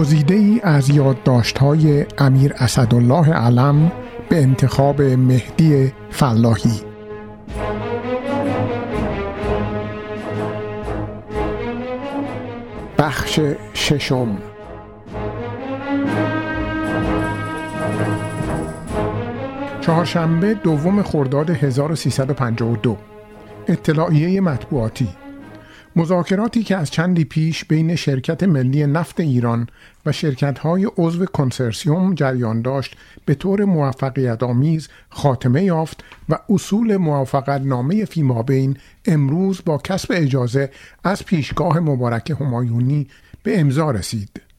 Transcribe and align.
گزیده 0.00 0.34
ای 0.34 0.60
از 0.62 0.90
یادداشت 0.90 1.58
های 1.58 2.06
امیر 2.18 2.54
اسدالله 2.56 3.32
علم 3.32 3.92
به 4.28 4.42
انتخاب 4.42 5.02
مهدی 5.02 5.92
فلاحی. 6.10 6.80
بخش 12.98 13.40
ششم. 13.74 14.38
چهارشنبه 19.80 20.54
دوم 20.54 21.02
خرداد 21.02 21.50
1352 21.50 22.96
اطلاعیه 23.68 24.40
مطبوعاتی. 24.40 25.08
مذاکراتی 26.00 26.62
که 26.62 26.76
از 26.76 26.90
چندی 26.90 27.24
پیش 27.24 27.64
بین 27.64 27.96
شرکت 27.96 28.42
ملی 28.42 28.86
نفت 28.86 29.20
ایران 29.20 29.68
و 30.06 30.12
شرکت‌های 30.12 30.88
عضو 30.96 31.26
کنسرسیوم 31.26 32.14
جریان 32.14 32.62
داشت 32.62 32.96
به 33.24 33.34
طور 33.34 33.64
موفقیت 33.64 34.42
آمیز 34.42 34.88
خاتمه 35.08 35.64
یافت 35.64 36.04
و 36.28 36.38
اصول 36.48 36.96
موافقت 36.96 37.60
نامه 37.60 38.04
فیمابین 38.04 38.76
امروز 39.06 39.60
با 39.66 39.78
کسب 39.78 40.12
اجازه 40.16 40.70
از 41.04 41.24
پیشگاه 41.24 41.80
مبارک 41.80 42.36
همایونی 42.40 43.06
به 43.42 43.60
امضا 43.60 43.90
رسید. 43.90 44.49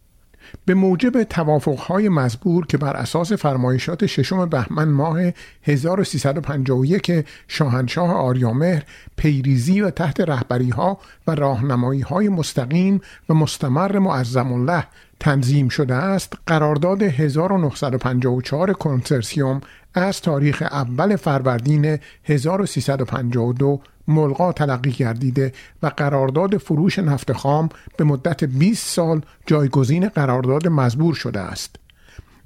به 0.66 0.74
موجب 0.74 1.24
توافقهای 1.24 2.10
مزبور 2.10 2.66
که 2.66 2.78
بر 2.78 2.94
اساس 2.94 3.34
فرمایشات 3.34 4.06
ششم 4.06 4.46
بهمن 4.46 4.88
ماه 4.88 5.20
1351 5.64 7.26
شاهنشاه 7.48 8.12
آریامهر 8.12 8.84
پیریزی 9.16 9.82
و 9.82 9.90
تحت 9.90 10.22
رهبری 10.22 10.70
ها 10.70 10.98
و 11.28 11.36
راهنمایی 11.36 12.02
های 12.02 12.30
مستقیم 12.30 13.02
و 13.30 13.34
مستمر 13.34 14.00
معظم 14.00 14.54
الله 14.54 14.84
تنظیم 15.20 15.70
شده 15.70 15.96
است 15.96 16.34
قرارداد 16.48 17.04
1954 17.04 18.74
کنسرسیوم 18.74 19.62
از 19.94 20.22
تاریخ 20.22 20.62
اول 20.72 21.16
فروردین 21.16 21.98
1352 22.24 23.82
ملغا 24.08 24.52
تلقی 24.52 24.92
گردیده 24.92 25.54
و 25.84 25.88
قرارداد 25.88 26.58
فروش 26.58 27.00
نفت 27.00 27.34
خام 27.34 27.70
به 27.98 28.04
مدت 28.04 28.44
20 28.44 28.88
سال 28.88 29.22
جایگزین 29.46 30.10
قرارداد 30.10 30.68
مزبور 30.68 31.14
شده 31.14 31.40
است 31.40 31.76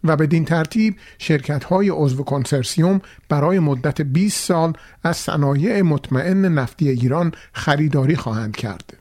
و 0.04 0.16
بدین 0.16 0.46
ترتیب 0.46 0.96
شرکت 1.18 1.64
های 1.64 1.90
عضو 1.90 2.24
کنسرسیوم 2.24 3.02
برای 3.30 3.60
مدت 3.60 4.02
20 4.02 4.46
سال 4.46 4.74
از 5.04 5.18
صنایع 5.18 5.82
مطمئن 5.82 6.46
نفتی 6.46 6.90
ایران 6.90 7.32
خریداری 7.54 8.16
خواهند 8.16 8.56
کرد. 8.56 8.98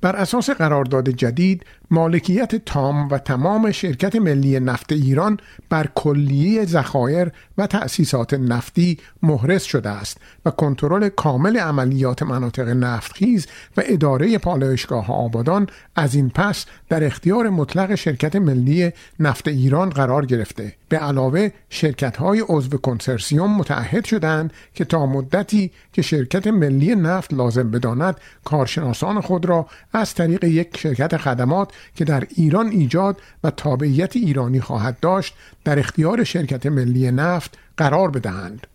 بر 0.00 0.16
اساس 0.16 0.50
قرارداد 0.50 1.08
جدید 1.08 1.66
مالکیت 1.90 2.54
تام 2.54 3.08
و 3.08 3.18
تمام 3.18 3.72
شرکت 3.72 4.16
ملی 4.16 4.60
نفت 4.60 4.92
ایران 4.92 5.38
بر 5.68 5.88
کلیه 5.94 6.64
ذخایر 6.64 7.32
و 7.58 7.66
تأسیسات 7.66 8.34
نفتی 8.34 8.98
مهرس 9.22 9.64
شده 9.64 9.90
است 9.90 10.18
و 10.44 10.50
کنترل 10.50 11.08
کامل 11.08 11.56
عملیات 11.56 12.22
مناطق 12.22 12.68
نفتخیز 12.68 13.46
و 13.76 13.82
اداره 13.86 14.38
پالایشگاه 14.38 15.12
آبادان 15.12 15.66
از 15.96 16.14
این 16.14 16.30
پس 16.30 16.66
در 16.88 17.04
اختیار 17.04 17.48
مطلق 17.48 17.94
شرکت 17.94 18.36
ملی 18.36 18.92
نفت 19.20 19.48
ایران 19.48 19.90
قرار 19.90 20.26
گرفته. 20.26 20.72
به 20.88 20.98
علاوه 20.98 21.50
شرکت 21.70 22.16
های 22.16 22.44
عضو 22.48 22.78
کنسرسیوم 22.78 23.56
متعهد 23.56 24.04
شدند 24.04 24.52
که 24.74 24.84
تا 24.84 25.06
مدتی 25.06 25.70
که 25.92 26.02
شرکت 26.02 26.46
ملی 26.46 26.94
نفت 26.94 27.34
لازم 27.34 27.70
بداند 27.70 28.20
کارشناسان 28.44 29.20
خود 29.20 29.46
را 29.46 29.66
از 29.92 30.14
طریق 30.14 30.44
یک 30.44 30.76
شرکت 30.76 31.16
خدمات 31.16 31.72
که 31.94 32.04
در 32.04 32.24
ایران 32.34 32.66
ایجاد 32.66 33.20
و 33.44 33.50
تابعیت 33.50 34.16
ایرانی 34.16 34.60
خواهد 34.60 35.00
داشت 35.00 35.34
در 35.64 35.78
اختیار 35.78 36.24
شرکت 36.24 36.66
ملی 36.66 37.10
نفت 37.10 37.58
قرار 37.76 38.10
بدهند. 38.10 38.66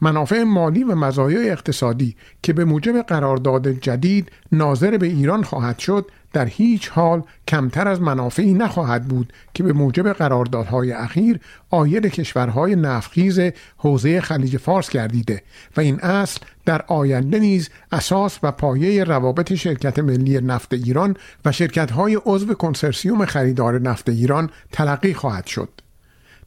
منافع 0.00 0.42
مالی 0.42 0.84
و 0.84 0.94
مزایای 0.94 1.50
اقتصادی 1.50 2.16
که 2.42 2.52
به 2.52 2.64
موجب 2.64 3.02
قرارداد 3.02 3.68
جدید 3.68 4.32
ناظر 4.52 4.96
به 4.98 5.06
ایران 5.06 5.42
خواهد 5.42 5.78
شد 5.78 6.10
در 6.32 6.46
هیچ 6.46 6.88
حال 6.88 7.22
کمتر 7.48 7.88
از 7.88 8.00
منافعی 8.00 8.54
نخواهد 8.54 9.04
بود 9.04 9.32
که 9.54 9.62
به 9.62 9.72
موجب 9.72 10.12
قراردادهای 10.12 10.92
اخیر 10.92 11.40
آید 11.70 12.06
کشورهای 12.06 12.76
نفخیز 12.76 13.40
حوزه 13.76 14.20
خلیج 14.20 14.56
فارس 14.56 14.90
گردیده 14.90 15.42
و 15.76 15.80
این 15.80 16.00
اصل 16.00 16.40
در 16.64 16.84
آینده 16.86 17.38
نیز 17.38 17.70
اساس 17.92 18.38
و 18.42 18.52
پایه 18.52 19.04
روابط 19.04 19.54
شرکت 19.54 19.98
ملی 19.98 20.40
نفت 20.40 20.74
ایران 20.74 21.16
و 21.44 21.52
شرکتهای 21.52 22.18
عضو 22.26 22.54
کنسرسیوم 22.54 23.24
خریدار 23.24 23.80
نفت 23.80 24.08
ایران 24.08 24.50
تلقی 24.72 25.14
خواهد 25.14 25.46
شد. 25.46 25.68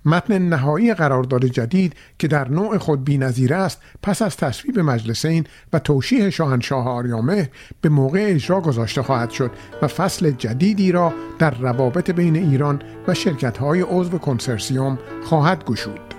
متن 0.06 0.38
نهایی 0.38 0.94
قرارداد 0.94 1.46
جدید 1.46 1.94
که 2.20 2.28
در 2.28 2.48
نوع 2.48 2.78
خود 2.78 3.04
بینظیر 3.04 3.54
است 3.54 3.82
پس 4.04 4.22
از 4.22 4.38
تصویب 4.38 4.80
مجلسین 4.80 5.44
و 5.74 5.80
توشیح 5.80 6.30
شاهنشاه 6.30 6.88
آریامه 6.88 7.50
به 7.82 7.90
موقع 7.90 8.26
اجرا 8.28 8.62
گذاشته 8.62 9.02
خواهد 9.02 9.30
شد 9.30 9.52
و 9.82 9.88
فصل 9.88 10.32
جدیدی 10.32 10.92
را 10.92 11.14
در 11.40 11.54
روابط 11.60 12.12
بین 12.12 12.36
ایران 12.36 12.82
و 13.08 13.14
شرکت‌های 13.14 13.82
عضو 13.82 14.18
کنسرسیوم 14.18 15.00
خواهد 15.24 15.66
گشود. 15.66 16.13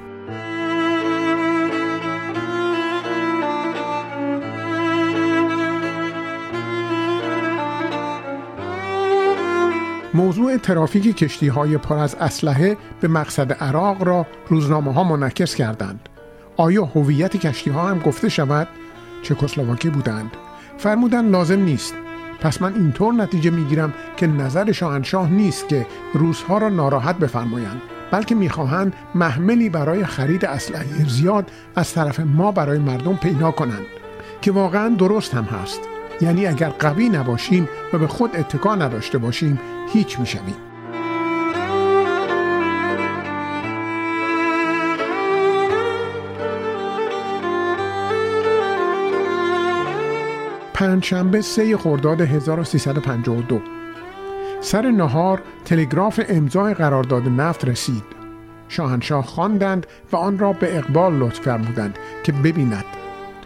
موضوع 10.15 10.57
ترافیک 10.57 11.17
کشتی 11.17 11.49
های 11.49 11.79
پر 11.79 11.99
از 11.99 12.15
اسلحه 12.15 12.77
به 13.01 13.09
مقصد 13.09 13.53
عراق 13.53 14.03
را 14.03 14.27
روزنامه 14.49 14.93
ها 14.93 15.05
منعکس 15.05 15.55
کردند. 15.55 16.09
آیا 16.57 16.85
هویت 16.85 17.37
کشتی 17.37 17.71
ها 17.71 17.89
هم 17.89 17.99
گفته 17.99 18.29
شود؟ 18.29 18.69
چکسلواکی 19.23 19.91
بودند. 19.91 20.31
فرمودن 20.79 21.29
لازم 21.29 21.61
نیست. 21.61 21.95
پس 22.41 22.63
من 22.63 22.75
اینطور 22.75 23.15
نتیجه 23.15 23.51
می‌گیرم 23.51 23.95
که 24.17 24.27
نظر 24.27 24.73
شاهنشاه 24.73 25.31
نیست 25.31 25.69
که 25.69 25.87
روزها 26.15 26.59
را 26.59 26.69
ناراحت 26.69 27.19
بفرمایند 27.19 27.83
بلکه 28.11 28.35
می‌خواهند 28.35 28.95
محملی 29.15 29.69
برای 29.69 30.05
خرید 30.05 30.45
اسلحه 30.45 31.09
زیاد 31.09 31.51
از 31.77 31.93
طرف 31.93 32.21
ما 32.21 32.53
برای 32.53 32.79
مردم 32.79 33.17
پیدا 33.17 33.51
کنند 33.51 33.87
که 34.43 34.53
واقعا 34.53 34.89
درست 34.89 35.35
هم 35.35 35.45
هست 35.45 35.94
یعنی 36.21 36.47
اگر 36.47 36.69
قوی 36.69 37.09
نباشیم 37.09 37.69
و 37.93 37.99
به 37.99 38.07
خود 38.07 38.37
اتکا 38.37 38.75
نداشته 38.75 39.19
باشیم 39.19 39.61
هیچ 39.93 40.21
می‌شویم. 40.21 40.57
پنجشنبه 50.75 51.41
سه 51.41 51.77
خرداد 51.77 52.21
1352 52.21 53.61
سر 54.61 54.91
نهار 54.91 55.43
تلگراف 55.65 56.21
امضای 56.29 56.75
قرارداد 56.75 57.29
نفت 57.29 57.65
رسید. 57.65 58.05
شاهنشاه 58.69 59.25
خواندند 59.25 59.87
و 60.13 60.17
آن 60.17 60.39
را 60.39 60.53
به 60.53 60.79
اقبال 60.79 61.15
لطف 61.15 61.41
فرمودند 61.41 61.99
که 62.25 62.33
ببیند 62.33 62.85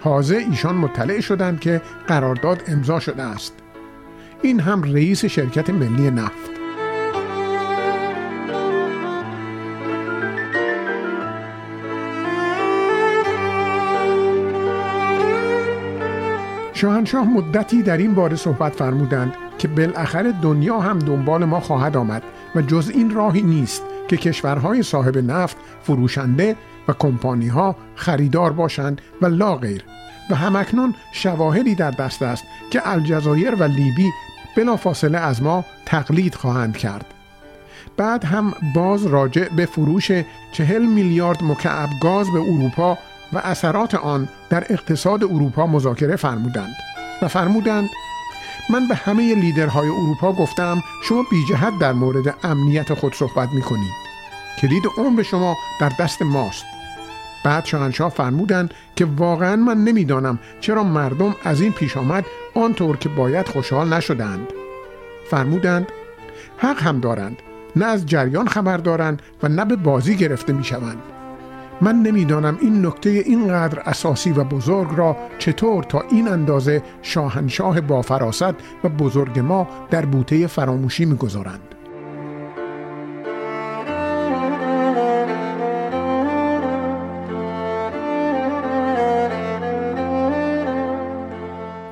تازه 0.05 0.37
ایشان 0.37 0.75
مطلع 0.75 1.21
شدند 1.21 1.61
که 1.61 1.83
قرارداد 2.07 2.63
امضا 2.67 3.01
شده 3.01 3.23
است. 3.23 3.55
این 4.43 4.61
هم 4.61 4.83
رئیس 4.83 5.25
شرکت 5.25 5.71
ملی 5.71 6.11
نفت. 6.11 6.59
شاهنشاه 16.79 17.29
مدتی 17.29 17.83
در 17.83 17.97
این 17.97 18.15
باره 18.15 18.37
صحبت 18.37 18.73
فرمودند 18.73 19.35
که 19.59 19.69
بالاخره 19.69 20.33
دنیا 20.43 20.81
هم 20.81 20.99
دنبال 20.99 21.45
ما 21.45 21.61
خواهد 21.61 21.97
آمد 21.97 22.23
و 22.55 22.63
جز 22.63 22.91
این 22.95 23.15
راهی 23.15 23.43
نیست 23.43 23.83
که 24.09 24.17
کشورهای 24.17 24.83
صاحب 24.83 25.19
نفت 25.19 25.57
فروشنده 25.83 26.57
و 26.89 26.93
کمپانی 26.93 27.49
ها 27.49 27.77
خریدار 27.95 28.53
باشند 28.53 29.01
و 29.23 29.27
لا 29.27 29.57
غیر. 29.57 29.85
و 30.31 30.35
همکنون 30.35 30.95
شواهدی 31.13 31.75
در 31.75 31.91
دست 31.91 32.23
است 32.23 32.45
که 32.71 32.89
الجزایر 32.89 33.55
و 33.55 33.63
لیبی 33.63 34.11
بلافاصله 34.57 35.19
از 35.19 35.43
ما 35.43 35.65
تقلید 35.87 36.35
خواهند 36.35 36.77
کرد. 36.77 37.07
بعد 37.97 38.25
هم 38.25 38.55
باز 38.75 39.07
راجع 39.07 39.49
به 39.49 39.67
فروش 39.67 40.13
چهل 40.53 40.87
میلیارد 40.87 41.45
مکعب 41.45 41.89
گاز 42.03 42.27
به 42.33 42.41
اروپا 42.41 42.99
و 43.33 43.39
اثرات 43.39 43.95
آن 43.95 44.29
در 44.51 44.65
اقتصاد 44.71 45.25
اروپا 45.25 45.67
مذاکره 45.67 46.17
فرمودند 46.17 46.75
و 47.23 47.29
فرمودند 47.29 47.89
من 48.71 48.89
به 48.89 48.95
همه 48.95 49.35
لیدرهای 49.35 49.89
اروپا 49.89 50.33
گفتم 50.33 50.83
شما 51.03 51.25
بی 51.31 51.45
جهت 51.49 51.79
در 51.79 51.93
مورد 51.93 52.35
امنیت 52.43 52.95
خود 52.95 53.15
صحبت 53.15 53.49
می 53.49 53.63
کنید 53.63 54.09
کلید 54.61 54.83
عمر 54.99 55.23
شما 55.23 55.57
در 55.81 55.93
دست 56.01 56.23
ماست. 56.23 56.65
بعد 57.49 57.65
شاهنشاه 57.65 58.11
فرمودند 58.11 58.75
که 58.97 59.05
واقعا 59.05 59.57
من 59.57 59.85
نمی‌دانم 59.85 60.39
چرا 60.61 60.85
مردم 60.85 61.35
از 61.45 61.61
این 61.61 61.73
پیش 61.73 61.97
آمد 61.97 62.25
آنطور 62.55 62.97
که 62.97 63.09
باید 63.09 63.49
خوشحال 63.49 63.93
نشدند. 63.93 64.53
فرمودند 65.31 65.87
حق 66.59 66.83
هم 66.83 67.01
دارند 67.01 67.37
نه 67.77 67.85
از 67.85 68.07
جریان 68.07 68.49
خبر 68.49 68.77
دارند 68.77 69.23
و 69.43 69.49
نه 69.49 69.65
به 69.65 69.77
بازی 69.77 70.17
گرفته 70.17 70.53
می 70.53 70.65
شوند 70.65 70.99
من 71.81 71.97
نمی‌دانم 71.97 72.59
این 72.61 72.87
نکته 72.87 73.11
اینقدر 73.11 73.81
اساسی 73.81 74.33
و 74.33 74.45
بزرگ 74.45 74.89
را 74.97 75.17
چطور 75.39 75.85
تا 75.85 76.05
این 76.11 76.29
اندازه 76.29 76.83
شاهنشاه 77.03 77.81
با 77.81 78.03
فراست 78.03 78.55
و 78.85 78.89
بزرگ 78.89 79.39
ما 79.39 79.69
در 79.91 80.05
بوته 80.05 80.47
فراموشی 80.47 81.05
می‌گذارند. 81.05 81.75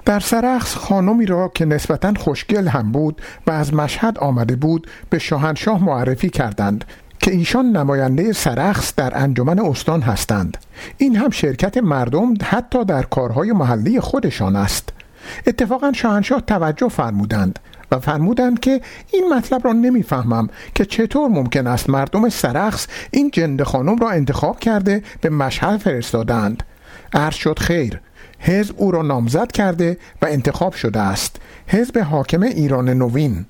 در 0.07 0.21
سرخص 0.21 0.75
خانمی 0.75 1.27
را 1.27 1.49
که 1.55 1.65
نسبتا 1.65 2.15
خوشگل 2.19 2.69
هم 2.69 2.93
بود 2.93 3.23
و 3.47 3.51
از 3.51 3.75
مشهد 3.75 4.19
آمده 4.19 4.57
بود 4.57 4.87
به 5.11 5.19
شاهنشاه 5.19 5.85
معرفی 5.85 6.31
کردند 6.31 6.85
که 7.19 7.31
ایشان 7.31 7.77
نماینده 7.77 8.33
سرخص 8.33 8.95
در 8.97 9.19
انجمن 9.19 9.59
استان 9.59 10.03
هستند. 10.03 10.57
این 10.99 11.17
هم 11.17 11.31
شرکت 11.31 11.77
مردم 11.77 12.35
حتی 12.43 12.85
در 12.85 13.03
کارهای 13.03 13.53
محلی 13.53 14.01
خودشان 14.01 14.57
است. 14.57 14.89
اتفاقا 15.47 15.93
شاهنشاه 15.93 16.41
توجه 16.41 16.89
فرمودند 16.89 17.59
و 17.91 17.99
فرمودند 17.99 18.61
که 18.61 18.81
این 19.13 19.35
مطلب 19.35 19.65
را 19.65 19.73
نمی‌فهمم 19.73 20.49
که 20.75 20.85
چطور 20.85 21.29
ممکن 21.29 21.67
است 21.67 21.91
مردم 21.91 22.29
سرخص 22.29 22.87
این 23.11 23.31
جند 23.31 23.63
خانم 23.63 23.97
را 23.97 24.11
انتخاب 24.11 24.59
کرده 24.59 25.03
به 25.21 25.31
مشهد 25.31 25.77
فرستادند 25.77 26.63
عرض 27.13 27.35
شد 27.35 27.59
خیر 27.59 28.01
حزب 28.47 28.75
او 28.79 28.91
را 28.91 29.03
نامزد 29.03 29.53
کرده 29.53 29.99
و 30.23 30.27
انتخاب 30.27 30.73
شده 30.73 31.01
است. 31.01 31.37
حزب 31.67 31.99
حاکم 31.99 32.43
ایران 32.43 32.89
نوین. 32.89 33.47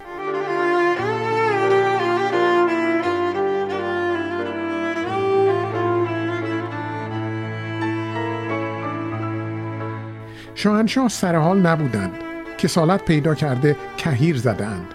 شاهنشاه 10.54 11.08
سرحال 11.08 11.58
نبودند. 11.58 12.10
کسالت 12.58 13.04
پیدا 13.04 13.34
کرده 13.34 13.76
کهیر 13.96 14.36
زدند 14.36 14.86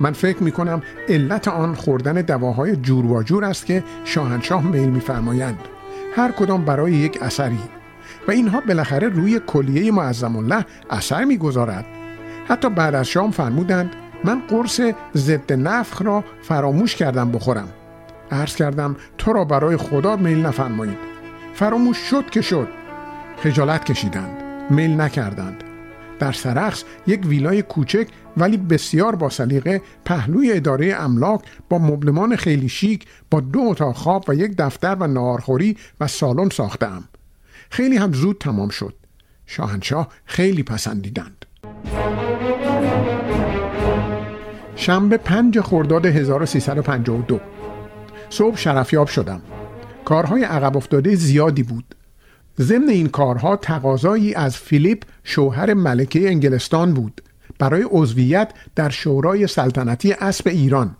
من 0.00 0.12
فکر 0.12 0.42
می 0.42 0.52
کنم 0.52 0.82
علت 1.08 1.48
آن 1.48 1.74
خوردن 1.74 2.14
دواهای 2.14 2.76
جور 2.76 3.06
و 3.06 3.22
جور 3.22 3.44
است 3.44 3.66
که 3.66 3.84
شاهنشاه 4.04 4.66
میل 4.66 4.88
میفرمایند. 4.88 5.58
هر 6.16 6.32
کدام 6.32 6.64
برای 6.64 6.92
یک 6.92 7.22
اثری. 7.22 7.77
و 8.28 8.30
اینها 8.30 8.60
بالاخره 8.60 9.08
روی 9.08 9.40
کلیه 9.46 9.92
معظم 9.92 10.36
الله 10.36 10.64
اثر 10.90 11.24
می‌گذارد. 11.24 11.84
حتی 12.48 12.70
بعد 12.70 12.94
از 12.94 13.08
شام 13.08 13.30
فرمودند 13.30 13.90
من 14.24 14.40
قرص 14.48 14.80
ضد 15.16 15.52
نفخ 15.52 16.02
را 16.02 16.24
فراموش 16.42 16.96
کردم 16.96 17.30
بخورم. 17.30 17.68
عرض 18.30 18.56
کردم 18.56 18.96
تو 19.18 19.32
را 19.32 19.44
برای 19.44 19.76
خدا 19.76 20.16
میل 20.16 20.46
نفرمایید. 20.46 20.98
فراموش 21.54 21.96
شد 21.96 22.30
که 22.30 22.40
شد. 22.40 22.68
خجالت 23.42 23.84
کشیدند. 23.84 24.42
میل 24.70 25.00
نکردند. 25.00 25.64
در 26.18 26.32
سرخص 26.32 26.84
یک 27.06 27.26
ویلای 27.26 27.62
کوچک 27.62 28.08
ولی 28.36 28.56
بسیار 28.56 29.16
با 29.16 29.28
سلیقه 29.28 29.82
پهلوی 30.04 30.52
اداره 30.52 30.94
املاک 30.94 31.40
با 31.68 31.78
مبلمان 31.78 32.36
خیلی 32.36 32.68
شیک 32.68 33.06
با 33.30 33.40
دو 33.40 33.60
اتاق 33.60 33.96
خواب 33.96 34.24
و 34.28 34.34
یک 34.34 34.54
دفتر 34.58 34.96
و 35.00 35.06
نارخوری 35.06 35.76
و 36.00 36.06
سالن 36.06 36.48
ساختم 36.48 37.04
خیلی 37.70 37.96
هم 37.96 38.12
زود 38.12 38.38
تمام 38.38 38.68
شد. 38.68 38.94
شاهنشاه 39.46 40.08
خیلی 40.24 40.62
پسندیدند. 40.62 41.44
شنبه 44.76 45.16
پنج 45.16 45.60
خرداد 45.60 46.06
1352 46.06 47.40
صبح 48.30 48.56
شرفیاب 48.56 49.08
شدم. 49.08 49.40
کارهای 50.04 50.44
عقب 50.44 50.76
افتاده 50.76 51.14
زیادی 51.14 51.62
بود. 51.62 51.94
ضمن 52.58 52.88
این 52.88 53.08
کارها 53.08 53.56
تقاضایی 53.56 54.34
از 54.34 54.56
فیلیپ 54.56 55.02
شوهر 55.24 55.74
ملکه 55.74 56.28
انگلستان 56.28 56.94
بود. 56.94 57.20
برای 57.58 57.82
عضویت 57.90 58.52
در 58.74 58.88
شورای 58.88 59.46
سلطنتی 59.46 60.12
اسب 60.12 60.48
ایران 60.48 60.96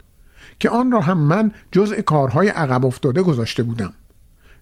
که 0.60 0.70
آن 0.70 0.92
را 0.92 1.00
هم 1.00 1.18
من 1.18 1.52
جزء 1.72 2.00
کارهای 2.00 2.48
عقب 2.48 2.86
افتاده 2.86 3.22
گذاشته 3.22 3.62
بودم. 3.62 3.92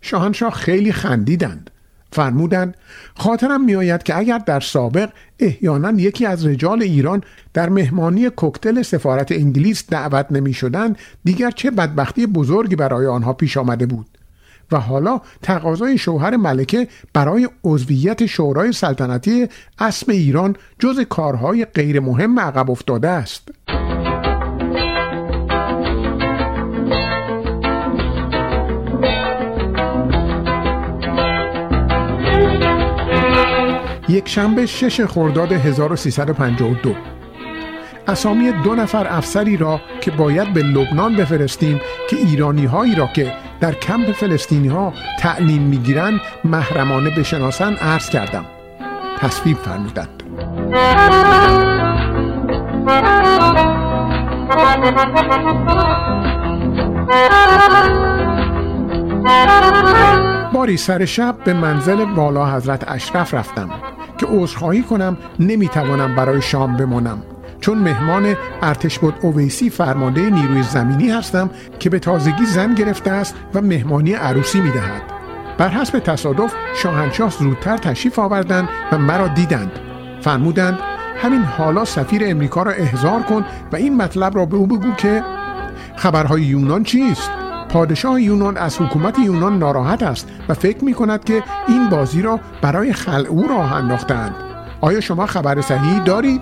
شاهنشاه 0.00 0.52
خیلی 0.52 0.92
خندیدند. 0.92 1.70
فرمودند 2.16 2.76
خاطرم 3.16 3.64
میآید 3.64 4.02
که 4.02 4.18
اگر 4.18 4.38
در 4.38 4.60
سابق 4.60 5.10
احیانا 5.38 5.92
یکی 5.92 6.26
از 6.26 6.46
رجال 6.46 6.82
ایران 6.82 7.22
در 7.54 7.68
مهمانی 7.68 8.30
کوکتل 8.30 8.82
سفارت 8.82 9.32
انگلیس 9.32 9.84
دعوت 9.90 10.26
نمی 10.30 10.52
شدن 10.52 10.96
دیگر 11.24 11.50
چه 11.50 11.70
بدبختی 11.70 12.26
بزرگی 12.26 12.76
برای 12.76 13.06
آنها 13.06 13.32
پیش 13.32 13.56
آمده 13.56 13.86
بود. 13.86 14.06
و 14.72 14.80
حالا 14.80 15.20
تقاضای 15.42 15.98
شوهر 15.98 16.36
ملکه 16.36 16.88
برای 17.12 17.48
عضویت 17.64 18.26
شورای 18.26 18.72
سلطنتی 18.72 19.48
اسب 19.78 20.10
ایران 20.10 20.56
جز 20.78 21.00
کارهای 21.00 21.64
غیر 21.64 22.00
مهم 22.00 22.40
عقب 22.40 22.70
افتاده 22.70 23.08
است. 23.08 23.48
یک 34.16 34.28
شنبه 34.28 34.66
شش 34.66 35.00
خرداد 35.00 35.52
1352 35.52 36.94
اسامی 38.08 38.52
دو 38.52 38.74
نفر 38.74 39.06
افسری 39.10 39.56
را 39.56 39.80
که 40.00 40.10
باید 40.10 40.52
به 40.52 40.62
لبنان 40.62 41.16
بفرستیم 41.16 41.80
که 42.10 42.16
ایرانی 42.16 42.64
هایی 42.64 42.94
را 42.94 43.06
که 43.06 43.32
در 43.60 43.72
کمپ 43.72 44.12
فلسطینی 44.12 44.68
ها 44.68 44.92
تعلیم 45.20 45.62
می‌گیرند 45.62 46.20
محرمانه 46.44 47.10
بشناسن 47.10 47.74
عرض 47.74 48.10
کردم. 48.10 48.44
تصویب 49.18 49.56
فرمودند. 49.56 50.22
باری 60.52 60.76
سر 60.76 61.04
شب 61.04 61.36
به 61.44 61.52
منزل 61.52 62.00
والا 62.00 62.46
حضرت 62.46 62.84
اشرف 62.88 63.34
رفتم. 63.34 63.70
که 64.18 64.26
عذرخواهی 64.26 64.82
کنم 64.82 65.16
نمی‌توانم 65.40 66.14
برای 66.14 66.42
شام 66.42 66.76
بمانم. 66.76 67.22
چون 67.60 67.78
مهمان 67.78 68.34
ارتش 68.62 68.98
بود 68.98 69.14
اویسی 69.22 69.70
فرمانده 69.70 70.30
نیروی 70.30 70.62
زمینی 70.62 71.10
هستم 71.10 71.50
که 71.78 71.90
به 71.90 71.98
تازگی 71.98 72.46
زن 72.46 72.74
گرفته 72.74 73.10
است 73.10 73.34
و 73.54 73.60
مهمانی 73.60 74.12
عروسی 74.12 74.60
می‌دهد. 74.60 75.02
بر 75.58 75.68
حسب 75.68 75.98
تصادف 75.98 76.54
شاهنشاه 76.82 77.30
زودتر 77.30 77.76
تشریف 77.76 78.18
آوردند 78.18 78.68
و 78.92 78.98
مرا 78.98 79.28
دیدند. 79.28 79.72
فرمودند 80.20 80.78
همین 81.22 81.42
حالا 81.42 81.84
سفیر 81.84 82.22
امریکا 82.24 82.62
را 82.62 82.72
احضار 82.72 83.22
کن 83.22 83.44
و 83.72 83.76
این 83.76 83.96
مطلب 83.96 84.36
را 84.36 84.46
به 84.46 84.56
او 84.56 84.66
بگو 84.66 84.92
که 84.92 85.22
خبرهای 85.96 86.42
یونان 86.42 86.82
چیست؟ 86.82 87.30
پادشاه 87.68 88.22
یونان 88.22 88.56
از 88.56 88.80
حکومت 88.80 89.18
یونان 89.18 89.58
ناراحت 89.58 90.02
است 90.02 90.28
و 90.48 90.54
فکر 90.54 90.84
می 90.84 90.94
کند 90.94 91.24
که 91.24 91.42
این 91.68 91.88
بازی 91.88 92.22
را 92.22 92.40
برای 92.62 92.92
خلع 92.92 93.28
او 93.28 93.48
راه 93.48 93.72
انداختند 93.72 94.34
آیا 94.80 95.00
شما 95.00 95.26
خبر 95.26 95.60
صحیحی 95.60 96.00
دارید؟ 96.00 96.40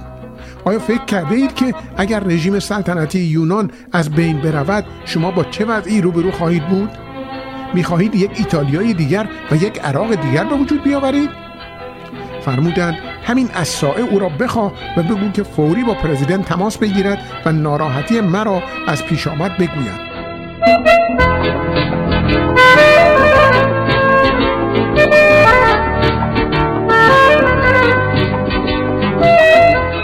آیا 0.64 0.78
فکر 0.78 1.04
کرده 1.04 1.34
اید 1.34 1.54
که 1.54 1.74
اگر 1.96 2.20
رژیم 2.20 2.58
سلطنتی 2.58 3.18
یونان 3.18 3.70
از 3.92 4.10
بین 4.10 4.40
برود 4.40 4.84
شما 5.04 5.30
با 5.30 5.44
چه 5.44 5.64
وضعی 5.64 6.00
روبرو 6.00 6.30
خواهید 6.30 6.68
بود؟ 6.68 6.90
می‌خواهید 7.74 8.14
یک 8.14 8.30
ایتالیای 8.34 8.94
دیگر 8.94 9.28
و 9.50 9.56
یک 9.56 9.80
عراق 9.84 10.14
دیگر 10.14 10.44
به 10.44 10.56
وجود 10.56 10.82
بیاورید؟ 10.82 11.30
فرمودند 12.40 12.94
همین 13.24 13.48
از 13.54 13.84
او 13.84 14.18
را 14.18 14.28
بخواه 14.28 14.72
و 14.96 15.02
بگو 15.02 15.30
که 15.30 15.42
فوری 15.42 15.84
با 15.84 15.94
پرزیدنت 15.94 16.44
تماس 16.44 16.78
بگیرد 16.78 17.18
و 17.46 17.52
ناراحتی 17.52 18.20
مرا 18.20 18.62
از 18.86 19.04
پیش 19.04 19.26
آمد 19.26 19.58
بگوید. 19.58 20.13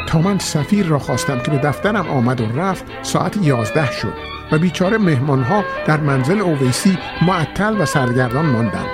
تا 0.07 0.19
من 0.19 0.38
سفیر 0.38 0.87
را 0.87 0.99
خواستم 0.99 1.38
که 1.40 1.50
به 1.50 1.57
دفترم 1.57 2.09
آمد 2.09 2.40
و 2.40 2.61
رفت 2.61 2.85
ساعت 3.02 3.37
یازده 3.37 3.93
شد 3.93 4.12
و 4.52 4.59
بیچاره 4.59 4.99
مهمانها 4.99 5.64
در 5.87 5.97
منزل 5.97 6.40
اویسی 6.40 6.99
معطل 7.23 7.81
و 7.81 7.85
سرگردان 7.87 8.47
ماندند. 8.47 8.87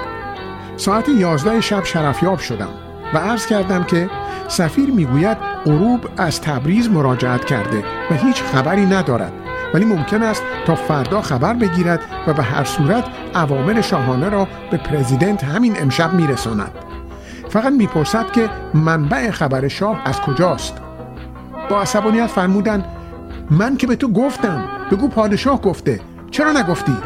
ساعت 0.77 1.09
یازده 1.09 1.61
شب 1.61 1.85
شرفیاب 1.85 2.39
شدم 2.39 2.69
و 3.15 3.19
عرض 3.19 3.47
کردم 3.47 3.85
که 3.85 4.11
سفیر 4.49 4.91
می‌گوید 4.91 5.39
غروب 5.65 6.09
از 6.17 6.41
تبریز 6.41 6.91
مراجعت 6.91 7.45
کرده 7.45 7.85
و 8.11 8.15
هیچ 8.15 8.43
خبری 8.43 8.87
ندارد. 8.87 9.46
ولی 9.77 9.85
ممکن 9.85 10.23
است 10.23 10.43
تا 10.67 10.75
فردا 10.75 11.23
خبر 11.23 11.55
بگیرد 11.55 12.01
و 12.27 12.33
به 12.33 12.43
هر 12.43 12.65
صورت 12.65 13.05
عوامل 13.35 13.81
شاهانه 13.81 14.29
را 14.29 14.49
به 14.71 14.77
پرزیدنت 14.77 15.45
همین 15.45 15.83
امشب 15.83 16.15
میرساند 16.15 16.71
فقط 17.49 17.73
می‌پرسد 17.73 18.33
که 18.33 18.51
منبع 18.75 19.31
خبر 19.31 19.69
شاه 19.69 20.03
از 20.05 20.21
کجاست 20.21 20.75
با 21.71 21.81
عصبانیت 21.81 22.27
فرمودند 22.27 22.85
من 23.51 23.77
که 23.77 23.87
به 23.87 23.97
تو 23.97 24.09
گفتم 24.13 24.65
بگو 24.93 25.09
پادشاه 25.09 25.61
گفته 25.61 26.01
چرا 26.31 26.53
نگفتی؟ 26.53 26.97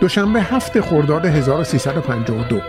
دوشنبه 0.00 0.42
هفت 0.42 0.80
خرداد 0.80 1.26
1352 1.26 2.60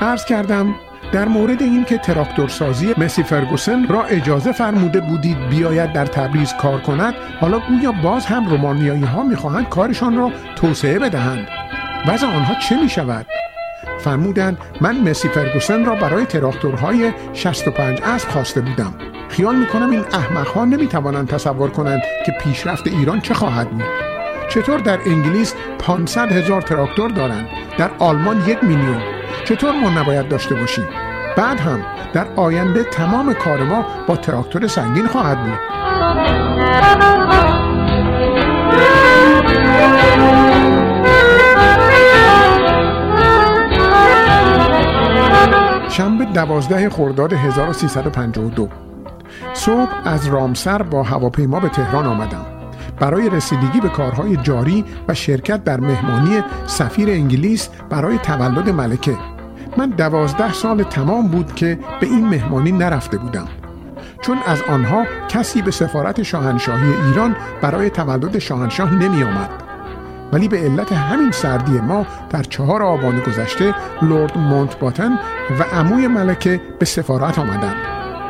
عرض 0.00 0.24
کردم 0.24 0.74
در 1.12 1.28
مورد 1.28 1.62
این 1.62 1.84
که 1.84 1.98
تراکتورسازی 1.98 2.94
مسی 2.98 3.22
فرگوسن 3.22 3.86
را 3.88 4.04
اجازه 4.04 4.52
فرموده 4.52 5.00
بودید 5.00 5.48
بیاید 5.48 5.92
در 5.92 6.06
تبریز 6.06 6.54
کار 6.54 6.80
کند 6.80 7.14
حالا 7.40 7.58
گویا 7.58 7.92
باز 7.92 8.26
هم 8.26 8.48
رومانیایی 8.48 9.04
ها 9.04 9.22
می‌خواهند 9.22 9.68
کارشان 9.68 10.16
را 10.16 10.32
توسعه 10.56 10.98
بدهند. 10.98 11.48
وضع 12.08 12.26
آنها 12.26 12.54
چه 12.54 12.82
می 12.82 12.88
شود؟ 12.88 13.26
فرمودند 13.98 14.58
من 14.80 15.00
مسی 15.00 15.28
فرگوسن 15.28 15.84
را 15.84 15.94
برای 15.94 16.24
تراکتورهای 16.24 17.12
65 17.32 18.00
اسب 18.04 18.28
خواسته 18.28 18.60
بودم. 18.60 18.94
خیال 19.28 19.56
می‌کنم 19.56 19.90
این 19.90 20.04
احمقها 20.12 20.64
نمی‌توانند 20.64 21.28
تصور 21.28 21.70
کنند 21.70 22.02
که 22.26 22.32
پیشرفت 22.32 22.86
ایران 22.86 23.20
چه 23.20 23.34
خواهد 23.34 23.70
بود. 23.70 24.09
چطور 24.50 24.78
در 24.78 24.98
انگلیس 25.06 25.54
500 25.78 26.32
هزار 26.32 26.62
تراکتور 26.62 27.10
دارند 27.10 27.48
در 27.78 27.90
آلمان 27.98 28.48
یک 28.48 28.64
میلیون؟ 28.64 29.02
چطور 29.44 29.72
ما 29.72 29.90
نباید 29.90 30.28
داشته 30.28 30.54
باشیم؟ 30.54 30.88
بعد 31.36 31.60
هم 31.60 31.82
در 32.12 32.26
آینده 32.36 32.84
تمام 32.84 33.34
کار 33.34 33.62
ما 33.62 33.84
با 34.06 34.16
تراکتور 34.16 34.66
سنگین 34.66 35.06
خواهد 35.06 35.38
بود. 35.42 35.58
شنبه 45.90 46.24
دوازده 46.24 46.90
خرداد 46.90 47.32
1352 47.32 48.68
صبح 49.54 49.90
از 50.04 50.26
رامسر 50.26 50.82
با 50.82 51.02
هواپیما 51.02 51.60
به 51.60 51.68
تهران 51.68 52.06
آمدم. 52.06 52.59
برای 53.00 53.30
رسیدگی 53.30 53.80
به 53.80 53.88
کارهای 53.88 54.36
جاری 54.36 54.84
و 55.08 55.14
شرکت 55.14 55.64
در 55.64 55.80
مهمانی 55.80 56.42
سفیر 56.66 57.10
انگلیس 57.10 57.68
برای 57.90 58.18
تولد 58.18 58.68
ملکه. 58.68 59.16
من 59.76 59.90
دوازده 59.90 60.52
سال 60.52 60.82
تمام 60.82 61.28
بود 61.28 61.54
که 61.54 61.78
به 62.00 62.06
این 62.06 62.28
مهمانی 62.28 62.72
نرفته 62.72 63.18
بودم. 63.18 63.48
چون 64.22 64.38
از 64.46 64.62
آنها 64.62 65.04
کسی 65.28 65.62
به 65.62 65.70
سفارت 65.70 66.22
شاهنشاهی 66.22 66.92
ایران 67.06 67.36
برای 67.62 67.90
تولد 67.90 68.38
شاهنشاه 68.38 68.94
نمی 68.94 69.22
آمد. 69.22 69.50
ولی 70.32 70.48
به 70.48 70.58
علت 70.58 70.92
همین 70.92 71.30
سردی 71.30 71.80
ما 71.80 72.06
در 72.30 72.42
چهار 72.42 72.82
آبان 72.82 73.20
گذشته 73.20 73.74
لورد 74.02 74.38
مونت 74.38 74.78
باتن 74.78 75.18
و 75.58 75.62
عموی 75.62 76.06
ملکه 76.06 76.60
به 76.78 76.84
سفارت 76.84 77.38
آمدند. 77.38 77.76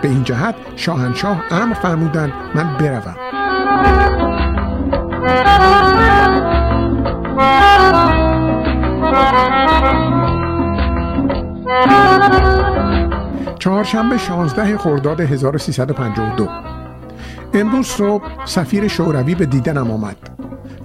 به 0.03 0.09
این 0.09 0.25
جهت 0.25 0.55
شاهنشاه 0.77 1.43
امر 1.51 1.75
فرمودند 1.75 2.33
من 2.55 2.77
بروم. 2.77 4.10
چهارشنبه 13.59 14.19
16 14.19 14.79
خرداد 14.79 15.21
1352 15.21 16.49
امروز 17.55 17.87
صبح 17.87 18.25
سفیر 18.45 18.89
شوروی 18.89 19.35
به 19.35 19.47
دیدنم 19.47 19.91
آمد 19.91 20.17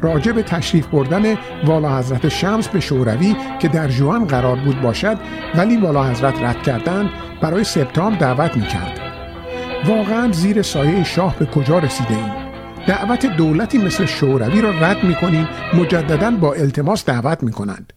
راجع 0.01 0.31
به 0.31 0.43
تشریف 0.43 0.87
بردن 0.87 1.37
والا 1.65 1.97
حضرت 1.97 2.27
شمس 2.27 2.67
به 2.67 2.79
شوروی 2.79 3.35
که 3.59 3.67
در 3.67 3.87
جوان 3.87 4.25
قرار 4.25 4.55
بود 4.55 4.81
باشد 4.81 5.17
ولی 5.55 5.77
والا 5.77 6.03
حضرت 6.03 6.43
رد 6.43 6.61
کردند 6.61 7.09
برای 7.41 7.63
سپتامبر 7.63 8.17
دعوت 8.17 8.57
می 8.57 8.67
کرد. 8.67 8.99
واقعا 9.85 10.31
زیر 10.31 10.61
سایه 10.61 11.03
شاه 11.03 11.35
به 11.39 11.45
کجا 11.45 11.79
رسیده 11.79 12.13
ایم؟ 12.15 12.44
دعوت 12.87 13.25
دولتی 13.25 13.77
مثل 13.77 14.05
شوروی 14.05 14.61
را 14.61 14.69
رد 14.69 15.03
می 15.03 15.15
کنیم 15.15 15.47
مجددا 15.73 16.31
با 16.31 16.53
التماس 16.53 17.05
دعوت 17.05 17.43
می 17.43 17.51
کنند. 17.51 17.93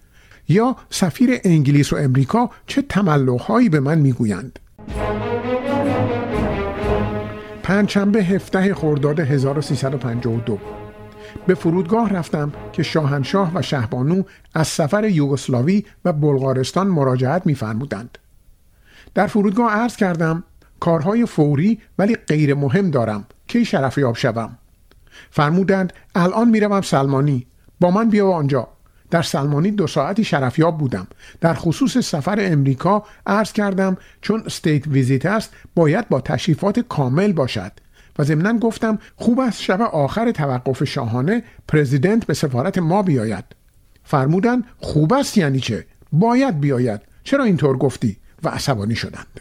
یا 0.48 0.76
سفیر 0.90 1.40
انگلیس 1.44 1.92
و 1.92 1.96
امریکا 1.96 2.50
چه 2.66 2.82
تملقهایی 2.82 3.68
به 3.68 3.80
من 3.80 3.98
می‌گویند. 3.98 4.58
پنجشنبه 7.62 8.24
هفته 8.24 8.74
خرداد 8.74 9.20
1352 9.20 10.58
به 11.46 11.54
فرودگاه 11.54 12.10
رفتم 12.10 12.52
که 12.72 12.82
شاهنشاه 12.82 13.52
و 13.54 13.62
شهبانو 13.62 14.22
از 14.54 14.68
سفر 14.68 15.04
یوگسلاوی 15.04 15.84
و 16.04 16.12
بلغارستان 16.12 16.86
مراجعت 16.86 17.46
میفرمودند. 17.46 18.18
در 19.14 19.26
فرودگاه 19.26 19.72
عرض 19.72 19.96
کردم 19.96 20.44
کارهای 20.80 21.26
فوری 21.26 21.78
ولی 21.98 22.14
غیر 22.14 22.54
مهم 22.54 22.90
دارم. 22.90 23.26
کی 23.46 23.64
شرف 23.64 23.98
یاب 23.98 24.16
شوم؟ 24.16 24.58
فرمودند 25.30 25.92
الان 26.14 26.48
می‌روم 26.48 26.80
سلمانی. 26.80 27.46
با 27.80 27.90
من 27.90 28.08
بیا 28.10 28.30
آنجا. 28.30 28.68
در 29.10 29.22
سلمانی 29.22 29.70
دو 29.70 29.86
ساعتی 29.86 30.24
شرفیاب 30.24 30.78
بودم. 30.78 31.06
در 31.40 31.54
خصوص 31.54 31.98
سفر 31.98 32.38
امریکا 32.40 33.04
عرض 33.26 33.52
کردم 33.52 33.96
چون 34.20 34.42
استیت 34.46 34.86
ویزیت 34.86 35.26
است 35.26 35.52
باید 35.74 36.08
با 36.08 36.20
تشریفات 36.20 36.80
کامل 36.80 37.32
باشد. 37.32 37.72
و 38.18 38.24
ضمنا 38.24 38.58
گفتم 38.58 38.98
خوب 39.16 39.40
است 39.40 39.62
شب 39.62 39.80
آخر 39.82 40.30
توقف 40.30 40.84
شاهانه 40.84 41.42
پرزیدنت 41.68 42.26
به 42.26 42.34
سفارت 42.34 42.78
ما 42.78 43.02
بیاید. 43.02 43.44
فرمودن 44.04 44.62
خوب 44.78 45.12
است 45.12 45.38
یعنی 45.38 45.60
چه؟ 45.60 45.86
باید 46.12 46.60
بیاید. 46.60 47.00
چرا 47.24 47.44
اینطور 47.44 47.78
گفتی؟ 47.78 48.16
و 48.42 48.48
عصبانی 48.48 48.94
شدند. 48.96 49.40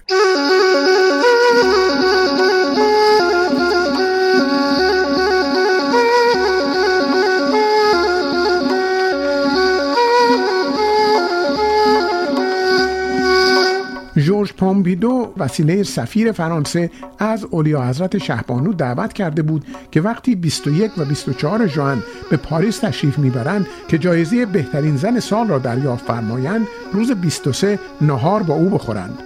جورج 14.38 14.54
پومپیدو 14.54 15.34
وسیله 15.38 15.84
سفیر 15.84 16.32
فرانسه 16.32 16.92
از 17.20 17.46
اولیا 17.46 17.84
حضرت 17.84 18.18
شهبانو 18.18 18.74
دعوت 18.74 19.14
کرده 19.14 19.42
بود 19.42 19.66
که 19.92 20.02
وقتی 20.02 20.36
21 20.36 20.98
و 20.98 21.06
24 21.06 21.68
ژوئن 21.68 22.04
به 22.30 22.38
پاریس 22.38 22.80
تشریف 22.80 23.20
می‌برند 23.20 23.68
که 23.88 23.98
جایزه 23.98 24.46
بهترین 24.46 24.98
زن 24.98 25.20
سال 25.20 25.48
را 25.48 25.60
دریافت 25.60 26.06
فرمایند 26.06 26.68
روز 26.94 27.12
23 27.12 27.80
نهار 28.02 28.44
با 28.44 28.54
او 28.54 28.70
بخورند. 28.70 29.20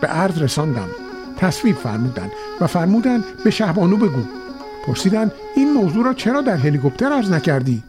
به 0.00 0.06
عرض 0.06 0.42
رساندم. 0.42 0.88
تصویب 1.36 1.76
فرمودند 1.76 2.30
و 2.60 2.66
فرمودند 2.66 3.24
به 3.44 3.50
شهبانو 3.50 3.96
بگو. 3.96 4.22
پرسیدند 4.86 5.32
این 5.56 5.72
موضوع 5.72 6.04
را 6.04 6.14
چرا 6.14 6.40
در 6.40 6.56
هلیکوپتر 6.56 7.12
عرض 7.12 7.30
نکردی؟ 7.30 7.82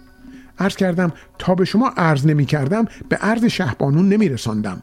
عرض 0.60 0.76
کردم 0.76 1.12
تا 1.40 1.56
به 1.56 1.66
شما 1.66 1.92
عرض 1.98 2.26
نمی 2.26 2.46
کردم 2.46 2.86
به 3.10 3.16
عرض 3.16 3.46
شهبانو 3.46 4.04
نمی 4.04 4.30
رساندم 4.30 4.82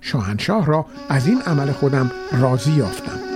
شاهنشاه 0.00 0.66
را 0.66 0.86
از 1.08 1.26
این 1.26 1.42
عمل 1.42 1.72
خودم 1.72 2.10
راضی 2.32 2.72
یافتم. 2.72 3.26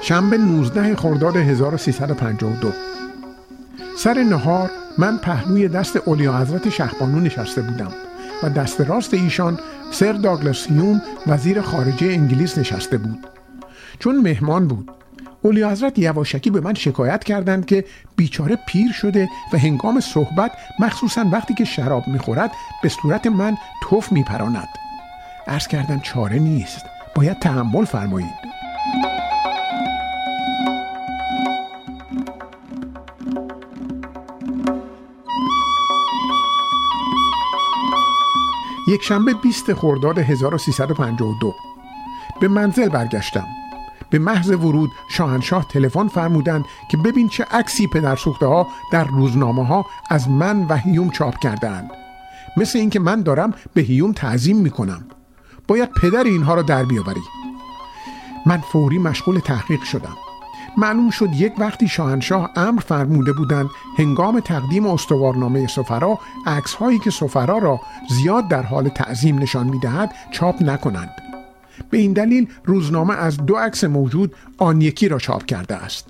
شنبه 0.00 0.38
19 0.38 0.96
خرداد 0.96 1.36
1352 1.36 2.72
سر 3.98 4.22
نهار 4.22 4.70
من 4.98 5.18
پهلوی 5.18 5.68
دست 5.68 5.96
اولیا 5.96 6.38
حضرت 6.38 6.68
شهبانو 6.68 7.20
نشسته 7.20 7.62
بودم 7.62 7.92
و 8.42 8.48
دست 8.48 8.80
راست 8.80 9.14
ایشان 9.14 9.58
سر 9.90 10.12
داگلس 10.12 10.66
هیوم 10.66 11.02
وزیر 11.26 11.60
خارجه 11.60 12.06
انگلیس 12.06 12.58
نشسته 12.58 12.98
بود. 12.98 13.26
چون 13.98 14.20
مهمان 14.20 14.68
بود 14.68 14.90
اولی 15.46 15.64
حضرت 15.64 15.98
یواشکی 15.98 16.50
به 16.50 16.60
من 16.60 16.74
شکایت 16.74 17.24
کردند 17.24 17.66
که 17.66 17.84
بیچاره 18.16 18.58
پیر 18.66 18.92
شده 18.92 19.28
و 19.52 19.58
هنگام 19.58 20.00
صحبت 20.00 20.52
مخصوصا 20.78 21.24
وقتی 21.32 21.54
که 21.54 21.64
شراب 21.64 22.08
می‌خورد 22.08 22.52
به 22.82 22.88
صورت 22.88 23.26
من 23.26 23.56
توف 23.82 24.12
میپراند. 24.12 24.68
ارز 25.46 25.66
کردن 25.66 26.00
چاره 26.00 26.38
نیست. 26.38 26.86
باید 27.14 27.38
تحمل 27.38 27.84
فرمایید. 27.84 28.56
یک 38.88 39.02
شنبه 39.02 39.34
20 39.34 39.74
خرداد 39.74 40.18
1352 40.18 41.54
به 42.40 42.48
منزل 42.48 42.88
برگشتم. 42.88 43.46
به 44.10 44.18
محض 44.18 44.50
ورود 44.50 44.90
شاهنشاه 45.10 45.66
تلفن 45.68 46.08
فرمودند 46.08 46.64
که 46.90 46.96
ببین 46.96 47.28
چه 47.28 47.44
عکسی 47.50 47.86
پدر 47.86 48.18
ها 48.40 48.66
در 48.92 49.04
روزنامه 49.04 49.66
ها 49.66 49.86
از 50.10 50.30
من 50.30 50.64
و 50.64 50.76
هیوم 50.76 51.10
چاپ 51.10 51.38
کردند 51.38 51.90
مثل 52.56 52.78
اینکه 52.78 53.00
من 53.00 53.22
دارم 53.22 53.54
به 53.74 53.80
هیوم 53.80 54.12
تعظیم 54.12 54.56
می‌کنم. 54.56 55.04
باید 55.68 55.90
پدر 56.02 56.24
اینها 56.24 56.54
را 56.54 56.62
در 56.62 56.84
بیاوری. 56.84 57.20
من 58.46 58.58
فوری 58.58 58.98
مشغول 58.98 59.38
تحقیق 59.38 59.82
شدم. 59.82 60.16
معلوم 60.78 61.10
شد 61.10 61.28
یک 61.34 61.52
وقتی 61.58 61.88
شاهنشاه 61.88 62.50
امر 62.56 62.80
فرموده 62.80 63.32
بودند 63.32 63.68
هنگام 63.98 64.40
تقدیم 64.40 64.86
استوارنامه 64.86 65.66
سفرا 65.66 66.18
عکس 66.46 66.74
هایی 66.74 66.98
که 66.98 67.10
سفرا 67.10 67.58
را 67.58 67.80
زیاد 68.08 68.48
در 68.48 68.62
حال 68.62 68.88
تعظیم 68.88 69.38
نشان 69.38 69.66
می‌دهد 69.66 70.14
چاپ 70.30 70.62
نکنند. 70.62 71.25
به 71.90 71.98
این 71.98 72.12
دلیل 72.12 72.48
روزنامه 72.64 73.14
از 73.14 73.36
دو 73.36 73.54
عکس 73.54 73.84
موجود 73.84 74.34
آن 74.58 74.80
یکی 74.80 75.08
را 75.08 75.18
چاپ 75.18 75.44
کرده 75.46 75.74
است 75.74 76.06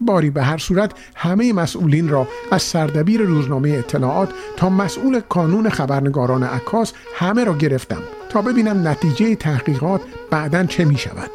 باری 0.00 0.30
به 0.30 0.42
هر 0.42 0.58
صورت 0.58 0.92
همه 1.14 1.52
مسئولین 1.52 2.08
را 2.08 2.28
از 2.52 2.62
سردبیر 2.62 3.20
روزنامه 3.20 3.70
اطلاعات 3.70 4.30
تا 4.56 4.68
مسئول 4.68 5.20
کانون 5.20 5.68
خبرنگاران 5.68 6.42
عکاس 6.42 6.92
همه 7.14 7.44
را 7.44 7.54
گرفتم 7.58 8.02
تا 8.28 8.42
ببینم 8.42 8.88
نتیجه 8.88 9.34
تحقیقات 9.34 10.00
بعدا 10.30 10.64
چه 10.64 10.84
می 10.84 10.98
شود. 10.98 11.30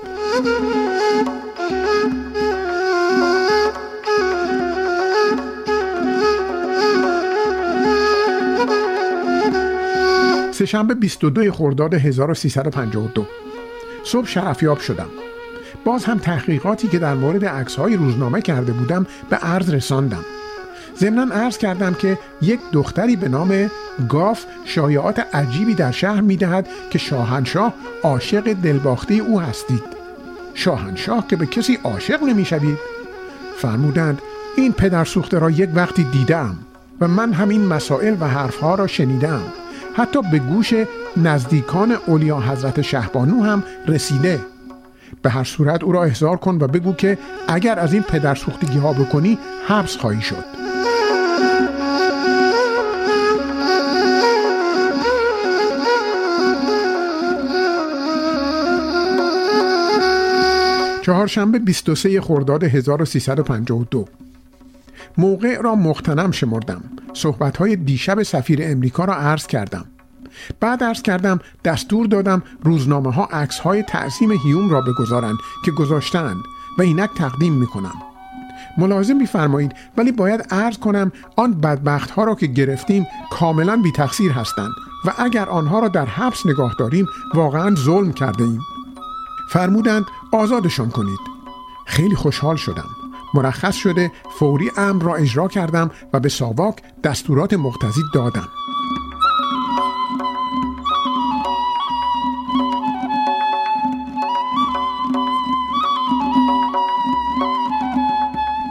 سهشنبه 10.51 10.93
22 10.93 11.51
خرداد 11.51 11.93
1352 11.93 13.38
صبح 14.03 14.27
شرفیاب 14.27 14.79
شدم. 14.79 15.09
باز 15.85 16.05
هم 16.05 16.17
تحقیقاتی 16.17 16.87
که 16.87 16.99
در 16.99 17.13
مورد 17.13 17.45
عکس 17.45 17.75
های 17.75 17.95
روزنامه 17.95 18.41
کرده 18.41 18.71
بودم 18.71 19.05
به 19.29 19.35
عرض 19.35 19.69
رساندم. 19.69 20.25
ضمنا 20.99 21.35
عرض 21.35 21.57
کردم 21.57 21.93
که 21.93 22.17
یک 22.41 22.59
دختری 22.71 23.15
به 23.15 23.29
نام 23.29 23.71
گاف 24.09 24.45
شایعات 24.65 25.19
عجیبی 25.35 25.73
در 25.73 25.91
شهر 25.91 26.21
می‌دهد 26.21 26.67
که 26.89 26.97
شاهنشاه 26.97 27.73
عاشق 28.03 28.53
دلباخته 28.53 29.13
او 29.13 29.41
هستید. 29.41 29.83
شاهنشاه 30.53 31.27
که 31.27 31.35
به 31.35 31.45
کسی 31.45 31.79
عاشق 31.83 32.23
نمی‌شوید. 32.23 32.77
فرمودند 33.57 34.21
این 34.57 34.73
پدر 34.73 35.05
سوخته 35.05 35.39
را 35.39 35.49
یک 35.49 35.69
وقتی 35.75 36.03
دیدم 36.03 36.57
و 37.01 37.07
من 37.07 37.33
همین 37.33 37.65
مسائل 37.65 38.15
و 38.19 38.27
حرفها 38.27 38.75
را 38.75 38.87
شنیدم 38.87 39.41
حتی 39.93 40.19
به 40.31 40.39
گوش 40.39 40.73
نزدیکان 41.27 41.91
اولیا 41.91 42.39
حضرت 42.39 42.81
شهبانو 42.81 43.43
هم 43.43 43.63
رسیده. 43.87 44.39
به 45.21 45.29
هر 45.29 45.43
صورت 45.43 45.83
او 45.83 45.91
را 45.91 46.03
احضار 46.03 46.37
کن 46.37 46.57
و 46.61 46.67
بگو 46.67 46.93
که 46.93 47.17
اگر 47.47 47.79
از 47.79 47.93
این 47.93 48.03
پدر 48.03 48.35
سوختگی 48.35 48.77
ها 48.77 48.93
بکنی 48.93 49.37
حبس 49.67 49.97
خواهی 49.97 50.21
شد. 50.21 50.59
چهارشنبه 61.01 61.59
23 61.59 62.21
خرداد 62.21 62.63
1352 62.63 64.05
موقع 65.17 65.61
را 65.61 65.75
مختنم 65.75 66.31
شمردم. 66.31 66.83
صحبت 67.13 67.57
های 67.57 67.75
دیشب 67.75 68.23
سفیر 68.23 68.59
امریکا 68.63 69.05
را 69.05 69.13
عرض 69.13 69.47
کردم. 69.47 69.85
بعد 70.59 70.83
ارز 70.83 71.01
کردم 71.01 71.39
دستور 71.65 72.07
دادم 72.07 72.43
روزنامه 72.63 73.13
ها 73.13 73.25
عکس 73.25 73.59
های 73.59 73.83
تعظیم 73.83 74.31
هیوم 74.31 74.69
را 74.69 74.81
بگذارند 74.81 75.37
که 75.65 75.71
گذاشتند 75.71 76.37
و 76.77 76.81
اینک 76.81 77.09
تقدیم 77.17 77.53
می 77.53 77.67
کنم 77.67 77.93
ملازم 78.77 79.17
میفرمایید 79.17 79.75
ولی 79.97 80.11
باید 80.11 80.45
عرض 80.51 80.77
کنم 80.77 81.11
آن 81.35 81.53
بدبخت 81.53 82.11
ها 82.11 82.23
را 82.23 82.35
که 82.35 82.47
گرفتیم 82.47 83.07
کاملا 83.31 83.77
بی 83.77 83.91
تقصیر 83.91 84.31
هستند 84.31 84.71
و 85.05 85.13
اگر 85.17 85.49
آنها 85.49 85.79
را 85.79 85.87
در 85.87 86.05
حبس 86.05 86.45
نگاه 86.45 86.75
داریم 86.79 87.05
واقعا 87.33 87.75
ظلم 87.75 88.13
کرده 88.13 88.43
ایم 88.43 88.61
فرمودند 89.49 90.05
آزادشان 90.31 90.89
کنید. 90.89 91.19
خیلی 91.85 92.15
خوشحال 92.15 92.55
شدم. 92.55 92.89
مرخص 93.33 93.75
شده 93.75 94.11
فوری 94.39 94.71
امر 94.77 95.03
را 95.03 95.15
اجرا 95.15 95.47
کردم 95.47 95.91
و 96.13 96.19
به 96.19 96.29
ساواک 96.29 96.75
دستورات 97.03 97.53
مقتضی 97.53 98.01
دادم. 98.13 98.47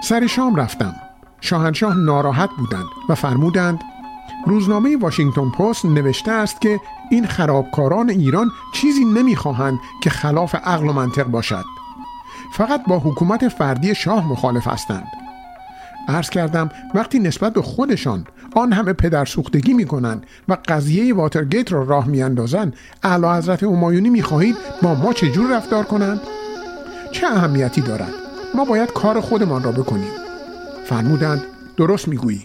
سر 0.09 0.27
شام 0.27 0.57
رفتم 0.57 0.95
شاهنشاه 1.41 1.97
ناراحت 1.97 2.51
بودند 2.59 2.87
و 3.09 3.15
فرمودند 3.15 3.81
روزنامه 4.47 4.97
واشنگتن 4.97 5.51
پست 5.51 5.85
نوشته 5.85 6.31
است 6.33 6.61
که 6.61 6.81
این 7.11 7.27
خرابکاران 7.27 8.11
ایران 8.11 8.51
چیزی 8.75 9.05
نمی‌خواهند 9.05 9.79
که 10.03 10.11
خلاف 10.11 10.55
عقل 10.55 10.89
و 10.89 10.93
منطق 10.93 11.25
باشد 11.25 11.65
فقط 12.53 12.85
با 12.87 12.99
حکومت 12.99 13.49
فردی 13.49 13.95
شاه 13.95 14.29
مخالف 14.29 14.67
هستند 14.67 15.07
عرض 16.09 16.31
کردم 16.31 16.71
وقتی 16.95 17.19
نسبت 17.19 17.53
به 17.53 17.63
خودشان 17.63 18.27
آن 18.57 18.73
همه 18.73 18.93
پدر 18.93 19.25
سوختگی 19.25 19.75
می 19.75 19.85
کنند 19.85 20.27
و 20.49 20.57
قضیه 20.69 21.15
واترگیت 21.15 21.73
را 21.73 21.83
راه 21.83 22.07
می 22.07 22.23
اندازند 22.23 22.77
اعلی 23.03 23.27
حضرت 23.27 23.63
همایونی 23.63 24.11
می 24.11 24.23
خواهید 24.23 24.57
با 24.83 24.95
ما 24.95 25.13
چجور 25.13 25.57
رفتار 25.57 25.85
کنند؟ 25.85 26.21
چه 27.13 27.27
اهمیتی 27.27 27.81
دارد؟ 27.81 28.28
ما 28.55 28.65
باید 28.65 28.93
کار 28.93 29.21
خودمان 29.21 29.63
را 29.63 29.73
بکنیم. 29.73 30.13
فرمودند 30.85 31.43
درست 31.77 32.09
می‌گویی. 32.09 32.45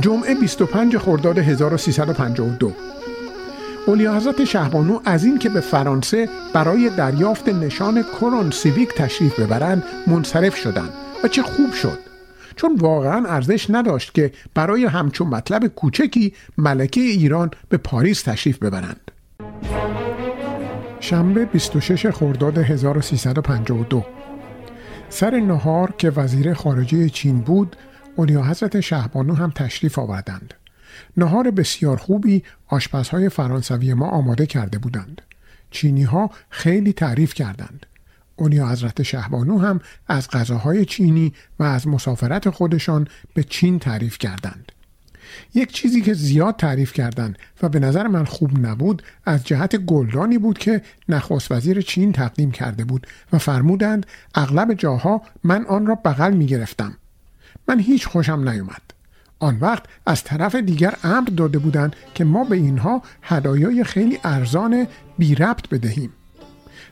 جمعه 0.00 0.34
25 0.34 0.96
خرداد 0.96 1.38
1352 1.38 2.72
اولیا 3.86 4.14
حضرت 4.14 4.44
شهبانو 4.44 5.00
از 5.04 5.24
این 5.24 5.38
که 5.38 5.48
به 5.48 5.60
فرانسه 5.60 6.28
برای 6.52 6.90
دریافت 6.90 7.48
نشان 7.48 8.02
کرون 8.02 8.50
سیویک 8.50 8.94
تشریف 8.94 9.40
ببرند 9.40 9.82
منصرف 10.06 10.56
شدند 10.56 10.92
و 11.24 11.28
چه 11.28 11.42
خوب 11.42 11.72
شد. 11.72 12.09
چون 12.60 12.76
واقعا 12.76 13.26
ارزش 13.28 13.70
نداشت 13.70 14.14
که 14.14 14.32
برای 14.54 14.84
همچون 14.84 15.28
مطلب 15.28 15.66
کوچکی 15.66 16.34
ملکه 16.58 17.00
ایران 17.00 17.50
به 17.68 17.76
پاریس 17.76 18.22
تشریف 18.22 18.58
ببرند. 18.58 19.10
شنبه 21.00 21.44
26 21.44 22.06
خرداد 22.06 22.58
1352 22.58 24.06
سر 25.08 25.40
نهار 25.40 25.94
که 25.98 26.10
وزیر 26.10 26.54
خارجه 26.54 27.08
چین 27.08 27.40
بود 27.40 27.76
اولیا 28.16 28.42
حضرت 28.42 28.80
شهبانو 28.80 29.34
هم 29.34 29.50
تشریف 29.50 29.98
آوردند. 29.98 30.54
نهار 31.16 31.50
بسیار 31.50 31.96
خوبی 31.96 32.42
آشپزهای 32.68 33.28
فرانسوی 33.28 33.94
ما 33.94 34.08
آماده 34.08 34.46
کرده 34.46 34.78
بودند. 34.78 35.22
چینی 35.70 36.02
ها 36.02 36.30
خیلی 36.50 36.92
تعریف 36.92 37.34
کردند. 37.34 37.86
اولیا 38.40 38.68
حضرت 38.68 39.02
شهبانو 39.02 39.58
هم 39.58 39.80
از 40.08 40.28
غذاهای 40.28 40.84
چینی 40.84 41.32
و 41.58 41.62
از 41.62 41.88
مسافرت 41.88 42.50
خودشان 42.50 43.08
به 43.34 43.42
چین 43.42 43.78
تعریف 43.78 44.18
کردند. 44.18 44.72
یک 45.54 45.72
چیزی 45.72 46.00
که 46.00 46.14
زیاد 46.14 46.56
تعریف 46.56 46.92
کردند 46.92 47.38
و 47.62 47.68
به 47.68 47.78
نظر 47.78 48.06
من 48.06 48.24
خوب 48.24 48.66
نبود 48.66 49.02
از 49.26 49.44
جهت 49.44 49.76
گلدانی 49.76 50.38
بود 50.38 50.58
که 50.58 50.82
نخست 51.08 51.52
وزیر 51.52 51.80
چین 51.80 52.12
تقدیم 52.12 52.50
کرده 52.50 52.84
بود 52.84 53.06
و 53.32 53.38
فرمودند 53.38 54.06
اغلب 54.34 54.74
جاها 54.74 55.22
من 55.44 55.66
آن 55.66 55.86
را 55.86 55.94
بغل 55.94 56.32
می 56.32 56.46
گرفتم. 56.46 56.96
من 57.68 57.80
هیچ 57.80 58.06
خوشم 58.06 58.48
نیومد. 58.48 58.82
آن 59.38 59.58
وقت 59.60 59.82
از 60.06 60.24
طرف 60.24 60.54
دیگر 60.54 60.94
امر 61.04 61.28
داده 61.28 61.58
بودند 61.58 61.96
که 62.14 62.24
ما 62.24 62.44
به 62.44 62.56
اینها 62.56 63.02
هدایای 63.22 63.84
خیلی 63.84 64.18
ارزان 64.24 64.86
بی 65.18 65.34
ربط 65.34 65.68
بدهیم. 65.68 66.12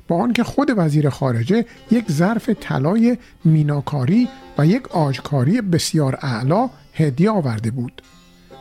با 0.09 0.23
آنکه 0.23 0.45
خود 0.45 0.73
وزیر 0.77 1.11
خارجه 1.11 1.65
یک 1.91 2.13
ظرف 2.13 2.49
طلای 2.49 3.19
میناکاری 3.45 4.29
و 4.59 4.67
یک 4.67 4.89
آجکاری 4.89 5.61
بسیار 5.61 6.19
اعلا 6.23 6.71
هدیه 6.95 7.31
آورده 7.31 7.71
بود. 7.71 8.03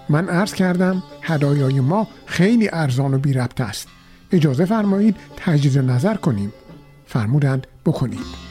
من 0.10 0.30
عرض 0.30 0.54
کردم 0.54 1.04
هدایای 1.22 1.80
ما 1.80 2.08
خیلی 2.26 2.70
ارزان 2.74 3.14
و 3.14 3.18
بی 3.18 3.34
ربط 3.34 3.62
است. 3.62 3.88
اجازه 4.32 4.66
فرمایید 4.66 5.16
تجدید 5.38 5.78
نظر 5.78 6.16
کنیم. 6.16 6.54
فرمودند 7.06 7.68
بکنید. 7.86 8.48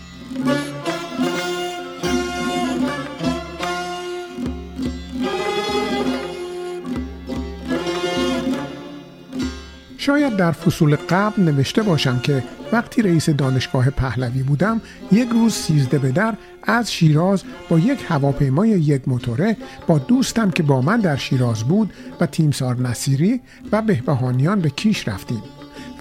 شاید 10.06 10.36
در 10.36 10.52
فصول 10.52 10.96
قبل 10.96 11.42
نوشته 11.42 11.82
باشم 11.82 12.18
که 12.18 12.44
وقتی 12.72 13.02
رئیس 13.02 13.30
دانشگاه 13.30 13.90
پهلوی 13.90 14.42
بودم 14.42 14.80
یک 15.12 15.28
روز 15.28 15.52
سیزده 15.52 15.98
به 15.98 16.12
در 16.12 16.34
از 16.62 16.92
شیراز 16.92 17.42
با 17.68 17.78
یک 17.78 18.04
هواپیمای 18.08 18.68
یک 18.68 19.08
موتوره 19.08 19.56
با 19.86 19.98
دوستم 19.98 20.50
که 20.50 20.62
با 20.62 20.80
من 20.80 21.00
در 21.00 21.16
شیراز 21.16 21.64
بود 21.64 21.92
و 22.20 22.26
تیمسار 22.26 22.76
نصیری 22.76 23.40
و 23.72 23.82
بهبهانیان 23.82 24.60
به 24.60 24.70
کیش 24.70 25.08
رفتیم 25.08 25.42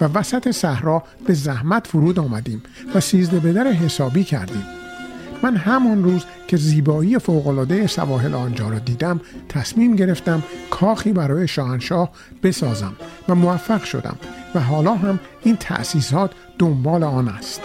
و 0.00 0.04
وسط 0.04 0.50
صحرا 0.50 1.02
به 1.26 1.34
زحمت 1.34 1.86
فرود 1.86 2.18
آمدیم 2.18 2.62
و 2.94 3.00
سیزده 3.00 3.40
به 3.40 3.52
در 3.52 3.66
حسابی 3.66 4.24
کردیم. 4.24 4.85
من 5.42 5.56
همان 5.56 6.02
روز 6.04 6.24
که 6.48 6.56
زیبایی 6.56 7.18
فوقالعاده 7.18 7.86
سواحل 7.86 8.34
آنجا 8.34 8.68
را 8.68 8.78
دیدم 8.78 9.20
تصمیم 9.48 9.96
گرفتم 9.96 10.42
کاخی 10.70 11.12
برای 11.12 11.48
شاهنشاه 11.48 12.10
بسازم 12.42 12.92
و 13.28 13.34
موفق 13.34 13.84
شدم 13.84 14.16
و 14.54 14.60
حالا 14.60 14.94
هم 14.94 15.18
این 15.42 15.56
تأسیسات 15.56 16.30
دنبال 16.58 17.02
آن 17.02 17.28
است. 17.28 17.60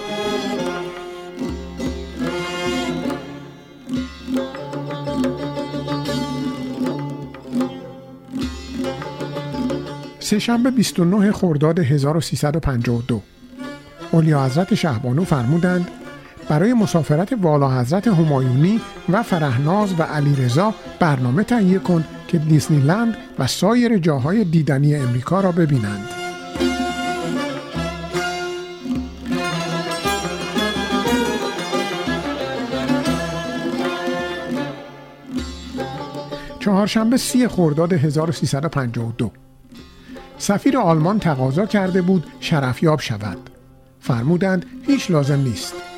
سهشنبه 10.19 10.71
29 10.71 11.31
خرداد 11.31 11.79
1352 11.79 13.21
اولیا 14.11 14.45
حضرت 14.45 14.75
شهبانو 14.75 15.23
فرمودند 15.23 15.87
برای 16.51 16.73
مسافرت 16.73 17.33
والا 17.41 17.79
حضرت 17.79 18.07
همایونی 18.07 18.81
و 19.09 19.23
فرهناز 19.23 19.99
و 19.99 20.03
علیرضا 20.03 20.73
برنامه 20.99 21.43
تهیه 21.43 21.79
کن 21.79 22.03
که 22.27 22.37
دیزنیلند 22.37 23.17
و 23.39 23.47
سایر 23.47 23.97
جاهای 23.97 24.43
دیدنی 24.43 24.95
امریکا 24.95 25.41
را 25.41 25.51
ببینند. 25.51 26.09
چهارشنبه 36.59 37.17
سی 37.17 37.47
خرداد 37.47 37.93
1352 37.93 39.31
سفیر 40.37 40.77
آلمان 40.77 41.19
تقاضا 41.19 41.65
کرده 41.65 42.01
بود 42.01 42.25
شرفیاب 42.39 42.99
شود. 42.99 43.49
فرمودند 43.99 44.65
هیچ 44.87 45.11
لازم 45.11 45.39
نیست. 45.39 45.90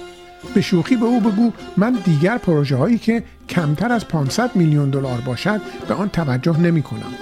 به 0.56 0.62
شوخی 0.62 0.96
به 0.96 1.06
او 1.06 1.20
بگو 1.20 1.52
من 1.78 1.92
دیگر 2.06 2.38
پروژه 2.38 2.76
هایی 2.76 2.98
که 2.98 3.24
کمتر 3.50 3.92
از 3.92 4.08
500 4.08 4.56
میلیون 4.56 4.90
دلار 4.90 5.22
باشد 5.22 5.62
به 5.88 5.94
آن 5.94 6.10
توجه 6.10 6.60
نمی 6.60 6.82
کنم. 6.82 7.14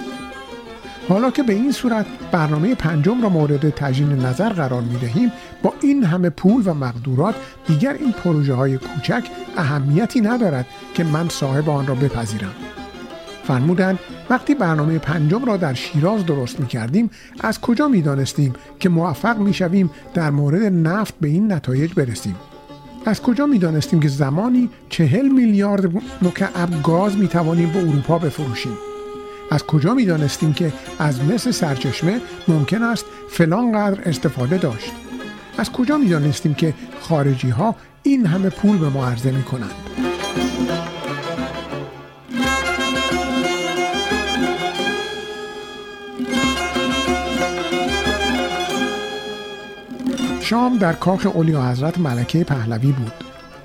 حالا 1.08 1.30
که 1.30 1.42
به 1.42 1.52
این 1.52 1.72
صورت 1.72 2.06
برنامه 2.32 2.74
پنجم 2.74 3.22
را 3.22 3.28
مورد 3.28 3.70
تجدید 3.70 4.26
نظر 4.26 4.48
قرار 4.48 4.82
می 4.82 4.98
دهیم 4.98 5.32
با 5.62 5.74
این 5.80 6.04
همه 6.04 6.30
پول 6.30 6.62
و 6.66 6.74
مقدورات 6.74 7.34
دیگر 7.66 7.92
این 7.92 8.12
پروژه 8.12 8.54
های 8.54 8.78
کوچک 8.78 9.24
اهمیتی 9.56 10.20
ندارد 10.20 10.66
که 10.94 11.04
من 11.04 11.28
صاحب 11.28 11.70
آن 11.70 11.86
را 11.86 11.94
بپذیرم 11.94 12.54
فرمودند 13.44 13.98
وقتی 14.30 14.54
برنامه 14.54 14.98
پنجم 14.98 15.44
را 15.44 15.56
در 15.56 15.74
شیراز 15.74 16.26
درست 16.26 16.60
می 16.60 16.66
کردیم 16.66 17.10
از 17.40 17.60
کجا 17.60 17.88
می 17.88 18.02
دانستیم 18.02 18.52
که 18.80 18.88
موفق 18.88 19.38
می 19.38 19.54
شویم 19.54 19.90
در 20.14 20.30
مورد 20.30 20.62
نفت 20.62 21.14
به 21.20 21.28
این 21.28 21.52
نتایج 21.52 21.94
برسیم 21.94 22.36
از 23.06 23.22
کجا 23.22 23.46
می 23.46 23.58
دانستیم 23.58 24.00
که 24.00 24.08
زمانی 24.08 24.70
چهل 24.88 25.28
میلیارد 25.28 25.92
مکعب 26.22 26.82
گاز 26.82 27.16
می 27.16 27.28
توانیم 27.28 27.72
به 27.72 27.78
اروپا 27.78 28.18
بفروشیم؟ 28.18 28.72
از 29.50 29.64
کجا 29.64 29.94
می 29.94 30.04
دانستیم 30.04 30.52
که 30.52 30.72
از 30.98 31.24
مس 31.24 31.48
سرچشمه 31.48 32.20
ممکن 32.48 32.82
است 32.82 33.04
فلان 33.28 33.72
قدر 33.72 34.08
استفاده 34.08 34.58
داشت؟ 34.58 34.92
از 35.58 35.72
کجا 35.72 35.98
می 35.98 36.08
دانستیم 36.08 36.54
که 36.54 36.74
خارجی 37.00 37.50
ها 37.50 37.76
این 38.02 38.26
همه 38.26 38.50
پول 38.50 38.78
به 38.78 38.88
ما 38.88 39.06
عرضه 39.06 39.30
می 39.30 39.42
کنند 39.42 39.74
شام 50.42 50.78
در 50.78 50.92
کاخ 50.92 51.26
اولیا 51.34 51.70
حضرت 51.70 51.98
ملکه 51.98 52.44
پهلوی 52.44 52.92
بود. 52.92 53.12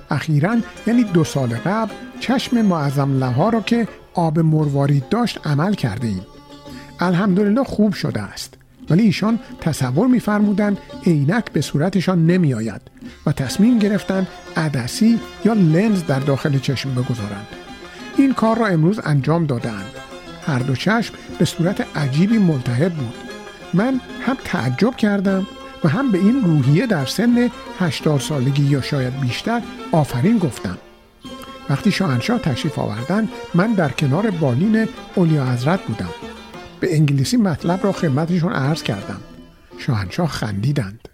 اخیرا 0.10 0.58
یعنی 0.88 1.04
دو 1.04 1.24
سال 1.24 1.50
قبل 1.50 1.94
چشم 2.20 2.62
معظم 2.62 3.20
لها 3.20 3.50
را 3.50 3.62
که 3.62 3.88
آب 4.14 4.40
مروارید 4.40 5.10
داشت 5.10 5.48
عمل 5.48 5.74
کرده 5.74 6.08
ایم. 6.08 6.26
الحمدلله 7.00 7.64
خوب 7.64 7.94
شده 7.94 8.22
است. 8.22 8.54
ولی 8.90 9.04
ایشان 9.04 9.40
تصور 9.62 10.08
میفرمودند 10.08 10.78
عینک 11.06 11.52
به 11.52 11.62
صورتشان 11.62 12.26
نمی 12.26 12.54
آید 12.54 12.82
و 13.26 13.32
تصمیم 13.32 13.80
گرفتند 13.80 14.28
عدسی 14.58 15.20
یا 15.46 15.54
لنز 15.54 16.04
در 16.04 16.20
داخل 16.20 16.60
چشم 16.60 16.94
بگذارند. 16.94 17.48
این 18.18 18.34
کار 18.34 18.58
را 18.58 18.68
امروز 18.68 19.00
انجام 19.04 19.46
دادند 19.46 19.92
هر 20.46 20.60
دو 20.60 20.76
چشم 20.76 21.14
به 21.40 21.46
صورت 21.46 21.98
عجیبی 21.98 22.38
ملتهب 22.38 22.94
بود. 22.94 23.14
من 23.74 24.02
هم 24.22 24.38
تعجب 24.46 24.96
کردم 24.96 25.48
و 25.84 25.88
هم 25.88 26.12
به 26.12 26.18
این 26.18 26.44
روحیه 26.44 26.88
در 26.88 27.06
سن 27.06 27.50
80 27.80 28.20
سالگی 28.20 28.64
یا 28.64 28.82
شاید 28.82 29.20
بیشتر 29.20 29.62
آفرین 29.92 30.38
گفتم. 30.38 30.78
وقتی 31.70 31.92
شاهنشاه 31.92 32.40
تشریف 32.40 32.80
آوردن 32.80 33.30
من 33.54 33.74
در 33.74 33.90
کنار 33.90 34.32
بالین 34.32 34.88
اولیا 35.16 35.46
حضرت 35.46 35.82
بودم. 35.82 36.10
به 36.80 36.96
انگلیسی 36.96 37.38
مطلب 37.38 37.84
را 37.84 37.92
خدمتشون 37.92 38.54
عرض 38.54 38.84
کردم. 38.84 39.22
شاهنشاه 39.78 40.28
خندیدند. 40.28 41.08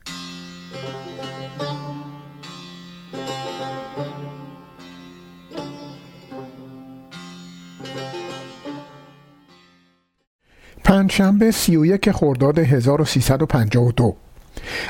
پنجشنبه 10.84 11.52
31 11.52 12.12
خرداد 12.12 12.60
1352 12.60 14.16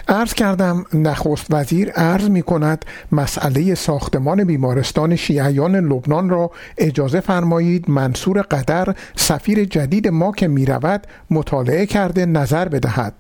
عرض 0.08 0.34
کردم 0.34 0.86
نخست 0.94 1.48
وزیر 1.50 1.92
عرض 1.92 2.30
می 2.30 2.42
کند 2.42 2.86
مسئله 3.12 3.76
ساختمان 3.76 4.44
بیمارستان 4.44 5.16
شیعیان 5.16 5.76
لبنان 5.76 6.30
را 6.30 6.52
اجازه 6.78 7.20
فرمایید 7.20 7.90
منصور 7.90 8.42
قدر 8.42 8.96
سفیر 9.16 9.66
جدید 9.66 10.08
ما 10.08 10.32
که 10.32 10.48
می 10.48 10.66
رود 10.66 11.08
مطالعه 11.30 11.86
کرده 11.86 12.26
نظر 12.26 12.68
بدهد. 12.68 13.14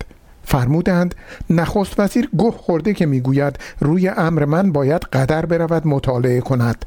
فرمودند 0.45 1.15
نخست 1.49 1.99
وزیر 1.99 2.29
گه 2.37 2.51
خورده 2.51 2.93
که 2.93 3.05
می‌گوید 3.05 3.59
روی 3.79 4.09
امر 4.09 4.45
من 4.45 4.71
باید 4.71 5.01
قدر 5.01 5.45
برود 5.45 5.87
مطالعه 5.87 6.41
کند. 6.41 6.85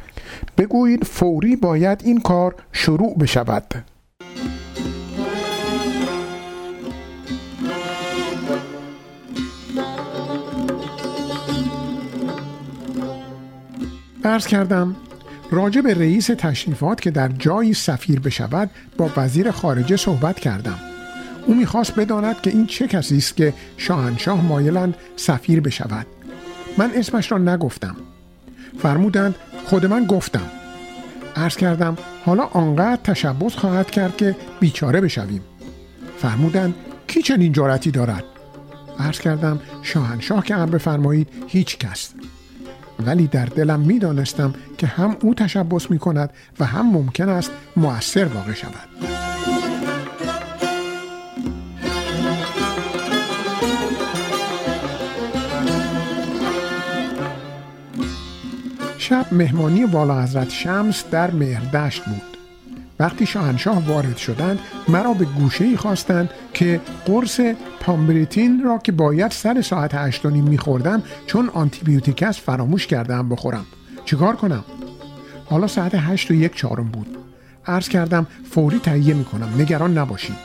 بگویید 0.59 1.05
فوری 1.05 1.57
باید 1.57 2.03
این 2.05 2.21
کار 2.21 2.55
شروع 2.73 3.19
بشود. 3.19 3.96
ارز 14.27 14.47
کردم 14.47 14.97
راجع 15.51 15.81
به 15.81 15.95
رئیس 15.95 16.27
تشریفات 16.27 17.01
که 17.01 17.11
در 17.11 17.29
جایی 17.29 17.75
سفیر 17.75 18.21
بشود 18.21 18.71
با 18.97 19.11
وزیر 19.17 19.51
خارجه 19.51 19.97
صحبت 19.97 20.41
کردم. 20.41 20.79
او 21.47 21.55
می‌خواست 21.55 21.95
بداند 21.95 22.41
که 22.41 22.51
این 22.51 22.67
چه 22.67 22.89
کسی 22.89 23.17
است 23.17 23.37
که 23.37 23.55
شاهنشاه 23.77 24.45
مایلند 24.45 24.97
سفیر 25.17 25.61
بشود. 25.61 26.07
من 26.79 26.91
اسمش 26.95 27.33
را 27.33 27.39
نگفتم. 27.39 27.97
فرمودند 28.79 29.35
خود 29.65 29.87
من 29.87 30.05
گفتم. 30.05 30.47
عرض 31.37 31.57
کردم 31.57 31.97
حالا 32.25 32.43
آنقدر 32.43 33.03
تشبس 33.05 33.55
خواهد 33.55 33.91
کرد 33.91 34.17
که 34.17 34.37
بیچاره 34.61 35.01
بشویم. 35.01 35.41
فرمودند 36.19 36.75
کی 37.07 37.23
چنین 37.23 37.53
جارتی 37.53 37.91
دارد؟ 37.91 38.25
عرض 38.99 39.19
کردم 39.19 39.61
شاهنشاه 39.83 40.45
که 40.45 40.55
امر 40.55 40.71
بفرمایید 40.71 41.29
هیچ 41.49 41.79
کس. 41.79 42.11
ولی 43.07 43.27
در 43.27 43.45
دلم 43.45 43.81
می‌دانستم 43.81 44.55
که 44.79 44.87
هم 44.87 45.17
او 45.23 45.35
تشبس 45.35 45.91
می 45.91 45.99
کند 45.99 46.31
و 46.61 46.65
هم 46.65 46.93
ممکن 46.93 47.29
است 47.29 47.51
مؤثر 47.77 48.25
واقع 48.25 48.53
شود. 48.53 48.89
شب 58.99 59.27
مهمانی 59.33 59.85
والا 59.85 60.23
حضرت 60.23 60.51
شمس 60.51 61.05
در 61.11 61.31
مهردشت 61.31 62.05
بود. 62.05 62.36
وقتی 62.99 63.27
شاهنشاه 63.27 63.87
وارد 63.89 64.17
شدند 64.17 64.59
مرا 64.89 65.13
به 65.13 65.25
گوشه 65.25 65.65
ای 65.65 65.77
خواستند 65.77 66.31
که 66.53 66.81
قرص 67.07 67.41
پامبریتین 67.81 68.63
را 68.65 68.79
که 68.79 68.93
باید 68.93 69.31
سر 69.31 69.63
ساعت 69.63 69.95
هشت 69.95 70.25
میخوردم 70.25 71.03
چون 71.27 71.51
آنتیبیوتیک 71.55 72.23
است 72.23 72.41
فراموش 72.41 72.87
کردم 72.87 73.29
بخورم. 73.29 73.67
چیکار 74.05 74.37
کنم؟ 74.37 74.65
حالا 75.47 75.67
ساعت 75.67 75.95
هشت 75.95 76.31
و 76.31 76.35
یک 76.35 76.57
چهارم 76.57 76.89
بود. 76.89 77.19
عرض 77.67 77.89
کردم 77.89 78.27
فوری 78.51 78.79
تهیه 78.79 79.15
می‌کنم. 79.15 79.49
نگران 79.59 79.99
نباشید. 79.99 80.37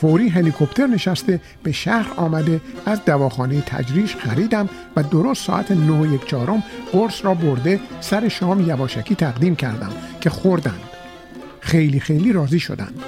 فوری 0.00 0.28
هلیکوپتر 0.28 0.86
نشسته 0.86 1.40
به 1.62 1.72
شهر 1.72 2.12
آمده. 2.16 2.60
از 2.86 3.04
دواخانه 3.04 3.60
تجریش 3.60 4.16
خریدم 4.16 4.68
و 4.96 5.02
درست 5.02 5.46
ساعت 5.46 5.70
نه 5.70 5.92
و 5.92 6.14
یک 6.14 6.26
چهارم 6.26 6.62
قرص 6.92 7.24
را 7.24 7.34
برده 7.34 7.80
سر 8.00 8.28
شام 8.28 8.60
یواشکی 8.60 9.14
تقدیم 9.14 9.56
کردم 9.56 9.92
که 10.20 10.30
خوردند. 10.30 10.95
خیلی 11.66 12.00
خیلی 12.00 12.32
راضی 12.32 12.60
شدند 12.60 13.02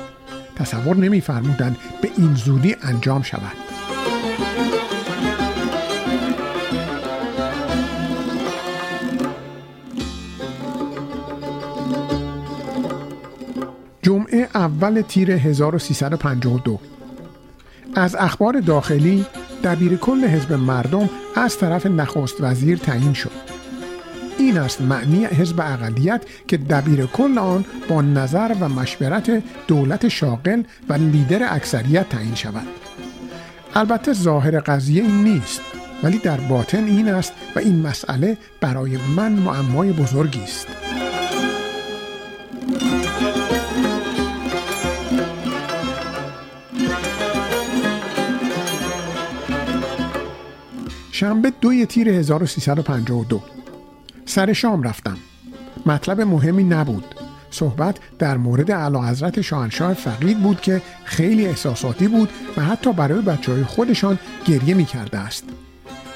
تصور 0.56 0.96
نمیفرمودند 0.96 1.76
به 2.02 2.10
این 2.18 2.34
زودی 2.34 2.76
انجام 2.82 3.22
شود. 3.22 3.56
جمعه 14.02 14.48
اول 14.54 15.00
تیر 15.00 15.30
1352 15.30 16.78
از 17.94 18.14
اخبار 18.14 18.60
داخلی 18.60 19.26
دبیر 19.64 19.96
کل 19.96 20.24
حزب 20.24 20.52
مردم 20.52 21.10
از 21.36 21.58
طرف 21.58 21.86
نخست 21.86 22.36
وزیر 22.40 22.78
تعیین 22.78 23.12
شد. 23.12 23.57
این 24.38 24.58
است 24.58 24.80
معنی 24.80 25.24
حزب 25.24 25.60
اقلیت 25.60 26.22
که 26.48 26.56
دبیر 26.56 27.06
کل 27.06 27.38
آن 27.38 27.64
با 27.88 28.02
نظر 28.02 28.54
و 28.60 28.68
مشورت 28.68 29.42
دولت 29.66 30.08
شاغل 30.08 30.62
و 30.88 30.92
لیدر 30.92 31.54
اکثریت 31.54 32.08
تعیین 32.08 32.34
شود. 32.34 32.66
البته 33.74 34.12
ظاهر 34.12 34.60
قضیه 34.60 35.02
این 35.02 35.24
نیست 35.24 35.60
ولی 36.02 36.18
در 36.18 36.36
باطن 36.36 36.84
این 36.84 37.08
است 37.08 37.32
و 37.56 37.58
این 37.58 37.86
مسئله 37.86 38.36
برای 38.60 38.96
من 39.16 39.32
معمای 39.32 39.92
بزرگی 39.92 40.40
است. 40.40 40.66
شنبه 51.12 51.52
دوی 51.60 51.86
تیر 51.86 52.08
1352 52.08 53.57
سر 54.28 54.52
شام 54.52 54.82
رفتم. 54.82 55.16
مطلب 55.86 56.20
مهمی 56.20 56.64
نبود. 56.64 57.14
صحبت 57.50 57.96
در 58.18 58.36
مورد 58.36 58.72
علا 58.72 59.02
حضرت 59.02 59.40
شاهنشاه 59.40 59.94
فقید 59.94 60.40
بود 60.40 60.60
که 60.60 60.82
خیلی 61.04 61.46
احساساتی 61.46 62.08
بود 62.08 62.28
و 62.56 62.62
حتی 62.62 62.92
برای 62.92 63.20
بچه 63.20 63.52
های 63.52 63.64
خودشان 63.64 64.18
گریه 64.46 64.74
می 64.74 64.84
کرده 64.84 65.18
است. 65.18 65.44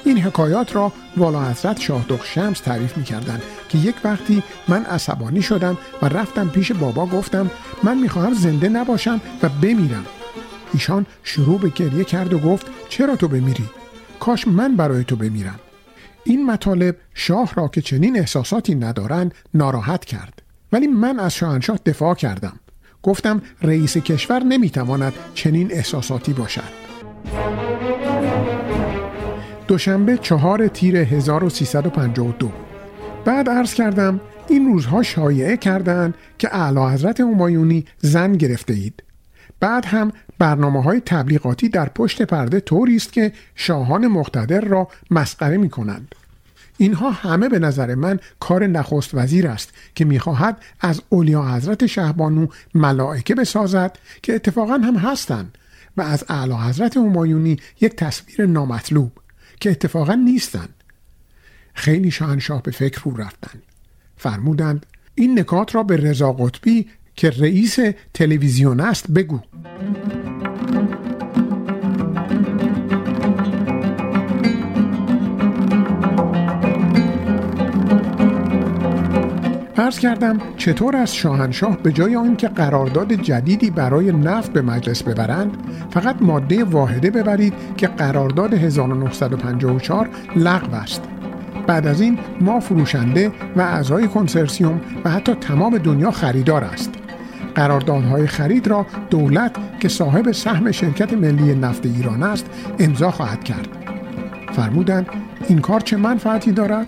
این 0.04 0.18
حکایات 0.18 0.76
را 0.76 0.92
والا 1.16 1.42
حضرت 1.42 1.80
شاه 1.80 2.06
شمس 2.24 2.60
تعریف 2.60 2.96
می 2.96 3.04
کردن 3.04 3.40
که 3.68 3.78
یک 3.78 3.94
وقتی 4.04 4.42
من 4.68 4.84
عصبانی 4.84 5.42
شدم 5.42 5.78
و 6.02 6.08
رفتم 6.08 6.48
پیش 6.48 6.72
بابا 6.72 7.06
گفتم 7.06 7.50
من 7.82 7.98
می‌خواهم 7.98 8.34
زنده 8.34 8.68
نباشم 8.68 9.20
و 9.42 9.48
بمیرم. 9.48 10.06
ایشان 10.74 11.06
شروع 11.22 11.60
به 11.60 11.68
گریه 11.68 12.04
کرد 12.04 12.32
و 12.32 12.38
گفت 12.38 12.66
چرا 12.88 13.16
تو 13.16 13.28
بمیری؟ 13.28 13.64
کاش 14.20 14.48
من 14.48 14.76
برای 14.76 15.04
تو 15.04 15.16
بمیرم. 15.16 15.60
این 16.24 16.46
مطالب 16.46 16.96
شاه 17.14 17.52
را 17.54 17.68
که 17.68 17.80
چنین 17.80 18.18
احساساتی 18.18 18.74
ندارند 18.74 19.34
ناراحت 19.54 20.04
کرد. 20.04 20.42
ولی 20.72 20.86
من 20.86 21.18
از 21.18 21.34
شاهنشاه 21.34 21.78
دفاع 21.86 22.14
کردم. 22.14 22.60
گفتم 23.02 23.42
رئیس 23.62 23.96
کشور 23.96 24.42
نمی‌تواند 24.42 25.12
چنین 25.34 25.72
احساساتی 25.72 26.32
باشد. 26.32 26.82
دوشنبه 29.68 30.18
چهار 30.18 30.68
تیر 30.68 30.96
1352 30.96 32.52
بعد 33.24 33.50
عرض 33.50 33.74
کردم 33.74 34.20
این 34.48 34.66
روزها 34.66 35.02
شایعه 35.02 35.56
کردند 35.56 36.14
که 36.38 36.56
اعلی 36.56 36.80
حضرت 36.80 37.20
همایونی 37.20 37.84
زن 37.98 38.32
گرفته 38.32 38.74
اید 38.74 39.02
بعد 39.62 39.84
هم 39.84 40.12
برنامه 40.38 40.82
های 40.82 41.00
تبلیغاتی 41.06 41.68
در 41.68 41.88
پشت 41.88 42.22
پرده 42.22 42.60
طوری 42.60 42.96
است 42.96 43.12
که 43.12 43.32
شاهان 43.54 44.06
مقتدر 44.06 44.60
را 44.60 44.88
مسخره 45.10 45.56
می 45.56 45.70
کنند. 45.70 46.14
اینها 46.76 47.10
همه 47.10 47.48
به 47.48 47.58
نظر 47.58 47.94
من 47.94 48.20
کار 48.40 48.66
نخست 48.66 49.10
وزیر 49.14 49.48
است 49.48 49.72
که 49.94 50.04
می‌خواهد 50.04 50.62
از 50.80 51.02
اولیا 51.08 51.42
حضرت 51.42 51.86
شهبانو 51.86 52.46
ملائکه 52.74 53.34
بسازد 53.34 53.98
که 54.22 54.34
اتفاقا 54.34 54.74
هم 54.74 54.96
هستند 54.96 55.58
و 55.96 56.02
از 56.02 56.24
اعلی 56.28 56.54
حضرت 56.54 56.96
همایونی 56.96 57.56
یک 57.80 57.96
تصویر 57.96 58.46
نامطلوب 58.46 59.12
که 59.60 59.70
اتفاقا 59.70 60.14
نیستند 60.14 60.74
خیلی 61.74 62.10
شاهنشاه 62.10 62.62
به 62.62 62.70
فکر 62.70 63.00
رو 63.04 63.16
رفتند 63.16 63.62
فرمودند 64.16 64.86
این 65.14 65.38
نکات 65.38 65.74
را 65.74 65.82
به 65.82 65.96
رضا 65.96 66.32
قطبی 66.32 66.86
که 67.16 67.30
رئیس 67.30 67.78
تلویزیون 68.14 68.80
است 68.80 69.10
بگو. 69.10 69.40
عرض 79.92 79.98
کردم 79.98 80.38
چطور 80.56 80.96
از 80.96 81.14
شاهنشاه 81.14 81.76
به 81.82 81.92
جای 81.92 82.16
آنکه 82.16 82.48
قرارداد 82.48 83.12
جدیدی 83.12 83.70
برای 83.70 84.12
نفت 84.12 84.52
به 84.52 84.62
مجلس 84.62 85.02
ببرند 85.02 85.56
فقط 85.90 86.16
ماده 86.20 86.64
واحده 86.64 87.10
ببرید 87.10 87.54
که 87.76 87.86
قرارداد 87.86 88.54
1954 88.54 90.10
لغو 90.36 90.74
است. 90.74 91.02
بعد 91.66 91.86
از 91.86 92.00
این 92.00 92.18
ما 92.40 92.60
فروشنده 92.60 93.32
و 93.56 93.60
اعضای 93.60 94.08
کنسرسیوم 94.08 94.80
و 95.04 95.10
حتی 95.10 95.34
تمام 95.34 95.78
دنیا 95.78 96.10
خریدار 96.10 96.64
است. 96.64 97.01
قراردادهای 97.54 98.26
خرید 98.26 98.66
را 98.66 98.86
دولت 99.10 99.56
که 99.80 99.88
صاحب 99.88 100.32
سهم 100.32 100.72
شرکت 100.72 101.12
ملی 101.12 101.54
نفت 101.54 101.86
ایران 101.86 102.22
است 102.22 102.46
امضا 102.78 103.10
خواهد 103.10 103.44
کرد. 103.44 103.68
فرمودند 104.52 105.06
این 105.48 105.58
کار 105.58 105.80
چه 105.80 105.96
منفعتی 105.96 106.52
دارد؟ 106.52 106.86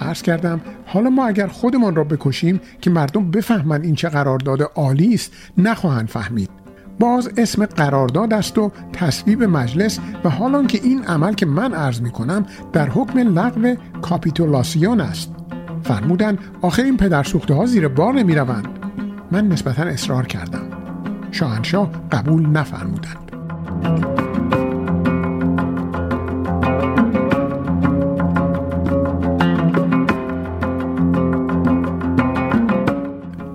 عرض 0.00 0.22
کردم 0.22 0.60
حالا 0.86 1.10
ما 1.10 1.26
اگر 1.26 1.46
خودمان 1.46 1.96
را 1.96 2.04
بکشیم 2.04 2.60
که 2.80 2.90
مردم 2.90 3.30
بفهمند 3.30 3.84
این 3.84 3.94
چه 3.94 4.08
قرارداد 4.08 4.62
عالی 4.74 5.14
است 5.14 5.32
نخواهند 5.58 6.08
فهمید. 6.08 6.50
باز 6.98 7.30
اسم 7.36 7.66
قرارداد 7.66 8.34
است 8.34 8.58
و 8.58 8.72
تصویب 8.92 9.42
مجلس 9.42 9.98
و 10.24 10.30
حالا 10.30 10.64
که 10.64 10.80
این 10.82 11.04
عمل 11.04 11.32
که 11.34 11.46
من 11.46 11.74
عرض 11.74 12.00
می 12.00 12.10
کنم 12.10 12.46
در 12.72 12.88
حکم 12.88 13.18
لغو 13.18 13.74
کاپیتولاسیون 14.02 15.00
است. 15.00 15.32
فرمودن 15.82 16.38
آخر 16.62 16.82
این 16.82 16.96
پدر 16.96 17.26
ها 17.50 17.66
زیر 17.66 17.88
بار 17.88 18.14
نمی 18.14 18.34
روند 18.34 18.85
من 19.30 19.48
نسبتا 19.48 19.82
اصرار 19.82 20.26
کردم. 20.26 20.62
شاهنشاه 21.30 21.90
قبول 22.12 22.46
نفرمودند. 22.46 23.30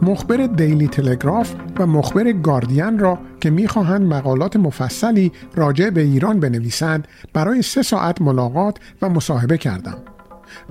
مخبر 0.02 0.38
دیلی 0.38 0.88
تلگراف 0.88 1.54
و 1.80 1.88
مخبر 1.88 2.32
گاردین 2.32 3.00
را 3.00 3.20
که 3.42 3.50
می‌خواهند 3.50 4.14
مقالات 4.14 4.56
مفصلی 4.56 5.32
راجع 5.56 5.90
به 5.90 6.02
ایران 6.02 6.40
بنویسند 6.40 7.08
برای 7.34 7.62
سه 7.62 7.82
ساعت 7.82 8.22
ملاقات 8.22 8.78
و 9.02 9.10
مصاحبه 9.10 9.58
کردم. 9.58 9.98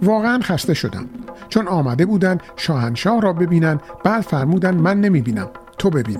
واقعا 0.02 0.40
خسته 0.42 0.74
شدم. 0.74 1.06
چون 1.48 1.68
آمده 1.68 2.06
بودند 2.06 2.42
شاهنشاه 2.56 3.20
را 3.20 3.32
ببینند 3.32 3.80
بعد 4.04 4.20
فرمودند 4.20 4.80
من 4.80 5.00
نمی‌بینم. 5.00 5.48
تو 5.78 5.90
ببین. 5.90 6.18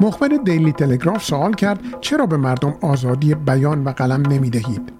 مخبر 0.00 0.28
دیلی 0.44 0.72
تلگراف 0.72 1.24
سوال 1.24 1.52
کرد 1.52 1.80
چرا 2.00 2.26
به 2.26 2.36
مردم 2.36 2.74
آزادی 2.82 3.34
بیان 3.34 3.84
و 3.84 3.90
قلم 3.90 4.22
نمی‌دهید؟ 4.22 4.92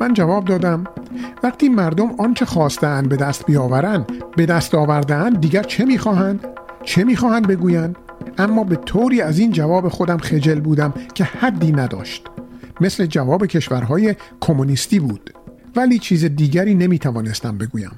من 0.00 0.14
جواب 0.14 0.44
دادم 0.44 0.84
وقتی 1.42 1.68
مردم 1.68 2.10
آنچه 2.18 2.44
خواستند 2.44 3.08
به 3.08 3.16
دست 3.16 3.46
بیاورند 3.46 4.12
به 4.36 4.46
دست 4.46 4.74
آوردهاند 4.74 5.40
دیگر 5.40 5.62
چه 5.62 5.84
می‌خواهند؟ 5.84 6.46
چه 6.84 7.04
می‌خواهند 7.04 7.46
بگویند؟ 7.46 7.96
اما 8.38 8.64
به 8.64 8.76
طوری 8.76 9.20
از 9.20 9.38
این 9.38 9.52
جواب 9.52 9.88
خودم 9.88 10.18
خجل 10.18 10.60
بودم 10.60 10.94
که 11.14 11.24
حدی 11.24 11.72
نداشت. 11.72 12.26
مثل 12.80 13.06
جواب 13.06 13.46
کشورهای 13.46 14.16
کمونیستی 14.40 15.00
بود. 15.00 15.33
ولی 15.76 15.98
چیز 15.98 16.24
دیگری 16.24 16.74
نمی‌توانستم 16.74 17.58
بگویم. 17.58 17.92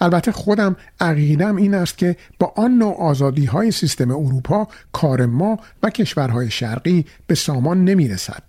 البته 0.00 0.32
خودم 0.32 0.76
عقیدم 1.00 1.56
این 1.56 1.74
است 1.74 1.98
که 1.98 2.16
با 2.38 2.52
آن 2.56 2.70
نوع 2.70 2.96
آزادی 2.96 3.44
های 3.44 3.70
سیستم 3.70 4.10
اروپا 4.10 4.68
کار 4.92 5.26
ما 5.26 5.58
و 5.82 5.90
کشورهای 5.90 6.50
شرقی 6.50 7.04
به 7.26 7.34
سامان 7.34 7.84
نمی 7.84 8.08
رسد 8.08 8.42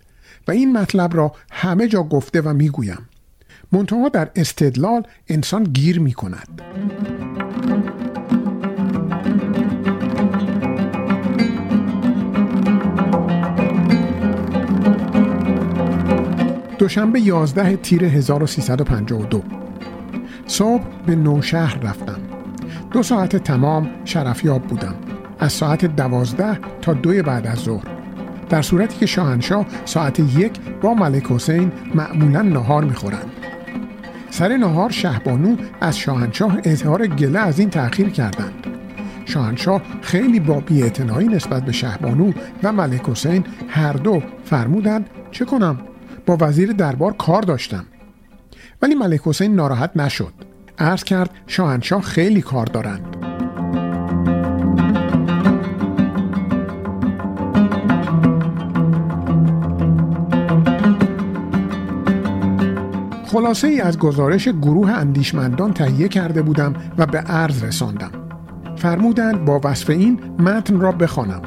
و 0.48 0.52
این 0.52 0.78
مطلب 0.78 1.16
را 1.16 1.36
همه 1.52 1.88
جا 1.88 2.04
گفته 2.04 2.42
و 2.42 2.54
می‌گویم. 2.54 3.08
منتها 3.72 4.10
در 4.10 4.30
استدلال 4.36 5.04
انسان 5.28 5.64
گیر 5.64 6.00
می 6.00 6.14
کند 6.14 6.62
دوشنبه 16.82 17.20
11 17.20 17.76
تیر 17.76 18.06
1352 18.06 19.44
صبح 20.48 20.84
به 21.06 21.16
نوشهر 21.16 21.80
رفتم. 21.80 22.18
دو 22.92 23.04
ساعت 23.04 23.36
تمام 23.36 23.90
شرفیاب 24.06 24.62
بودم. 24.62 24.96
از 25.40 25.54
ساعت 25.54 25.86
دوازده 25.86 26.60
تا 26.82 26.94
دوی 26.94 27.22
بعد 27.22 27.48
از 27.48 27.58
ظهر. 27.58 27.84
در 28.50 28.62
صورتی 28.62 28.98
که 28.98 29.06
شاهنشاه 29.06 29.66
ساعت 29.86 30.20
یک 30.20 30.52
با 30.82 30.94
ملک 30.94 31.32
حسین 31.32 31.72
معمولا 31.96 32.42
نهار 32.42 32.84
می‌خورند 32.84 33.32
سر 34.30 34.58
نهار 34.58 34.90
شهبانو 34.90 35.56
از 35.82 35.98
شاهنشاه 35.98 36.58
اظهار 36.64 37.08
گله 37.08 37.40
از 37.40 37.60
این 37.60 37.70
تأخیر 37.70 38.10
کردند. 38.10 38.54
شاهنشاه 39.26 39.82
خیلی 40.02 40.40
با 40.40 40.60
بیاعتنایی 40.60 41.28
نسبت 41.28 41.66
به 41.66 41.72
شهبانو 41.72 42.32
و 42.64 42.72
ملک 42.72 43.10
حسین 43.10 43.44
هر 43.68 43.94
دو 43.94 44.24
فرمودند 44.46 45.10
چه 45.32 45.46
کنم؟ 45.46 45.78
با 46.26 46.38
وزیر 46.40 46.72
دربار 46.72 47.14
کار 47.14 47.42
داشتم. 47.42 47.86
ولی 48.82 48.96
ملک 48.96 49.22
حسین 49.24 49.56
ناراحت 49.56 49.98
نشد. 49.98 50.34
عرض 50.78 51.04
کرد 51.04 51.30
شاهنشاه 51.48 52.02
خیلی 52.02 52.42
کار 52.42 52.66
دارند. 52.66 53.16
خلاصه 63.26 63.68
ای 63.68 63.82
از 63.82 64.00
گزارش 64.00 64.48
گروه 64.48 64.92
اندیشمندان 64.92 65.74
تهیه 65.74 66.08
کرده 66.08 66.42
بودم 66.42 66.74
و 66.98 67.06
به 67.06 67.18
عرض 67.18 67.64
رساندم. 67.64 68.12
فرمودند 68.76 69.46
با 69.46 69.62
وصف 69.64 69.90
این 69.90 70.20
متن 70.40 70.80
را 70.80 70.92
بخوانم. 70.92 71.42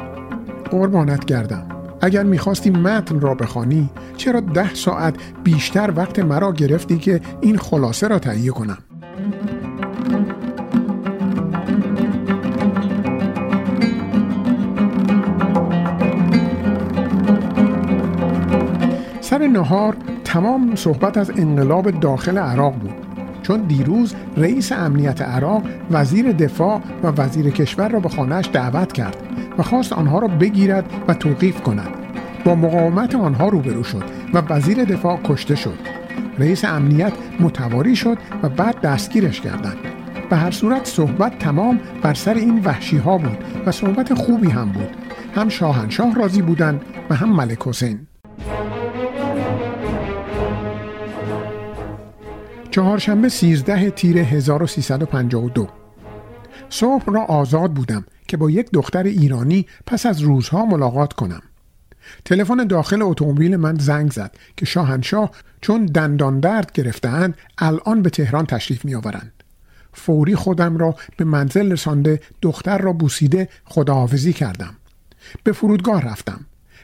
قربانت 0.71 1.25
گردم. 1.25 1.74
اگر 2.05 2.23
می‌خواستی 2.23 2.71
متن 2.71 3.21
را 3.21 3.35
بخوانی 3.35 3.91
چرا 4.17 4.41
ده 4.41 4.75
ساعت 4.75 5.15
بیشتر 5.45 5.93
وقت 5.97 6.19
مرا 6.19 6.53
گرفتی 6.53 6.99
که 6.99 7.21
این 7.41 7.59
خلاصه 7.59 8.09
را 8.09 8.19
تهیه 8.19 8.51
کنم؟ 8.51 8.79
سر 19.21 19.47
نهار 19.47 19.97
تمام 20.25 20.75
صحبت 20.75 21.19
از 21.19 21.31
انقلاب 21.31 21.91
داخل 21.91 22.39
عراق 22.39 22.75
بود. 22.75 22.95
چون 23.43 23.61
دیروز 23.61 24.15
رئیس 24.37 24.73
امنیت 24.73 25.23
عراق 25.23 25.63
وزیر 25.91 26.33
دفاع 26.33 26.81
و 27.03 27.07
وزیر 27.07 27.51
کشور 27.51 27.89
را 27.89 28.01
به 28.01 28.09
خانهش 28.09 28.49
دعوت 28.53 28.93
کرد. 28.93 29.34
و 29.59 29.63
خواست 29.63 29.93
آنها 29.93 30.19
را 30.19 30.29
بگیرد 30.29 30.85
و 31.09 31.15
توقیف 31.15 31.63
کند. 31.63 31.89
با 32.45 32.55
مقاومت 32.55 33.15
آنها 33.15 33.49
روبرو 33.49 33.83
شد 33.83 34.05
و 34.35 34.43
وزیر 34.49 34.85
دفاع 34.85 35.19
کشته 35.25 35.55
شد. 35.55 35.79
رئیس 36.39 36.65
امنیت 36.65 37.13
متواری 37.41 37.97
شد 37.97 38.19
و 38.43 38.49
بعد 38.49 38.81
دستگیرش 38.81 39.41
کردند. 39.41 39.77
به 40.31 40.37
هر 40.37 40.51
صورت 40.51 40.87
صحبت 40.87 41.39
تمام 41.39 41.81
بر 42.03 42.15
سر 42.15 42.35
این 42.35 42.61
وحشی 42.65 42.97
ها 42.97 43.19
بود 43.19 43.39
و 43.67 43.73
صحبت 43.73 44.15
خوبی 44.15 44.51
هم 44.51 44.73
بود. 44.73 44.89
هم 45.35 45.49
شاهنشاه 45.49 46.15
راضی 46.15 46.43
بودند 46.43 46.83
و 47.11 47.15
هم 47.15 47.37
ملک 47.37 47.59
حسین. 47.69 48.07
چهارشنبه 52.71 53.29
13 53.29 53.91
تیر 53.91 54.19
1352 54.19 55.69
صبح 56.69 57.05
را 57.07 57.23
آزاد 57.23 57.73
بودم. 57.73 58.05
که 58.35 58.39
با 58.39 58.51
یک 58.51 58.71
دختر 58.73 59.03
ایرانی 59.03 59.67
پس 59.87 60.07
از 60.07 60.21
روزها 60.21 60.65
ملاقات 60.65 61.13
کنم. 61.13 61.43
تلفن 62.25 62.67
داخل 62.67 63.03
اتومبیل 63.03 63.57
من 63.57 63.79
زنگ 63.79 64.13
زد 64.13 64.37
که 64.57 64.67
شاهنشاه 64.67 65.31
چون 65.61 65.87
دندان 65.87 66.41
درد 66.41 66.73
گرفتهاند 66.73 67.37
الان 67.59 68.03
به 68.03 68.11
تهران 68.11 68.47
تشریف 68.47 68.85
می 68.85 68.95
آورند. 68.95 69.33
فوری 69.93 70.35
خودم 70.35 70.77
را 70.77 70.97
به 71.17 71.25
منزل 71.25 71.73
رسانده 71.73 72.21
دختر 72.43 72.79
را 72.79 72.93
بوسیده 72.93 73.49
خداحافظی 73.65 74.33
کردم. 74.33 74.75
به 75.45 75.53
فرودگاه 75.53 76.03
رفتم. 76.03 76.41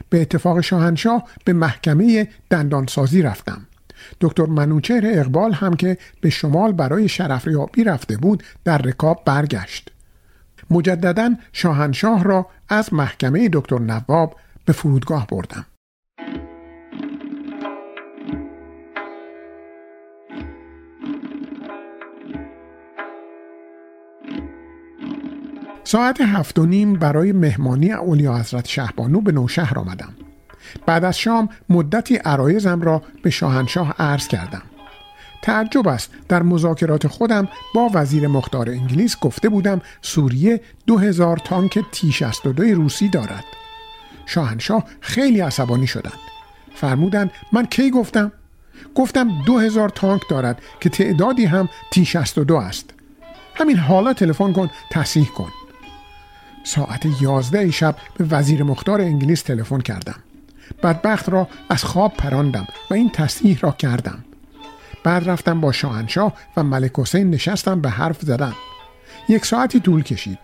به 0.09 0.21
اتفاق 0.21 0.61
شاهنشاه 0.61 1.23
به 1.45 1.53
محکمه 1.53 2.27
دندانسازی 2.49 3.21
رفتم. 3.21 3.67
دکتر 4.21 4.45
منوچهر 4.45 5.01
اقبال 5.05 5.53
هم 5.53 5.75
که 5.75 5.97
به 6.21 6.29
شمال 6.29 6.71
برای 6.71 7.09
شرفیابی 7.09 7.83
رفته 7.83 8.17
بود 8.17 8.43
در 8.63 8.77
رکاب 8.77 9.21
برگشت. 9.25 9.90
مجددا 10.71 11.35
شاهنشاه 11.53 12.23
را 12.23 12.47
از 12.69 12.93
محکمه 12.93 13.49
دکتر 13.53 13.79
نواب 13.79 14.35
به 14.65 14.73
فرودگاه 14.73 15.27
بردم. 15.27 15.65
ساعت 25.83 26.21
هفت 26.21 26.59
و 26.59 26.65
نیم 26.65 26.93
برای 26.93 27.31
مهمانی 27.31 27.91
اولیا 27.91 28.37
حضرت 28.37 28.67
شهبانو 28.67 29.21
به 29.21 29.31
نوشهر 29.31 29.79
آمدم. 29.79 30.13
بعد 30.85 31.03
از 31.03 31.17
شام 31.17 31.49
مدتی 31.69 32.15
عرایزم 32.15 32.81
را 32.81 33.01
به 33.23 33.29
شاهنشاه 33.29 33.95
عرض 33.99 34.27
کردم. 34.27 34.61
تعجب 35.41 35.87
است. 35.87 36.11
در 36.29 36.43
مذاکرات 36.43 37.07
خودم 37.07 37.47
با 37.75 37.89
وزیر 37.93 38.27
مختار 38.27 38.69
انگلیس 38.69 39.19
گفته 39.19 39.49
بودم 39.49 39.81
سوریه 40.01 40.61
دو 40.87 40.97
هزار 40.97 41.37
تانک 41.37 41.79
تی 41.91 42.11
62 42.11 42.63
روسی 42.63 43.09
دارد. 43.09 43.45
شاهنشاه 44.25 44.83
خیلی 44.99 45.39
عصبانی 45.39 45.87
شدند. 45.87 46.19
فرمودند 46.75 47.31
من 47.51 47.65
کی 47.65 47.91
گفتم؟ 47.91 48.31
گفتم 48.95 49.43
دو 49.45 49.59
هزار 49.59 49.89
تانک 49.89 50.21
دارد 50.29 50.61
که 50.79 50.89
تعدادی 50.89 51.45
هم 51.45 51.69
تی 51.91 52.05
62 52.05 52.55
است. 52.55 52.93
همین 53.55 53.77
حالا 53.77 54.13
تلفن 54.13 54.53
کن 54.53 54.69
تصحیح 54.91 55.27
کن. 55.27 55.49
ساعت 56.63 57.21
یازده 57.21 57.71
شب 57.71 57.95
به 58.17 58.25
وزیر 58.25 58.63
مختار 58.63 59.01
انگلیس 59.01 59.41
تلفن 59.41 59.79
کردم. 59.79 60.15
بدبخت 60.83 61.29
را 61.29 61.47
از 61.69 61.83
خواب 61.83 62.13
پراندم 62.13 62.67
و 62.89 62.93
این 62.93 63.09
تصحیح 63.09 63.59
را 63.61 63.71
کردم. 63.71 64.23
بعد 65.03 65.29
رفتم 65.29 65.61
با 65.61 65.71
شاهنشاه 65.71 66.33
و 66.57 66.63
ملک 66.63 66.91
حسین 66.99 67.29
نشستم 67.29 67.81
به 67.81 67.89
حرف 67.89 68.21
زدن. 68.21 68.53
یک 69.29 69.45
ساعتی 69.45 69.79
طول 69.79 70.03
کشید. 70.03 70.39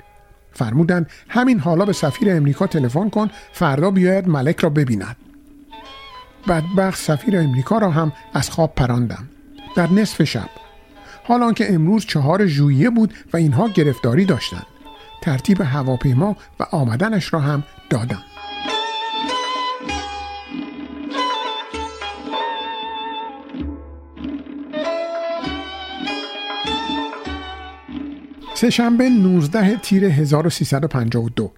فرمودند 0.51 1.09
همین 1.29 1.59
حالا 1.59 1.85
به 1.85 1.93
سفیر 1.93 2.31
امریکا 2.31 2.67
تلفن 2.67 3.09
کن 3.09 3.29
فردا 3.53 3.91
بیاید 3.91 4.27
ملک 4.27 4.59
را 4.59 4.69
ببیند. 4.69 5.15
بدبخت 6.47 6.99
سفیر 6.99 7.37
امریکا 7.37 7.77
را 7.77 7.91
هم 7.91 8.11
از 8.33 8.49
خواب 8.49 8.75
پراندم. 8.75 9.27
در 9.75 9.91
نصف 9.91 10.23
شب. 10.23 10.49
حالا 11.23 11.53
که 11.53 11.73
امروز 11.73 12.05
چهار 12.05 12.45
ژوئیه 12.45 12.89
بود 12.89 13.13
و 13.33 13.37
اینها 13.37 13.67
گرفتاری 13.67 14.25
داشتند. 14.25 14.65
ترتیب 15.21 15.61
هواپیما 15.61 16.35
و 16.59 16.63
آمدنش 16.71 17.33
را 17.33 17.39
هم 17.39 17.63
دادم. 17.89 18.23
سهشنبه 28.59 29.09
19 29.09 29.77
تیر 29.77 30.05
1352 30.05 31.51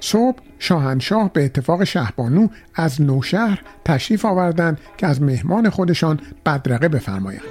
صبح 0.00 0.38
شاهنشاه 0.58 1.32
به 1.32 1.44
اتفاق 1.44 1.84
شهبانو 1.84 2.48
از 2.74 3.02
نوشهر 3.02 3.62
تشریف 3.84 4.24
آوردند 4.24 4.78
که 4.96 5.06
از 5.06 5.22
مهمان 5.22 5.70
خودشان 5.70 6.20
بدرقه 6.46 6.88
بفرمایند. 6.88 7.42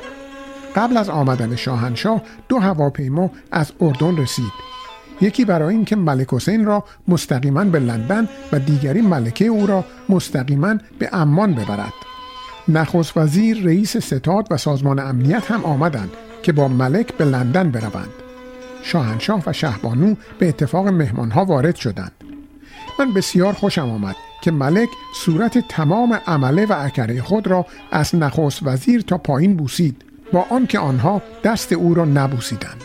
قبل 0.76 0.98
از 0.98 1.10
آمدن 1.10 1.56
شاهنشاه 1.56 2.22
دو 2.50 2.60
هواپیما 2.60 3.32
از 3.52 3.72
اردن 3.82 4.18
رسید. 4.18 4.52
یکی 5.22 5.46
برای 5.46 5.76
اینکه 5.76 5.96
ملک 5.96 6.34
حسین 6.34 6.66
را 6.66 6.84
مستقیما 7.08 7.64
به 7.64 7.80
لندن 7.80 8.30
و 8.52 8.60
دیگری 8.60 9.02
ملکه 9.02 9.46
او 9.46 9.68
را 9.68 9.86
مستقیما 10.10 10.76
به 11.00 11.10
امان 11.14 11.54
ببرد. 11.54 11.94
نخست 12.68 13.18
وزیر 13.18 13.64
رئیس 13.64 13.98
ستاد 13.98 14.48
و 14.52 14.58
سازمان 14.58 15.00
امنیت 15.00 15.52
هم 15.52 15.66
آمدند 15.66 16.10
که 16.44 16.52
با 16.52 16.68
ملک 16.68 17.14
به 17.14 17.26
لندن 17.26 17.72
بروند. 17.72 18.21
شاهنشاه 18.84 19.44
و 19.48 19.54
شهبانو 19.54 20.16
به 20.40 20.50
اتفاق 20.50 20.88
مهمانها 20.88 21.46
وارد 21.46 21.76
شدند. 21.76 22.12
من 23.00 23.14
بسیار 23.14 23.54
خوشم 23.54 23.90
آمد 23.90 24.16
که 24.42 24.52
ملک 24.52 24.90
صورت 25.16 25.68
تمام 25.68 26.20
عمله 26.28 26.66
و 26.66 26.76
اکره 26.78 27.22
خود 27.22 27.48
را 27.48 27.66
از 27.92 28.16
نخست 28.16 28.60
وزیر 28.64 29.02
تا 29.02 29.18
پایین 29.18 29.58
بوسید 29.58 30.02
با 30.34 30.46
آنکه 30.50 30.80
آنها 30.80 31.22
دست 31.44 31.74
او 31.74 31.94
را 31.94 32.06
نبوسیدند. 32.06 32.84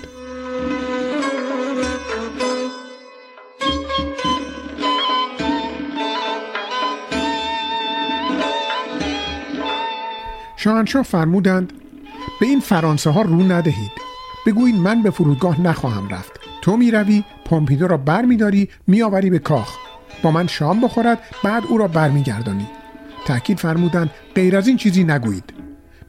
شاهنشاه 10.57 11.03
فرمودند 11.03 11.73
به 12.41 12.47
این 12.47 12.61
فرانسه 12.61 13.11
ها 13.11 13.23
رو 13.23 13.43
ندهید. 13.43 14.06
بگویید 14.47 14.77
من 14.77 15.03
به 15.03 15.11
فرودگاه 15.11 15.61
نخواهم 15.61 16.09
رفت. 16.09 16.33
تو 16.63 16.77
می‌روی 16.77 17.25
پومپیدو 17.45 17.89
را 17.89 17.97
بر 17.97 18.25
میداری 18.25 18.69
میآوری 18.87 19.31
به 19.31 19.39
کاخ. 19.39 19.77
با 20.23 20.31
من 20.31 20.47
شام 20.47 20.81
بخورد 20.81 21.19
بعد 21.45 21.63
او 21.69 21.79
را 21.79 21.89
برمیگردانی. 21.89 22.67
تأکید 23.27 23.59
فرمودند 23.59 24.11
غیر 24.35 24.57
از 24.57 24.69
این 24.69 24.77
چیزی 24.77 25.05
نگویید. 25.05 25.45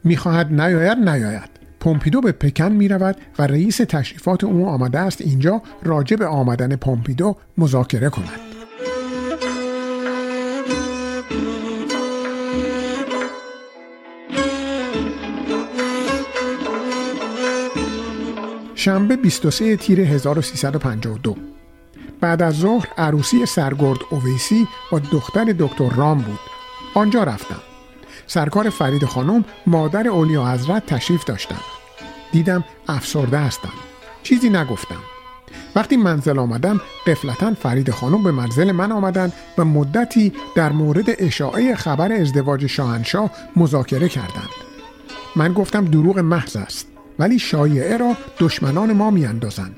می‌خواهد 0.04 0.60
نیاید 0.60 0.98
نیاید. 0.98 1.50
پومپیدو 1.80 2.20
به 2.20 2.32
پکن 2.32 2.72
می 2.72 2.88
رود 2.88 3.16
و 3.38 3.42
رئیس 3.42 3.76
تشریفات 3.76 4.44
او 4.44 4.68
آمده 4.68 4.98
است 4.98 5.20
اینجا 5.20 5.62
راجع 5.82 6.16
به 6.16 6.26
آمدن 6.26 6.76
پومپیدو 6.76 7.36
مذاکره 7.58 8.10
کند. 8.10 8.47
شنبه 18.78 19.16
23 19.16 19.76
تیر 19.76 20.00
1352 20.00 21.36
بعد 22.20 22.42
از 22.42 22.54
ظهر 22.54 22.88
عروسی 22.98 23.46
سرگرد 23.46 23.98
اویسی 24.10 24.68
با 24.90 24.98
دختر 24.98 25.54
دکتر 25.58 25.90
رام 25.90 26.18
بود. 26.18 26.38
آنجا 26.94 27.22
رفتم. 27.24 27.60
سرکار 28.26 28.70
فرید 28.70 29.04
خانم 29.04 29.44
مادر 29.66 30.08
اولیا 30.08 30.46
حضرت 30.46 30.86
تشریف 30.86 31.24
داشتند. 31.24 31.60
دیدم 32.32 32.64
افسرده 32.88 33.38
هستند 33.38 33.72
چیزی 34.22 34.50
نگفتم. 34.50 35.02
وقتی 35.76 35.96
منزل 35.96 36.38
آمدم 36.38 36.80
قفلتا 37.06 37.54
فرید 37.54 37.90
خانم 37.90 38.22
به 38.22 38.30
منزل 38.30 38.72
من 38.72 38.92
آمدند 38.92 39.32
و 39.58 39.64
مدتی 39.64 40.32
در 40.54 40.72
مورد 40.72 41.06
اشاعه 41.18 41.74
خبر 41.74 42.12
ازدواج 42.12 42.66
شاهنشاه 42.66 43.30
مذاکره 43.56 44.08
کردند. 44.08 44.50
من 45.36 45.52
گفتم 45.52 45.84
دروغ 45.84 46.18
محض 46.18 46.56
است. 46.56 46.97
ولی 47.18 47.38
شایعه 47.38 47.96
را 47.96 48.16
دشمنان 48.38 48.92
ما 48.92 49.10
میاندازند. 49.10 49.76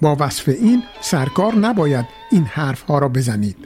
با 0.00 0.16
وصف 0.20 0.48
این 0.48 0.82
سرکار 1.00 1.54
نباید 1.54 2.06
این 2.30 2.44
حرف 2.44 2.82
ها 2.82 2.98
را 2.98 3.08
بزنید. 3.08 3.56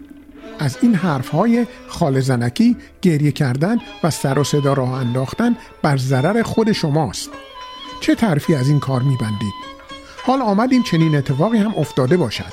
از 0.58 0.78
این 0.82 0.94
حرف 0.94 1.28
های 1.28 1.66
خال 1.88 2.20
زنکی 2.20 2.76
گریه 3.02 3.32
کردن 3.32 3.76
و 4.02 4.10
سر 4.10 4.38
و 4.38 4.44
صدا 4.44 4.72
راه 4.72 4.92
انداختن 4.92 5.56
بر 5.82 5.96
ضرر 5.96 6.42
خود 6.42 6.72
شماست. 6.72 7.30
چه 8.00 8.14
طرفی 8.14 8.54
از 8.54 8.68
این 8.68 8.80
کار 8.80 9.02
میبندید؟ 9.02 9.54
حال 10.26 10.42
آمدیم 10.42 10.82
چنین 10.82 11.16
اتفاقی 11.16 11.58
هم 11.58 11.74
افتاده 11.76 12.16
باشد. 12.16 12.52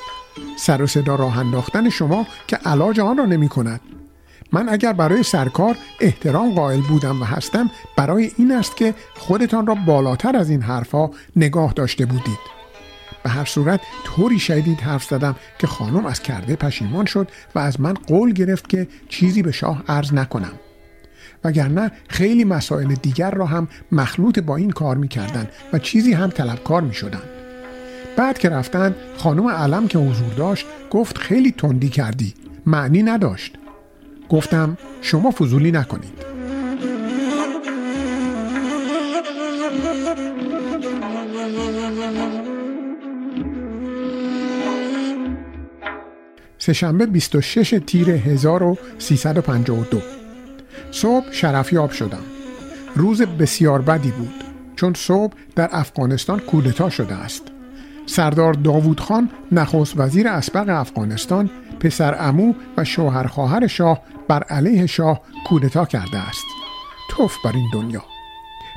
سر 0.57 0.81
و 0.81 0.87
صدا 0.87 1.15
راه 1.15 1.37
انداختن 1.37 1.89
شما 1.89 2.27
که 2.47 2.55
علاج 2.55 2.99
آن 2.99 3.17
را 3.17 3.25
نمی 3.25 3.49
کند 3.49 3.81
من 4.51 4.69
اگر 4.69 4.93
برای 4.93 5.23
سرکار 5.23 5.75
احترام 5.99 6.55
قائل 6.55 6.81
بودم 6.81 7.21
و 7.21 7.25
هستم 7.25 7.69
برای 7.97 8.31
این 8.37 8.51
است 8.51 8.77
که 8.77 8.93
خودتان 9.15 9.67
را 9.67 9.75
بالاتر 9.75 10.35
از 10.35 10.49
این 10.49 10.61
حرفها 10.61 11.11
نگاه 11.35 11.73
داشته 11.73 12.05
بودید. 12.05 12.55
به 13.23 13.29
هر 13.29 13.45
صورت 13.45 13.81
طوری 14.03 14.39
شدید 14.39 14.79
حرف 14.79 15.03
زدم 15.03 15.35
که 15.59 15.67
خانم 15.67 16.05
از 16.05 16.21
کرده 16.21 16.55
پشیمان 16.55 17.05
شد 17.05 17.27
و 17.55 17.59
از 17.59 17.81
من 17.81 17.93
قول 17.93 18.33
گرفت 18.33 18.69
که 18.69 18.87
چیزی 19.09 19.41
به 19.41 19.51
شاه 19.51 19.83
عرض 19.87 20.13
نکنم. 20.13 20.53
وگرنه 21.43 21.91
خیلی 22.07 22.43
مسائل 22.43 22.93
دیگر 22.93 23.31
را 23.31 23.45
هم 23.45 23.67
مخلوط 23.91 24.39
با 24.39 24.55
این 24.55 24.71
کار 24.71 24.97
می‌کردند 24.97 25.49
و 25.73 25.79
چیزی 25.79 26.13
هم 26.13 26.29
طلبکار 26.29 26.81
می 26.81 26.93
شدن. 26.93 27.21
بعد 28.17 28.37
که 28.37 28.49
رفتن 28.49 28.95
خانم 29.17 29.47
علم 29.47 29.87
که 29.87 29.97
حضور 29.97 30.33
داشت 30.33 30.65
گفت 30.91 31.17
خیلی 31.17 31.51
تندی 31.51 31.89
کردی 31.89 32.33
معنی 32.65 33.03
نداشت. 33.03 33.57
گفتم 34.29 34.77
شما 35.01 35.31
فضولی 35.31 35.71
نکنید. 35.71 36.25
سهشنبه 46.57 47.05
26 47.05 47.79
تیر 47.87 48.09
1352 48.09 50.01
صبح 50.91 51.31
شرفیاب 51.31 51.91
شدم. 51.91 52.23
روز 52.95 53.21
بسیار 53.21 53.81
بدی 53.81 54.11
بود 54.11 54.43
چون 54.75 54.93
صبح 54.93 55.33
در 55.55 55.69
افغانستان 55.71 56.39
کودتا 56.39 56.89
شده 56.89 57.15
است. 57.15 57.43
سردار 58.05 58.53
داوود 58.53 58.99
خان 58.99 59.29
نخست 59.51 59.93
وزیر 59.97 60.27
اسبق 60.27 60.69
افغانستان 60.69 61.49
پسر 61.79 62.15
امو 62.19 62.53
و 62.77 62.83
شوهر 62.83 63.27
خواهر 63.27 63.67
شاه 63.67 64.01
بر 64.27 64.43
علیه 64.43 64.85
شاه 64.85 65.21
کودتا 65.47 65.85
کرده 65.85 66.17
است. 66.17 66.45
توف 67.09 67.35
بر 67.45 67.51
این 67.53 67.69
دنیا. 67.73 68.03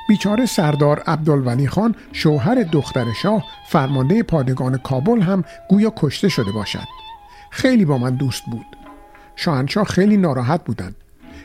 بیچاره 0.09 0.47
سردار 0.47 0.99
عبدالولی 1.07 1.69
خان 1.69 1.95
شوهر 2.13 2.55
دختر 2.55 3.13
شاه 3.23 3.45
فرمانده 3.69 4.23
پادگان 4.23 4.79
کابل 4.79 5.21
هم 5.21 5.45
گویا 5.69 5.93
کشته 5.97 6.29
شده 6.29 6.53
باشد. 6.53 6.89
خیلی 7.51 7.85
با 7.85 7.99
من 7.99 8.15
دوست 8.15 8.43
بود. 8.51 8.67
شاهنشاه 9.37 9.85
خیلی 9.85 10.17
ناراحت 10.17 10.65
بودند. 10.65 10.97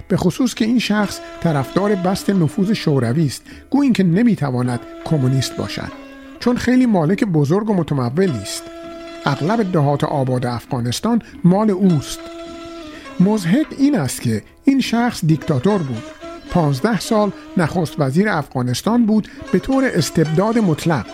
به 0.08 0.18
خصوص 0.18 0.54
که 0.54 0.66
این 0.66 0.80
شخص 0.80 1.20
طرفدار 1.42 1.96
بست 1.96 2.30
نفوذ 2.30 2.72
شوروی 2.72 3.26
است 3.26 3.44
گو 3.70 3.82
اینکه 3.82 4.04
نمی‌تواند 4.04 4.80
کمونیست 5.06 5.58
باشد. 5.58 5.92
چون 6.40 6.58
خیلی 6.58 6.86
مالک 6.86 7.24
بزرگ 7.24 7.70
و 7.70 7.74
متمولی 7.74 8.42
است 8.42 8.64
اغلب 9.26 9.72
دهات 9.72 10.04
آباد 10.04 10.46
افغانستان 10.46 11.22
مال 11.44 11.70
اوست. 11.70 12.20
مزهک 13.20 13.68
این 13.78 14.00
است 14.00 14.22
که 14.22 14.44
این 14.64 14.82
شخص 14.82 15.26
دیکتاتور 15.26 15.78
بود. 15.78 16.04
پانزده 16.52 17.00
سال 17.00 17.32
نخست 17.58 17.96
وزیر 18.00 18.30
افغانستان 18.30 19.06
بود 19.06 19.28
به 19.52 19.60
طور 19.60 19.84
استبداد 19.94 20.58
مطلق. 20.58 21.06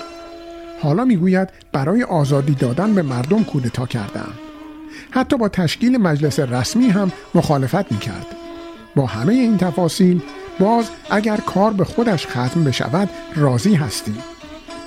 حالا 0.82 1.06
می‌گوید 1.06 1.50
برای 1.72 2.04
آزادی 2.04 2.56
دادن 2.56 2.94
به 2.94 3.02
مردم 3.02 3.44
کودتا 3.44 3.86
کردم 3.86 4.34
حتی 5.12 5.38
با 5.38 5.50
تشکیل 5.50 5.98
مجلس 5.98 6.40
رسمی 6.40 6.90
هم 6.90 7.12
مخالفت 7.36 7.92
می‌کرد. 7.92 8.26
با 8.96 9.06
همه 9.06 9.34
این 9.34 9.58
تفاصیل 9.58 10.22
باز 10.60 10.90
اگر 11.10 11.38
کار 11.38 11.74
به 11.74 11.86
خودش 11.86 12.28
ختم 12.28 12.64
بشود 12.64 13.10
راضی 13.36 13.76
هستیم. 13.76 14.18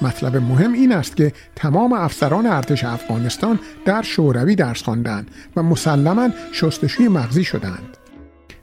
مطلب 0.02 0.36
مهم 0.36 0.72
این 0.72 0.92
است 0.92 1.16
که 1.16 1.32
تمام 1.56 1.92
افسران 1.92 2.46
ارتش 2.46 2.84
افغانستان 2.84 3.58
در 3.84 4.02
شوروی 4.02 4.54
درس 4.54 4.82
خواندند 4.82 5.30
و 5.56 5.62
مسلما 5.62 6.28
شستشوی 6.52 7.08
مغزی 7.08 7.44
شدند. 7.44 7.96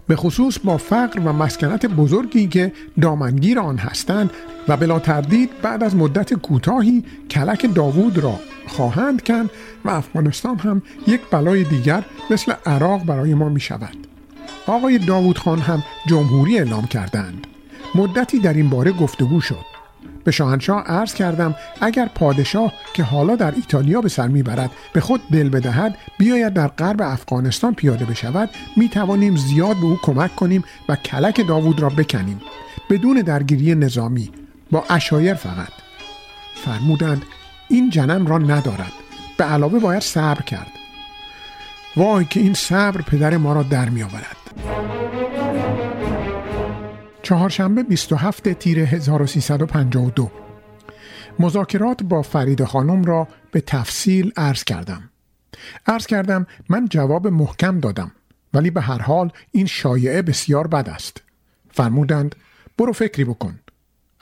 به 0.07 0.15
خصوص 0.15 0.57
با 0.63 0.77
فقر 0.77 1.19
و 1.19 1.33
مسکنت 1.33 1.85
بزرگی 1.85 2.47
که 2.47 2.71
دامنگیر 3.01 3.59
آن 3.59 3.77
هستند 3.77 4.31
و 4.67 4.77
بلا 4.77 4.99
تردید 4.99 5.49
بعد 5.61 5.83
از 5.83 5.95
مدت 5.95 6.33
کوتاهی 6.33 7.03
کلک 7.31 7.75
داوود 7.75 8.17
را 8.17 8.39
خواهند 8.67 9.23
کند 9.23 9.49
و 9.85 9.89
افغانستان 9.89 10.57
هم 10.57 10.81
یک 11.07 11.21
بلای 11.31 11.63
دیگر 11.63 12.05
مثل 12.29 12.53
عراق 12.65 13.05
برای 13.05 13.33
ما 13.33 13.49
می 13.49 13.59
شود 13.59 14.07
آقای 14.67 14.97
داوود 14.97 15.37
خان 15.37 15.59
هم 15.59 15.83
جمهوری 16.07 16.59
اعلام 16.59 16.87
کردند. 16.87 17.47
مدتی 17.95 18.39
در 18.39 18.53
این 18.53 18.69
باره 18.69 18.91
گفتگو 18.91 19.41
شد. 19.41 19.78
به 20.23 20.31
شاهنشاه 20.31 20.83
عرض 20.83 21.13
کردم 21.13 21.55
اگر 21.81 22.09
پادشاه 22.15 22.73
که 22.93 23.03
حالا 23.03 23.35
در 23.35 23.55
ایتالیا 23.55 24.01
به 24.01 24.09
سر 24.09 24.27
می‌برد 24.27 24.71
به 24.93 25.01
خود 25.01 25.21
دل 25.31 25.49
بدهد 25.49 25.97
بیاید 26.17 26.53
در 26.53 26.67
غرب 26.67 27.01
افغانستان 27.01 27.73
پیاده 27.73 28.05
بشود 28.05 28.49
می 28.77 28.89
توانیم 28.89 29.35
زیاد 29.35 29.75
به 29.75 29.85
او 29.85 29.97
کمک 30.01 30.35
کنیم 30.35 30.63
و 30.89 30.95
کلک 30.95 31.47
داوود 31.47 31.79
را 31.79 31.89
بکنیم. 31.89 32.41
بدون 32.89 33.21
درگیری 33.21 33.75
نظامی 33.75 34.31
با 34.71 34.83
اشایر 34.89 35.33
فقط. 35.33 35.71
فرمودند 36.55 37.21
این 37.69 37.89
جنم 37.89 38.27
را 38.27 38.37
ندارد. 38.37 38.91
به 39.37 39.43
علاوه 39.43 39.79
باید 39.79 40.01
صبر 40.01 40.41
کرد. 40.41 40.71
وای 41.95 42.25
که 42.25 42.39
این 42.39 42.53
صبر 42.53 43.01
پدر 43.01 43.37
ما 43.37 43.53
را 43.53 43.63
در 43.63 43.89
می 43.89 44.03
آورد 44.03 44.37
چهارشنبه 47.29 47.83
27 47.83 48.53
تیر 48.53 48.79
1352 48.79 50.31
مذاکرات 51.39 52.03
با 52.03 52.21
فرید 52.21 52.63
خانم 52.63 53.03
را 53.03 53.27
به 53.51 53.61
تفصیل 53.61 54.31
عرض 54.37 54.63
کردم. 54.63 55.09
عرض 55.87 56.05
کردم 56.05 56.47
من 56.69 56.87
جواب 56.87 57.27
محکم 57.27 57.79
دادم 57.79 58.11
ولی 58.53 58.69
به 58.69 58.81
هر 58.81 59.01
حال 59.01 59.31
این 59.51 59.65
شایعه 59.65 60.21
بسیار 60.21 60.67
بد 60.67 60.89
است. 60.89 61.21
فرمودند 61.71 62.35
برو 62.77 62.93
فکری 62.93 63.23
بکن. 63.23 63.59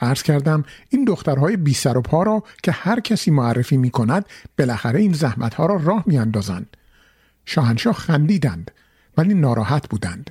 عرض 0.00 0.22
کردم 0.22 0.64
این 0.88 1.04
دخترهای 1.04 1.56
بی 1.56 1.74
سر 1.74 1.98
و 1.98 2.02
پا 2.02 2.22
را 2.22 2.42
که 2.62 2.72
هر 2.72 3.00
کسی 3.00 3.30
معرفی 3.30 3.76
می 3.76 3.90
کند 3.90 4.26
بالاخره 4.58 5.00
این 5.00 5.12
زحمتها 5.12 5.66
را 5.66 5.76
راه 5.76 6.02
می 6.06 6.18
اندازند. 6.18 6.76
شاهنشاه 7.44 7.94
خندیدند 7.94 8.70
ولی 9.16 9.34
ناراحت 9.34 9.88
بودند. 9.88 10.30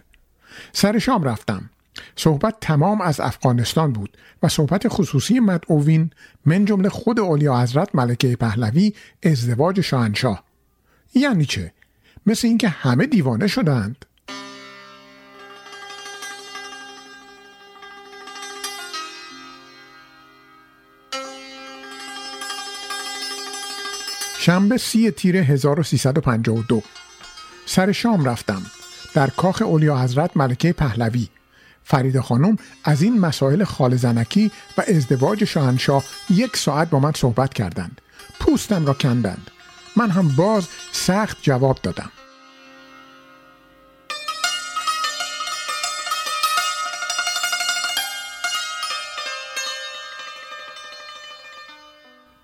سر 0.73 0.99
شام 0.99 1.23
رفتم. 1.23 1.69
صحبت 2.15 2.55
تمام 2.61 3.01
از 3.01 3.19
افغانستان 3.19 3.93
بود 3.93 4.17
و 4.43 4.47
صحبت 4.47 4.87
خصوصی 4.87 5.39
مدعوین 5.39 6.09
من 6.45 6.65
جمله 6.65 6.89
خود 6.89 7.19
اولیا 7.19 7.61
حضرت 7.61 7.95
ملکه 7.95 8.35
پهلوی 8.35 8.93
ازدواج 9.23 9.81
شاهنشاه. 9.81 10.43
یعنی 11.15 11.45
چه؟ 11.45 11.71
مثل 12.25 12.47
اینکه 12.47 12.69
همه 12.69 13.05
دیوانه 13.05 13.47
شدند. 13.47 14.05
شنبه 24.39 24.77
سی 24.77 25.11
تیر 25.11 25.37
1352 25.37 26.83
سر 27.65 27.91
شام 27.91 28.25
رفتم. 28.25 28.61
در 29.13 29.29
کاخ 29.29 29.61
اولیا 29.61 29.97
حضرت 29.97 30.37
ملکه 30.37 30.73
پهلوی. 30.73 31.27
فرید 31.89 32.19
خانم 32.19 32.57
از 32.83 33.01
این 33.01 33.19
مسائل 33.19 33.63
خال 33.63 33.95
زنکی 33.95 34.51
و 34.77 34.83
ازدواج 34.87 35.43
شاهنشاه 35.43 36.03
یک 36.29 36.57
ساعت 36.57 36.89
با 36.89 36.99
من 36.99 37.11
صحبت 37.11 37.53
کردند. 37.53 38.01
پوستم 38.39 38.85
را 38.85 38.93
کندند. 38.93 39.51
من 39.95 40.09
هم 40.09 40.27
باز 40.27 40.67
سخت 40.91 41.37
جواب 41.41 41.79
دادم. 41.83 42.11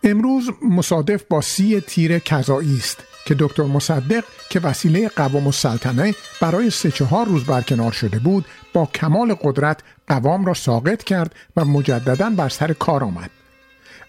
امروز 0.03 0.49
مصادف 0.61 1.23
با 1.29 1.41
سی 1.41 1.81
تیر 1.81 2.19
کذایی 2.19 2.77
است 2.77 2.97
که 3.25 3.35
دکتر 3.39 3.63
مصدق 3.63 4.23
که 4.49 4.59
وسیله 4.59 5.07
قوام 5.07 5.45
السلطنه 5.45 6.15
برای 6.41 6.69
سه 6.69 6.91
چهار 6.91 7.25
روز 7.25 7.43
برکنار 7.43 7.91
شده 7.91 8.19
بود 8.19 8.45
با 8.73 8.85
کمال 8.85 9.33
قدرت 9.33 9.81
قوام 10.07 10.45
را 10.45 10.53
ساقط 10.53 11.03
کرد 11.03 11.35
و 11.55 11.65
مجددا 11.65 12.29
بر 12.29 12.49
سر 12.49 12.73
کار 12.73 13.03
آمد. 13.03 13.29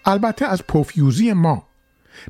البته 0.05 0.45
از 0.45 0.63
پوفیوزی 0.63 1.33
ما 1.33 1.67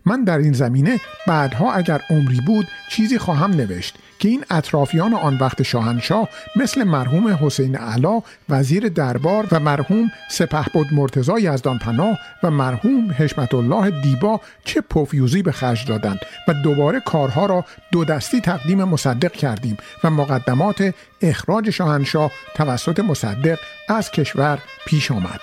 من 0.05 0.23
در 0.23 0.38
این 0.38 0.53
زمینه 0.53 0.99
بعدها 1.27 1.73
اگر 1.73 2.01
عمری 2.09 2.41
بود 2.41 2.67
چیزی 2.89 3.17
خواهم 3.17 3.51
نوشت 3.51 3.95
که 4.19 4.29
این 4.29 4.45
اطرافیان 4.49 5.13
آن 5.13 5.38
وقت 5.38 5.63
شاهنشاه 5.63 6.29
مثل 6.55 6.83
مرحوم 6.83 7.38
حسین 7.41 7.75
علا 7.75 8.21
وزیر 8.49 8.89
دربار 8.89 9.47
و 9.51 9.59
مرحوم 9.59 10.11
سپهبد 10.29 10.93
مرتضی 10.93 11.41
یزدان 11.41 11.79
پناه 11.79 12.19
و 12.43 12.51
مرحوم 12.51 13.15
حشمت 13.17 13.53
الله 13.53 14.01
دیبا 14.01 14.41
چه 14.65 14.81
پفیوزی 14.81 15.41
به 15.41 15.51
خرج 15.51 15.88
دادند 15.88 16.19
و 16.47 16.53
دوباره 16.53 16.99
کارها 16.99 17.45
را 17.45 17.65
دو 17.91 18.05
دستی 18.05 18.41
تقدیم 18.41 18.83
مصدق 18.83 19.31
کردیم 19.31 19.77
و 20.03 20.09
مقدمات 20.09 20.93
اخراج 21.21 21.69
شاهنشاه 21.69 22.31
توسط 22.55 22.99
مصدق 22.99 23.59
از 23.89 24.11
کشور 24.11 24.59
پیش 24.86 25.11
آمد. 25.11 25.39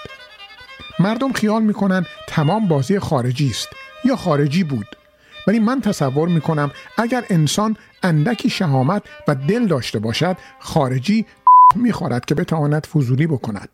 مردم 0.98 1.32
خیال 1.32 1.62
می‌کنند 1.62 2.06
تمام 2.28 2.68
بازی 2.68 2.98
خارجی 2.98 3.50
است. 3.50 3.68
یا 4.04 4.16
خارجی 4.16 4.64
بود. 4.64 4.86
ولی 5.46 5.58
من 5.58 5.80
تصور 5.80 6.28
می 6.28 6.40
کنم 6.40 6.70
اگر 6.98 7.24
انسان 7.30 7.76
اندکی 8.02 8.50
شهامت 8.50 9.02
و 9.28 9.34
دل 9.34 9.66
داشته 9.66 9.98
باشد 9.98 10.36
خارجی 10.58 11.26
می‌خورد 11.74 12.24
که 12.24 12.34
بتواند 12.34 12.86
فضولی 12.86 13.26
بکند. 13.26 13.68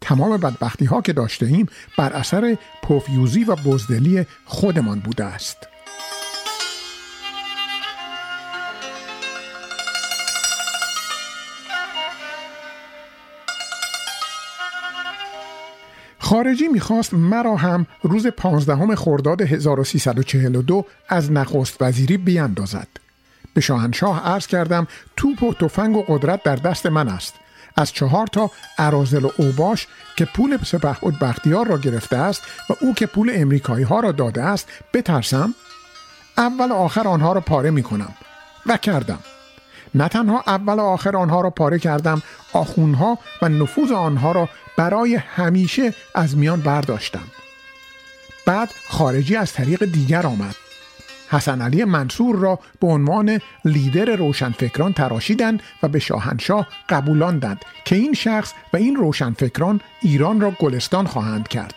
تمام 0.00 0.36
بدبختی 0.36 0.84
ها 0.84 1.00
که 1.00 1.12
داشته 1.12 1.46
ایم 1.46 1.66
بر 1.98 2.12
اثر 2.12 2.56
پوفیوزی 2.82 3.44
و 3.44 3.56
بزدلی 3.56 4.26
خودمان 4.44 5.00
بوده 5.00 5.24
است. 5.24 5.56
خارجی 16.30 16.68
می‌خواست 16.68 17.14
مرا 17.14 17.56
هم 17.56 17.86
روز 18.02 18.26
15 18.26 18.96
خرداد 18.96 19.42
1342 19.42 20.84
از 21.08 21.32
نخست 21.32 21.76
وزیری 21.82 22.16
بیاندازد. 22.16 22.88
به 23.54 23.60
شاهنشاه 23.60 24.26
عرض 24.26 24.46
کردم 24.46 24.86
توپ 25.16 25.42
و 25.42 25.54
تفنگ 25.54 25.96
و 25.96 26.02
قدرت 26.08 26.42
در 26.42 26.56
دست 26.56 26.86
من 26.86 27.08
است. 27.08 27.34
از 27.76 27.92
چهار 27.92 28.26
تا 28.26 28.50
ارازل 28.78 29.24
و 29.24 29.30
اوباش 29.38 29.88
که 30.16 30.24
پول 30.24 30.58
سپهبد 30.64 31.18
بختیار 31.18 31.66
را 31.66 31.78
گرفته 31.78 32.16
است 32.16 32.42
و 32.70 32.74
او 32.80 32.94
که 32.94 33.06
پول 33.06 33.30
امریکایی 33.34 33.84
ها 33.84 34.00
را 34.00 34.12
داده 34.12 34.42
است 34.42 34.68
بترسم 34.94 35.54
اول 36.38 36.70
و 36.70 36.74
آخر 36.74 37.08
آنها 37.08 37.32
را 37.32 37.40
پاره 37.40 37.70
می 37.70 37.82
کنم 37.82 38.14
و 38.66 38.76
کردم 38.76 39.18
نه 39.94 40.08
تنها 40.08 40.44
اول 40.46 40.74
و 40.74 40.80
آخر 40.80 41.16
آنها 41.16 41.40
را 41.40 41.50
پاره 41.50 41.78
کردم 41.78 42.22
آخونها 42.52 43.18
و 43.42 43.48
نفوذ 43.48 43.92
آنها 43.92 44.32
را 44.32 44.48
برای 44.76 45.14
همیشه 45.14 45.94
از 46.14 46.36
میان 46.36 46.60
برداشتم. 46.60 47.24
بعد 48.46 48.74
خارجی 48.88 49.36
از 49.36 49.52
طریق 49.52 49.84
دیگر 49.84 50.26
آمد. 50.26 50.54
حسن 51.28 51.62
علی 51.62 51.84
منصور 51.84 52.36
را 52.36 52.58
به 52.80 52.86
عنوان 52.86 53.40
لیدر 53.64 54.16
روشنفکران 54.16 54.92
تراشیدند 54.92 55.62
و 55.82 55.88
به 55.88 55.98
شاهنشاه 55.98 56.68
قبولاندند 56.88 57.64
که 57.84 57.96
این 57.96 58.12
شخص 58.12 58.52
و 58.72 58.76
این 58.76 58.96
روشنفکران 58.96 59.80
ایران 60.02 60.40
را 60.40 60.50
گلستان 60.50 61.06
خواهند 61.06 61.48
کرد. 61.48 61.74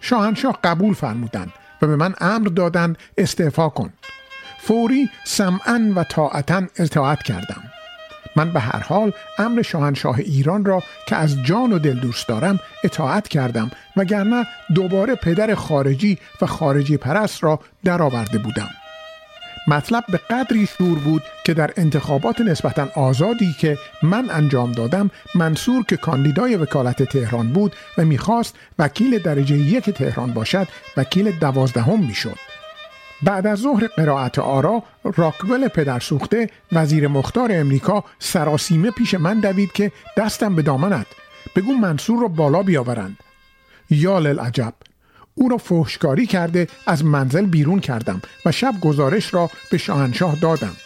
شاهنشاه 0.00 0.58
قبول 0.64 0.94
فرمودند 0.94 1.52
و 1.82 1.86
به 1.86 1.96
من 1.96 2.14
امر 2.20 2.48
دادند 2.48 2.98
استعفا 3.18 3.68
کن. 3.68 3.92
فوری 4.66 5.10
سمعا 5.24 5.92
و 5.96 6.04
طاعتا 6.04 6.62
اطاعت 6.78 7.22
کردم. 7.22 7.62
من 8.36 8.52
به 8.52 8.60
هر 8.60 8.78
حال 8.78 9.12
امر 9.38 9.62
شاهنشاه 9.62 10.18
ایران 10.18 10.64
را 10.64 10.82
که 11.08 11.16
از 11.16 11.42
جان 11.42 11.72
و 11.72 11.78
دل 11.78 11.98
دوست 11.98 12.28
دارم 12.28 12.60
اطاعت 12.84 13.28
کردم 13.28 13.70
وگرنه 13.96 14.46
دوباره 14.74 15.14
پدر 15.14 15.54
خارجی 15.54 16.18
و 16.42 16.46
خارجی 16.46 16.96
پرست 16.96 17.44
را 17.44 17.60
درآورده 17.84 18.38
بودم. 18.38 18.68
مطلب 19.68 20.04
به 20.08 20.20
قدری 20.30 20.66
شور 20.66 20.98
بود 20.98 21.22
که 21.44 21.54
در 21.54 21.70
انتخابات 21.76 22.40
نسبتا 22.40 22.88
آزادی 22.94 23.52
که 23.60 23.78
من 24.02 24.30
انجام 24.30 24.72
دادم 24.72 25.10
منصور 25.34 25.84
که 25.84 25.96
کاندیدای 25.96 26.56
وکالت 26.56 27.02
تهران 27.02 27.48
بود 27.48 27.72
و 27.98 28.04
می‌خواست 28.04 28.54
وکیل 28.78 29.18
درجه 29.18 29.56
یک 29.56 29.90
تهران 29.90 30.32
باشد 30.32 30.68
وکیل 30.96 31.38
دوازدهم 31.38 32.06
می‌شد. 32.06 32.45
بعد 33.22 33.46
از 33.46 33.58
ظهر 33.58 33.86
قرائت 33.86 34.38
آرا 34.38 34.82
راکول 35.04 35.68
پدر 35.68 36.00
سوخته 36.00 36.50
وزیر 36.72 37.08
مختار 37.08 37.50
امریکا 37.52 38.04
سراسیمه 38.18 38.90
پیش 38.90 39.14
من 39.14 39.40
دوید 39.40 39.72
که 39.72 39.92
دستم 40.16 40.54
به 40.54 40.62
دامنت. 40.62 41.06
بگو 41.56 41.72
منصور 41.72 42.20
رو 42.20 42.28
بالا 42.28 42.62
بیاورند. 42.62 43.16
یا 43.90 44.18
عجب 44.18 44.74
او 45.34 45.48
را 45.48 45.56
فحشکاری 45.56 46.26
کرده 46.26 46.68
از 46.86 47.04
منزل 47.04 47.46
بیرون 47.46 47.80
کردم 47.80 48.22
و 48.46 48.52
شب 48.52 48.74
گزارش 48.80 49.34
را 49.34 49.50
به 49.70 49.78
شاهنشاه 49.78 50.36
دادم. 50.36 50.76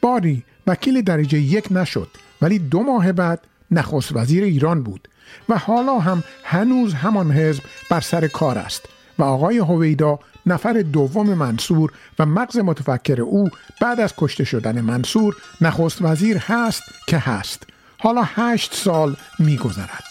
باری 0.00 0.44
وکیل 0.66 1.02
درجه 1.02 1.38
یک 1.38 1.68
نشد 1.70 2.08
ولی 2.42 2.58
دو 2.58 2.82
ماه 2.82 3.12
بعد 3.12 3.40
نخست 3.70 4.16
وزیر 4.16 4.44
ایران 4.44 4.82
بود 4.82 5.08
و 5.48 5.58
حالا 5.58 5.98
هم 5.98 6.24
هنوز 6.44 6.94
همان 6.94 7.32
حزب 7.32 7.62
بر 7.90 8.00
سر 8.00 8.26
کار 8.28 8.58
است 8.58 8.88
و 9.18 9.22
آقای 9.22 9.58
هویدا 9.58 10.18
نفر 10.46 10.82
دوم 10.92 11.34
منصور 11.34 11.92
و 12.18 12.26
مغز 12.26 12.58
متفکر 12.58 13.20
او 13.20 13.48
بعد 13.80 14.00
از 14.00 14.14
کشته 14.16 14.44
شدن 14.44 14.80
منصور 14.80 15.36
نخست 15.60 16.02
وزیر 16.02 16.38
هست 16.38 16.82
که 17.06 17.18
هست. 17.18 17.62
حالا 17.98 18.22
هشت 18.24 18.74
سال 18.74 19.16
میگذرد. 19.38 20.04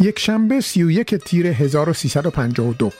یک 0.00 0.18
شنبه 0.18 0.60
سی 0.60 0.82
و 0.82 0.90
یک 0.90 1.14
تیر 1.14 1.46
1352 1.46 2.92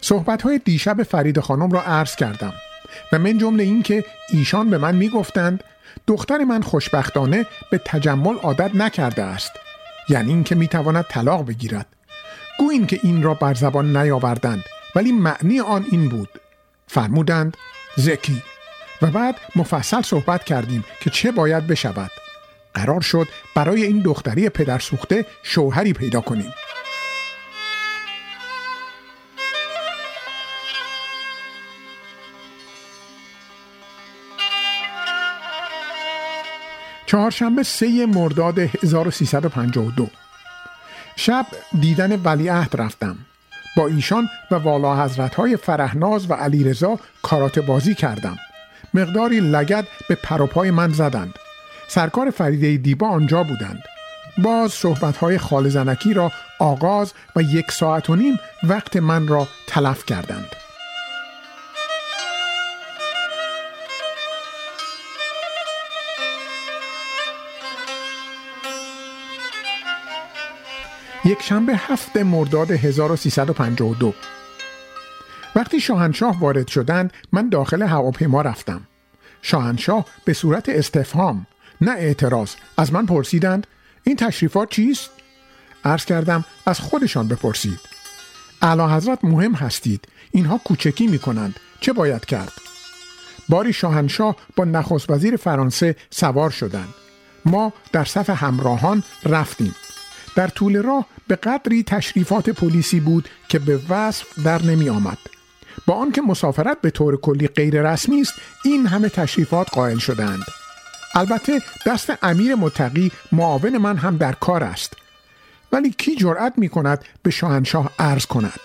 صحبت 0.00 0.42
های 0.42 0.58
دیشب 0.58 1.02
فرید 1.02 1.40
خانم 1.40 1.70
را 1.70 1.82
عرض 1.82 2.16
کردم. 2.16 2.52
و 3.12 3.18
من 3.18 3.38
جمله 3.38 3.62
این 3.62 3.82
که 3.82 4.04
ایشان 4.28 4.70
به 4.70 4.78
من 4.78 4.94
می‌گفتند 4.94 5.64
دختر 6.06 6.38
من 6.38 6.62
خوشبختانه 6.62 7.46
به 7.70 7.80
تجمل 7.84 8.34
عادت 8.34 8.74
نکرده 8.74 9.22
است. 9.22 9.52
یعنی 10.08 10.32
اینکه 10.32 10.54
می‌تواند 10.54 11.04
طلاق 11.08 11.46
بگیرد. 11.46 11.86
گویین 12.58 12.86
که 12.86 13.00
این 13.02 13.22
را 13.22 13.34
بر 13.34 13.54
زبان 13.54 13.96
نیاوردند 13.96 14.64
ولی 14.94 15.12
معنی 15.12 15.60
آن 15.60 15.86
این 15.90 16.08
بود. 16.08 16.28
فرمودند 16.86 17.56
زکی 17.96 18.42
و 19.02 19.06
بعد 19.06 19.36
مفصل 19.56 20.02
صحبت 20.02 20.44
کردیم 20.44 20.84
که 21.00 21.10
چه 21.10 21.32
باید 21.32 21.66
بشود. 21.66 22.10
قرار 22.74 23.00
شد 23.00 23.28
برای 23.54 23.84
این 23.84 23.98
دختری 23.98 24.48
پدر 24.48 24.78
سوخته 24.78 25.26
شوهری 25.42 25.92
پیدا 25.92 26.20
کنیم. 26.20 26.54
چهارشنبه 37.12 37.62
سه 37.62 38.06
مرداد 38.06 38.58
1352 38.58 40.08
شب 41.16 41.46
دیدن 41.80 42.22
ولیعهد 42.22 42.80
رفتم. 42.80 43.16
با 43.76 43.86
ایشان 43.86 44.28
و 44.50 44.54
والا 44.54 45.04
حضرت 45.04 45.34
های 45.34 45.56
فرهناز 45.56 46.30
و 46.30 46.34
علیرضا 46.34 46.98
کارات 47.22 47.58
بازی 47.58 47.94
کردم. 47.94 48.36
مقداری 48.94 49.40
لگد 49.40 49.86
به 50.08 50.14
پروپای 50.14 50.70
من 50.70 50.92
زدند. 50.92 51.34
سرکار 51.88 52.30
فریده 52.30 52.76
دیبا 52.76 53.08
آنجا 53.08 53.42
بودند. 53.42 53.82
باز 54.38 54.72
صحبت 54.72 55.16
های 55.16 55.38
خال 55.38 55.68
زنکی 55.68 56.14
را 56.14 56.32
آغاز 56.58 57.12
و 57.36 57.42
یک 57.42 57.72
ساعت 57.72 58.10
و 58.10 58.16
نیم 58.16 58.38
وقت 58.62 58.96
من 58.96 59.28
را 59.28 59.48
تلف 59.66 60.06
کردند. 60.06 60.61
یک 71.24 71.42
شنبه 71.42 71.76
هفت 71.76 72.16
مرداد 72.16 72.70
1352 72.70 74.14
وقتی 75.54 75.80
شاهنشاه 75.80 76.40
وارد 76.40 76.68
شدند 76.68 77.12
من 77.32 77.48
داخل 77.48 77.82
هواپیما 77.82 78.42
رفتم. 78.42 78.80
شاهنشاه 79.42 80.06
به 80.24 80.32
صورت 80.32 80.68
استفهام 80.68 81.46
نه 81.80 81.90
اعتراض 81.90 82.54
از 82.76 82.92
من 82.92 83.06
پرسیدند 83.06 83.66
این 84.04 84.16
تشریفات 84.16 84.70
چیست؟ 84.70 85.10
عرض 85.84 86.04
کردم 86.04 86.44
از 86.66 86.80
خودشان 86.80 87.28
بپرسید. 87.28 87.80
اعلی 88.62 88.82
حضرت 88.82 89.24
مهم 89.24 89.52
هستید 89.52 90.08
اینها 90.30 90.58
کوچکی 90.58 91.06
می 91.06 91.18
کنند 91.18 91.60
چه 91.80 91.92
باید 91.92 92.24
کرد؟ 92.24 92.52
باری 93.48 93.72
شاهنشاه 93.72 94.36
با 94.56 94.64
نخست 94.64 95.10
وزیر 95.10 95.36
فرانسه 95.36 95.96
سوار 96.10 96.50
شدند. 96.50 96.94
ما 97.44 97.72
در 97.92 98.04
صف 98.04 98.30
همراهان 98.30 99.02
رفتیم. 99.24 99.74
در 100.36 100.48
طول 100.48 100.82
راه 100.82 101.06
به 101.28 101.36
قدری 101.36 101.82
تشریفات 101.82 102.50
پلیسی 102.50 103.00
بود 103.00 103.28
که 103.48 103.58
به 103.58 103.80
وصف 103.88 104.26
در 104.44 104.62
نمی 104.62 104.88
آمد. 104.88 105.18
با 105.86 105.94
آنکه 105.94 106.22
مسافرت 106.22 106.80
به 106.80 106.90
طور 106.90 107.20
کلی 107.20 107.48
غیر 107.48 107.92
رسمی 107.92 108.20
است 108.20 108.34
این 108.64 108.86
همه 108.86 109.08
تشریفات 109.08 109.70
قائل 109.70 109.98
شدند. 109.98 110.42
البته 111.14 111.60
دست 111.86 112.12
امیر 112.22 112.54
متقی 112.54 113.12
معاون 113.32 113.78
من 113.78 113.96
هم 113.96 114.16
در 114.16 114.32
کار 114.32 114.64
است. 114.64 114.94
ولی 115.72 115.90
کی 115.90 116.16
جرأت 116.16 116.52
می 116.56 116.68
کند 116.68 117.04
به 117.22 117.30
شاهنشاه 117.30 117.90
عرض 117.98 118.26
کند؟ 118.26 118.60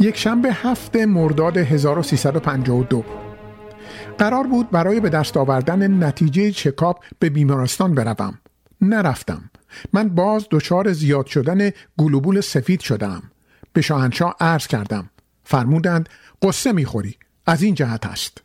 یک 0.00 0.16
شنبه 0.16 0.52
هفت 0.52 0.96
مرداد 0.96 1.56
1352 1.56 3.04
قرار 4.18 4.46
بود 4.46 4.70
برای 4.70 5.00
به 5.00 5.08
دست 5.08 5.36
آوردن 5.36 6.04
نتیجه 6.04 6.50
چکاپ 6.50 7.04
به 7.18 7.30
بیمارستان 7.30 7.94
بروم. 7.94 8.38
نرفتم. 8.82 9.50
من 9.92 10.08
باز 10.08 10.46
دچار 10.50 10.92
زیاد 10.92 11.26
شدن 11.26 11.70
گلوبول 11.98 12.40
سفید 12.40 12.80
شدم. 12.80 13.22
به 13.72 13.80
شاهنشاه 13.80 14.36
عرض 14.40 14.66
کردم. 14.66 15.10
فرمودند 15.44 16.08
قصه 16.42 16.72
می‌خوری. 16.72 17.16
از 17.46 17.62
این 17.62 17.74
جهت 17.74 18.06
است. 18.06 18.42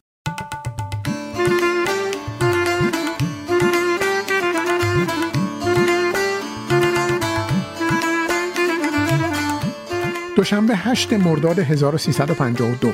دوشنبه 10.36 10.76
8 10.76 11.14
مرداد 11.14 11.60
1352 11.60 12.94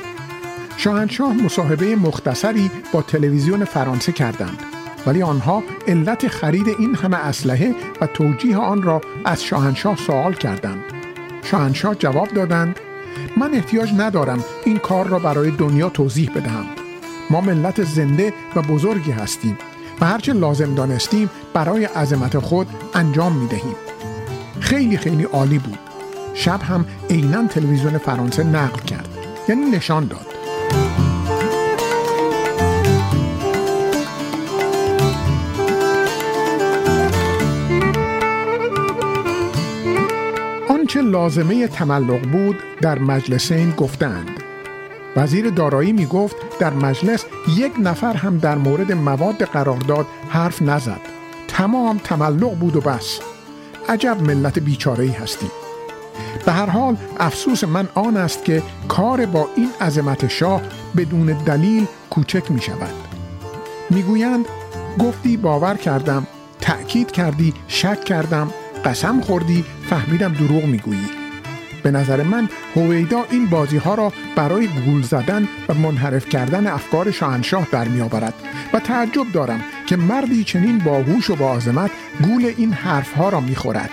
شاهنشاه 0.76 1.32
مصاحبه 1.32 1.96
مختصری 1.96 2.70
با 2.92 3.02
تلویزیون 3.02 3.64
فرانسه 3.64 4.12
کردند. 4.12 4.81
ولی 5.06 5.22
آنها 5.22 5.62
علت 5.88 6.28
خرید 6.28 6.68
این 6.68 6.94
همه 6.94 7.16
اسلحه 7.16 7.74
و 8.00 8.06
توجیه 8.06 8.56
آن 8.56 8.82
را 8.82 9.00
از 9.24 9.44
شاهنشاه 9.44 9.96
سوال 9.96 10.34
کردند. 10.34 10.84
شاهنشاه 11.42 11.94
جواب 11.94 12.28
دادند 12.28 12.80
من 13.36 13.54
احتیاج 13.54 13.92
ندارم 13.96 14.44
این 14.64 14.78
کار 14.78 15.06
را 15.06 15.18
برای 15.18 15.50
دنیا 15.50 15.88
توضیح 15.88 16.30
بدهم. 16.34 16.64
ما 17.30 17.40
ملت 17.40 17.84
زنده 17.84 18.32
و 18.56 18.62
بزرگی 18.62 19.10
هستیم 19.10 19.58
و 20.00 20.06
هرچه 20.06 20.32
لازم 20.32 20.74
دانستیم 20.74 21.30
برای 21.54 21.84
عظمت 21.84 22.38
خود 22.38 22.66
انجام 22.94 23.36
می 23.36 23.48
دهیم 23.48 23.76
خیلی 24.60 24.96
خیلی 24.96 25.24
عالی 25.24 25.58
بود. 25.58 25.78
شب 26.34 26.62
هم 26.62 26.84
عینا 27.10 27.46
تلویزیون 27.46 27.98
فرانسه 27.98 28.44
نقل 28.44 28.80
کرد 28.80 29.08
یعنی 29.48 29.70
نشان 29.70 30.06
داد. 30.06 30.26
آنچه 40.92 41.10
لازمه 41.10 41.68
تملق 41.68 42.20
بود 42.32 42.56
در 42.80 42.98
مجلسین 42.98 43.70
گفتند. 43.70 44.30
وزیر 45.16 45.50
دارایی 45.50 45.92
می 45.92 46.06
گفت 46.06 46.36
در 46.58 46.70
مجلس 46.74 47.24
یک 47.56 47.72
نفر 47.78 48.14
هم 48.14 48.38
در 48.38 48.58
مورد 48.58 48.92
مواد 48.92 49.44
قرارداد 49.44 50.06
حرف 50.28 50.62
نزد. 50.62 51.00
تمام 51.48 51.98
تملق 51.98 52.54
بود 52.54 52.76
و 52.76 52.80
بس. 52.80 53.20
عجب 53.88 54.16
ملت 54.20 54.58
بیچاره 54.58 55.10
هستیم 55.10 55.50
به 56.46 56.52
هر 56.52 56.66
حال 56.66 56.96
افسوس 57.20 57.64
من 57.64 57.88
آن 57.94 58.16
است 58.16 58.44
که 58.44 58.62
کار 58.88 59.26
با 59.26 59.48
این 59.56 59.70
عظمت 59.80 60.28
شاه 60.28 60.62
بدون 60.96 61.26
دلیل 61.26 61.86
کوچک 62.10 62.50
می 62.50 62.60
شود 62.60 62.94
می‌گویند 63.90 64.44
گفتی 64.98 65.36
باور 65.36 65.74
کردم 65.74 66.26
تأکید 66.60 67.10
کردی 67.10 67.54
شک 67.68 68.04
کردم. 68.04 68.50
قسم 68.84 69.20
خوردی 69.20 69.64
فهمیدم 69.90 70.32
دروغ 70.32 70.64
می‌گویی. 70.64 71.08
به 71.82 71.90
نظر 71.90 72.22
من 72.22 72.48
هویدا 72.76 73.24
این 73.30 73.46
بازی 73.46 73.76
ها 73.76 73.94
را 73.94 74.12
برای 74.36 74.66
گول 74.66 75.02
زدن 75.02 75.48
و 75.68 75.74
منحرف 75.74 76.28
کردن 76.28 76.66
افکار 76.66 77.10
شاهنشاه 77.10 77.66
در 77.72 77.88
می 77.88 78.00
آورد 78.00 78.34
و 78.72 78.80
تعجب 78.80 79.32
دارم 79.32 79.60
که 79.86 79.96
مردی 79.96 80.44
چنین 80.44 80.78
باهوش 80.78 81.30
و 81.30 81.36
با 81.36 81.60
گول 82.22 82.52
این 82.56 82.72
حرف 82.72 83.12
ها 83.12 83.28
را 83.28 83.40
می 83.40 83.54
خورد 83.54 83.90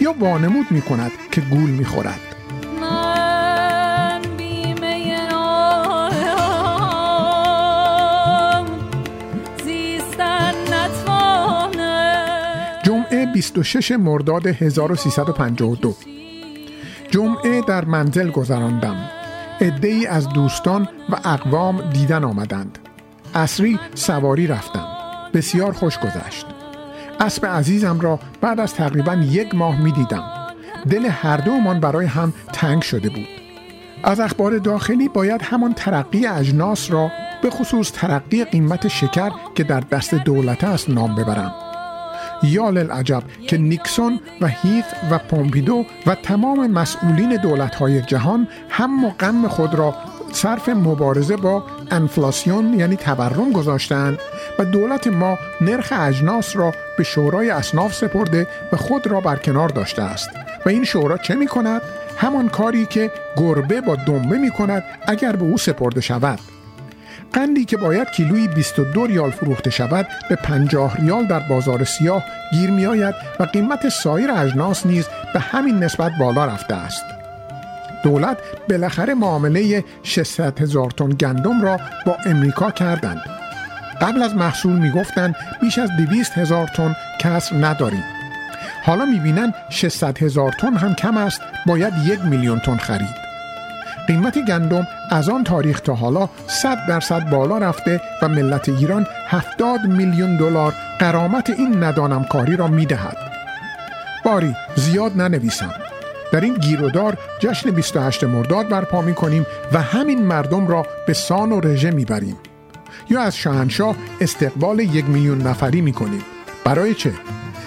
یا 0.00 0.14
وانمود 0.20 0.66
می 0.70 0.82
کند 0.82 1.12
که 1.30 1.40
گول 1.40 1.70
می 1.70 1.84
26 13.32 13.92
مرداد 13.92 14.46
1352 14.46 15.94
جمعه 17.10 17.60
در 17.60 17.84
منزل 17.84 18.30
گذراندم. 18.30 18.96
ای 19.82 20.06
از 20.06 20.28
دوستان 20.28 20.88
و 21.08 21.16
اقوام 21.24 21.90
دیدن 21.90 22.24
آمدند. 22.24 22.78
اصری 23.34 23.78
سواری 23.94 24.46
رفتم. 24.46 24.86
بسیار 25.34 25.72
خوش 25.72 25.98
گذشت. 25.98 26.46
اسب 27.20 27.46
عزیزم 27.46 28.00
را 28.00 28.20
بعد 28.40 28.60
از 28.60 28.74
تقریبا 28.74 29.14
یک 29.14 29.54
ماه 29.54 29.82
می 29.82 29.92
دیدم. 29.92 30.24
دل 30.90 31.06
هر 31.06 31.36
دومان 31.36 31.80
برای 31.80 32.06
هم 32.06 32.32
تنگ 32.52 32.82
شده 32.82 33.08
بود. 33.08 33.28
از 34.04 34.20
اخبار 34.20 34.58
داخلی 34.58 35.08
باید 35.08 35.42
همان 35.42 35.74
ترقی 35.74 36.26
اجناس 36.26 36.90
را 36.90 37.10
به 37.42 37.50
خصوص 37.50 37.92
ترقی 37.92 38.44
قیمت 38.44 38.88
شکر 38.88 39.30
که 39.54 39.64
در 39.64 39.80
دست 39.80 40.14
دولت 40.14 40.64
است 40.64 40.90
نام 40.90 41.14
ببرم. 41.14 41.54
یا 42.42 42.70
للعجب 42.70 43.22
که 43.46 43.58
نیکسون 43.58 44.20
و 44.40 44.46
هیث 44.46 44.84
و 45.10 45.18
پومپیدو 45.18 45.84
و 46.06 46.14
تمام 46.14 46.66
مسئولین 46.66 47.36
دولت‌های 47.36 48.02
جهان 48.02 48.48
هم 48.68 49.04
و 49.04 49.10
غم 49.10 49.48
خود 49.48 49.74
را 49.74 49.94
صرف 50.32 50.68
مبارزه 50.68 51.36
با 51.36 51.64
انفلاسیون 51.90 52.74
یعنی 52.74 52.96
تورم 52.96 53.52
گذاشتند 53.52 54.18
و 54.58 54.64
دولت 54.64 55.06
ما 55.06 55.38
نرخ 55.60 55.92
اجناس 55.96 56.56
را 56.56 56.72
به 56.98 57.04
شورای 57.04 57.50
اصناف 57.50 57.94
سپرده 57.94 58.46
و 58.72 58.76
خود 58.76 59.06
را 59.06 59.20
برکنار 59.20 59.68
داشته 59.68 60.02
است 60.02 60.30
و 60.66 60.68
این 60.68 60.84
شورا 60.84 61.18
چه 61.18 61.34
می 61.34 61.46
کند؟ 61.46 61.82
همان 62.16 62.48
کاری 62.48 62.86
که 62.86 63.10
گربه 63.36 63.80
با 63.80 63.96
دنبه 63.96 64.38
می 64.38 64.50
کند 64.50 64.84
اگر 65.06 65.36
به 65.36 65.44
او 65.44 65.58
سپرده 65.58 66.00
شود 66.00 66.38
قندی 67.32 67.64
که 67.64 67.76
باید 67.76 68.10
کیلویی 68.10 68.48
22 68.48 69.06
ریال 69.06 69.30
فروخته 69.30 69.70
شود 69.70 70.06
به 70.28 70.36
50 70.36 70.96
ریال 70.96 71.26
در 71.26 71.40
بازار 71.40 71.84
سیاه 71.84 72.24
گیر 72.52 72.70
می 72.70 72.86
آید 72.86 73.14
و 73.40 73.44
قیمت 73.44 73.88
سایر 73.88 74.30
اجناس 74.30 74.86
نیز 74.86 75.06
به 75.34 75.40
همین 75.40 75.84
نسبت 75.84 76.12
بالا 76.20 76.44
رفته 76.44 76.74
است. 76.74 77.04
دولت 78.02 78.38
بالاخره 78.68 79.14
معامله 79.14 79.84
600 80.02 80.60
هزار 80.60 80.90
تن 80.90 81.08
گندم 81.08 81.62
را 81.62 81.80
با 82.06 82.16
امریکا 82.26 82.70
کردند. 82.70 83.22
قبل 84.00 84.22
از 84.22 84.34
محصول 84.34 84.72
می‌گفتند 84.72 85.36
بیش 85.60 85.78
از 85.78 85.90
200 85.96 86.38
هزار 86.38 86.66
تن 86.66 86.96
کسر 87.18 87.56
نداریم. 87.56 88.04
حالا 88.84 89.04
می‌بینن 89.04 89.54
600 89.70 90.22
هزار 90.22 90.52
تن 90.52 90.76
هم 90.76 90.94
کم 90.94 91.16
است 91.16 91.40
باید 91.66 91.92
یک 92.06 92.20
میلیون 92.20 92.60
تن 92.60 92.76
خرید. 92.76 93.21
قیمت 94.06 94.38
گندم 94.48 94.86
از 95.10 95.28
آن 95.28 95.44
تاریخ 95.44 95.80
تا 95.80 95.94
حالا 95.94 96.28
100 96.46 96.78
درصد 96.88 97.30
بالا 97.30 97.58
رفته 97.58 98.00
و 98.22 98.28
ملت 98.28 98.68
ایران 98.68 99.06
70 99.28 99.80
میلیون 99.80 100.36
دلار 100.36 100.74
قرامت 100.98 101.50
این 101.50 101.84
ندانم 101.84 102.24
کاری 102.24 102.56
را 102.56 102.66
می‌دهد 102.66 103.16
باری 104.24 104.56
زیاد 104.76 105.16
ننویسم 105.16 105.74
در 106.32 106.40
این 106.40 106.54
گیرودار 106.54 107.16
جشن 107.40 107.70
28 107.70 108.24
مرداد 108.24 108.68
برپا 108.68 109.02
می 109.02 109.14
کنیم 109.14 109.46
و 109.72 109.82
همین 109.82 110.22
مردم 110.22 110.68
را 110.68 110.86
به 111.06 111.12
سان 111.12 111.52
و 111.52 111.60
رژه 111.60 111.90
می 111.90 112.04
بریم. 112.04 112.36
یا 113.10 113.20
از 113.20 113.36
شاهنشاه 113.36 113.96
استقبال 114.20 114.80
یک 114.80 115.08
میلیون 115.08 115.42
نفری 115.46 115.80
می 115.80 115.92
کنیم. 115.92 116.22
برای 116.64 116.94
چه؟ 116.94 117.12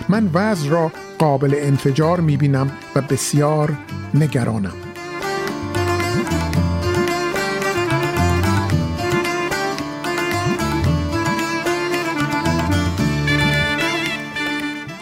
من 0.09 0.29
وضع 0.33 0.69
را 0.69 0.91
قابل 1.19 1.55
انفجار 1.59 2.19
می 2.19 2.37
بینم 2.37 2.71
و 2.95 3.01
بسیار 3.01 3.73
نگرانم. 4.13 4.84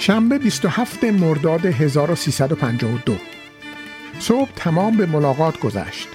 شنبه 0.05 0.37
27 0.37 1.03
مرداد 1.03 1.65
1352 1.65 3.15
صبح 4.19 4.49
تمام 4.55 4.97
به 4.97 5.05
ملاقات 5.05 5.59
گذشت. 5.59 6.07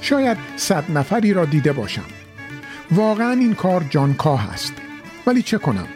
شاید 0.00 0.38
صد 0.56 0.84
نفری 0.90 1.32
را 1.32 1.44
دیده 1.44 1.72
باشم. 1.72 2.04
واقعا 2.90 3.30
این 3.32 3.54
کار 3.54 3.84
جانکاه 3.90 4.52
است. 4.52 4.72
ولی 5.26 5.42
چه 5.42 5.58
کنم؟ 5.58 5.86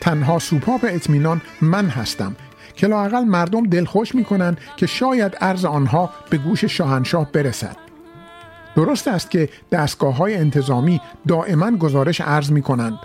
تنها 0.00 0.38
سوپاپ 0.38 0.84
اطمینان 0.88 1.42
من 1.60 1.86
هستم 1.86 2.36
که 2.76 2.86
لاقل 2.86 3.24
مردم 3.24 3.66
دلخوش 3.66 4.14
می 4.14 4.24
کنند 4.24 4.58
که 4.76 4.86
شاید 4.86 5.36
عرض 5.36 5.64
آنها 5.64 6.10
به 6.30 6.38
گوش 6.38 6.64
شاهنشاه 6.64 7.32
برسد. 7.32 7.76
درست 8.76 9.08
است 9.08 9.30
که 9.30 9.48
دستگاه 9.72 10.16
های 10.16 10.36
انتظامی 10.36 11.00
دائما 11.28 11.70
گزارش 11.70 12.20
عرض 12.20 12.50
می 12.50 12.62
کنند 12.62 12.98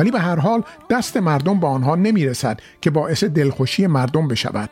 ولی 0.00 0.10
به 0.10 0.20
هر 0.20 0.36
حال 0.36 0.62
دست 0.90 1.16
مردم 1.16 1.60
به 1.60 1.66
آنها 1.66 1.96
نمی 1.96 2.26
رسد 2.26 2.60
که 2.80 2.90
باعث 2.90 3.24
دلخوشی 3.24 3.86
مردم 3.86 4.28
بشود. 4.28 4.70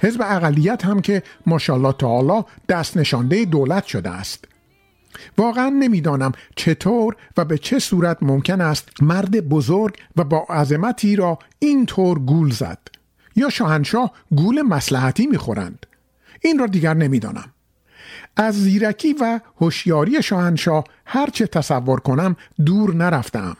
حزب 0.00 0.22
اقلیت 0.24 0.84
هم 0.84 1.00
که 1.00 1.22
ماشاءالله 1.46 1.92
تعالی 1.92 2.44
دست 2.68 2.96
نشانده 2.96 3.44
دولت 3.44 3.84
شده 3.84 4.10
است. 4.10 4.44
واقعا 5.38 5.68
نمی‌دانم 5.68 6.32
چطور 6.56 7.16
و 7.36 7.44
به 7.44 7.58
چه 7.58 7.78
صورت 7.78 8.18
ممکن 8.22 8.60
است 8.60 8.88
مرد 9.02 9.48
بزرگ 9.48 9.96
و 10.16 10.24
با 10.24 10.46
عظمتی 10.50 11.16
را 11.16 11.38
اینطور 11.58 12.18
گول 12.18 12.50
زد 12.50 12.78
یا 13.36 13.50
شاهنشاه 13.50 14.12
گول 14.30 14.62
مسلحتی 14.62 15.26
می‌خورند. 15.26 15.86
این 16.40 16.58
را 16.58 16.66
دیگر 16.66 16.94
نمی‌دانم. 16.94 17.50
از 18.36 18.54
زیرکی 18.62 19.12
و 19.12 19.40
هوشیاری 19.60 20.22
شاهنشاه 20.22 20.84
هرچه 21.06 21.46
تصور 21.46 22.00
کنم 22.00 22.36
دور 22.66 22.94
نرفتم 22.94 23.56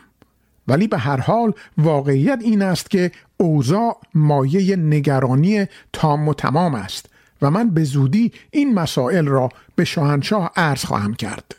ولی 0.68 0.88
به 0.88 0.98
هر 0.98 1.20
حال 1.20 1.52
واقعیت 1.78 2.38
این 2.42 2.62
است 2.62 2.90
که 2.90 3.10
اوضاع 3.36 4.00
مایه 4.14 4.76
نگرانی 4.76 5.66
تام 5.92 6.28
و 6.28 6.34
تمام 6.34 6.74
است 6.74 7.06
و 7.42 7.50
من 7.50 7.70
به 7.70 7.84
زودی 7.84 8.32
این 8.50 8.74
مسائل 8.74 9.26
را 9.26 9.48
به 9.76 9.84
شاهنشاه 9.84 10.52
عرض 10.56 10.84
خواهم 10.84 11.14
کرد. 11.14 11.56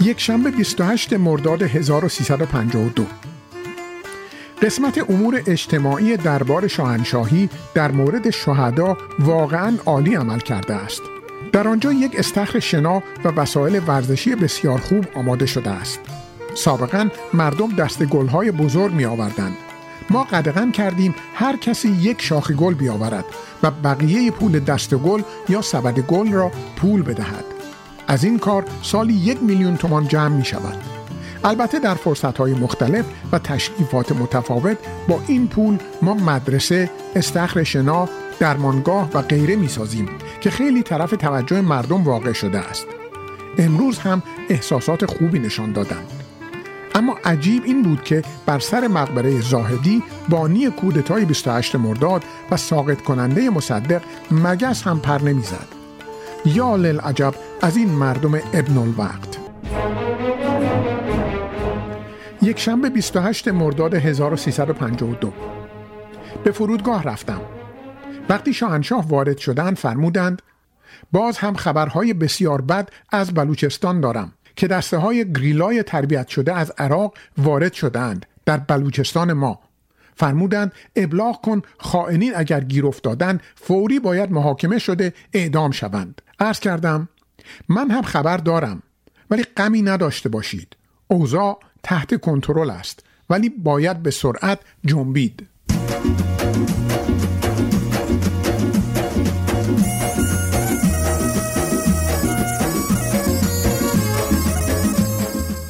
یک 0.00 0.20
شنبه 0.20 0.50
28 0.50 1.12
مرداد 1.12 1.62
1352 1.62 3.06
قسمت 4.62 5.10
امور 5.10 5.42
اجتماعی 5.46 6.16
دربار 6.16 6.68
شاهنشاهی 6.68 7.48
در 7.74 7.92
مورد 7.92 8.30
شهدا 8.30 8.96
واقعا 9.18 9.76
عالی 9.86 10.14
عمل 10.14 10.38
کرده 10.38 10.74
است. 10.74 11.02
در 11.52 11.68
آنجا 11.68 11.92
یک 11.92 12.18
استخر 12.18 12.58
شنا 12.58 13.02
و 13.24 13.28
وسایل 13.28 13.82
ورزشی 13.86 14.34
بسیار 14.34 14.78
خوب 14.78 15.04
آماده 15.14 15.46
شده 15.46 15.70
است. 15.70 16.00
سابقا 16.54 17.08
مردم 17.34 17.76
دست 17.76 18.04
گلهای 18.04 18.50
بزرگ 18.50 18.92
می 18.92 19.04
آوردند 19.04 19.56
ما 20.10 20.24
قدغن 20.24 20.70
کردیم 20.70 21.14
هر 21.34 21.56
کسی 21.56 21.88
یک 21.88 22.22
شاخ 22.22 22.50
گل 22.50 22.74
بیاورد 22.74 23.24
و 23.62 23.70
بقیه 23.70 24.30
پول 24.30 24.60
دست 24.60 24.94
گل 24.94 25.22
یا 25.48 25.62
سبد 25.62 25.98
گل 25.98 26.32
را 26.32 26.50
پول 26.76 27.02
بدهد. 27.02 27.44
از 28.06 28.24
این 28.24 28.38
کار 28.38 28.64
سالی 28.82 29.14
یک 29.14 29.42
میلیون 29.42 29.76
تومان 29.76 30.08
جمع 30.08 30.36
می 30.36 30.44
شود 30.44 30.97
البته 31.44 31.78
در 31.78 31.94
فرصت 31.94 32.38
های 32.38 32.54
مختلف 32.54 33.04
و 33.32 33.38
تشریفات 33.38 34.12
متفاوت 34.12 34.76
با 35.08 35.20
این 35.26 35.48
پول 35.48 35.78
ما 36.02 36.14
مدرسه، 36.14 36.90
استخر 37.16 37.62
شنا، 37.62 38.08
درمانگاه 38.40 39.10
و 39.14 39.22
غیره 39.22 39.56
می 39.56 39.68
سازیم 39.68 40.08
که 40.40 40.50
خیلی 40.50 40.82
طرف 40.82 41.10
توجه 41.10 41.60
مردم 41.60 42.04
واقع 42.04 42.32
شده 42.32 42.58
است. 42.58 42.86
امروز 43.58 43.98
هم 43.98 44.22
احساسات 44.48 45.06
خوبی 45.06 45.38
نشان 45.38 45.72
دادند. 45.72 46.06
اما 46.94 47.16
عجیب 47.24 47.62
این 47.64 47.82
بود 47.82 48.02
که 48.02 48.22
بر 48.46 48.58
سر 48.58 48.88
مقبره 48.88 49.40
زاهدی 49.40 50.02
بانی 50.28 50.70
کودتای 50.70 51.24
28 51.24 51.76
مرداد 51.76 52.24
و 52.50 52.56
ساقط 52.56 53.02
کننده 53.02 53.50
مصدق 53.50 54.02
مگس 54.30 54.82
هم 54.82 55.00
پر 55.00 55.22
نمی‌زد. 55.22 55.68
یا 56.44 56.76
للعجب 56.76 57.34
از 57.62 57.76
این 57.76 57.88
مردم 57.88 58.34
ابن 58.34 58.78
الوقت 58.78 59.38
یک 62.42 62.58
شنبه 62.58 62.90
28 62.90 63.48
مرداد 63.48 63.94
1352 63.94 65.32
به 66.44 66.52
فرودگاه 66.52 67.02
رفتم. 67.02 67.40
وقتی 68.28 68.52
شاهنشاه 68.54 69.08
وارد 69.08 69.38
شدند 69.38 69.76
فرمودند 69.76 70.42
باز 71.12 71.38
هم 71.38 71.54
خبرهای 71.54 72.14
بسیار 72.14 72.60
بد 72.60 72.90
از 73.10 73.34
بلوچستان 73.34 74.00
دارم 74.00 74.32
که 74.56 74.66
دسته 74.66 74.96
های 74.96 75.32
گریلای 75.32 75.82
تربیت 75.82 76.28
شده 76.28 76.54
از 76.54 76.72
عراق 76.78 77.14
وارد 77.38 77.72
شدند 77.72 78.26
در 78.46 78.56
بلوچستان 78.56 79.32
ما. 79.32 79.60
فرمودند 80.14 80.72
ابلاغ 80.96 81.40
کن 81.40 81.62
خائنین 81.78 82.32
اگر 82.36 82.60
گیر 82.60 82.86
افتادن 82.86 83.40
فوری 83.54 84.00
باید 84.00 84.32
محاکمه 84.32 84.78
شده 84.78 85.12
اعدام 85.32 85.70
شوند. 85.70 86.22
عرض 86.40 86.60
کردم 86.60 87.08
من 87.68 87.90
هم 87.90 88.02
خبر 88.02 88.36
دارم 88.36 88.82
ولی 89.30 89.42
غمی 89.42 89.82
نداشته 89.82 90.28
باشید. 90.28 90.76
اوضاع 91.08 91.58
تحت 91.88 92.20
کنترل 92.20 92.70
است 92.70 93.00
ولی 93.30 93.48
باید 93.48 94.02
به 94.02 94.10
سرعت 94.10 94.58
جنبید. 94.84 95.46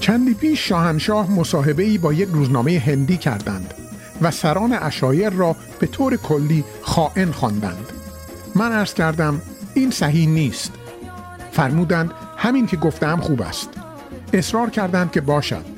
چندی 0.01 0.35
پیش 0.35 0.69
شاهنشاه 0.69 1.31
مصاحبه 1.31 1.83
ای 1.83 1.99
با 1.99 2.13
یک 2.13 2.29
روزنامه 2.29 2.79
هندی 2.87 3.17
کردند 3.17 3.75
و 4.23 4.31
سران 4.31 4.73
اشایر 4.73 5.31
را 5.31 5.57
به 5.79 5.87
طور 5.87 6.17
کلی 6.17 6.65
خائن 6.83 7.33
خواندند. 7.33 7.93
من 8.55 8.73
عرض 8.73 8.95
کردم 8.95 9.43
این 9.75 9.91
صحیح 9.91 10.29
نیست. 10.29 10.73
فرمودند 11.53 12.11
همین 12.37 12.67
که 12.67 12.77
گفتم 12.77 13.21
خوب 13.21 13.43
است. 13.43 13.69
اصرار 14.33 14.71
کردند 14.71 15.13
که 15.13 15.21
باشد. 15.21 15.78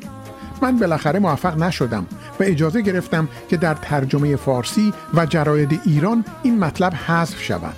من 0.63 0.77
بالاخره 0.77 1.19
موفق 1.19 1.63
نشدم 1.63 2.07
و 2.41 2.43
اجازه 2.43 2.83
گرفتم 2.83 3.29
که 3.49 3.57
در 3.57 3.75
ترجمه 3.75 4.37
فارسی 4.37 4.93
و 5.15 5.27
جراید 5.27 5.81
ایران 5.85 6.25
این 6.43 6.59
مطلب 6.59 6.95
حذف 6.95 7.43
شود. 7.43 7.77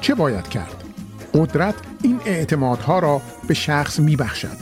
چه 0.00 0.14
باید 0.14 0.48
کرد؟ 0.48 0.84
قدرت 1.34 1.74
این 2.02 2.20
اعتمادها 2.24 2.98
را 2.98 3.22
به 3.48 3.54
شخص 3.54 4.00
می 4.00 4.16
بخشد. 4.16 4.56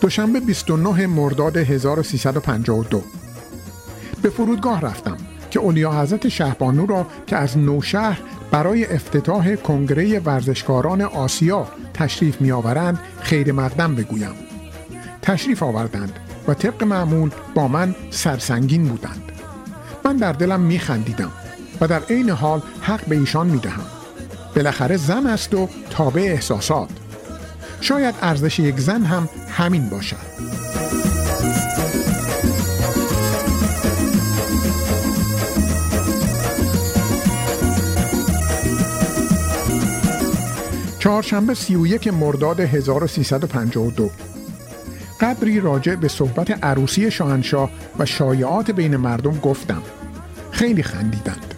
دوشنبه 0.00 0.40
29 0.40 1.06
مرداد 1.06 1.56
1352 1.56 3.02
به 4.22 4.30
فرودگاه 4.30 4.80
رفتم. 4.80 5.16
که 5.54 5.60
اولیا 5.60 5.92
حضرت 5.92 6.28
شهبانو 6.28 6.86
را 6.86 7.06
که 7.26 7.36
از 7.36 7.58
نوشهر 7.58 8.18
برای 8.50 8.86
افتتاح 8.86 9.56
کنگره 9.56 10.18
ورزشکاران 10.18 11.02
آسیا 11.02 11.68
تشریف 11.94 12.40
می 12.40 12.52
آورند 12.52 12.98
خیر 13.20 13.52
مقدم 13.52 13.94
بگویم. 13.94 14.34
تشریف 15.22 15.62
آوردند 15.62 16.12
و 16.48 16.54
طبق 16.54 16.84
معمول 16.84 17.30
با 17.54 17.68
من 17.68 17.94
سرسنگین 18.10 18.84
بودند. 18.84 19.32
من 20.04 20.16
در 20.16 20.32
دلم 20.32 20.60
می 20.60 20.78
خندیدم 20.78 21.30
و 21.80 21.86
در 21.86 22.02
عین 22.02 22.30
حال 22.30 22.62
حق 22.80 23.04
به 23.04 23.16
ایشان 23.16 23.46
می 23.46 23.58
دهم 23.58 23.86
بالاخره 24.56 24.96
زن 24.96 25.26
است 25.26 25.54
و 25.54 25.68
تابع 25.90 26.22
احساسات. 26.22 26.88
شاید 27.80 28.14
ارزش 28.22 28.58
یک 28.58 28.80
زن 28.80 29.02
هم 29.02 29.28
همین 29.48 29.88
باشد. 29.88 31.13
چهارشنبه 41.04 41.54
31 41.54 42.08
مرداد 42.08 42.60
1352 42.60 44.10
قدری 45.20 45.60
راجع 45.60 45.94
به 45.94 46.08
صحبت 46.08 46.64
عروسی 46.64 47.10
شاهنشاه 47.10 47.70
و 47.98 48.06
شایعات 48.06 48.70
بین 48.70 48.96
مردم 48.96 49.38
گفتم. 49.38 49.82
خیلی 50.50 50.82
خندیدند. 50.82 51.54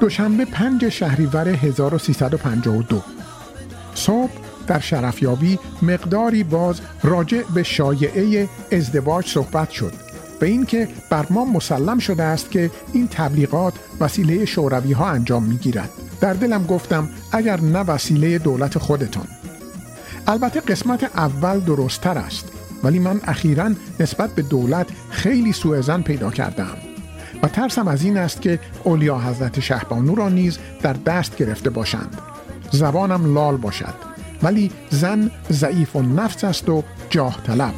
دوشنبه 0.00 0.44
5 0.44 0.88
شهریور 0.88 1.48
1352 1.48 3.02
صبح 3.94 4.49
در 4.70 4.80
شرفیابی 4.80 5.58
مقداری 5.82 6.44
باز 6.44 6.80
راجع 7.02 7.42
به 7.54 7.62
شایعه 7.62 8.48
ازدواج 8.72 9.26
صحبت 9.26 9.70
شد 9.70 9.92
به 10.40 10.46
اینکه 10.46 10.88
بر 11.10 11.26
ما 11.30 11.44
مسلم 11.44 11.98
شده 11.98 12.22
است 12.22 12.50
که 12.50 12.70
این 12.92 13.08
تبلیغات 13.08 13.74
وسیله 14.00 14.44
شوروی 14.44 14.92
ها 14.92 15.10
انجام 15.10 15.42
می 15.42 15.56
گیرد. 15.56 15.90
در 16.20 16.32
دلم 16.32 16.66
گفتم 16.66 17.08
اگر 17.32 17.60
نه 17.60 17.78
وسیله 17.78 18.38
دولت 18.38 18.78
خودتان. 18.78 19.26
البته 20.26 20.60
قسمت 20.60 21.04
اول 21.04 21.60
درستتر 21.60 22.18
است 22.18 22.44
ولی 22.82 22.98
من 22.98 23.20
اخیرا 23.24 23.70
نسبت 24.00 24.30
به 24.30 24.42
دولت 24.42 24.86
خیلی 25.10 25.52
سوء 25.52 25.80
زن 25.80 26.02
پیدا 26.02 26.30
کردم 26.30 26.76
و 27.42 27.48
ترسم 27.48 27.88
از 27.88 28.02
این 28.02 28.16
است 28.16 28.42
که 28.42 28.58
اولیا 28.84 29.18
حضرت 29.18 29.60
شهبانو 29.60 30.14
را 30.14 30.28
نیز 30.28 30.58
در 30.82 30.92
دست 30.92 31.36
گرفته 31.36 31.70
باشند. 31.70 32.18
زبانم 32.70 33.34
لال 33.34 33.56
باشد. 33.56 34.09
ولی 34.42 34.70
زن 34.90 35.30
ضعیف 35.50 35.96
و 35.96 36.02
نفس 36.02 36.44
است 36.44 36.68
و 36.68 36.82
جاه 37.10 37.42
طلب. 37.46 37.74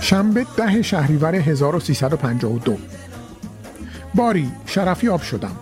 شنبه 0.00 0.46
ده 0.56 0.82
شهریور 0.82 1.34
1352 1.34 2.76
باری 4.14 4.50
شرفیاب 4.66 5.22
شدم. 5.22 5.56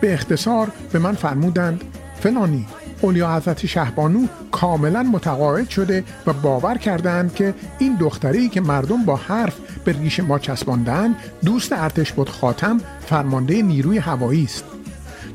به 0.00 0.14
اختصار 0.14 0.68
به 0.92 0.98
من 0.98 1.14
فرمودند 1.14 1.84
فلانی 2.20 2.66
اولیا 3.00 3.36
حضرت 3.36 3.66
شهبانو 3.66 4.26
کاملا 4.52 5.02
متقاعد 5.02 5.68
شده 5.68 6.04
و 6.26 6.32
باور 6.32 6.78
کردند 6.78 7.34
که 7.34 7.54
این 7.78 7.96
دختری 8.00 8.48
که 8.48 8.60
مردم 8.60 9.04
با 9.04 9.16
حرف 9.16 9.56
به 9.84 9.92
ریش 9.92 10.20
ما 10.20 10.38
چسباندند 10.38 11.16
دوست 11.44 11.72
ارتش 11.72 12.12
بود 12.12 12.28
خاتم 12.28 12.80
فرمانده 13.06 13.62
نیروی 13.62 13.98
هوایی 13.98 14.44
است. 14.44 14.64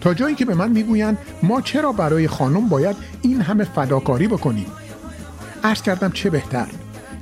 تا 0.01 0.13
جایی 0.13 0.35
که 0.35 0.45
به 0.45 0.55
من 0.55 0.71
می‌گویند 0.71 1.17
ما 1.43 1.61
چرا 1.61 1.91
برای 1.91 2.27
خانم 2.27 2.69
باید 2.69 2.95
این 3.21 3.41
همه 3.41 3.63
فداکاری 3.63 4.27
بکنیم؟ 4.27 4.67
عرض 5.63 5.81
کردم 5.81 6.11
چه 6.11 6.29
بهتر 6.29 6.67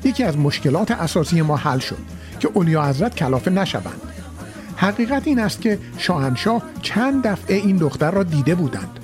یکی 0.04 0.24
از 0.24 0.38
مشکلات 0.38 0.92
اساسی 0.92 1.42
ما 1.42 1.58
حل 1.58 1.80
شد 1.80 1.98
که 2.40 2.50
اولیا 2.54 2.84
حضرت 2.84 3.16
کلافه 3.16 3.52
نشوند. 3.52 4.02
حقیقت 4.76 5.28
این 5.28 5.40
است 5.40 5.62
که 5.62 5.80
شاهنشاه 5.98 6.62
چند 6.82 7.28
دفعه 7.28 7.56
این 7.56 7.78
دختر 7.78 8.12
را 8.12 8.24
دیده 8.24 8.56
بودند. 8.56 9.01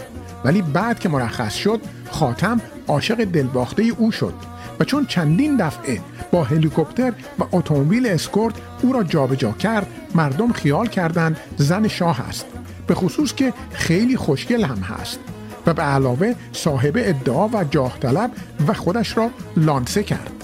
ولی 0.48 0.62
بعد 0.62 1.00
که 1.00 1.10
مرخص 1.10 1.54
شد 1.56 1.82
خاتم 2.12 2.62
عاشق 2.88 3.24
دلباخته 3.24 3.84
او 3.84 4.12
شد 4.12 4.34
و 4.80 4.84
چون 4.84 5.06
چندین 5.06 5.58
دفعه 5.58 6.00
با 6.32 6.44
هلیکوپتر 6.44 7.14
و 7.40 7.44
اتومبیل 7.52 8.08
اسکورت 8.08 8.56
او 8.82 8.94
را 8.94 9.04
جابجا 9.04 9.52
کرد 9.52 9.88
مردم 10.16 10.52
خیال 10.52 10.88
کردند 10.88 11.38
زن 11.58 11.88
شاه 11.88 12.22
است. 12.22 12.46
به 12.88 12.96
خصوص 12.96 13.34
که 13.34 13.54
خیلی 13.72 14.18
خوشگل 14.18 14.64
هم 14.64 14.78
هست 14.78 15.20
و 15.66 15.74
به 15.74 15.82
علاوه 15.82 16.34
صاحب 16.52 16.94
ادعا 16.98 17.48
و 17.48 17.64
جاه 17.64 18.00
طلب 18.00 18.32
و 18.68 18.74
خودش 18.74 19.18
را 19.18 19.30
لانسه 19.58 20.04
کرد. 20.04 20.37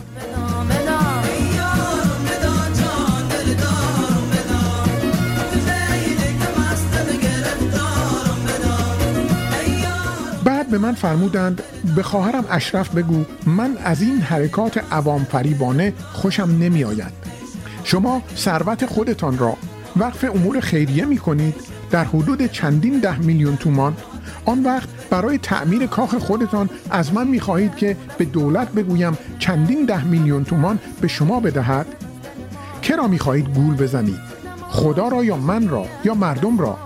به 10.73 10.79
من 10.79 10.93
فرمودند 10.93 11.61
به 11.95 12.03
خواهرم 12.03 12.45
اشرف 12.49 12.95
بگو 12.95 13.25
من 13.45 13.77
از 13.83 14.01
این 14.01 14.17
حرکات 14.17 14.93
عوام 14.93 15.23
فریبانه 15.23 15.93
خوشم 16.13 16.57
نمی 16.59 16.83
آید 16.83 17.13
شما 17.83 18.21
ثروت 18.37 18.85
خودتان 18.85 19.37
را 19.37 19.57
وقف 19.95 20.23
امور 20.23 20.59
خیریه 20.59 21.05
می 21.05 21.17
کنید 21.17 21.55
در 21.91 22.03
حدود 22.03 22.51
چندین 22.51 22.99
ده 22.99 23.19
میلیون 23.19 23.57
تومان. 23.57 23.97
آن 24.45 24.63
وقت 24.63 24.89
برای 25.09 25.37
تعمیر 25.37 25.85
کاخ 25.85 26.15
خودتان 26.15 26.69
از 26.89 27.13
من 27.13 27.27
می 27.27 27.39
خواهید 27.39 27.75
که 27.75 27.97
به 28.17 28.25
دولت 28.25 28.71
بگویم 28.71 29.17
چندین 29.39 29.85
ده 29.85 30.03
میلیون 30.03 30.43
تومان 30.43 30.79
به 31.01 31.07
شما 31.07 31.39
بدهد؟ 31.39 31.85
کرا 32.81 33.07
می 33.07 33.19
خواهید 33.19 33.53
گول 33.53 33.75
بزنید؟ 33.75 34.19
خدا 34.69 35.07
را 35.07 35.23
یا 35.23 35.37
من 35.37 35.69
را 35.69 35.85
یا 36.03 36.13
مردم 36.13 36.57
را؟ 36.57 36.77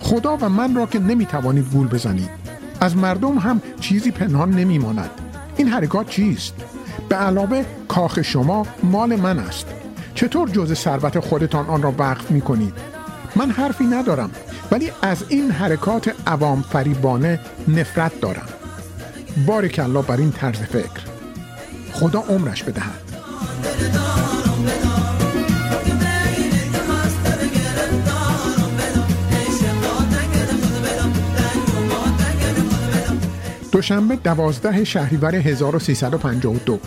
خدا 0.00 0.36
و 0.36 0.48
من 0.48 0.74
را 0.74 0.86
که 0.86 0.98
نمی 0.98 1.26
توانید 1.26 1.72
گول 1.72 1.88
بزنید. 1.88 2.41
از 2.82 2.96
مردم 2.96 3.38
هم 3.38 3.62
چیزی 3.80 4.10
پنهان 4.10 4.50
نمی 4.50 4.78
ماند. 4.78 5.10
این 5.56 5.68
حرکات 5.68 6.08
چیست؟ 6.08 6.54
به 7.08 7.16
علاوه 7.16 7.64
کاخ 7.88 8.22
شما 8.22 8.66
مال 8.82 9.16
من 9.16 9.38
است. 9.38 9.66
چطور 10.14 10.48
جز 10.48 10.74
ثروت 10.74 11.20
خودتان 11.20 11.66
آن 11.66 11.82
را 11.82 11.94
وقف 11.98 12.30
می 12.30 12.40
کنید؟ 12.40 12.74
من 13.36 13.50
حرفی 13.50 13.84
ندارم 13.84 14.30
ولی 14.70 14.92
از 15.02 15.24
این 15.28 15.50
حرکات 15.50 16.14
عوام 16.26 16.62
فریبانه 16.62 17.40
نفرت 17.68 18.20
دارم. 18.20 18.48
بارک 19.46 19.80
الله 19.84 20.02
بر 20.02 20.16
این 20.16 20.32
طرز 20.32 20.58
فکر. 20.58 21.00
خدا 21.92 22.20
عمرش 22.20 22.62
بدهد. 22.62 24.41
دوشنبه 33.82 34.16
دوازده 34.16 34.84
شهریور 34.84 35.34
1352 35.34 36.78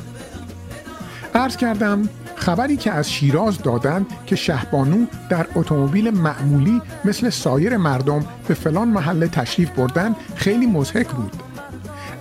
عرض 1.34 1.58
کردم 1.58 2.10
خبری 2.36 2.78
که 2.78 2.92
از 2.92 3.12
شیراز 3.12 3.58
دادند 3.58 4.06
که 4.26 4.36
شهبانو 4.36 5.06
در 5.30 5.48
اتومبیل 5.56 6.10
معمولی 6.10 6.82
مثل 7.06 7.30
سایر 7.30 7.78
مردم 7.78 8.26
به 8.48 8.54
فلان 8.54 8.88
محله 8.88 9.28
تشریف 9.28 9.70
بردن 9.70 10.16
خیلی 10.36 10.66
مزهک 10.66 11.08
بود. 11.08 11.36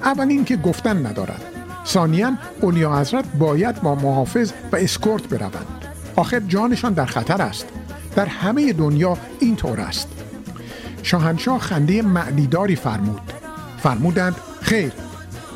اول 0.05 0.29
اینکه 0.29 0.57
گفتن 0.57 1.07
ندارد 1.07 1.43
ثانیا 1.87 2.33
اولیا 2.61 3.01
حضرت 3.01 3.25
باید 3.39 3.83
با 3.83 3.95
محافظ 3.95 4.53
و 4.73 4.77
اسکورت 4.77 5.29
بروند. 5.29 5.85
آخر 6.17 6.41
جانشان 6.41 6.93
در 6.93 7.07
خطر 7.07 7.43
است. 7.43 7.67
در 8.17 8.27
همه 8.27 8.73
دنیا 8.73 9.19
این 9.41 9.57
طور 9.57 9.81
است. 9.81 10.09
شاهنشاه 11.03 11.59
خنده 11.59 12.03
معدیداری 12.03 12.77
فرمود. 12.77 13.34
فرمودند 13.85 14.37
خیر 14.61 14.93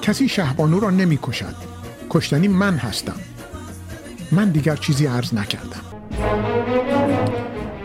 کسی 0.03 0.29
شهبانو 0.29 0.81
را 0.81 0.91
نمی 0.91 1.18
کشد 1.22 1.55
کشتنی 2.11 2.49
من 2.49 2.76
هستم. 2.76 3.16
من 4.33 4.51
دیگر 4.51 4.76
چیزی 4.76 5.07
عرض 5.07 5.35
نکردم. 5.35 5.81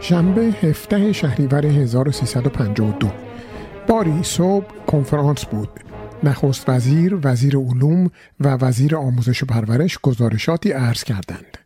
شنبه 0.02 0.42
17 0.42 1.14
شهریور 1.14 1.66
1352 1.66 3.12
باری 3.88 4.24
صبح 4.24 4.66
کنفرانس 4.88 5.46
بود. 5.46 5.70
نخست 6.24 6.70
وزیر، 6.70 7.20
وزیر 7.24 7.58
علوم 7.58 8.12
و 8.40 8.48
وزیر 8.50 8.96
آموزش 8.96 9.44
و 9.44 9.46
پرورش 9.46 10.00
گزارشاتی 10.02 10.72
عرض 10.72 11.04
کردند. 11.04 11.58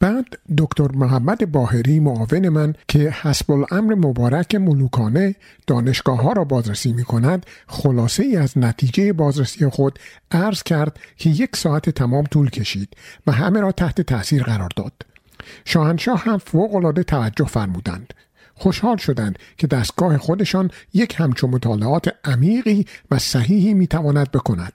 بعد 0.00 0.38
دکتر 0.58 0.88
محمد 0.92 1.52
باهری 1.52 2.00
معاون 2.00 2.48
من 2.48 2.74
که 2.88 2.98
حسب 2.98 3.50
الامر 3.50 3.94
مبارک 3.94 4.54
ملوکانه 4.54 5.34
دانشگاه 5.66 6.22
ها 6.22 6.32
را 6.32 6.44
بازرسی 6.44 6.92
می 6.92 7.04
کند 7.04 7.46
خلاصه 7.66 8.22
ای 8.22 8.36
از 8.36 8.58
نتیجه 8.58 9.12
بازرسی 9.12 9.68
خود 9.68 9.98
عرض 10.30 10.62
کرد 10.62 10.98
که 11.16 11.30
یک 11.30 11.56
ساعت 11.56 11.90
تمام 11.90 12.24
طول 12.24 12.50
کشید 12.50 12.88
و 13.26 13.32
همه 13.32 13.60
را 13.60 13.72
تحت 13.72 14.00
تاثیر 14.00 14.42
قرار 14.42 14.70
داد. 14.76 14.92
شاهنشاه 15.64 16.24
هم 16.24 16.38
فوق 16.38 16.74
العاده 16.74 17.02
توجه 17.02 17.44
فرمودند. 17.44 18.14
خوشحال 18.54 18.96
شدند 18.96 19.38
که 19.58 19.66
دستگاه 19.66 20.18
خودشان 20.18 20.70
یک 20.94 21.14
همچون 21.18 21.50
مطالعات 21.50 22.14
عمیقی 22.24 22.86
و 23.10 23.18
صحیحی 23.18 23.74
می 23.74 23.86
تواند 23.86 24.30
بکند. 24.30 24.72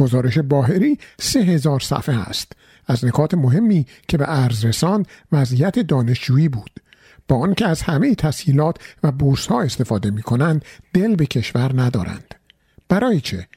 گزارش 0.00 0.38
باهری 0.38 0.98
سه 1.18 1.40
هزار 1.40 1.80
صفحه 1.80 2.18
است. 2.18 2.52
از 2.86 3.04
نکات 3.04 3.34
مهمی 3.34 3.86
که 4.08 4.18
به 4.18 4.24
ارز 4.28 4.64
رساند 4.64 5.06
وضعیت 5.32 5.78
دانشجویی 5.78 6.48
بود. 6.48 6.70
با 7.28 7.36
آنکه 7.36 7.66
از 7.66 7.82
همه 7.82 8.14
تسهیلات 8.14 8.76
و 9.02 9.12
بورس 9.12 9.46
ها 9.46 9.62
استفاده 9.62 10.10
می 10.10 10.22
کنند 10.22 10.64
دل 10.94 11.16
به 11.16 11.26
کشور 11.26 11.82
ندارند. 11.82 12.34
برای 12.88 13.20
چه؟ 13.20 13.48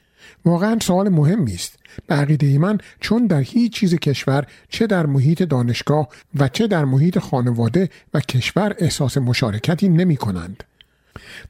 واقعا 0.45 0.79
سوال 0.79 1.09
مهمی 1.09 1.53
است. 1.53 1.79
به 2.07 2.15
عقیده 2.15 2.57
من 2.57 2.77
چون 2.99 3.27
در 3.27 3.41
هیچ 3.41 3.73
چیز 3.73 3.95
کشور 3.95 4.45
چه 4.69 4.87
در 4.87 5.05
محیط 5.05 5.43
دانشگاه 5.43 6.07
و 6.35 6.47
چه 6.47 6.67
در 6.67 6.85
محیط 6.85 7.19
خانواده 7.19 7.89
و 8.13 8.19
کشور 8.19 8.75
احساس 8.77 9.17
مشارکتی 9.17 9.89
نمی 9.89 10.17
کنند. 10.17 10.63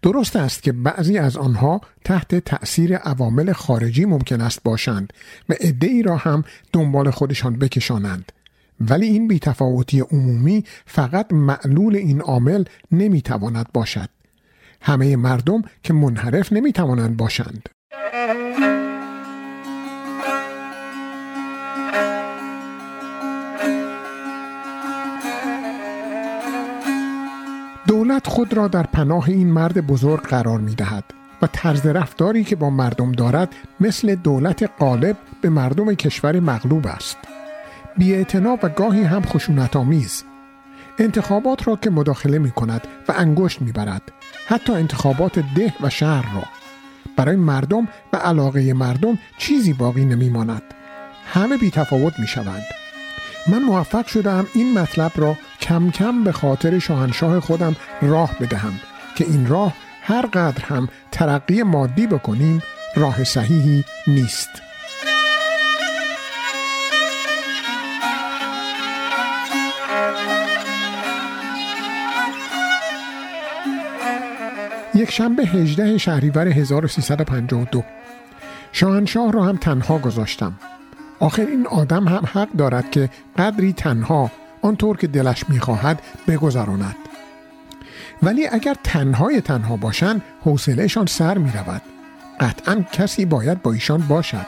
درست 0.02 0.36
است 0.36 0.64
که 0.64 0.72
بعضی 0.72 1.18
از 1.18 1.38
آنها 1.38 1.82
تحت 2.04 2.36
تأثیر 2.36 2.96
عوامل 2.96 3.52
خارجی 3.52 4.06
ممکن 4.06 4.42
است 4.42 4.64
باشند 4.64 5.14
و 5.50 5.54
ای 5.82 6.04
را 6.04 6.18
هم 6.18 6.44
دنبال 6.74 7.10
خودشان 7.10 7.60
بکشانند. 7.60 8.32
ولی 8.80 9.06
این 9.06 9.28
بیتفاوتی 9.28 10.00
عمومی 10.00 10.64
فقط 10.86 11.34
معلول 11.34 11.96
این 11.96 12.22
عامل 12.22 12.64
نمی‌تواند 12.92 13.66
باشد. 13.74 14.10
همه 14.82 15.16
مردم 15.16 15.62
که 15.84 15.94
منحرف 15.94 16.54
نمی‌توانند 16.54 17.18
باشند. 17.18 17.70
خود 28.26 28.54
را 28.54 28.68
در 28.68 28.84
پناه 28.84 29.30
این 29.30 29.48
مرد 29.48 29.88
بزرگ 29.88 30.22
قرار 30.22 30.60
می 30.60 30.76
دهد 30.76 31.04
و 31.42 31.48
طرز 31.48 31.86
رفتاری 31.86 32.44
که 32.44 32.56
با 32.56 32.70
مردم 32.70 33.12
دارد 33.12 33.56
مثل 33.80 34.16
دولت 34.16 34.70
غالب 34.80 35.18
به 35.42 35.50
مردم 35.50 35.94
کشور 35.94 36.40
مغلوب 36.40 36.88
است. 36.88 37.18
بی 37.98 38.26
و 38.64 38.70
گاهی 38.70 39.04
هم 39.04 39.22
خشونت 39.22 39.76
آمیز 39.76 40.24
انتخابات 41.00 41.68
را 41.68 41.76
که 41.76 41.90
مداخله 41.90 42.40
می 42.40 42.52
کند 42.52 42.88
و 43.08 43.14
انگشت 43.18 43.62
می 43.62 43.72
برد 43.72 44.02
حتی 44.48 44.74
انتخابات 44.74 45.40
ده 45.40 45.74
و 45.82 45.90
شهر 45.90 46.36
را. 46.36 46.44
برای 47.18 47.36
مردم 47.36 47.88
و 48.14 48.18
علاقه 48.18 48.74
مردم 48.74 49.20
چیزی 49.38 49.74
باقی 49.74 50.06
نمی 50.06 50.30
ماند 50.30 50.64
همه 51.26 51.58
بی 51.58 51.72
تفاوت 51.72 52.20
می 52.20 52.28
شوند 52.28 52.64
من 53.48 53.64
موفق 53.64 54.08
شدم 54.08 54.48
این 54.54 54.80
مطلب 54.80 55.12
را 55.16 55.36
کم 55.64 55.91
کم 55.91 56.24
به 56.24 56.32
خاطر 56.32 56.80
شاهنشاه 56.80 57.39
خودم 57.39 57.76
راه 58.01 58.32
بدهم 58.41 58.74
که 59.16 59.26
این 59.26 59.47
راه 59.47 59.74
هر 60.01 60.26
قدر 60.26 60.66
هم 60.66 60.89
ترقی 61.11 61.64
مادی 61.64 62.07
بکنیم 62.07 62.61
راه 62.95 63.24
صحیحی 63.24 63.84
نیست. 64.07 64.49
یک 74.95 75.11
شنبه 75.11 75.43
18 75.43 75.97
شهریور 75.97 76.47
1352 76.47 77.84
شاهنشاه 78.72 79.32
را 79.32 79.43
هم 79.43 79.57
تنها 79.57 79.97
گذاشتم. 79.97 80.53
آخر 81.20 81.45
این 81.45 81.68
آدم 81.68 82.07
هم 82.07 82.26
حق 82.34 82.51
دارد 82.51 82.91
که 82.91 83.09
قدری 83.38 83.74
تنها 83.74 84.32
آنطور 84.64 84.97
که 84.97 85.07
دلش 85.07 85.49
می‌خواهد 85.49 86.01
بگذراند. 86.28 86.95
ولی 88.24 88.47
اگر 88.47 88.76
تنهای 88.84 89.41
تنها 89.41 89.78
باشند 89.78 90.22
حوصلهشان 90.41 91.05
سر 91.05 91.38
می 91.38 91.51
رود. 91.51 91.82
قطعا 92.39 92.86
کسی 92.91 93.26
باید 93.26 93.61
با 93.61 93.74
ایشان 93.74 94.01
باشد. 94.01 94.45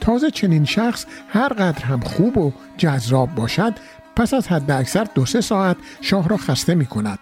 تازه 0.00 0.30
چنین 0.30 0.64
شخص 0.64 1.06
هر 1.28 1.48
قدر 1.48 1.84
هم 1.84 2.00
خوب 2.00 2.38
و 2.38 2.52
جذاب 2.76 3.34
باشد 3.34 3.74
پس 4.16 4.34
از 4.34 4.48
حد 4.48 4.70
اکثر 4.70 5.06
دو 5.14 5.26
سه 5.26 5.40
ساعت 5.40 5.76
شاه 6.00 6.28
را 6.28 6.36
خسته 6.36 6.74
می 6.74 6.86
کند 6.86 7.18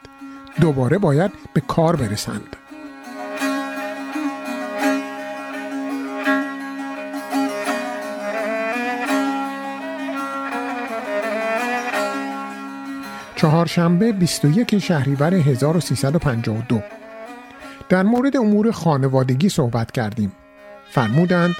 دوباره 0.60 0.98
باید 0.98 1.30
به 1.54 1.60
کار 1.60 1.96
برسند. 1.96 2.56
چهارشنبه 13.42 14.12
21 14.12 14.78
شهریور 14.78 15.34
1352 15.34 16.82
در 17.88 18.02
مورد 18.02 18.36
امور 18.36 18.70
خانوادگی 18.70 19.48
صحبت 19.48 19.90
کردیم. 19.90 20.32
فرمودند 20.90 21.54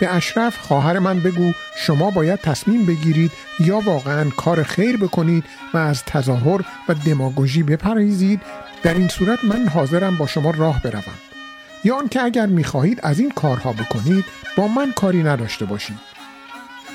به 0.00 0.14
اشرف 0.14 0.58
خواهر 0.58 0.98
من 0.98 1.20
بگو 1.20 1.52
شما 1.76 2.10
باید 2.10 2.40
تصمیم 2.40 2.86
بگیرید 2.86 3.30
یا 3.60 3.80
واقعا 3.80 4.30
کار 4.30 4.62
خیر 4.62 4.96
بکنید 4.96 5.44
و 5.74 5.78
از 5.78 6.04
تظاهر 6.04 6.60
و 6.88 6.94
دماگوژی 6.94 7.62
بپریزید 7.62 8.40
در 8.82 8.94
این 8.94 9.08
صورت 9.08 9.44
من 9.44 9.68
حاضرم 9.68 10.16
با 10.16 10.26
شما 10.26 10.50
راه 10.50 10.82
بروم. 10.82 11.18
یا 11.84 11.96
آنکه 11.96 12.22
اگر 12.22 12.46
می‌خواهید 12.46 13.00
از 13.02 13.20
این 13.20 13.30
کارها 13.30 13.72
بکنید 13.72 14.24
با 14.56 14.68
من 14.68 14.92
کاری 14.92 15.22
نداشته 15.22 15.64
باشید. 15.64 16.11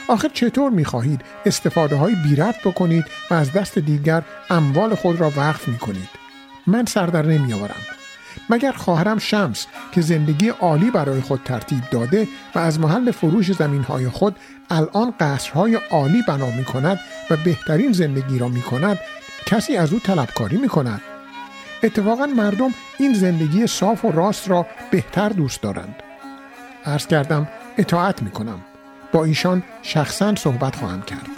آخر 0.07 0.29
چطور 0.33 0.71
می‌خواهید 0.71 1.21
استفاده 1.45 1.95
های 1.95 2.15
بیرفت 2.15 2.67
بکنید 2.67 3.05
و 3.31 3.33
از 3.33 3.51
دست 3.51 3.79
دیگر 3.79 4.23
اموال 4.49 4.95
خود 4.95 5.19
را 5.19 5.31
وقف 5.37 5.67
می‌کنید؟ 5.67 6.09
من 6.67 6.85
سردر 6.85 7.25
نمیآورم. 7.25 7.81
مگر 8.49 8.71
خواهرم 8.71 9.17
شمس 9.17 9.67
که 9.91 10.01
زندگی 10.01 10.49
عالی 10.49 10.91
برای 10.91 11.21
خود 11.21 11.41
ترتیب 11.45 11.83
داده 11.91 12.27
و 12.55 12.59
از 12.59 12.79
محل 12.79 13.11
فروش 13.11 13.51
زمین 13.51 13.83
های 13.83 14.09
خود 14.09 14.35
الان 14.69 15.13
قصرهای 15.19 15.79
عالی 15.91 16.21
بنا 16.27 16.49
می 16.49 16.65
کند 16.65 16.99
و 17.29 17.37
بهترین 17.37 17.91
زندگی 17.91 18.39
را 18.39 18.47
می 18.47 18.61
کند 18.61 18.99
کسی 19.45 19.77
از 19.77 19.93
او 19.93 19.99
طلبکاری 19.99 20.57
می 20.57 20.67
کند 20.67 21.01
اتفاقا 21.83 22.25
مردم 22.25 22.73
این 22.99 23.13
زندگی 23.13 23.67
صاف 23.67 24.05
و 24.05 24.11
راست 24.11 24.49
را 24.49 24.65
بهتر 24.91 25.29
دوست 25.29 25.61
دارند. 25.61 25.95
عرض 26.85 27.07
کردم 27.07 27.47
اطاعت 27.77 28.23
می 28.23 28.31
کنم 28.31 28.59
با 29.11 29.23
ایشان 29.23 29.63
شخصا 29.81 30.35
صحبت 30.35 30.75
خواهم 30.75 31.01
کرد 31.01 31.29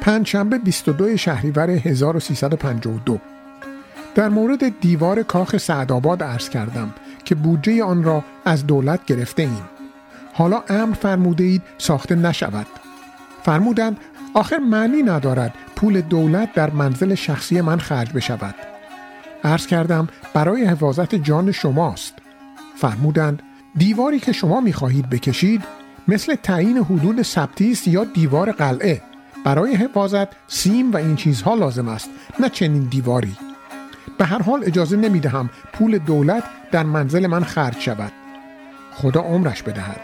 پنجشنبه 0.00 0.58
22 0.58 1.16
شهریور 1.16 1.70
1352 1.70 3.18
در 4.14 4.28
مورد 4.28 4.80
دیوار 4.80 5.22
کاخ 5.22 5.56
سعدآباد 5.56 6.22
عرض 6.22 6.48
کردم 6.48 6.94
که 7.24 7.34
بودجه 7.34 7.84
آن 7.84 8.04
را 8.04 8.24
از 8.44 8.66
دولت 8.66 9.04
گرفته 9.04 9.42
ایم. 9.42 9.68
حالا 10.32 10.62
امر 10.68 10.94
فرموده 10.94 11.44
اید 11.44 11.62
ساخته 11.78 12.14
نشود. 12.14 12.66
فرمودند 13.42 13.96
آخر 14.34 14.58
معنی 14.58 15.02
ندارد 15.02 15.54
پول 15.76 16.00
دولت 16.00 16.54
در 16.54 16.70
منزل 16.70 17.14
شخصی 17.14 17.60
من 17.60 17.78
خرج 17.78 18.12
بشود. 18.12 18.54
عرض 19.44 19.66
کردم 19.66 20.08
برای 20.34 20.64
حفاظت 20.64 21.14
جان 21.14 21.52
شماست. 21.52 22.14
فرمودند 22.76 23.42
دیواری 23.76 24.18
که 24.18 24.32
شما 24.32 24.60
می‌خواهید 24.60 25.10
بکشید 25.10 25.64
مثل 26.08 26.34
تعیین 26.34 26.78
حدود 26.78 27.22
ثبتی 27.22 27.72
است 27.72 27.88
یا 27.88 28.04
دیوار 28.04 28.52
قلعه. 28.52 29.02
برای 29.44 29.74
حفاظت 29.74 30.28
سیم 30.48 30.92
و 30.92 30.96
این 30.96 31.16
چیزها 31.16 31.54
لازم 31.54 31.88
است 31.88 32.10
نه 32.40 32.48
چنین 32.48 32.82
دیواری. 32.82 33.36
به 34.18 34.24
هر 34.24 34.42
حال 34.42 34.62
اجازه 34.64 34.96
نمی 34.96 35.20
دهم 35.20 35.50
پول 35.72 35.98
دولت 35.98 36.44
در 36.72 36.82
منزل 36.82 37.26
من 37.26 37.44
خرج 37.44 37.78
شود. 37.78 38.12
خدا 38.92 39.20
عمرش 39.20 39.62
بدهد. 39.62 40.00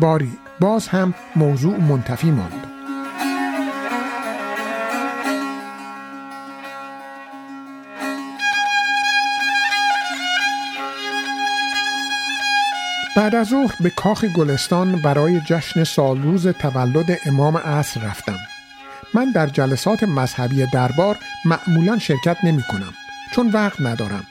باری 0.00 0.32
باز 0.60 0.88
هم 0.88 1.14
موضوع 1.36 1.76
منتفی 1.76 2.30
ماند. 2.30 2.77
بعد 13.18 13.34
از 13.34 13.46
ظهر 13.48 13.74
به 13.80 13.90
کاخ 13.90 14.24
گلستان 14.24 14.92
برای 15.02 15.40
جشن 15.40 15.84
سالروز 15.84 16.48
تولد 16.48 17.18
امام 17.26 17.56
عصر 17.56 18.00
رفتم 18.00 18.38
من 19.14 19.32
در 19.32 19.46
جلسات 19.46 20.02
مذهبی 20.02 20.66
دربار 20.72 21.18
معمولا 21.44 21.98
شرکت 21.98 22.36
نمی 22.44 22.62
کنم 22.62 22.94
چون 23.32 23.50
وقت 23.50 23.80
ندارم 23.80 24.24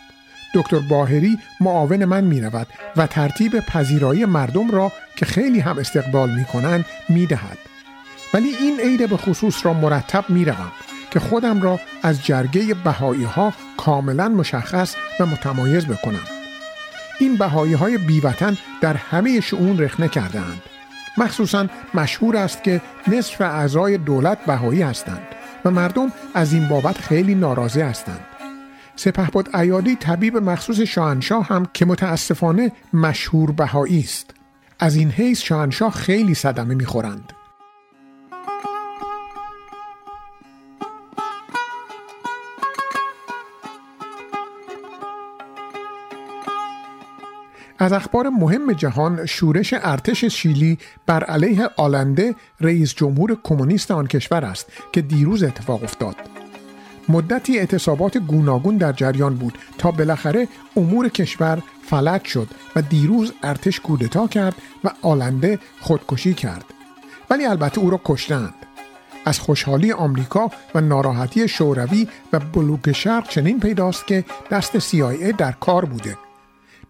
دکتر 0.53 0.79
باهری 0.79 1.39
معاون 1.59 2.05
من 2.05 2.23
می 2.23 2.41
رود 2.41 2.67
و 2.95 3.07
ترتیب 3.07 3.59
پذیرایی 3.59 4.25
مردم 4.25 4.71
را 4.71 4.91
که 5.15 5.25
خیلی 5.25 5.59
هم 5.59 5.77
استقبال 5.77 6.29
می 6.29 6.45
کنند 6.45 6.85
می 7.09 7.25
دهد. 7.25 7.57
ولی 8.33 8.49
این 8.49 8.79
عید 8.79 9.09
به 9.09 9.17
خصوص 9.17 9.65
را 9.65 9.73
مرتب 9.73 10.29
می 10.29 10.45
روم 10.45 10.71
که 11.11 11.19
خودم 11.19 11.61
را 11.61 11.79
از 12.03 12.25
جرگه 12.25 12.73
بهایی 12.73 13.23
ها 13.23 13.53
کاملا 13.77 14.29
مشخص 14.29 14.95
و 15.19 15.25
متمایز 15.25 15.85
بکنم. 15.85 16.36
این 17.19 17.35
بهایی 17.35 17.73
های 17.73 17.97
بیوطن 17.97 18.57
در 18.81 18.93
همه 18.93 19.39
شعون 19.39 19.79
رخنه 19.79 20.07
کردهاند. 20.07 20.61
مخصوصا 21.17 21.67
مشهور 21.93 22.37
است 22.37 22.63
که 22.63 22.81
نصف 23.07 23.41
اعضای 23.41 23.97
دولت 23.97 24.45
بهایی 24.45 24.81
هستند 24.81 25.27
و 25.65 25.71
مردم 25.71 26.11
از 26.33 26.53
این 26.53 26.67
بابت 26.67 26.97
خیلی 26.97 27.35
ناراضی 27.35 27.81
هستند. 27.81 28.25
سپهبد 28.95 29.55
ایادی 29.55 29.95
طبیب 29.95 30.37
مخصوص 30.37 30.79
شاهنشاه 30.79 31.47
هم 31.47 31.67
که 31.73 31.85
متاسفانه 31.85 32.71
مشهور 32.93 33.51
بهایی 33.51 33.99
است. 33.99 34.33
از 34.79 34.95
این 34.95 35.11
حیث 35.11 35.41
شاهنشاه 35.41 35.91
خیلی 35.91 36.33
صدمه 36.33 36.75
می‌خورند. 36.75 37.33
از 47.79 47.93
اخبار 47.93 48.29
مهم 48.29 48.73
جهان 48.73 49.25
شورش 49.25 49.73
ارتش 49.77 50.25
شیلی 50.25 50.77
بر 51.05 51.23
علیه 51.23 51.69
آلنده 51.75 52.35
رئیس 52.61 52.93
جمهور 52.93 53.37
کمونیست 53.43 53.91
آن 53.91 54.07
کشور 54.07 54.45
است 54.45 54.71
که 54.91 55.01
دیروز 55.01 55.43
اتفاق 55.43 55.83
افتاد. 55.83 56.15
مدتی 57.09 57.59
اعتصابات 57.59 58.17
گوناگون 58.17 58.77
در 58.77 58.91
جریان 58.91 59.35
بود 59.35 59.57
تا 59.77 59.91
بالاخره 59.91 60.47
امور 60.75 61.09
کشور 61.09 61.61
فلج 61.89 62.23
شد 62.23 62.47
و 62.75 62.81
دیروز 62.81 63.33
ارتش 63.43 63.79
کودتا 63.79 64.27
کرد 64.27 64.55
و 64.83 64.89
آلنده 65.01 65.59
خودکشی 65.79 66.33
کرد. 66.33 66.65
ولی 67.29 67.45
البته 67.45 67.79
او 67.79 67.89
را 67.89 68.01
کشتند. 68.05 68.53
از 69.25 69.39
خوشحالی 69.39 69.91
آمریکا 69.91 70.51
و 70.75 70.81
ناراحتی 70.81 71.47
شوروی 71.47 72.07
و 72.33 72.39
بلوک 72.39 72.91
شرق 72.91 73.29
چنین 73.29 73.59
پیداست 73.59 74.07
که 74.07 74.25
دست 74.51 74.79
CIA 74.79 75.35
در 75.37 75.51
کار 75.51 75.85
بوده. 75.85 76.26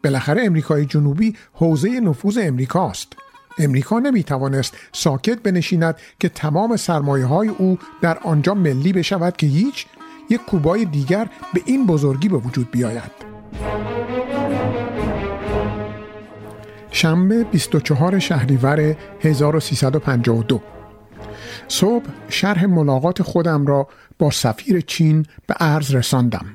بالاخره 0.04 0.46
امریکای 0.46 0.86
جنوبی 0.86 1.36
حوزه 1.54 2.00
نفوذ 2.00 2.38
امریکاست. 2.42 3.14
امریکا 3.60 4.00
نمی‌توانست 4.00 4.78
ساکت 4.92 5.40
بنشیند 5.40 5.96
که 6.20 6.30
تمام 6.30 6.76
سرمایه 6.76 7.26
های 7.26 7.48
او 7.48 7.80
در 8.02 8.18
آنجا 8.18 8.54
ملی 8.54 8.94
بشود 8.94 9.38
که 9.38 9.48
هیچ 9.48 9.86
یک 10.30 10.42
کوبای 10.42 10.86
دیگر 10.86 11.30
به 11.54 11.62
این 11.66 11.86
بزرگی 11.86 12.30
به 12.30 12.38
وجود 12.38 12.72
بیاید. 12.72 13.28
شنبه 16.92 17.44
24 17.44 18.20
شهریور 18.20 18.96
1352 19.22 20.62
صبح 21.68 22.06
شرح 22.30 22.66
ملاقات 22.66 23.22
خودم 23.22 23.66
را 23.66 23.88
با 24.20 24.32
سفیر 24.32 24.82
چین 24.82 25.26
به 25.48 25.54
عرض 25.54 25.96
رساندم. 25.96 26.46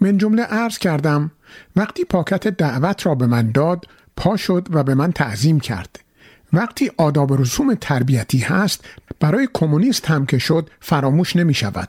من 0.00 0.18
جمله 0.18 0.42
عرض 0.42 0.78
کردم 0.78 1.30
وقتی 1.76 2.04
پاکت 2.04 2.48
دعوت 2.48 3.06
را 3.06 3.14
به 3.14 3.26
من 3.26 3.50
داد 3.50 3.86
پا 4.16 4.36
شد 4.36 4.68
و 4.70 4.82
به 4.82 4.94
من 4.94 5.12
تعظیم 5.12 5.60
کرد. 5.60 6.00
وقتی 6.52 6.90
آداب 6.96 7.40
رسوم 7.40 7.74
تربیتی 7.74 8.38
هست 8.38 8.84
برای 9.20 9.48
کمونیست 9.54 10.06
هم 10.06 10.26
که 10.26 10.38
شد 10.38 10.70
فراموش 10.80 11.36
نمی 11.36 11.54
شود. 11.54 11.88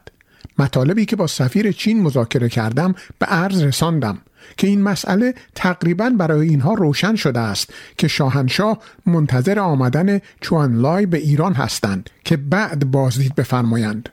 مطالبی 0.59 1.05
که 1.05 1.15
با 1.15 1.27
سفیر 1.27 1.71
چین 1.71 2.01
مذاکره 2.01 2.49
کردم 2.49 2.95
به 3.19 3.25
عرض 3.25 3.63
رساندم 3.63 4.17
که 4.57 4.67
این 4.67 4.81
مسئله 4.81 5.33
تقریبا 5.55 6.09
برای 6.09 6.49
اینها 6.49 6.73
روشن 6.73 7.15
شده 7.15 7.39
است 7.39 7.73
که 7.97 8.07
شاهنشاه 8.07 8.79
منتظر 9.05 9.59
آمدن 9.59 10.19
چوانلای 10.41 11.05
به 11.05 11.17
ایران 11.17 11.53
هستند 11.53 12.09
که 12.25 12.37
بعد 12.37 12.91
بازدید 12.91 13.35
بفرمایند. 13.35 14.09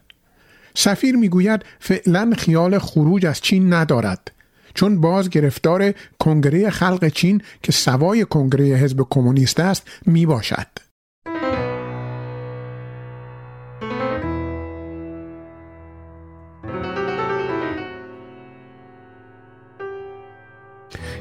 سفیر 0.74 1.16
می‌گوید 1.16 1.64
فعلا 1.80 2.32
خیال 2.38 2.78
خروج 2.78 3.26
از 3.26 3.40
چین 3.40 3.72
ندارد. 3.72 4.32
چون 4.74 5.00
باز 5.00 5.30
گرفتار 5.30 5.94
کنگره 6.18 6.70
خلق 6.70 7.08
چین 7.08 7.42
که 7.62 7.72
سوای 7.72 8.24
کنگره 8.24 8.64
حزب 8.64 9.06
کمونیست 9.10 9.60
است 9.60 9.88
می 10.06 10.26
باشد. 10.26 10.66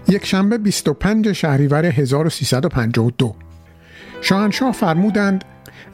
یک 0.09 0.25
شنبه 0.25 0.57
25 0.57 1.31
شهریور 1.31 1.85
1352 1.85 3.35
شاهنشاه 4.21 4.71
فرمودند 4.71 5.43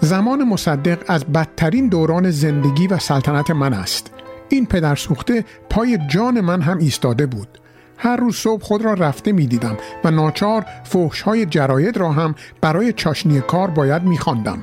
زمان 0.01 0.43
مصدق 0.43 1.03
از 1.07 1.25
بدترین 1.25 1.89
دوران 1.89 2.31
زندگی 2.31 2.87
و 2.87 2.99
سلطنت 2.99 3.51
من 3.51 3.73
است 3.73 4.11
این 4.49 4.65
پدر 4.65 4.95
سوخته 4.95 5.45
پای 5.69 5.99
جان 6.07 6.41
من 6.41 6.61
هم 6.61 6.77
ایستاده 6.77 7.25
بود 7.25 7.59
هر 7.97 8.15
روز 8.15 8.35
صبح 8.35 8.63
خود 8.63 8.81
را 8.81 8.93
رفته 8.93 9.31
می 9.31 9.47
دیدم 9.47 9.77
و 10.03 10.11
ناچار 10.11 10.65
فوش 10.83 11.21
های 11.21 11.45
جراید 11.45 11.97
را 11.97 12.11
هم 12.11 12.35
برای 12.61 12.93
چاشنی 12.93 13.41
کار 13.41 13.69
باید 13.69 14.03
می 14.03 14.17
خواندم. 14.17 14.59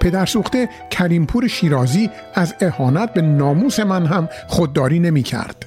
پدر 0.00 0.26
سوخته 0.26 0.68
کریمپور 0.90 1.48
شیرازی 1.48 2.10
از 2.34 2.54
اهانت 2.60 3.14
به 3.14 3.22
ناموس 3.22 3.80
من 3.80 4.06
هم 4.06 4.28
خودداری 4.48 4.98
نمی 4.98 5.22
کرد. 5.22 5.66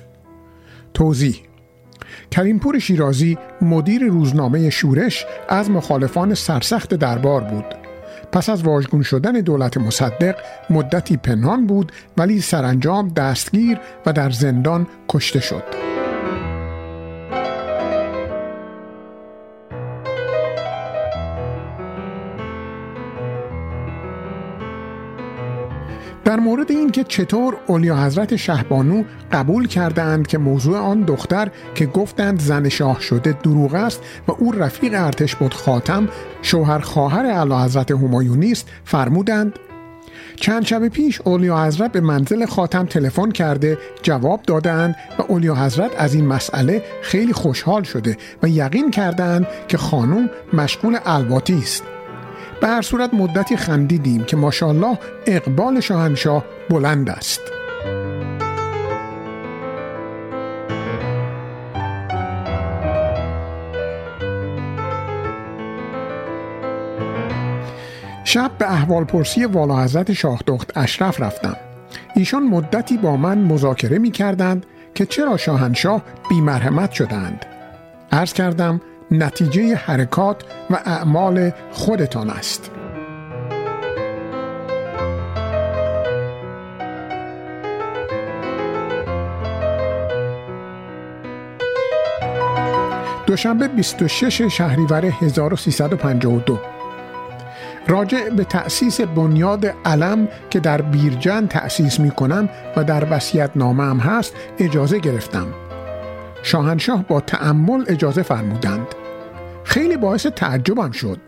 توضیح 0.94 1.42
کریمپور 2.32 2.80
شیرازی 2.80 3.38
مدیر 3.62 4.04
روزنامه 4.04 4.70
شورش 4.70 5.26
از 5.50 5.72
مخالفان 5.72 6.34
سرسخت 6.34 6.94
دربار 6.94 7.42
بود 7.42 7.87
پس 8.32 8.50
از 8.50 8.64
واژگون 8.64 9.04
شدن 9.04 9.32
دولت 9.32 9.78
مصدق 9.78 10.36
مدتی 10.70 11.18
پنهان 11.18 11.68
بود 11.68 11.92
ولی 12.18 12.42
سرانجام 12.42 13.10
دستگیر 13.10 13.78
و 14.06 14.14
در 14.14 14.30
زندان 14.30 14.88
کشته 15.10 15.40
شد. 15.40 15.64
در 26.28 26.40
مورد 26.40 26.72
اینکه 26.72 27.04
چطور 27.04 27.58
اولیا 27.68 27.98
حضرت 27.98 28.36
شهبانو 28.36 29.04
قبول 29.32 29.68
کردند 29.68 30.28
که 30.28 30.38
موضوع 30.38 30.78
آن 30.78 31.02
دختر 31.02 31.52
که 31.76 31.86
گفتند 31.86 32.40
زن 32.40 32.70
شاه 32.70 33.02
شده 33.02 33.32
دروغ 33.44 33.74
است 33.74 34.02
و 34.28 34.32
او 34.32 34.52
رفیق 34.52 34.94
ارتش 34.96 35.36
بود 35.36 35.54
خاتم 35.54 36.10
شوهر 36.42 36.80
خواهر 36.80 37.26
اعلی 37.26 37.54
حضرت 37.54 37.92
همایونی 37.92 38.52
است 38.52 38.68
فرمودند. 38.86 39.60
چند 40.36 40.66
شب 40.66 40.88
پیش 40.88 41.22
اولیا 41.22 41.66
حضرت 41.66 41.92
به 41.92 42.02
منزل 42.02 42.46
خاتم 42.46 42.86
تلفن 42.86 43.32
کرده 43.32 43.78
جواب 44.04 44.42
دادند 44.42 44.96
و 45.20 45.22
اولیا 45.22 45.56
حضرت 45.56 45.92
از 45.98 46.14
این 46.14 46.26
مسئله 46.26 46.84
خیلی 47.02 47.34
خوشحال 47.34 47.84
شده 47.84 48.18
و 48.44 48.48
یقین 48.48 48.92
کردند 48.92 49.48
که 49.68 49.78
خانم 49.78 50.30
مشغول 50.54 50.98
الواتی 51.06 51.58
است. 51.58 51.84
به 52.62 52.68
هر 52.68 52.82
صورت 52.82 53.14
مدتی 53.14 53.58
خندیدیم 53.58 54.24
که 54.24 54.38
ماشاءالله 54.38 55.00
اقبال 55.26 55.80
شاهنشاه 55.80 56.46
بلند 56.70 57.10
است. 57.10 57.42
شب 68.24 68.52
به 68.58 68.72
احوال 68.72 69.04
پرسی 69.04 69.46
والا 69.46 69.84
حضرت 69.84 70.14
شاه 70.14 70.40
دخت 70.48 70.78
اشرف 70.78 71.22
رفتم. 71.22 71.56
ایشان 72.16 72.44
مدتی 72.44 72.98
با 72.98 73.18
من 73.18 73.38
مذاکره 73.38 74.00
می 74.00 74.12
کردند 74.12 74.66
که 74.96 75.06
چرا 75.06 75.38
شاهنشاه 75.38 76.02
بیمرحمت 76.30 76.92
شدند. 76.92 77.46
عرض 78.12 78.34
کردم 78.34 78.82
نتیجه 79.12 79.76
حرکات 79.76 80.44
و 80.70 80.80
اعمال 80.86 81.52
خودتان 81.72 82.30
است. 82.30 82.72
دوشنبه 93.26 93.68
26 93.68 94.42
شهریور 94.42 95.06
1352 95.06 96.60
راجع 97.88 98.30
به 98.30 98.44
تأسیس 98.44 99.02
بنیاد 99.02 99.66
علم 99.86 100.28
که 100.50 100.60
در 100.60 100.82
بیرجن 100.82 101.48
تأسیس 101.48 102.00
می 102.00 102.12
کنم 102.12 102.50
و 102.76 102.84
در 102.84 103.08
وسیعت 103.12 103.52
نامه 103.56 103.84
هم 103.84 103.98
هست 103.98 104.34
اجازه 104.60 105.00
گرفتم. 105.00 105.48
شاهنشاه 106.44 107.04
با 107.04 107.22
تأمل 107.22 107.86
اجازه 107.88 108.22
فرمودند. 108.22 108.88
خیلی 109.68 109.98
باعث 109.98 110.26
تعجبم 110.26 110.92
شد. 110.92 111.20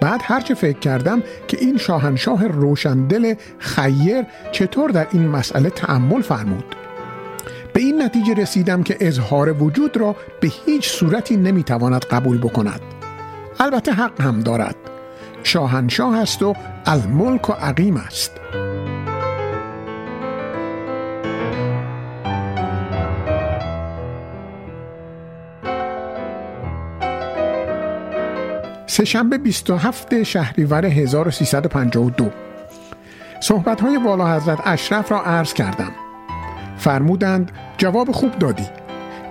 بعد 0.00 0.20
هرچه 0.24 0.54
فکر 0.54 0.78
کردم 0.78 1.22
که 1.48 1.58
این 1.60 1.76
شاهنشاه 1.76 2.46
روشندل 2.46 3.34
خیر 3.58 4.24
چطور 4.52 4.90
در 4.90 5.06
این 5.12 5.28
مسئله 5.28 5.70
تأمل 5.70 6.22
فرمود. 6.22 6.64
به 7.72 7.80
این 7.80 8.02
نتیجه 8.02 8.34
رسیدم 8.34 8.82
که 8.82 8.96
اظهار 9.00 9.62
وجود 9.62 9.96
را 9.96 10.16
به 10.40 10.48
هیچ 10.66 10.88
صورتی 10.88 11.36
نمی‌تواند 11.36 12.04
قبول 12.04 12.38
بکند. 12.38 12.80
البته 13.60 13.92
حق 13.92 14.20
هم 14.20 14.40
دارد. 14.40 14.76
شاهنشاه 15.42 16.18
است 16.18 16.42
و 16.42 16.54
الملک 16.86 17.50
و 17.50 17.52
عقیم 17.52 17.96
است. 17.96 18.32
سهشنبه 28.90 29.38
27 29.38 30.22
شهریور 30.22 30.86
1352 30.86 32.30
صحبت 33.40 33.80
های 33.80 33.96
والا 33.96 34.36
حضرت 34.36 34.58
اشرف 34.64 35.12
را 35.12 35.22
عرض 35.22 35.52
کردم. 35.54 35.90
فرمودند 36.76 37.50
جواب 37.78 38.12
خوب 38.12 38.38
دادی. 38.38 38.66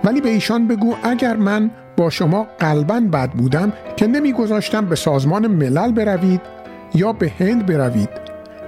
ولی 0.04 0.20
به 0.20 0.28
ایشان 0.28 0.68
بگو 0.68 0.94
اگر 1.02 1.36
من 1.36 1.70
با 1.96 2.10
شما 2.10 2.46
قلبا 2.58 3.00
بد 3.00 3.30
بودم 3.30 3.72
که 3.96 4.06
نمیگذاشتم 4.06 4.86
به 4.86 4.96
سازمان 4.96 5.46
ملل 5.46 5.92
بروید 5.92 6.40
یا 6.94 7.12
به 7.12 7.32
هند 7.38 7.66
بروید. 7.66 8.10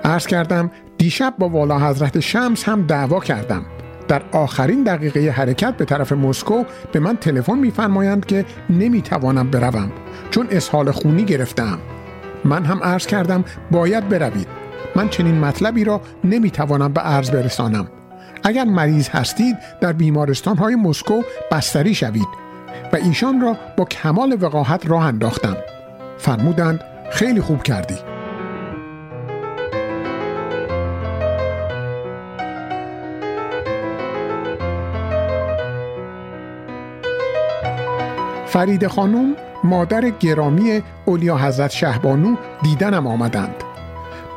عرض 0.05 0.27
کردم 0.27 0.71
دیشب 0.99 1.35
با 1.39 1.49
والا 1.49 1.79
حضرت 1.79 2.21
شمس 2.21 2.69
هم 2.69 2.87
دعوا 2.87 3.21
کردم. 3.21 3.65
در 4.11 4.23
آخرین 4.33 4.83
دقیقه 4.83 5.31
حرکت 5.31 5.77
به 5.77 5.85
طرف 5.85 6.13
مسکو 6.13 6.65
به 6.93 7.01
من 7.01 7.17
تلفن 7.17 7.59
میفرمایند 7.59 8.27
که 8.27 8.45
نمی‌توانم 8.71 9.51
بروم 9.51 9.93
چون 10.31 10.49
اسهال 10.51 10.91
خونی 10.91 11.25
گرفتم. 11.25 11.79
من 12.45 12.65
هم 12.65 12.83
عرض 12.83 13.07
کردم 13.07 13.45
باید 13.71 14.09
بروید. 14.09 14.47
من 14.97 15.09
چنین 15.09 15.39
مطلبی 15.39 15.85
را 15.85 16.01
نمی‌توانم 16.25 16.93
به 16.93 17.01
عرض 17.01 17.31
برسانم. 17.31 17.89
اگر 18.45 18.65
مریض 18.65 19.09
هستید 19.09 19.57
در 19.81 19.93
بیمارستان 19.93 20.57
های 20.57 20.75
مسکو 20.75 21.23
بستری 21.53 21.95
شوید 21.95 22.29
و 22.93 22.97
ایشان 22.97 23.41
را 23.41 23.57
با 23.77 23.85
کمال 23.85 24.37
وقاحت 24.41 24.91
راه 24.91 25.05
انداختم. 25.05 25.57
فرمودند 26.19 26.81
خیلی 27.11 27.41
خوب 27.41 27.63
کردی. 27.63 28.10
فرید 38.53 38.87
خانم 38.87 39.37
مادر 39.65 40.11
گرامی 40.11 40.83
اولیا 41.05 41.37
حضرت 41.37 41.71
شهبانو 41.71 42.37
دیدنم 42.63 43.07
آمدند. 43.07 43.55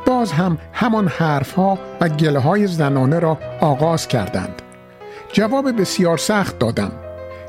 باز 0.06 0.32
هم 0.32 0.58
همان 0.72 1.08
حرفها 1.08 1.78
و 2.00 2.08
گله 2.08 2.38
های 2.38 2.66
زنانه 2.66 3.18
را 3.18 3.38
آغاز 3.60 4.08
کردند. 4.08 4.62
جواب 5.32 5.80
بسیار 5.80 6.18
سخت 6.18 6.58
دادم 6.58 6.92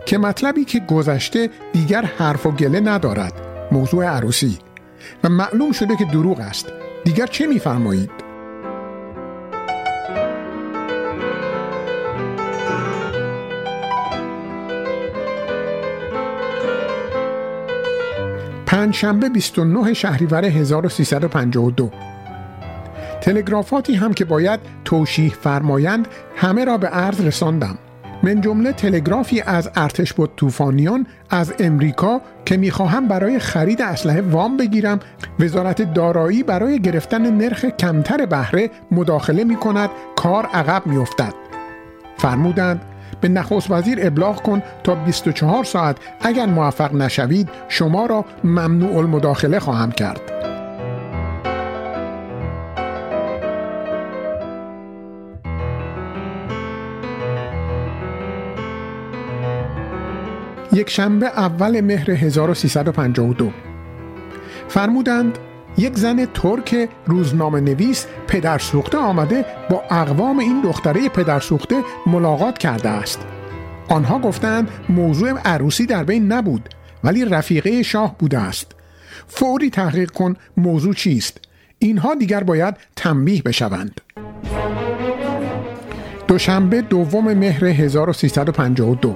که 0.06 0.18
مطلبی 0.18 0.66
که 0.66 0.80
گذشته 0.80 1.50
دیگر 1.74 2.06
حرف 2.18 2.46
و 2.46 2.52
گله 2.52 2.80
ندارد 2.80 3.34
موضوع 3.72 4.06
عروسی. 4.06 4.60
و 5.24 5.30
معلوم 5.30 5.72
شده 5.72 5.96
که 5.96 6.06
دروغ 6.06 6.40
است. 6.40 6.74
دیگر 7.04 7.26
چه 7.26 7.48
میفرمایید؟ 7.48 8.25
پنجشنبه 18.86 19.30
29 19.30 19.94
شهریور 19.94 20.46
1352 20.46 21.92
تلگرافاتی 23.22 23.96
هم 23.96 24.14
که 24.14 24.26
باید 24.26 24.60
توشیح 24.86 25.34
فرمایند 25.42 26.08
همه 26.36 26.66
را 26.66 26.78
به 26.78 26.88
عرض 26.88 27.22
رساندم. 27.22 27.78
من 28.24 28.42
جمله 28.42 28.72
تلگرافی 28.72 29.42
از 29.42 29.70
ارتش 29.76 30.14
بود 30.14 30.32
طوفانیان 30.36 31.08
از 31.30 31.54
امریکا 31.60 32.22
که 32.46 32.58
می‌خواهم 32.58 33.08
برای 33.08 33.40
خرید 33.40 33.82
اسلحه 33.82 34.22
وام 34.22 34.58
بگیرم 34.58 35.00
وزارت 35.40 35.94
دارایی 35.94 36.44
برای 36.44 36.82
گرفتن 36.82 37.38
نرخ 37.38 37.66
کمتر 37.66 38.26
بهره 38.26 38.70
مداخله 38.92 39.44
می 39.44 39.56
کند 39.56 39.90
کار 40.16 40.46
عقب 40.46 40.88
میافتد. 40.88 41.34
فرمودند 42.18 42.82
به 43.22 43.28
نخست 43.28 43.72
وزیر 43.72 43.98
ابلاغ 44.02 44.42
کن 44.42 44.64
تا 44.84 44.96
24 44.96 45.64
ساعت 45.64 45.98
اگر 46.22 46.46
موفق 46.46 46.94
نشوید 46.94 47.50
شما 47.70 48.06
را 48.06 48.26
ممنوع 48.44 48.98
المداخله 48.98 49.60
خواهم 49.60 49.92
کرد. 49.92 50.22
یک 60.74 60.90
شنبه 60.90 61.26
اول 61.26 61.82
مهر 61.82 62.12
1352 62.12 63.52
فرمودند 64.68 65.38
یک 65.78 65.98
زن 65.98 66.26
ترک 66.26 66.90
روزنامه 67.06 67.62
نویس 67.62 68.06
پدر 68.28 68.58
سوخته 68.58 68.98
آمده 68.98 69.46
با 69.70 69.84
اقوام 69.92 70.40
این 70.40 70.62
دختره 70.62 71.10
پدر 71.10 71.40
سوخته 71.40 71.82
ملاقات 72.08 72.58
کرده 72.58 72.90
است. 72.90 73.20
آنها 73.90 74.20
گفتند 74.20 74.70
موضوع 74.90 75.40
عروسی 75.46 75.86
در 75.86 76.04
بین 76.04 76.32
نبود 76.32 76.70
ولی 77.04 77.26
رفیقه 77.26 77.84
شاه 77.84 78.16
بوده 78.18 78.40
است. 78.40 78.72
فوری 79.28 79.70
تحقیق 79.70 80.12
کن 80.12 80.36
موضوع 80.58 80.94
چیست. 80.94 81.40
اینها 81.80 82.16
دیگر 82.16 82.44
باید 82.44 82.78
تنبیه 82.96 83.42
بشوند. 83.42 84.02
دوشنبه 86.28 86.82
دوم 86.82 87.34
مهر 87.34 87.66
1352 87.66 89.16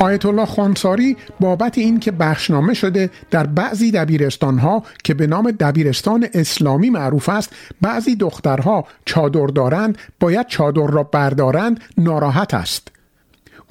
آیت 0.00 0.26
الله 0.26 0.46
خانساری 0.46 1.16
بابت 1.40 1.78
این 1.78 2.00
که 2.00 2.10
بخشنامه 2.10 2.74
شده 2.74 3.10
در 3.30 3.46
بعضی 3.46 3.90
دبیرستانها 3.90 4.82
که 5.04 5.14
به 5.14 5.26
نام 5.26 5.50
دبیرستان 5.50 6.28
اسلامی 6.34 6.90
معروف 6.90 7.28
است 7.28 7.52
بعضی 7.80 8.16
دخترها 8.16 8.84
چادر 9.04 9.46
دارند 9.46 9.98
باید 10.20 10.46
چادر 10.46 10.86
را 10.86 11.02
بردارند 11.02 11.80
ناراحت 11.98 12.54
است. 12.54 12.88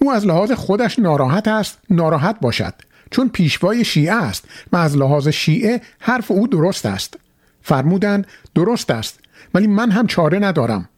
او 0.01 0.11
از 0.11 0.25
لحاظ 0.25 0.51
خودش 0.51 0.99
ناراحت 0.99 1.47
است 1.47 1.79
ناراحت 1.89 2.39
باشد 2.41 2.73
چون 3.11 3.29
پیشوای 3.29 3.85
شیعه 3.85 4.13
است 4.13 4.45
و 4.71 4.77
از 4.77 4.97
لحاظ 4.97 5.27
شیعه 5.27 5.81
حرف 5.99 6.31
او 6.31 6.47
درست 6.47 6.85
است. 6.85 7.17
فرمودند 7.61 8.27
درست 8.55 8.91
است 8.91 9.19
ولی 9.53 9.67
من 9.67 9.91
هم 9.91 10.07
چاره 10.07 10.39
ندارم. 10.39 10.89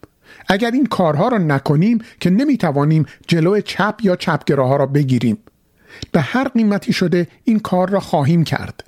اگر 0.48 0.70
این 0.70 0.86
کارها 0.86 1.28
را 1.28 1.38
نکنیم 1.38 1.98
که 2.20 2.30
نمی‌توانیم 2.30 3.06
جلو 3.28 3.60
چپ 3.60 3.94
یا 4.02 4.16
چپگراها 4.16 4.76
را 4.76 4.86
بگیریم. 4.86 5.38
به 6.12 6.20
هر 6.20 6.48
قیمتی 6.48 6.92
شده 6.92 7.26
این 7.44 7.58
کار 7.58 7.90
را 7.90 8.00
خواهیم 8.00 8.44
کرد. 8.44 8.84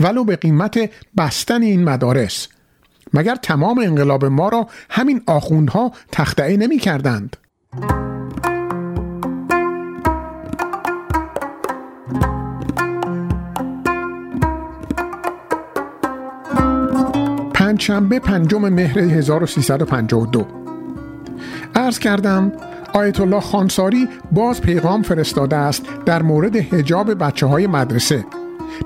ولو 0.00 0.24
به 0.24 0.36
قیمت 0.36 0.90
بستن 1.16 1.62
این 1.62 1.84
مدارس. 1.84 2.48
مگر 3.14 3.34
تمام 3.34 3.78
انقلاب 3.78 4.24
ما 4.24 4.48
را 4.48 4.68
همین 4.90 5.22
آخوندها 5.26 5.92
تخته 6.12 6.56
نمی 6.56 6.78
کردند 6.78 7.36
پنجشنبه 17.54 18.18
پنجم 18.18 18.68
مهر 18.68 18.98
1352 18.98 20.67
عرض 21.74 21.98
کردم 21.98 22.52
آیت 22.92 23.20
الله 23.20 23.40
خانساری 23.40 24.08
باز 24.32 24.60
پیغام 24.60 25.02
فرستاده 25.02 25.56
است 25.56 25.82
در 26.06 26.22
مورد 26.22 26.56
حجاب 26.56 27.24
بچه 27.24 27.46
های 27.46 27.66
مدرسه. 27.66 28.24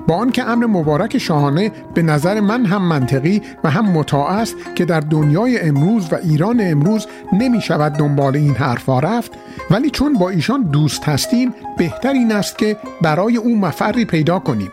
با 0.07 0.15
آنکه 0.15 0.43
امر 0.43 0.65
مبارک 0.65 1.17
شاهانه 1.17 1.71
به 1.93 2.01
نظر 2.01 2.39
من 2.39 2.65
هم 2.65 2.81
منطقی 2.81 3.41
و 3.63 3.69
هم 3.69 3.91
مطاع 3.91 4.31
است 4.31 4.55
که 4.75 4.85
در 4.85 4.99
دنیای 4.99 5.59
امروز 5.59 6.13
و 6.13 6.15
ایران 6.15 6.61
امروز 6.61 7.07
نمی 7.33 7.61
شود 7.61 7.93
دنبال 7.93 8.35
این 8.35 8.55
حرفا 8.55 8.99
رفت 8.99 9.31
ولی 9.71 9.89
چون 9.89 10.13
با 10.13 10.29
ایشان 10.29 10.63
دوست 10.63 11.03
هستیم 11.03 11.53
بهتر 11.77 12.13
این 12.13 12.31
است 12.31 12.57
که 12.57 12.77
برای 13.01 13.37
او 13.37 13.57
مفری 13.57 14.05
پیدا 14.05 14.39
کنیم. 14.39 14.71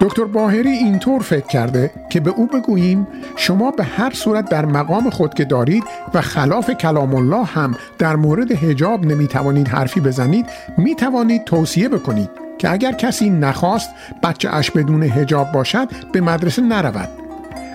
دکتر 0.00 0.24
باهری 0.24 0.70
اینطور 0.70 1.22
فکر 1.22 1.46
کرده 1.46 1.90
که 2.10 2.20
به 2.20 2.30
او 2.30 2.46
بگوییم 2.46 3.06
شما 3.36 3.70
به 3.70 3.84
هر 3.84 4.10
صورت 4.10 4.48
در 4.48 4.64
مقام 4.64 5.10
خود 5.10 5.34
که 5.34 5.44
دارید 5.44 5.84
و 6.14 6.20
خلاف 6.20 6.70
کلام 6.70 7.14
الله 7.14 7.44
هم 7.44 7.74
در 7.98 8.16
مورد 8.16 8.52
هجاب 8.52 9.04
نمی 9.04 9.26
توانید 9.26 9.68
حرفی 9.68 10.00
بزنید 10.00 10.46
می 10.78 10.94
توانید 10.94 11.44
توصیه 11.44 11.88
بکنید 11.88 12.30
که 12.58 12.72
اگر 12.72 12.92
کسی 12.92 13.30
نخواست 13.30 13.90
بچه 14.22 14.48
اش 14.52 14.70
بدون 14.70 15.02
هجاب 15.02 15.52
باشد 15.52 15.88
به 16.12 16.20
مدرسه 16.20 16.62
نرود 16.62 17.08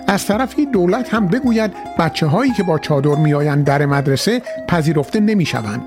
از 0.06 0.26
طرفی 0.26 0.66
دولت 0.66 1.14
هم 1.14 1.26
بگوید 1.26 1.72
بچه 1.98 2.26
هایی 2.26 2.52
که 2.52 2.62
با 2.62 2.78
چادر 2.78 3.14
میآیند 3.14 3.64
در 3.64 3.86
مدرسه 3.86 4.42
پذیرفته 4.68 5.20
نمی 5.20 5.46
شوند. 5.46 5.82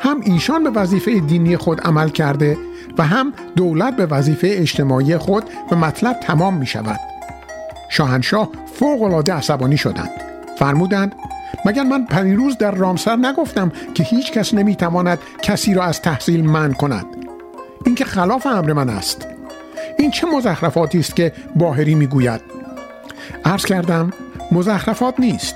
هم 0.00 0.20
ایشان 0.24 0.64
به 0.64 0.70
وظیفه 0.70 1.20
دینی 1.20 1.56
خود 1.56 1.80
عمل 1.80 2.08
کرده 2.08 2.56
و 2.98 3.02
هم 3.02 3.32
دولت 3.56 3.96
به 3.96 4.06
وظیفه 4.06 4.48
اجتماعی 4.50 5.16
خود 5.16 5.44
و 5.70 5.76
مطلب 5.76 6.20
تمام 6.20 6.54
می 6.54 6.66
شود 6.66 7.00
شاهنشاه 7.88 8.48
فوق 8.74 9.02
العاده 9.02 9.32
عصبانی 9.32 9.76
شدند. 9.76 10.10
فرمودند 10.58 11.14
مگر 11.64 11.82
من 11.82 12.04
پریروز 12.04 12.58
در 12.58 12.70
رامسر 12.70 13.16
نگفتم 13.16 13.72
که 13.94 14.02
هیچ 14.02 14.32
کس 14.32 14.54
نمی 14.54 14.76
تواند 14.76 15.18
کسی 15.42 15.74
را 15.74 15.84
از 15.84 16.02
تحصیل 16.02 16.44
من 16.44 16.72
کند؟ 16.72 17.06
این 17.86 17.94
که 17.94 18.04
خلاف 18.04 18.46
امر 18.46 18.72
من 18.72 18.88
است. 18.88 19.26
این 19.98 20.10
چه 20.10 20.26
مزخرفاتی 20.26 20.98
است 20.98 21.16
که 21.16 21.32
باهری 21.56 21.94
می‌گوید؟ 21.94 22.40
عرض 23.44 23.64
کردم 23.64 24.12
مزخرفات 24.52 25.20
نیست. 25.20 25.54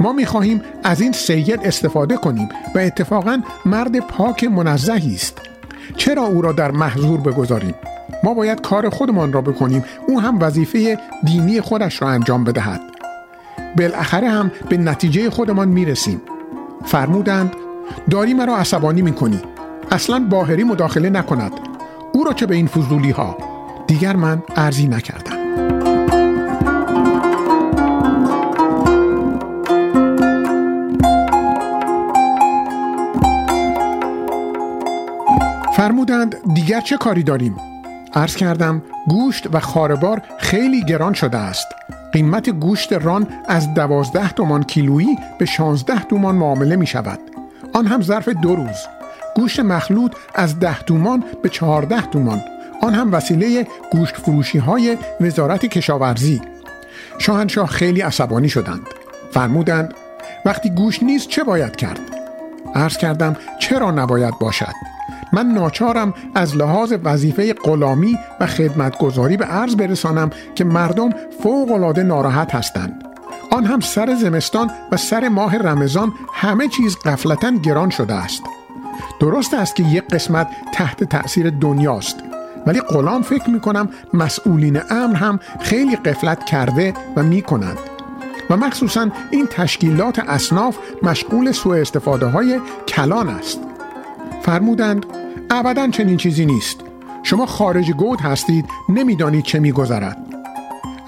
ما 0.00 0.12
می 0.12 0.26
خواهیم 0.26 0.62
از 0.84 1.00
این 1.00 1.12
سید 1.12 1.60
استفاده 1.66 2.16
کنیم 2.16 2.48
و 2.74 2.78
اتفاقا 2.78 3.42
مرد 3.64 3.98
پاک 3.98 4.44
منزهی 4.44 5.14
است. 5.14 5.49
چرا 5.96 6.22
او 6.22 6.42
را 6.42 6.52
در 6.52 6.70
محضور 6.70 7.20
بگذاریم؟ 7.20 7.74
ما 8.24 8.34
باید 8.34 8.60
کار 8.60 8.88
خودمان 8.88 9.32
را 9.32 9.40
بکنیم. 9.40 9.84
او 10.06 10.20
هم 10.20 10.38
وظیفه 10.40 10.98
دینی 11.24 11.60
خودش 11.60 12.02
را 12.02 12.08
انجام 12.08 12.44
بدهد. 12.44 12.80
بالاخره 13.78 14.28
هم 14.28 14.50
به 14.68 14.76
نتیجه 14.76 15.30
خودمان 15.30 15.68
می‌رسیم. 15.68 16.20
فرمودند 16.84 17.52
داری 18.10 18.34
مرا 18.34 18.56
عصبانی 18.56 19.02
می‌کنی. 19.02 19.40
اصلا 19.90 20.26
باهری 20.30 20.64
مداخله 20.64 21.10
نکند. 21.10 21.52
او 22.12 22.24
را 22.24 22.32
چه 22.32 22.46
به 22.46 22.54
این 22.54 22.66
فضولی 22.66 23.10
ها 23.10 23.36
دیگر 23.86 24.16
من 24.16 24.42
ارزی 24.56 24.86
نکردم. 24.86 25.39
فرمودند 35.80 36.54
دیگر 36.54 36.80
چه 36.80 36.96
کاری 36.96 37.22
داریم؟ 37.22 37.56
عرض 38.14 38.36
کردم 38.36 38.82
گوشت 39.08 39.54
و 39.54 39.60
خاربار 39.60 40.22
خیلی 40.38 40.84
گران 40.84 41.12
شده 41.12 41.38
است 41.38 41.66
قیمت 42.12 42.50
گوشت 42.50 42.92
ران 42.92 43.26
از 43.48 43.74
دوازده 43.74 44.32
تومان 44.32 44.62
کیلویی 44.62 45.18
به 45.38 45.44
شانزده 45.44 46.00
تومان 46.00 46.34
معامله 46.34 46.76
می 46.76 46.86
شود 46.86 47.18
آن 47.72 47.86
هم 47.86 48.02
ظرف 48.02 48.28
دو 48.28 48.54
روز 48.54 48.76
گوشت 49.36 49.60
مخلوط 49.60 50.12
از 50.34 50.58
ده 50.58 50.78
تومان 50.78 51.24
به 51.42 51.48
چهارده 51.48 52.00
تومان 52.00 52.42
آن 52.82 52.94
هم 52.94 53.12
وسیله 53.12 53.66
گوشت 53.92 54.16
فروشی 54.16 54.58
های 54.58 54.98
وزارت 55.20 55.66
کشاورزی 55.66 56.40
شاهنشاه 57.18 57.66
خیلی 57.66 58.00
عصبانی 58.00 58.48
شدند 58.48 58.86
فرمودند 59.30 59.94
وقتی 60.44 60.70
گوشت 60.70 61.02
نیست 61.02 61.28
چه 61.28 61.44
باید 61.44 61.76
کرد؟ 61.76 62.00
عرض 62.74 62.96
کردم 62.96 63.36
چرا 63.58 63.90
نباید 63.90 64.34
باشد؟ 64.40 64.74
من 65.32 65.46
ناچارم 65.46 66.14
از 66.34 66.56
لحاظ 66.56 66.94
وظیفه 67.04 67.52
غلامی 67.52 68.18
و 68.40 68.46
خدمتگذاری 68.46 69.36
به 69.36 69.44
عرض 69.44 69.76
برسانم 69.76 70.30
که 70.54 70.64
مردم 70.64 71.10
فوق 71.42 71.70
العاده 71.70 72.02
ناراحت 72.02 72.54
هستند. 72.54 73.04
آن 73.50 73.64
هم 73.64 73.80
سر 73.80 74.14
زمستان 74.14 74.70
و 74.92 74.96
سر 74.96 75.28
ماه 75.28 75.58
رمضان 75.58 76.12
همه 76.32 76.68
چیز 76.68 76.96
قفلتا 76.96 77.50
گران 77.50 77.90
شده 77.90 78.14
است. 78.14 78.42
درست 79.20 79.54
است 79.54 79.76
که 79.76 79.82
یک 79.82 80.04
قسمت 80.08 80.48
تحت 80.72 81.04
تأثیر 81.04 81.50
دنیاست 81.50 82.16
ولی 82.66 82.80
غلام 82.80 83.22
فکر 83.22 83.50
می 83.50 83.60
کنم 83.60 83.88
مسئولین 84.14 84.80
امر 84.90 85.16
هم 85.16 85.40
خیلی 85.60 85.96
قفلت 85.96 86.44
کرده 86.44 86.94
و 87.16 87.22
می 87.22 87.42
کنند 87.42 87.78
و 88.50 88.56
مخصوصا 88.56 89.08
این 89.30 89.46
تشکیلات 89.46 90.18
اصناف 90.18 90.78
مشغول 91.02 91.52
سوء 91.52 91.80
استفاده 91.80 92.26
های 92.26 92.60
کلان 92.88 93.28
است. 93.28 93.69
فرمودند 94.42 95.06
ابدا 95.50 95.88
چنین 95.88 96.16
چیزی 96.16 96.46
نیست. 96.46 96.80
شما 97.22 97.46
خارج 97.46 97.92
گود 97.92 98.20
هستید 98.20 98.64
نمی‌دانید 98.88 99.44
چه 99.44 99.58
میگذرد. 99.58 100.18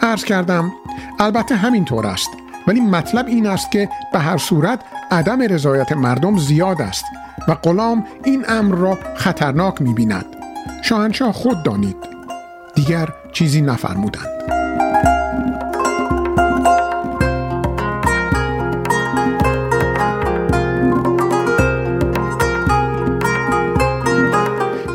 عرض 0.02 0.24
کردم 0.24 0.72
البته 1.18 1.56
همین 1.56 1.84
طور 1.84 2.06
است 2.06 2.30
ولی 2.66 2.80
مطلب 2.80 3.26
این 3.26 3.46
است 3.46 3.70
که 3.70 3.88
به 4.12 4.18
هر 4.18 4.36
صورت 4.36 4.80
عدم 5.10 5.42
رضایت 5.42 5.92
مردم 5.92 6.38
زیاد 6.38 6.82
است 6.82 7.04
و 7.48 7.54
غلام 7.54 8.04
این 8.24 8.44
امر 8.48 8.74
را 8.74 8.98
خطرناک 9.16 9.82
می 9.82 9.94
بیند 9.94 10.26
شاهنشاه 10.82 11.32
خود 11.32 11.62
دانید. 11.62 11.96
دیگر 12.74 13.08
چیزی 13.32 13.60
نفرمودند. 13.60 14.51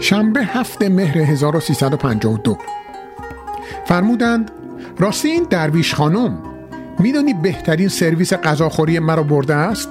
شنبه 0.10 0.44
هفت 0.44 0.84
مهر 0.84 1.18
1352 1.18 2.58
فرمودند 3.86 4.52
راستی 5.00 5.28
این 5.28 5.44
درویش 5.50 5.96
خانم 5.96 6.38
میدانی 7.00 7.34
بهترین 7.34 7.88
سرویس 7.88 8.34
غذاخوری 8.34 9.00
مرا 9.00 9.24
برده 9.24 9.56
است؟ 9.56 9.90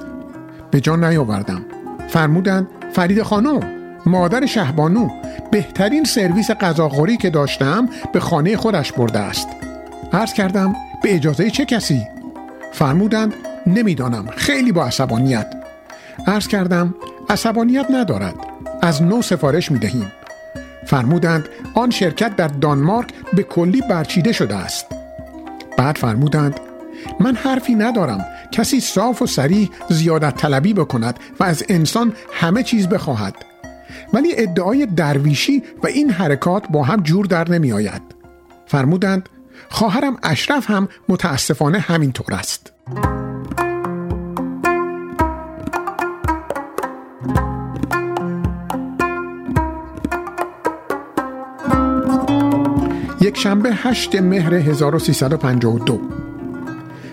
به 0.70 0.80
جان 0.80 1.04
نیاوردم. 1.04 1.64
فرمودند 2.08 2.68
فرید 2.92 3.22
خانم 3.22 3.60
مادر 4.06 4.46
شهبانو 4.46 5.08
بهترین 5.50 6.04
سرویس 6.04 6.50
غذاخوری 6.50 7.16
که 7.16 7.30
داشتم 7.30 7.88
به 8.12 8.20
خانه 8.20 8.56
خودش 8.56 8.92
برده 8.92 9.18
است. 9.18 9.48
عرض 10.12 10.32
کردم 10.32 10.76
به 11.02 11.14
اجازه 11.14 11.50
چه 11.50 11.64
کسی؟ 11.64 12.02
فرمودند 12.72 13.34
نمی‌دانم 13.66 14.26
خیلی 14.36 14.72
با 14.72 14.84
عصبانیت. 14.84 15.54
عرض 16.26 16.48
کردم 16.48 16.94
عصبانیت 17.30 17.86
ندارد. 17.90 18.34
از 18.86 19.02
نو 19.02 19.22
سفارش 19.22 19.70
می 19.72 19.78
دهیم 19.78 20.12
فرمودند 20.86 21.48
آن 21.74 21.90
شرکت 21.90 22.36
در 22.36 22.48
دانمارک 22.48 23.08
به 23.32 23.42
کلی 23.42 23.82
برچیده 23.90 24.32
شده 24.32 24.56
است. 24.56 24.86
بعد 25.78 25.98
فرمودند 25.98 26.60
من 27.20 27.34
حرفی 27.34 27.74
ندارم. 27.74 28.24
کسی 28.52 28.80
صاف 28.80 29.22
و 29.22 29.26
سریح 29.26 29.70
زیادت 29.90 30.34
طلبی 30.34 30.74
بکند 30.74 31.18
و 31.40 31.44
از 31.44 31.64
انسان 31.68 32.12
همه 32.32 32.62
چیز 32.62 32.88
بخواهد. 32.88 33.34
ولی 34.12 34.34
ادعای 34.36 34.86
درویشی 34.86 35.62
و 35.82 35.86
این 35.86 36.10
حرکات 36.10 36.68
با 36.70 36.82
هم 36.82 37.02
جور 37.02 37.26
در 37.26 37.50
نمی 37.50 37.72
آید 37.72 38.02
فرمودند 38.66 39.28
خواهرم 39.68 40.16
اشرف 40.22 40.70
هم 40.70 40.88
متاسفانه 41.08 41.78
همینطور 41.78 42.34
است. 42.34 42.72
یک 53.26 53.38
شنبه 53.38 53.70
8 53.72 54.16
مهر 54.16 54.54
1352 54.54 56.00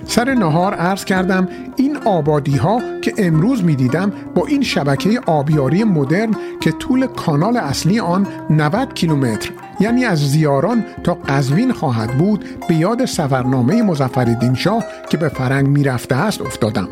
سر 0.07 0.34
نهار 0.34 0.73
عرض 0.73 1.06
کردم 1.06 1.48
این 1.76 1.98
آبادی 1.98 2.57
ها 2.57 2.81
که 3.02 3.14
امروز 3.18 3.64
می 3.64 3.76
دیدم 3.76 4.11
با 4.35 4.45
این 4.45 4.64
شبکه 4.64 5.22
آبیاری 5.26 5.84
مدرن 5.84 6.31
که 6.61 6.72
طول 6.72 7.07
کانال 7.07 7.57
اصلی 7.57 7.99
آن 7.99 8.27
90 8.49 8.94
کیلومتر 8.94 9.52
یعنی 9.80 10.06
از 10.06 10.31
زیاران 10.31 10.85
تا 11.03 11.14
قزوین 11.14 11.73
خواهد 11.73 12.18
بود 12.18 12.45
به 12.68 12.76
یاد 12.76 13.06
سفرنامه 13.06 13.81
مزفردین 13.81 14.56
شاه 14.56 14.84
که 15.10 15.18
به 15.18 15.30
فرنگ 15.30 15.68
می 15.68 15.84
رفته 15.84 16.15
است 16.15 16.41
افتادم 16.41 16.88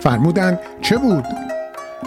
فرمودند 0.00 0.58
چه 0.82 0.98
بود؟ 0.98 1.24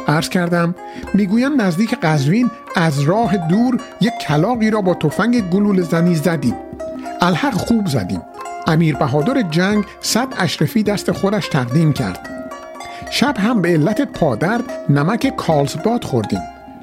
عرض 0.10 0.30
کردم 0.30 0.76
می‌گویم 1.14 1.62
نزدیک 1.62 1.96
قزوین 2.02 2.52
از 2.76 3.00
راه 3.00 3.38
دور 3.38 3.80
یک 4.02 4.14
کلاقی 4.28 4.70
را 4.70 4.82
با 4.82 4.94
تفنگ 4.94 5.50
گلول 5.50 5.82
زنی 5.82 6.16
زدیم. 6.16 6.56
الحق 7.22 7.54
خوب 7.54 7.88
زدیم. 7.88 8.22
امیر 8.68 8.96
بهادر 8.96 9.42
جنگ 9.42 9.84
صد 10.02 10.28
اشرفی 10.38 10.84
دست 10.84 11.12
خودش 11.12 11.48
تقدیم 11.48 11.94
کرد. 11.94 12.30
شب 13.12 13.38
هم 13.38 13.62
به 13.62 13.70
علت 13.70 14.02
پادرد 14.02 14.64
نمک 14.90 15.36
کالسباد 15.36 16.04
خوردیم. 16.04 16.42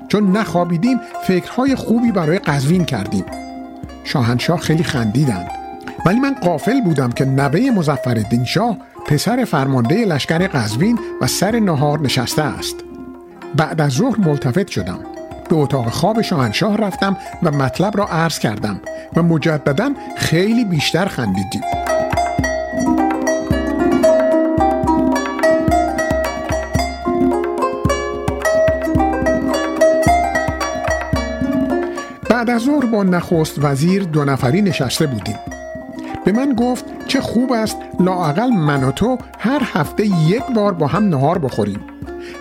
چون 0.09 0.36
نخوابیدیم 0.36 1.01
فکرهای 1.27 1.74
خوبی 1.74 2.12
برای 2.12 2.39
قزوین 2.39 2.85
کردیم. 2.85 3.24
شاهنشاه 4.05 4.61
خیلی 4.61 4.85
خندیدند. 4.85 5.51
ولی 6.07 6.20
من 6.20 6.35
قافل 6.35 6.81
بودم 6.81 7.12
که 7.12 7.24
نوه 7.24 7.70
مزفر 7.70 8.24
شاه 8.47 8.77
پسر 9.07 9.44
فرمانده 9.44 10.05
لشکر 10.05 10.47
قزوین 10.47 10.98
و 11.20 11.27
سر 11.27 11.59
نهار 11.59 12.01
نشسته 12.01 12.43
است. 12.43 12.86
بعد 13.55 13.81
از 13.81 13.93
ظهر 13.93 14.20
ملتفت 14.20 14.68
شدم. 14.68 14.98
به 15.51 15.56
اتاق 15.56 15.89
خواب 15.89 16.23
شاهنشاه 16.23 16.77
رفتم 16.77 17.16
و 17.43 17.51
مطلب 17.51 17.97
را 17.97 18.06
عرض 18.06 18.39
کردم 18.39 18.81
و 19.16 19.23
مجددا 19.23 19.90
خیلی 20.16 20.64
بیشتر 20.64 21.06
خندیدیم. 21.06 21.62
بعد 32.31 32.51
از 32.51 32.62
ظهر 32.62 32.86
با 32.86 33.02
نخست 33.02 33.64
وزیر 33.64 34.02
دو 34.02 34.24
نفری 34.24 34.62
نشسته 34.62 35.06
بودیم. 35.06 35.39
به 36.24 36.32
من 36.32 36.52
گفت 36.52 36.85
چه 37.06 37.20
خوب 37.20 37.52
است 37.52 37.77
لااقل 38.01 38.51
من 38.51 38.85
و 38.85 38.93
تو 38.93 39.18
هر 39.39 39.62
هفته 39.74 40.06
یک 40.06 40.43
بار 40.55 40.73
با 40.73 40.86
هم 40.86 41.09
نهار 41.09 41.39
بخوریم. 41.39 41.81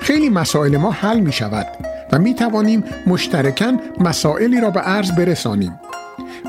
خیلی 0.02 0.30
مسائل 0.30 0.78
ما 0.78 0.92
حل 0.92 1.20
می 1.20 1.32
شود 1.32 1.68
و 2.12 2.20
می 2.20 2.34
توانیم 2.34 2.84
مشترکن 3.08 3.80
مسائلی 4.00 4.62
را 4.62 4.70
به 4.70 4.80
عرض 4.80 5.12
برسانیم. 5.12 5.80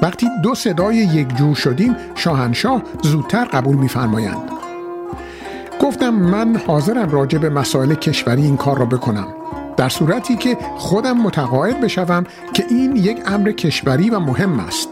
وقتی 0.02 0.26
دو 0.42 0.54
صدای 0.54 0.96
یک 0.96 1.36
جور 1.36 1.54
شدیم 1.54 1.96
شاهنشاه 2.14 2.82
زودتر 3.02 3.44
قبول 3.44 3.76
میفرمایند 3.76 4.50
گفتم 5.80 6.10
من 6.10 6.56
حاضرم 6.66 7.10
راجع 7.10 7.38
به 7.38 7.50
مسائل 7.50 7.94
کشوری 7.94 8.42
این 8.42 8.56
کار 8.56 8.78
را 8.78 8.86
بکنم. 8.86 9.26
در 9.76 9.88
صورتی 9.88 10.36
که 10.36 10.56
خودم 10.76 11.16
متقاعد 11.16 11.80
بشوم 11.80 12.24
که 12.54 12.64
این 12.70 12.96
یک 12.96 13.18
امر 13.26 13.52
کشوری 13.52 14.10
و 14.10 14.18
مهم 14.18 14.60
است. 14.60 14.88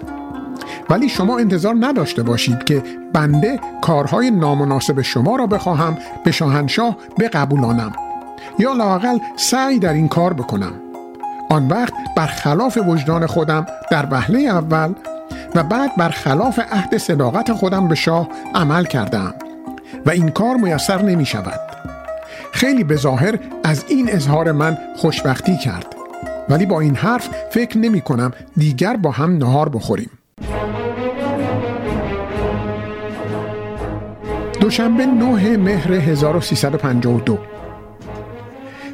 ولی 0.90 1.08
شما 1.08 1.38
انتظار 1.38 1.74
نداشته 1.80 2.22
باشید 2.22 2.64
که 2.64 2.82
بنده 3.12 3.60
کارهای 3.82 4.30
نامناسب 4.30 5.02
شما 5.02 5.36
را 5.36 5.46
بخواهم 5.46 5.98
به 6.24 6.30
شاهنشاه 6.30 6.96
بقبولانم. 7.20 7.92
یا 8.58 8.72
لاقل 8.72 9.18
سعی 9.36 9.78
در 9.78 9.92
این 9.92 10.08
کار 10.08 10.32
بکنم. 10.32 10.72
آن 11.50 11.68
وقت 11.68 11.92
برخلاف 12.16 12.78
وجدان 12.86 13.26
خودم 13.26 13.66
در 13.90 14.06
وهله 14.10 14.40
اول 14.40 14.94
و 15.54 15.62
بعد 15.62 15.96
برخلاف 15.96 16.58
عهد 16.72 16.96
صداقت 16.96 17.52
خودم 17.52 17.88
به 17.88 17.94
شاه 17.94 18.28
عمل 18.54 18.84
کردم 18.84 19.34
و 20.06 20.10
این 20.10 20.28
کار 20.28 20.56
میسر 20.56 21.02
نمی 21.02 21.26
شود. 21.26 21.60
خیلی 22.52 22.84
به 22.84 22.96
ظاهر 22.96 23.38
از 23.64 23.84
این 23.88 24.12
اظهار 24.12 24.52
من 24.52 24.78
خوشبختی 24.96 25.56
کرد. 25.56 25.86
ولی 26.48 26.66
با 26.66 26.80
این 26.80 26.96
حرف 26.96 27.28
فکر 27.50 27.78
نمی 27.78 28.00
کنم 28.00 28.32
دیگر 28.56 28.96
با 28.96 29.10
هم 29.10 29.36
نهار 29.36 29.68
بخوریم. 29.68 30.10
دوشنبه 34.60 35.06
9 35.06 35.56
مهر 35.56 35.92
1352 35.92 37.38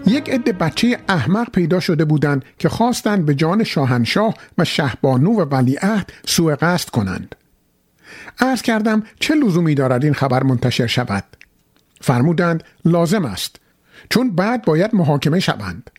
یک 0.06 0.30
عده 0.30 0.52
بچه 0.52 0.98
احمق 1.08 1.50
پیدا 1.50 1.80
شده 1.80 2.04
بودند 2.04 2.44
که 2.58 2.68
خواستند 2.68 3.26
به 3.26 3.34
جان 3.34 3.64
شاهنشاه 3.64 4.34
و 4.58 4.64
شهبانو 4.64 5.30
و 5.30 5.40
ولیعهد 5.40 6.12
سوء 6.26 6.54
قصد 6.54 6.88
کنند. 6.88 7.34
عرض 8.40 8.62
کردم 8.62 9.02
چه 9.20 9.34
لزومی 9.34 9.74
دارد 9.74 10.04
این 10.04 10.14
خبر 10.14 10.42
منتشر 10.42 10.86
شود؟ 10.86 11.24
فرمودند 12.00 12.64
لازم 12.84 13.24
است 13.24 13.56
چون 14.10 14.30
بعد 14.30 14.64
باید 14.64 14.94
محاکمه 14.94 15.40
شوند. 15.40 15.90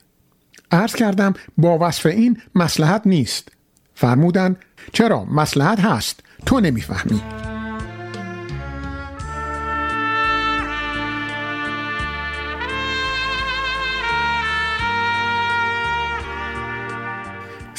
عرض 0.72 0.96
کردم 0.96 1.34
با 1.58 1.78
وصف 1.82 2.06
این 2.06 2.42
مسلحت 2.56 3.02
نیست. 3.06 3.52
فرمودند 3.96 4.58
چرا 4.94 5.26
مسلحت 5.26 5.80
هست؟ 5.80 6.20
تو 6.46 6.60
نمی‌فهمی. 6.60 7.22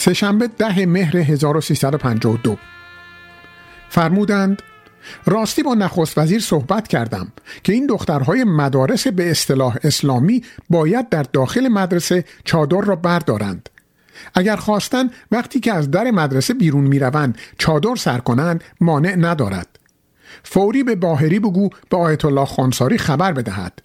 سهشنبه 0.04 0.46
ده 0.46 0.86
مهر 0.86 1.16
1352 1.16 2.58
فرمودند 3.88 4.62
راستی 5.26 5.62
با 5.62 5.74
نخست 5.74 6.18
وزیر 6.18 6.40
صحبت 6.40 6.88
کردم 6.88 7.32
که 7.62 7.72
این 7.72 7.86
دخترهای 7.86 8.44
مدارس 8.44 9.06
به 9.06 9.30
اصطلاح 9.30 9.76
اسلامی 9.84 10.44
باید 10.70 11.08
در 11.08 11.22
داخل 11.22 11.68
مدرسه 11.68 12.24
چادر 12.44 12.80
را 12.80 12.96
بردارند. 12.96 13.68
اگر 14.34 14.56
خواستن 14.56 15.10
وقتی 15.32 15.60
که 15.60 15.72
از 15.72 15.90
در 15.90 16.10
مدرسه 16.10 16.54
بیرون 16.54 16.84
می‌روند 16.84 17.38
چادر 17.58 17.96
سر 17.96 18.18
کنند 18.18 18.64
مانع 18.80 19.16
ندارد. 19.16 19.78
فوری 20.42 20.82
به 20.82 20.94
باهری 20.94 21.38
بگو 21.38 21.68
به 21.90 21.96
آیت 21.96 22.24
الله 22.24 22.46
خانساری 22.46 22.98
خبر 22.98 23.32
بدهد. 23.32 23.82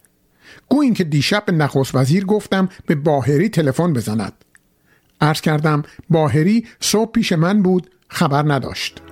گو 0.68 0.80
اینکه 0.80 1.04
دیشب 1.04 1.44
به 1.46 1.52
نخست 1.52 1.94
وزیر 1.94 2.24
گفتم 2.24 2.68
به 2.86 2.94
باهری 2.94 3.48
تلفن 3.48 3.92
بزند. 3.92 4.44
عرض 5.20 5.40
کردم 5.40 5.82
باهری 6.10 6.66
صبح 6.80 7.10
پیش 7.10 7.32
من 7.32 7.62
بود 7.62 7.90
خبر 8.08 8.52
نداشت. 8.54 9.02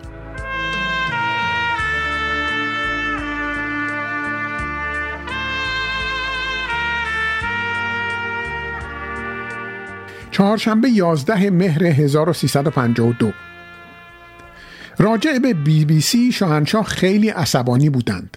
چهارشنبه 10.30 10.90
11 10.90 11.50
مهر 11.50 11.84
1352 11.84 13.32
راجع 14.98 15.38
به 15.38 15.54
بی 15.54 15.84
بی 15.84 16.00
سی 16.00 16.32
شاهنشاه 16.32 16.84
خیلی 16.84 17.28
عصبانی 17.28 17.90
بودند. 17.90 18.36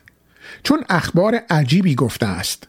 چون 0.63 0.83
اخبار 0.89 1.35
عجیبی 1.49 1.95
گفته 1.95 2.25
است. 2.25 2.67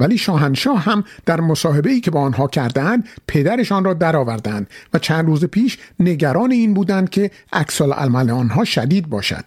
ولی 0.00 0.18
شاهنشاه 0.18 0.82
هم 0.82 1.04
در 1.26 1.40
مصاحبه 1.40 1.90
ای 1.90 2.00
که 2.00 2.10
با 2.10 2.20
آنها 2.20 2.46
کردند 2.46 3.08
پدرشان 3.26 3.84
را 3.84 3.94
درآوردند 3.94 4.70
و 4.94 4.98
چند 4.98 5.26
روز 5.26 5.44
پیش 5.44 5.78
نگران 6.00 6.52
این 6.52 6.74
بودند 6.74 7.10
که 7.10 7.30
عکسال 7.52 7.92
عمل 7.92 8.30
آنها 8.30 8.64
شدید 8.64 9.08
باشد. 9.08 9.44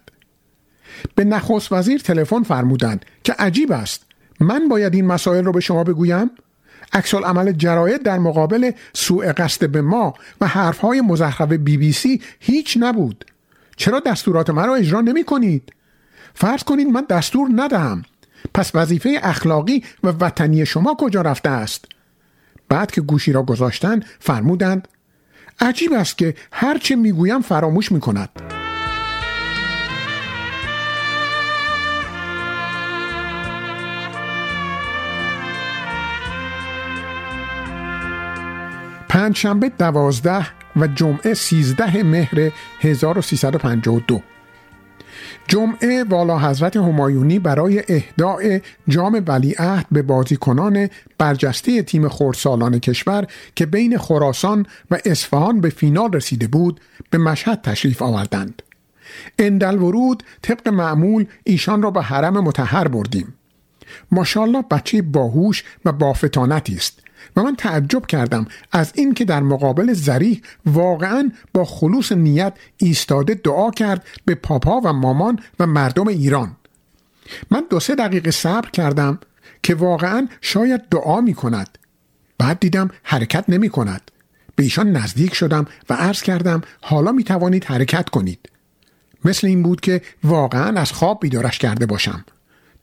به 1.16 1.24
نخست 1.24 1.72
وزیر 1.72 2.00
تلفن 2.00 2.44
فرمودند 2.44 3.06
که 3.24 3.34
عجیب 3.34 3.72
است 3.72 4.06
من 4.40 4.68
باید 4.68 4.94
این 4.94 5.06
مسائل 5.06 5.44
را 5.44 5.52
به 5.52 5.60
شما 5.60 5.84
بگویم؟ 5.84 6.32
عکسال 6.94 7.24
عمل 7.24 7.52
جراید 7.52 8.04
در 8.04 8.20
مقابل 8.20 8.72
سوء 8.94 9.34
قصد 9.34 9.70
به 9.70 9.82
ما 9.82 10.14
و 10.42 10.48
حرفهای 10.48 11.02
مزخرف 11.02 11.52
بی 11.52 11.78
بی 11.78 11.94
سی 11.94 12.22
هیچ 12.40 12.78
نبود. 12.80 13.26
چرا 13.78 14.00
دستورات 14.00 14.50
مرا 14.50 14.76
اجرا 14.76 15.02
نمی 15.02 15.24
کنید؟ 15.24 15.74
فرض 16.34 16.64
کنید 16.64 16.88
من 16.88 17.06
دستور 17.10 17.50
ندهم. 17.56 18.04
پس 18.54 18.72
وظیفه 18.76 19.20
اخلاقی 19.24 19.84
و 20.04 20.08
وطنی 20.08 20.66
شما 20.66 20.96
کجا 21.00 21.22
رفته 21.22 21.50
است؟ 21.50 21.86
بعد 22.70 22.92
که 22.92 23.02
گوشی 23.02 23.32
را 23.32 23.44
گذاشتن 23.44 24.00
فرمودند 24.20 24.88
عجیب 25.62 25.94
است 25.94 26.18
که 26.18 26.36
هرچه 26.52 26.96
می‌گویم 26.96 27.42
فراموش 27.42 27.92
می 27.92 28.00
کند. 28.00 28.30
پنجشنبه 39.10 39.70
دوازده 39.70 40.48
و 40.76 40.88
جمعه 40.88 41.34
13 41.34 42.04
مهر 42.04 42.52
1352 42.80 44.22
جمعه 45.50 46.04
والا 46.04 46.40
حضرت 46.40 46.78
همایونی 46.78 47.40
برای 47.40 47.84
اهداع 47.88 48.60
جام 48.88 49.24
ولیعهد 49.28 49.86
به 49.92 50.02
بازیکنان 50.02 50.90
برجسته 51.18 51.84
تیم 51.84 52.10
خردسالان 52.10 52.80
کشور 52.80 53.28
که 53.56 53.66
بین 53.66 53.98
خراسان 53.98 54.66
و 54.92 54.98
اصفهان 55.06 55.62
به 55.62 55.70
فینال 55.70 56.14
رسیده 56.14 56.48
بود 56.48 56.80
به 57.10 57.18
مشهد 57.18 57.62
تشریف 57.62 58.02
آوردند. 58.02 58.62
اندل 59.40 59.78
ورود 59.78 60.24
طبق 60.42 60.68
معمول 60.68 61.26
ایشان 61.44 61.82
را 61.82 61.92
به 61.92 62.02
حرم 62.02 62.44
متحر 62.44 62.88
بردیم. 62.88 63.34
ماشاءالله 64.12 64.64
بچه 64.72 65.02
باهوش 65.02 65.64
و 65.86 65.92
بافتانتی 65.92 66.76
است 66.76 67.00
و 67.36 67.44
من 67.44 67.56
تعجب 67.56 68.06
کردم 68.06 68.46
از 68.72 68.92
اینکه 68.96 69.26
در 69.26 69.40
مقابل 69.40 69.94
زریح 69.94 70.42
واقعا 70.66 71.32
با 71.54 71.66
خلوص 71.66 72.12
نیت 72.12 72.54
ایستاده 72.78 73.34
دعا 73.34 73.72
کرد 73.72 74.06
به 74.26 74.36
پاپا 74.36 74.82
و 74.84 74.94
مامان 74.94 75.40
و 75.60 75.68
مردم 75.68 76.08
ایران. 76.08 76.56
من 77.52 77.64
دو 77.70 77.80
سه 77.80 77.96
دقیقه 77.96 78.32
صبر 78.32 78.70
کردم 78.70 79.20
که 79.64 79.76
واقعا 79.76 80.28
شاید 80.42 80.82
دعا 80.92 81.22
می 81.22 81.34
کند. 81.34 81.78
بعد 82.38 82.60
دیدم 82.60 82.90
حرکت 83.04 83.46
نمی 83.48 83.70
کند. 83.70 84.12
به 84.56 84.64
ایشان 84.64 84.92
نزدیک 84.92 85.34
شدم 85.34 85.66
و 85.90 85.94
عرض 85.94 86.22
کردم 86.22 86.62
حالا 86.82 87.12
می 87.12 87.24
توانید 87.24 87.66
حرکت 87.66 88.10
کنید. 88.10 88.50
مثل 89.26 89.48
این 89.48 89.64
بود 89.64 89.82
که 89.82 90.02
واقعا 90.24 90.80
از 90.80 90.92
خواب 90.92 91.20
بیدارش 91.22 91.58
کرده 91.58 91.86
باشم. 91.86 92.26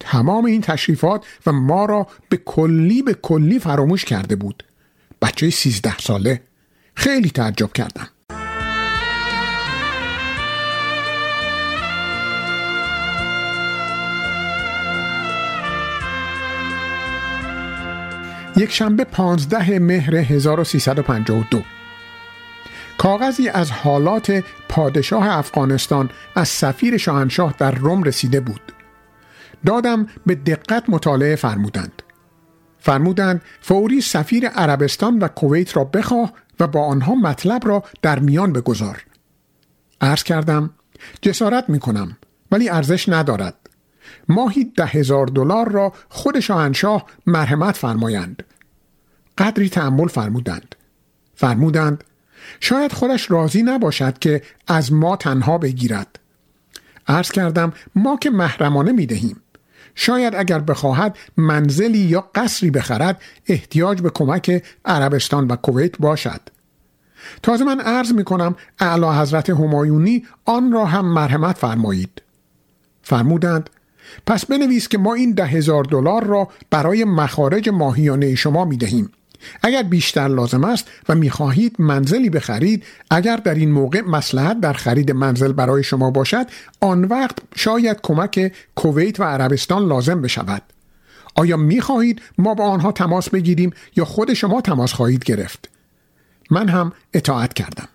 تمام 0.00 0.44
این 0.44 0.60
تشریفات 0.60 1.24
و 1.46 1.52
ما 1.52 1.84
را 1.84 2.06
به 2.28 2.36
کلی 2.36 3.02
به 3.02 3.14
کلی 3.14 3.58
فراموش 3.58 4.04
کرده 4.04 4.36
بود. 4.36 4.62
بچه 5.22 5.50
سیزده 5.50 5.98
ساله. 5.98 6.40
خیلی 6.94 7.30
تعجب 7.30 7.72
کردم. 7.72 8.08
یک 18.56 18.72
شنبه 18.72 19.04
پانزده 19.04 19.78
مهر 19.78 20.16
1352 20.16 21.62
کاغذی 22.98 23.48
از 23.48 23.70
حالات 23.70 24.44
پادشاه 24.68 25.28
افغانستان 25.28 26.10
از 26.34 26.48
سفیر 26.48 26.96
شاهنشاه 26.96 27.54
در 27.58 27.70
روم 27.70 28.02
رسیده 28.02 28.40
بود. 28.40 28.75
دادم 29.66 30.06
به 30.26 30.34
دقت 30.34 30.84
مطالعه 30.88 31.36
فرمودند. 31.36 32.02
فرمودند 32.78 33.42
فوری 33.60 34.00
سفیر 34.00 34.48
عربستان 34.48 35.18
و 35.18 35.28
کویت 35.28 35.76
را 35.76 35.84
بخواه 35.84 36.32
و 36.60 36.66
با 36.66 36.84
آنها 36.84 37.14
مطلب 37.14 37.68
را 37.68 37.82
در 38.02 38.18
میان 38.18 38.52
بگذار. 38.52 39.04
عرض 40.00 40.22
کردم 40.22 40.70
جسارت 41.22 41.68
می 41.68 41.78
کنم 41.78 42.16
ولی 42.52 42.68
ارزش 42.68 43.08
ندارد. 43.08 43.54
ماهی 44.28 44.64
ده 44.64 44.86
هزار 44.86 45.26
دلار 45.26 45.68
را 45.68 45.92
خود 46.08 46.40
شاهنشاه 46.40 47.06
مرحمت 47.26 47.76
فرمایند. 47.76 48.42
قدری 49.38 49.68
تحمل 49.68 50.08
فرمودند. 50.08 50.74
فرمودند 51.34 52.04
شاید 52.60 52.92
خودش 52.92 53.30
راضی 53.30 53.62
نباشد 53.62 54.18
که 54.18 54.42
از 54.66 54.92
ما 54.92 55.16
تنها 55.16 55.58
بگیرد. 55.58 56.18
عرض 57.08 57.30
کردم 57.30 57.72
ما 57.94 58.16
که 58.16 58.30
محرمانه 58.30 58.92
می 58.92 59.06
دهیم 59.06 59.40
شاید 59.96 60.34
اگر 60.34 60.58
بخواهد 60.58 61.18
منزلی 61.36 61.98
یا 61.98 62.30
قصری 62.34 62.70
بخرد 62.70 63.20
احتیاج 63.46 64.02
به 64.02 64.10
کمک 64.10 64.62
عربستان 64.84 65.46
و 65.46 65.56
کویت 65.56 65.98
باشد. 65.98 66.40
تازه 67.42 67.64
من 67.64 67.80
عرض 67.80 68.12
می 68.12 68.24
کنم 68.24 68.56
اعلی 68.78 69.06
حضرت 69.06 69.50
همایونی 69.50 70.24
آن 70.44 70.72
را 70.72 70.84
هم 70.84 71.04
مرحمت 71.04 71.58
فرمایید. 71.58 72.22
فرمودند 73.02 73.70
پس 74.26 74.46
بنویس 74.46 74.88
که 74.88 74.98
ما 74.98 75.14
این 75.14 75.32
ده 75.32 75.46
هزار 75.46 75.84
دلار 75.84 76.24
را 76.24 76.48
برای 76.70 77.04
مخارج 77.04 77.68
ماهیانه 77.68 78.34
شما 78.34 78.64
می 78.64 78.76
دهیم 78.76 79.10
اگر 79.62 79.82
بیشتر 79.82 80.28
لازم 80.28 80.64
است 80.64 80.88
و 81.08 81.14
می‌خواهید 81.14 81.76
منزلی 81.78 82.30
بخرید 82.30 82.84
اگر 83.10 83.36
در 83.36 83.54
این 83.54 83.70
موقع 83.70 84.00
مسلحت 84.00 84.60
در 84.60 84.72
خرید 84.72 85.10
منزل 85.10 85.52
برای 85.52 85.82
شما 85.82 86.10
باشد 86.10 86.46
آن 86.80 87.04
وقت 87.04 87.38
شاید 87.54 87.98
کمک 88.02 88.52
کویت 88.74 89.20
و 89.20 89.24
عربستان 89.24 89.88
لازم 89.88 90.22
بشود. 90.22 90.62
آیا 91.34 91.56
می‌خواهید 91.56 92.22
ما 92.38 92.54
با 92.54 92.64
آنها 92.64 92.92
تماس 92.92 93.30
بگیریم 93.30 93.72
یا 93.96 94.04
خود 94.04 94.34
شما 94.34 94.60
تماس 94.60 94.92
خواهید 94.92 95.24
گرفت؟ 95.24 95.68
من 96.50 96.68
هم 96.68 96.92
اطاعت 97.14 97.54
کردم. 97.54 97.88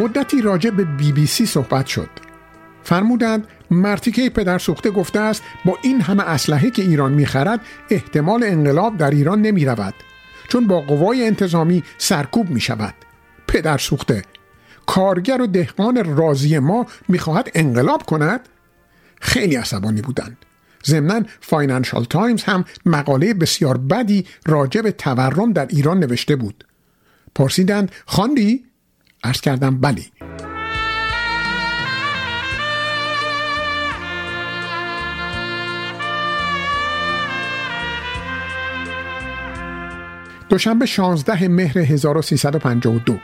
مدتی 0.00 0.42
راجع 0.42 0.70
به 0.70 0.84
بی 0.84 1.12
بی 1.12 1.26
سی 1.26 1.46
صحبت 1.46 1.86
شد. 1.86 2.10
فرمودند 2.82 3.46
مرتیکه 3.70 4.30
پدر 4.30 4.58
سوخته 4.58 4.90
گفته 4.90 5.20
است 5.20 5.42
با 5.64 5.78
این 5.82 6.00
همه 6.00 6.22
اسلحه 6.22 6.70
که 6.70 6.82
ایران 6.82 7.12
می‌خرد 7.12 7.60
احتمال 7.90 8.44
انقلاب 8.44 8.96
در 8.96 9.10
ایران 9.10 9.42
نمی 9.42 9.64
رود 9.64 9.94
چون 10.48 10.66
با 10.66 10.80
قوای 10.80 11.26
انتظامی 11.26 11.82
سرکوب 11.98 12.50
می 12.50 12.60
شود 12.60 12.94
پدر 13.48 13.78
سوخته 13.78 14.22
کارگر 14.86 15.42
و 15.42 15.46
دهقان 15.46 16.16
راضی 16.16 16.58
ما 16.58 16.86
می‌خواهد 17.08 17.50
انقلاب 17.54 18.02
کند؟ 18.02 18.40
خیلی 19.20 19.56
عصبانی 19.56 20.02
بودند. 20.02 20.36
ضمنا 20.86 21.22
فاینانشال 21.40 22.04
تایمز 22.04 22.42
هم 22.42 22.64
مقاله 22.86 23.34
بسیار 23.34 23.76
بدی 23.78 24.26
راجع 24.46 24.80
به 24.80 24.92
تورم 24.92 25.52
در 25.52 25.66
ایران 25.66 25.98
نوشته 25.98 26.36
بود. 26.36 26.64
پرسیدند 27.34 27.92
خواندی؟ 28.06 28.69
عرض 29.24 29.40
کردم 29.40 29.80
بلی 29.80 30.06
دوشنبه 40.48 40.86
16 40.86 41.48
مهر 41.48 41.78
1352 41.78 43.18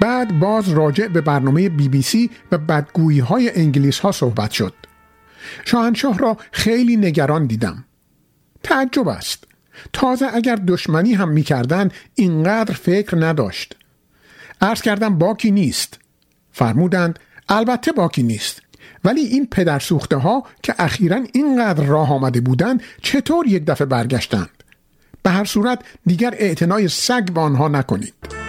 بعد 0.00 0.38
باز 0.38 0.68
راجع 0.68 1.08
به 1.08 1.20
برنامه 1.20 1.68
بی 1.68 1.88
بی 1.88 2.02
سی 2.02 2.30
و 2.52 2.58
بدگویی 2.58 3.18
های 3.18 3.50
انگلیس 3.54 3.98
ها 3.98 4.12
صحبت 4.12 4.50
شد. 4.50 4.74
شاهنشاه 5.64 6.18
را 6.18 6.36
خیلی 6.52 6.96
نگران 6.96 7.46
دیدم. 7.46 7.84
تعجب 8.62 9.08
است. 9.08 9.44
تازه 9.92 10.26
اگر 10.34 10.56
دشمنی 10.56 11.14
هم 11.14 11.28
می‌کردند 11.28 11.92
اینقدر 12.14 12.74
فکر 12.74 13.26
نداشت. 13.26 13.76
عرض 14.60 14.82
کردم 14.82 15.18
باکی 15.18 15.50
نیست. 15.50 15.98
فرمودند 16.52 17.18
البته 17.48 17.92
باکی 17.92 18.22
نیست. 18.22 18.62
ولی 19.04 19.20
این 19.20 19.46
پدر 19.46 19.78
سوخته 19.78 20.16
ها 20.16 20.44
که 20.62 20.74
اخیرا 20.78 21.24
اینقدر 21.32 21.84
راه 21.84 22.12
آمده 22.12 22.40
بودند 22.40 22.82
چطور 23.02 23.46
یک 23.46 23.64
دفعه 23.64 23.86
برگشتند؟ 23.86 24.50
به 25.22 25.30
هر 25.30 25.44
صورت 25.44 25.78
دیگر 26.06 26.34
اعتنای 26.38 26.88
سگ 26.88 27.32
به 27.32 27.40
آنها 27.40 27.68
نکنید. 27.68 28.45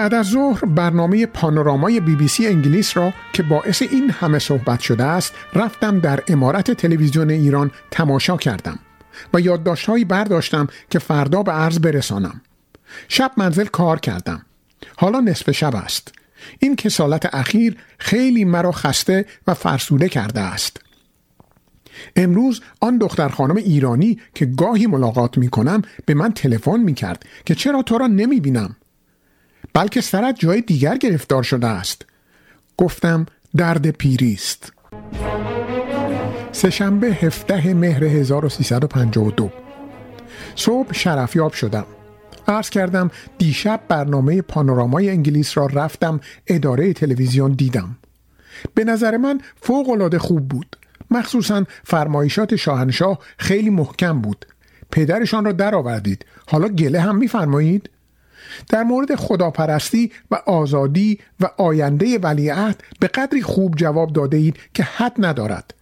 بعد 0.00 0.14
از 0.14 0.26
ظهر 0.26 0.64
برنامه 0.64 1.26
پانورامای 1.26 2.00
بی 2.00 2.16
بی 2.16 2.28
سی 2.28 2.46
انگلیس 2.46 2.96
را 2.96 3.12
که 3.32 3.42
باعث 3.42 3.82
این 3.82 4.10
همه 4.10 4.38
صحبت 4.38 4.80
شده 4.80 5.04
است 5.04 5.34
رفتم 5.54 5.98
در 5.98 6.22
امارت 6.28 6.70
تلویزیون 6.70 7.30
ایران 7.30 7.70
تماشا 7.90 8.36
کردم 8.36 8.78
و 9.34 9.40
یادداشتهایی 9.40 10.04
برداشتم 10.04 10.66
که 10.90 10.98
فردا 10.98 11.42
به 11.42 11.52
عرض 11.52 11.78
برسانم. 11.78 12.40
شب 13.08 13.32
منزل 13.36 13.64
کار 13.64 14.00
کردم. 14.00 14.46
حالا 14.96 15.20
نصف 15.20 15.50
شب 15.50 15.76
است. 15.76 16.12
این 16.58 16.76
کسالت 16.76 17.34
اخیر 17.34 17.76
خیلی 17.98 18.44
مرا 18.44 18.72
خسته 18.72 19.26
و 19.46 19.54
فرسوده 19.54 20.08
کرده 20.08 20.40
است. 20.40 20.80
امروز 22.16 22.60
آن 22.80 22.98
دختر 22.98 23.28
خانم 23.28 23.56
ایرانی 23.56 24.18
که 24.34 24.46
گاهی 24.46 24.86
ملاقات 24.86 25.38
می 25.38 25.48
کنم 25.48 25.82
به 26.06 26.14
من 26.14 26.32
تلفن 26.32 26.80
می 26.80 26.94
کرد 26.94 27.24
که 27.44 27.54
چرا 27.54 27.82
تو 27.82 27.98
را 27.98 28.06
نمی 28.06 28.40
بینم 28.40 28.76
بلکه 29.74 30.00
سرت 30.00 30.36
جای 30.38 30.60
دیگر 30.60 30.96
گرفتار 30.96 31.42
شده 31.42 31.66
است. 31.66 32.06
گفتم 32.76 33.26
درد 33.56 33.90
پیری 33.90 34.32
است. 34.32 34.72
سهشنبه 36.52 37.06
17 37.06 37.74
مهر 37.74 38.04
1352 38.04 39.50
صبح 40.54 40.92
شرفیاب 40.92 41.52
شدم. 41.52 41.86
عرض 42.48 42.70
کردم 42.70 43.10
دیشب 43.38 43.80
برنامه 43.88 44.42
پانورامای 44.42 45.10
انگلیس 45.10 45.56
را 45.56 45.66
رفتم 45.66 46.20
اداره 46.46 46.92
تلویزیون 46.92 47.52
دیدم. 47.52 47.96
به 48.74 48.84
نظر 48.84 49.16
من 49.16 49.40
فوق 49.60 50.16
خوب 50.16 50.48
بود. 50.48 50.76
مخصوصا 51.10 51.64
فرمایشات 51.84 52.56
شاهنشاه 52.56 53.18
خیلی 53.38 53.70
محکم 53.70 54.20
بود. 54.20 54.46
پدرشان 54.90 55.44
را 55.44 55.52
درآوردید. 55.52 56.24
حالا 56.46 56.68
گله 56.68 57.00
هم 57.00 57.16
میفرمایید؟ 57.16 57.90
در 58.68 58.82
مورد 58.82 59.14
خداپرستی 59.14 60.12
و 60.30 60.34
آزادی 60.34 61.18
و 61.40 61.50
آینده 61.56 62.18
ولیعهد 62.18 62.82
به 63.00 63.06
قدری 63.06 63.42
خوب 63.42 63.76
جواب 63.76 64.12
داده 64.12 64.36
اید 64.36 64.56
که 64.74 64.82
حد 64.82 65.12
ندارد. 65.18 65.74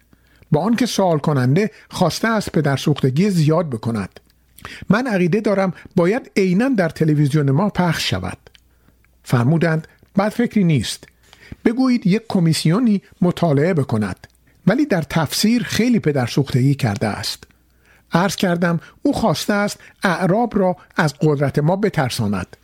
با 0.50 0.60
آنکه 0.60 0.86
سوال 0.86 1.18
کننده 1.18 1.70
خواسته 1.90 2.28
از 2.28 2.52
پدر 2.52 2.76
سوختگی 2.76 3.30
زیاد 3.30 3.70
بکند. 3.70 4.20
من 4.88 5.06
عقیده 5.06 5.40
دارم 5.40 5.72
باید 5.96 6.30
عینا 6.36 6.68
در 6.68 6.88
تلویزیون 6.88 7.50
ما 7.50 7.68
پخش 7.68 8.10
شود. 8.10 8.38
فرمودند 9.22 9.88
بد 10.18 10.28
فکری 10.28 10.64
نیست. 10.64 11.04
بگویید 11.64 12.06
یک 12.06 12.22
کمیسیونی 12.28 13.02
مطالعه 13.22 13.74
بکند. 13.74 14.26
ولی 14.66 14.86
در 14.86 15.02
تفسیر 15.02 15.62
خیلی 15.62 15.98
پدر 15.98 16.26
سوختگی 16.26 16.74
کرده 16.74 17.06
است. 17.06 17.47
عرض 18.12 18.36
کردم 18.36 18.80
او 19.02 19.12
خواسته 19.12 19.52
است 19.52 19.78
اعراب 20.02 20.58
را 20.58 20.76
از 20.96 21.14
قدرت 21.14 21.58
ما 21.58 21.76
بترساند. 21.76 22.56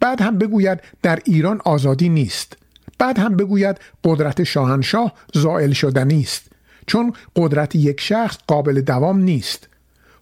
بعد 0.00 0.20
هم 0.20 0.38
بگوید 0.38 0.80
در 1.02 1.18
ایران 1.24 1.60
آزادی 1.64 2.08
نیست. 2.08 2.56
بعد 2.98 3.18
هم 3.18 3.36
بگوید 3.36 3.76
قدرت 4.04 4.44
شاهنشاه 4.44 5.12
زائل 5.34 5.72
شدنی 5.72 6.20
است 6.20 6.42
چون 6.86 7.12
قدرت 7.36 7.74
یک 7.74 8.00
شخص 8.00 8.36
قابل 8.46 8.80
دوام 8.80 9.20
نیست. 9.20 9.68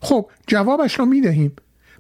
خب 0.01 0.31
جوابش 0.47 0.99
را 0.99 1.05
می 1.05 1.21
دهیم 1.21 1.53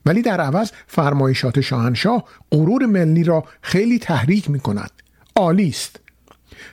ولی 0.07 0.23
در 0.23 0.41
عوض 0.41 0.71
فرمایشات 0.87 1.61
شاهنشاه 1.61 2.25
غرور 2.53 2.87
ملی 2.87 3.25
را 3.25 3.45
خیلی 3.63 3.99
تحریک 3.99 4.51
می 4.51 4.61
کند 4.61 4.91
عالی 5.37 5.69
است. 5.69 6.01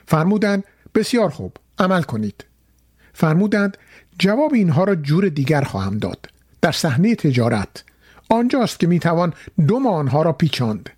فرمودند 0.06 0.64
بسیار 0.94 1.30
خوب 1.30 1.56
عمل 1.78 2.02
کنید. 2.02 2.44
فرمودند 3.12 3.76
جواب 4.20 4.54
اینها 4.54 4.84
را 4.84 4.94
جور 4.94 5.28
دیگر 5.28 5.62
خواهم 5.62 5.98
داد. 5.98 6.26
در 6.62 6.72
صحنه 6.72 7.14
تجارت 7.14 7.84
آنجاست 8.28 8.80
که 8.80 8.86
می‌توان 8.86 9.32
ماه 9.58 9.94
آنها 9.94 10.22
را 10.22 10.32
پیچاند. 10.32 10.90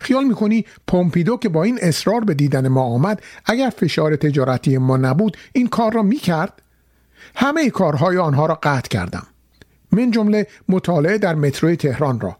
خیال 0.00 0.24
می‌کنی 0.24 0.64
پومپیدو 0.86 1.36
که 1.36 1.48
با 1.48 1.62
این 1.62 1.78
اصرار 1.82 2.20
به 2.24 2.34
دیدن 2.34 2.68
ما 2.68 2.82
آمد 2.82 3.22
اگر 3.44 3.70
فشار 3.70 4.16
تجارتی 4.16 4.78
ما 4.78 4.96
نبود 4.96 5.36
این 5.52 5.66
کار 5.66 5.92
را 5.92 6.02
می‌کرد؟ 6.02 6.62
همه 7.34 7.70
کارهای 7.70 8.18
آنها 8.18 8.46
را 8.46 8.58
قطع 8.62 8.88
کردم. 8.88 9.26
من 9.92 10.10
جمله 10.10 10.46
مطالعه 10.68 11.18
در 11.18 11.34
متروی 11.34 11.76
تهران 11.76 12.20
را. 12.20 12.36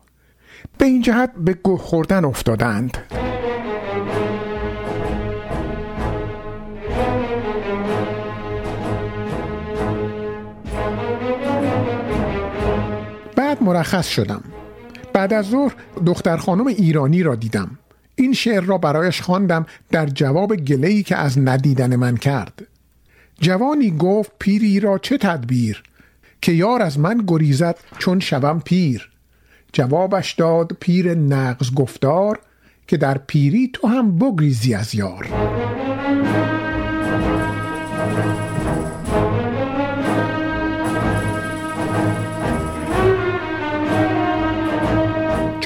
به 0.79 0.85
این 0.85 1.03
جهت 1.03 1.33
به 1.37 1.55
گوه 1.55 1.79
خوردن 1.79 2.25
افتادند. 2.25 2.99
مرخص 13.69 14.09
شدم. 14.09 14.45
بعد 15.13 15.33
از 15.33 15.47
ظهر 15.47 15.75
دختر 16.07 16.37
خانم 16.37 16.67
ایرانی 16.67 17.23
را 17.23 17.35
دیدم. 17.35 17.79
این 18.15 18.33
شعر 18.33 18.61
را 18.61 18.79
برایش 18.79 19.21
خواندم 19.21 19.67
در 19.91 20.07
جواب 20.07 20.57
گلهی 20.57 21.03
که 21.03 21.17
از 21.17 21.39
ندیدن 21.39 21.97
من 21.97 22.17
کرد. 22.17 22.67
جوانی 23.41 23.91
گفت 23.91 24.33
پیری 24.39 24.81
را 24.81 24.99
چه 24.99 25.19
تدبیر؟ 25.19 25.83
که 26.43 26.53
یار 26.53 26.83
از 26.83 26.99
من 26.99 27.25
گریزد 27.27 27.79
چون 27.99 28.21
شوم 28.21 28.61
پیر. 28.65 29.11
جوابش 29.73 30.33
داد 30.33 30.73
پیر 30.81 31.15
نقض 31.15 31.75
گفتار 31.75 32.39
که 32.87 32.97
در 32.97 33.19
پیری 33.19 33.71
تو 33.73 33.89
هم 33.89 34.19
بگریزی 34.19 34.75
از 34.75 34.95
یار. 34.95 35.29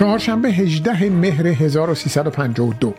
چهارشنبه 0.03 0.49
18 0.49 1.11
مهر 1.11 1.47
1352 1.47 2.95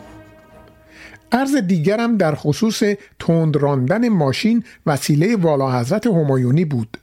عرض 1.32 1.56
دیگرم 1.56 2.16
در 2.16 2.34
خصوص 2.34 2.82
تند 3.18 3.56
راندن 3.56 4.08
ماشین 4.08 4.64
وسیله 4.86 5.36
والا 5.36 5.80
حضرت 5.80 6.06
همایونی 6.06 6.64
بود 6.64 6.96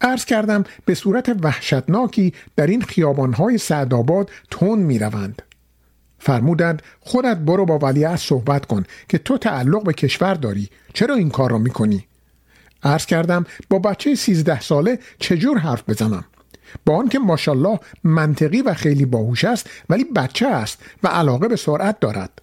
عرض 0.00 0.24
کردم 0.24 0.64
به 0.84 0.94
صورت 0.94 1.36
وحشتناکی 1.42 2.32
در 2.56 2.66
این 2.66 2.82
خیابانهای 2.82 3.58
سعدآباد 3.58 4.30
تند 4.50 4.78
می 4.78 4.98
روند. 4.98 5.42
فرمودند 6.18 6.82
خودت 7.00 7.36
برو 7.36 7.66
با 7.66 7.78
ولیعت 7.78 8.16
صحبت 8.16 8.66
کن 8.66 8.84
که 9.08 9.18
تو 9.18 9.38
تعلق 9.38 9.84
به 9.84 9.92
کشور 9.92 10.34
داری 10.34 10.68
چرا 10.94 11.14
این 11.14 11.30
کار 11.30 11.50
را 11.50 11.58
می 11.58 11.70
کنی؟ 11.70 12.06
عرض 12.82 13.06
کردم 13.06 13.44
با 13.70 13.78
بچه 13.78 14.14
سیزده 14.14 14.60
ساله 14.60 14.98
چجور 15.18 15.58
حرف 15.58 15.90
بزنم 15.90 16.24
با 16.86 16.96
آنکه 16.96 17.18
ماشاءالله 17.18 17.80
منطقی 18.04 18.62
و 18.62 18.74
خیلی 18.74 19.04
باهوش 19.04 19.44
است 19.44 19.70
ولی 19.90 20.04
بچه 20.04 20.46
است 20.46 20.78
و 21.02 21.08
علاقه 21.08 21.48
به 21.48 21.56
سرعت 21.56 22.00
دارد. 22.00 22.42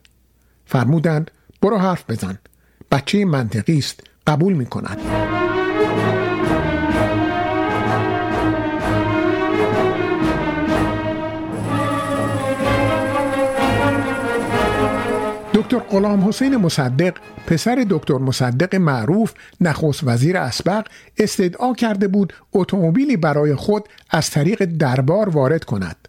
فرمودند 0.65 1.31
برو 1.61 1.77
حرف 1.77 2.03
بزن. 2.09 2.37
بچه 2.91 3.25
منطقی 3.25 3.77
است 3.77 3.99
قبول 4.27 4.53
می 4.53 4.65
کند 4.65 4.97
دکتر 15.73 15.85
غلام 15.89 16.27
حسین 16.27 16.57
مصدق 16.57 17.13
پسر 17.47 17.85
دکتر 17.89 18.17
مصدق 18.17 18.75
معروف 18.75 19.33
نخست 19.61 20.03
وزیر 20.03 20.37
اسبق 20.37 20.87
استدعا 21.17 21.73
کرده 21.73 22.07
بود 22.07 22.33
اتومبیلی 22.53 23.17
برای 23.17 23.55
خود 23.55 23.89
از 24.09 24.29
طریق 24.29 24.65
دربار 24.65 25.29
وارد 25.29 25.63
کند. 25.63 26.07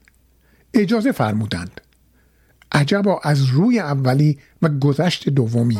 اجازه 0.74 1.12
فرمودند. 1.12 1.80
عجبا 2.72 3.20
از 3.22 3.44
روی 3.44 3.78
اولی 3.78 4.38
و 4.62 4.68
گذشت 4.68 5.28
دومی. 5.28 5.78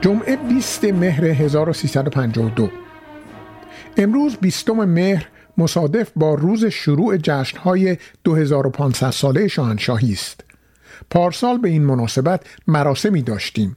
جمعه 0.00 0.36
20 0.36 0.84
مهر 0.84 1.24
1352 1.24 2.70
امروز 3.96 4.36
بیستم 4.36 4.84
مهر 4.84 5.28
مصادف 5.58 6.10
با 6.16 6.34
روز 6.34 6.64
شروع 6.64 7.16
جشنهای 7.16 7.96
2500 8.24 9.10
ساله 9.10 9.48
شاهنشاهی 9.48 10.12
است. 10.12 10.40
پارسال 11.10 11.58
به 11.58 11.68
این 11.68 11.84
مناسبت 11.84 12.42
مراسمی 12.66 13.22
داشتیم 13.22 13.76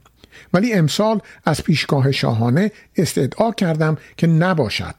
ولی 0.54 0.72
امسال 0.72 1.20
از 1.44 1.62
پیشگاه 1.62 2.12
شاهانه 2.12 2.72
استدعا 2.96 3.50
کردم 3.50 3.96
که 4.16 4.26
نباشد. 4.26 4.94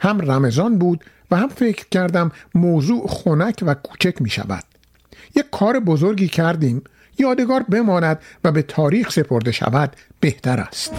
هم 0.00 0.30
رمضان 0.30 0.78
بود 0.78 1.04
و 1.30 1.36
هم 1.36 1.48
فکر 1.48 1.86
کردم 1.90 2.32
موضوع 2.54 3.06
خنک 3.08 3.62
و 3.66 3.74
کوچک 3.74 4.22
می 4.22 4.30
شود. 4.30 4.64
یک 5.36 5.44
کار 5.50 5.80
بزرگی 5.80 6.28
کردیم 6.28 6.82
یادگار 7.18 7.62
بماند 7.62 8.18
و 8.44 8.52
به 8.52 8.62
تاریخ 8.62 9.10
سپرده 9.10 9.52
شود 9.52 9.96
بهتر 10.20 10.60
است. 10.60 10.92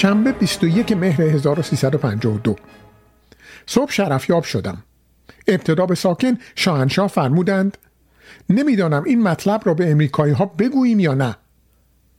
شنبه 0.00 0.32
21 0.32 0.92
مهر 0.92 1.22
1352 1.22 2.56
صبح 3.66 3.90
شرفیاب 3.90 4.44
شدم. 4.44 4.82
ابتدا 5.48 5.86
به 5.86 5.94
ساکن 5.94 6.38
شاهنشاه 6.54 7.08
فرمودند 7.08 7.78
نمی‌دانم 8.50 9.04
این 9.04 9.22
مطلب 9.22 9.62
را 9.64 9.74
به 9.74 9.90
امریکایی 9.90 10.32
ها 10.32 10.46
بگوییم 10.46 11.00
یا 11.00 11.14
نه. 11.14 11.36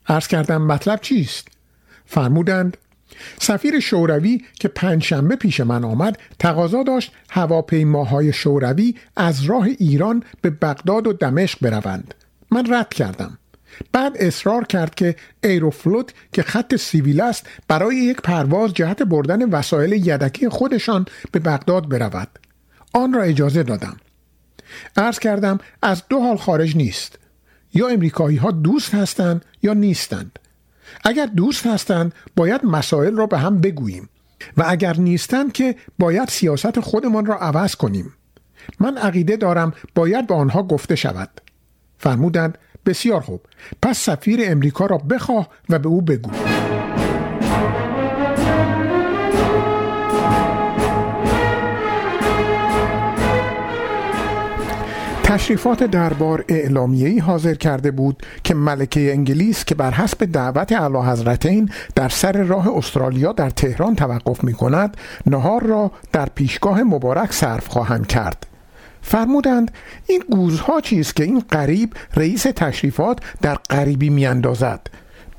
عرض 0.07 0.27
کردم 0.27 0.61
مطلب 0.61 1.01
چیست؟ 1.01 1.47
فرمودند 2.05 2.77
سفیر 3.39 3.79
شوروی 3.79 4.45
که 4.53 4.67
پنجشنبه 4.67 5.35
پیش 5.35 5.59
من 5.59 5.83
آمد 5.83 6.17
تقاضا 6.39 6.83
داشت 6.83 7.11
هواپیماهای 7.29 8.33
شوروی 8.33 8.95
از 9.15 9.43
راه 9.43 9.63
ایران 9.63 10.23
به 10.41 10.49
بغداد 10.49 11.07
و 11.07 11.13
دمشق 11.13 11.59
بروند. 11.61 12.13
من 12.51 12.73
رد 12.73 12.89
کردم. 12.89 13.37
بعد 13.91 14.17
اصرار 14.19 14.65
کرد 14.65 14.95
که 14.95 15.15
ایروفلوت 15.43 16.13
که 16.33 16.43
خط 16.43 16.75
سیویل 16.75 17.21
است 17.21 17.47
برای 17.67 17.95
یک 17.95 18.21
پرواز 18.21 18.73
جهت 18.73 19.03
بردن 19.03 19.49
وسایل 19.49 19.91
یدکی 20.07 20.49
خودشان 20.49 21.05
به 21.31 21.39
بغداد 21.39 21.89
برود. 21.89 22.39
آن 22.93 23.13
را 23.13 23.21
اجازه 23.21 23.63
دادم. 23.63 23.97
عرض 24.97 25.19
کردم 25.19 25.57
از 25.81 26.03
دو 26.09 26.19
حال 26.19 26.37
خارج 26.37 26.75
نیست. 26.75 27.19
یا 27.73 27.87
امریکایی 27.87 28.37
ها 28.37 28.51
دوست 28.51 28.95
هستند 28.95 29.45
یا 29.63 29.73
نیستند. 29.73 30.39
اگر 31.05 31.25
دوست 31.25 31.67
هستند 31.67 32.13
باید 32.35 32.65
مسائل 32.65 33.15
را 33.15 33.25
به 33.25 33.37
هم 33.37 33.61
بگوییم. 33.61 34.09
و 34.57 34.63
اگر 34.67 34.97
نیستند 34.97 35.51
که 35.51 35.75
باید 35.99 36.29
سیاست 36.29 36.79
خودمان 36.79 37.25
را 37.25 37.37
عوض 37.37 37.75
کنیم. 37.75 38.13
من 38.79 38.97
عقیده 38.97 39.37
دارم 39.37 39.73
باید 39.95 40.27
به 40.27 40.33
آنها 40.33 40.63
گفته 40.63 40.95
شود. 40.95 41.41
فرمودند 41.97 42.57
بسیار 42.85 43.21
خوب. 43.21 43.41
پس 43.81 43.97
سفیر 43.97 44.39
امریکا 44.43 44.85
را 44.85 44.97
بخواه 44.97 45.49
و 45.69 45.79
به 45.79 45.87
او 45.87 46.01
بگو. 46.01 46.31
تشریفات 55.31 55.83
دربار 55.83 56.45
اعلامیه‌ای 56.49 57.19
حاضر 57.19 57.53
کرده 57.53 57.91
بود 57.91 58.23
که 58.43 58.53
ملکه 58.53 59.11
انگلیس 59.11 59.65
که 59.65 59.75
بر 59.75 59.91
حسب 59.91 60.25
دعوت 60.25 60.71
اعلی 60.71 60.97
حضرتین 60.97 61.69
در 61.95 62.09
سر 62.09 62.31
راه 62.31 62.77
استرالیا 62.77 63.31
در 63.31 63.49
تهران 63.49 63.95
توقف 63.95 64.43
می 64.43 64.53
کند 64.53 64.97
نهار 65.27 65.63
را 65.63 65.91
در 66.11 66.29
پیشگاه 66.35 66.83
مبارک 66.83 67.33
صرف 67.33 67.67
خواهند 67.67 68.07
کرد. 68.07 68.50
فرمودند 69.01 69.71
این 70.07 70.23
گوزها 70.31 70.81
چیست 70.81 71.15
که 71.15 71.23
این 71.23 71.43
قریب 71.49 71.93
رئیس 72.15 72.43
تشریفات 72.43 73.19
در 73.41 73.55
قریبی 73.69 74.09
میاندازد؟ 74.09 74.87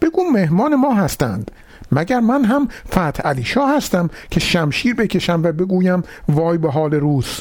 بگو 0.03 0.23
مهمان 0.33 0.75
ما 0.75 0.95
هستند. 0.95 1.51
مگر 1.93 2.21
من 2.21 2.45
هم 2.45 2.69
فتح 2.89 3.23
علی 3.23 3.45
شاه 3.45 3.77
هستم 3.77 4.11
که 4.31 4.41
شمشیر 4.41 4.95
بکشم 4.95 5.41
و 5.45 5.53
بگویم 5.53 6.03
وای 6.29 6.59
به 6.59 6.71
حال 6.71 6.95
روس؟ 6.95 7.41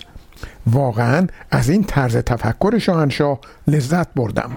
واقعا 0.68 1.28
از 1.52 1.70
این 1.70 1.84
طرز 1.84 2.18
تفکر 2.18 2.78
شاهنشاه 2.78 3.40
لذت 3.68 4.14
بردم. 4.14 4.52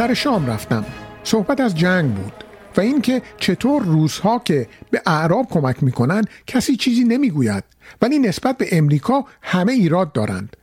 سر 0.00 0.14
شام 0.14 0.46
رفتم. 0.46 0.84
صحبت 1.24 1.60
از 1.60 1.74
جنگ 1.74 2.14
بود 2.14 2.32
و 2.76 2.80
اینکه 2.80 3.22
چطور 3.38 3.82
روزها 3.82 4.38
که 4.38 4.66
به 4.90 5.02
اعراب 5.06 5.46
کمک 5.50 5.82
می‌کنند 5.82 6.28
کسی 6.46 6.76
چیزی 6.76 7.04
نمی‌گوید. 7.04 7.64
ولی 8.02 8.18
نسبت 8.18 8.58
به 8.58 8.66
امریکا 8.72 9.24
همه 9.42 9.72
ایراد 9.72 10.12
دارند. 10.12 10.56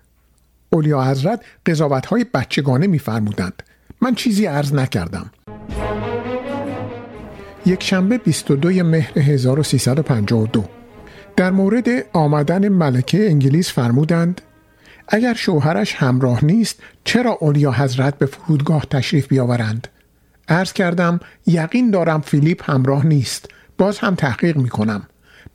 اولیا 0.69 1.03
حضرت 1.03 1.41
قضاوت 1.65 2.05
های 2.05 2.25
بچگانه 2.33 2.87
میفرمودند. 2.87 3.63
من 4.01 4.15
چیزی 4.15 4.45
عرض 4.45 4.73
نکردم. 4.73 5.31
یک 7.65 7.83
شنبه 7.83 8.17
22 8.17 8.83
مهر 8.83 9.19
1352 9.19 10.63
در 11.35 11.51
مورد 11.51 11.87
آمدن 12.13 12.69
ملکه 12.69 13.29
انگلیس 13.29 13.71
فرمودند 13.71 14.41
اگر 15.07 15.33
شوهرش 15.33 15.95
همراه 15.95 16.45
نیست 16.45 16.79
چرا 17.03 17.37
اولیا 17.41 17.71
حضرت 17.71 18.17
به 18.17 18.25
فرودگاه 18.25 18.85
تشریف 18.85 19.27
بیاورند؟ 19.27 19.87
عرض 20.47 20.73
کردم 20.73 21.19
یقین 21.45 21.91
دارم 21.91 22.21
فیلیپ 22.21 22.69
همراه 22.69 23.05
نیست. 23.05 23.49
باز 23.77 23.99
هم 23.99 24.15
تحقیق 24.15 24.57
می 24.57 24.69
کنم 24.69 25.07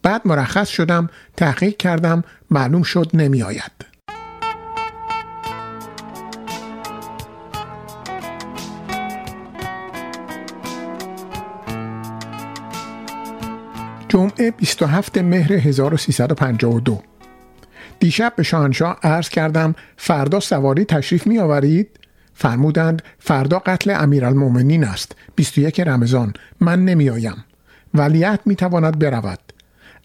بعد 0.02 0.22
مرخص 0.24 0.68
شدم 0.68 1.10
تحقیق 1.36 1.76
کردم 1.76 2.24
معلوم 2.50 2.82
شد 2.82 3.10
نمی 3.14 3.42
آید 3.42 3.72
جمعه 14.08 14.50
27 14.50 15.18
مهر 15.18 15.52
1352 15.52 17.02
دیشب 18.02 18.32
به 18.36 18.42
شاهنشاه 18.42 18.98
عرض 19.02 19.28
کردم 19.28 19.74
فردا 19.96 20.40
سواری 20.40 20.84
تشریف 20.84 21.26
می 21.26 21.38
آورید؟ 21.38 21.88
فرمودند 22.34 23.02
فردا 23.18 23.58
قتل 23.58 23.94
امیرالمؤمنین 23.96 24.84
است 24.84 25.16
21 25.36 25.80
رمضان. 25.80 26.34
من 26.60 26.84
نمی 26.84 27.10
آیم 27.10 27.44
ولیت 27.94 28.40
می 28.46 28.56
تواند 28.56 28.98
برود. 28.98 29.38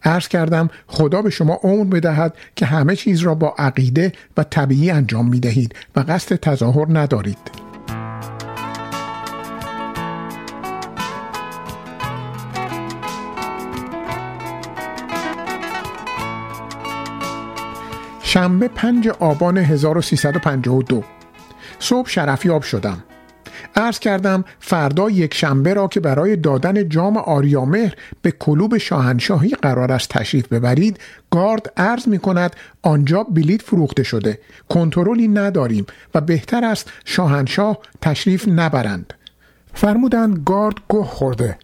عرض 0.04 0.28
کردم 0.28 0.70
خدا 0.86 1.22
به 1.22 1.30
شما 1.30 1.60
عمر 1.62 1.84
بدهد 1.84 2.34
که 2.56 2.66
همه 2.66 2.96
چیز 2.96 3.20
را 3.20 3.34
با 3.34 3.54
عقیده 3.58 4.12
و 4.36 4.44
طبیعی 4.44 4.90
انجام 4.90 5.28
می 5.28 5.40
دهید 5.40 5.74
و 5.96 6.00
قصد 6.00 6.36
تظاهر 6.36 6.86
ندارید. 6.90 7.67
شنبه 18.28 18.68
5 18.68 19.08
آبان 19.08 19.58
1352 19.58 21.04
صبح 21.78 22.08
شرفیاب 22.08 22.62
شدم. 22.62 23.04
عرض 23.76 23.98
کردم 23.98 24.44
فردا 24.60 25.10
یک 25.10 25.34
شنبه 25.34 25.74
را 25.74 25.88
که 25.88 26.00
برای 26.00 26.36
دادن 26.36 26.88
جام 26.88 27.16
آریامهر 27.16 27.94
به 28.22 28.30
کلوب 28.30 28.78
شاهنشاهی 28.78 29.48
قرار 29.48 29.92
است 29.92 30.08
تشریف 30.08 30.48
ببرید 30.48 31.00
گارد 31.30 31.72
عرض 31.76 32.08
می 32.08 32.18
کند 32.18 32.56
آنجا 32.82 33.22
بلیت 33.22 33.62
فروخته 33.62 34.02
شده 34.02 34.38
کنترلی 34.68 35.28
نداریم 35.28 35.86
و 36.14 36.20
بهتر 36.20 36.64
است 36.64 36.92
شاهنشاه 37.04 37.78
تشریف 38.00 38.48
نبرند. 38.48 39.14
فرمودند 39.74 40.42
گارد 40.46 40.76
گه 40.88 41.04
خورده. 41.04 41.58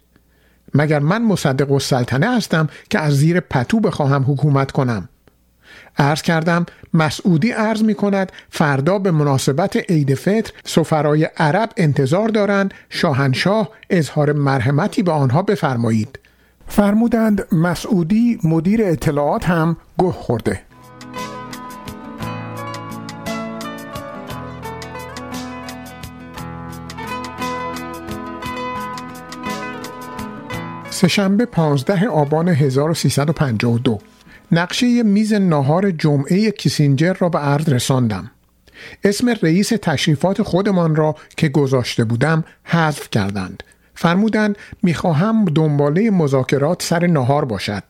مگر 0.73 0.99
من 0.99 1.21
مصدق 1.21 1.71
و 1.71 1.79
سلطنه 1.79 2.37
هستم 2.37 2.69
که 2.89 2.99
از 2.99 3.13
زیر 3.13 3.39
پتو 3.39 3.79
بخواهم 3.79 4.25
حکومت 4.27 4.71
کنم؟ 4.71 5.09
عرض 5.97 6.21
کردم 6.21 6.65
مسعودی 6.93 7.51
عرض 7.51 7.83
می 7.83 7.95
کند 7.95 8.31
فردا 8.49 8.99
به 8.99 9.11
مناسبت 9.11 9.77
عید 9.89 10.15
فطر 10.15 10.51
سفرای 10.65 11.29
عرب 11.37 11.69
انتظار 11.77 12.29
دارند. 12.29 12.73
شاهنشاه 12.89 13.69
اظهار 13.89 14.33
مرحمتی 14.33 15.03
به 15.03 15.11
آنها 15.11 15.41
بفرمایید. 15.41 16.19
فرمودند 16.67 17.47
مسعودی 17.51 18.39
مدیر 18.43 18.81
اطلاعات 18.83 19.45
هم 19.45 19.77
گه 19.99 20.11
خورده. 20.11 20.61
سهشنبه 30.89 31.45
15 31.45 32.07
آبان 32.07 32.49
1352 32.49 33.99
نقشه 34.51 35.03
میز 35.03 35.33
ناهار 35.33 35.91
جمعه 35.91 36.51
کیسینجر 36.51 37.13
را 37.13 37.29
به 37.29 37.39
عرض 37.39 37.69
رساندم. 37.69 38.31
اسم 39.03 39.29
رئیس 39.29 39.69
تشریفات 39.69 40.41
خودمان 40.41 40.95
را 40.95 41.15
که 41.37 41.49
گذاشته 41.49 42.03
بودم 42.03 42.43
حذف 42.63 43.09
کردند. 43.09 43.63
فرمودند 43.95 44.57
می‌خواهم 44.83 45.45
دنباله 45.45 46.11
مذاکرات 46.11 46.81
سر 46.81 47.07
نهار 47.07 47.45
باشد. 47.45 47.83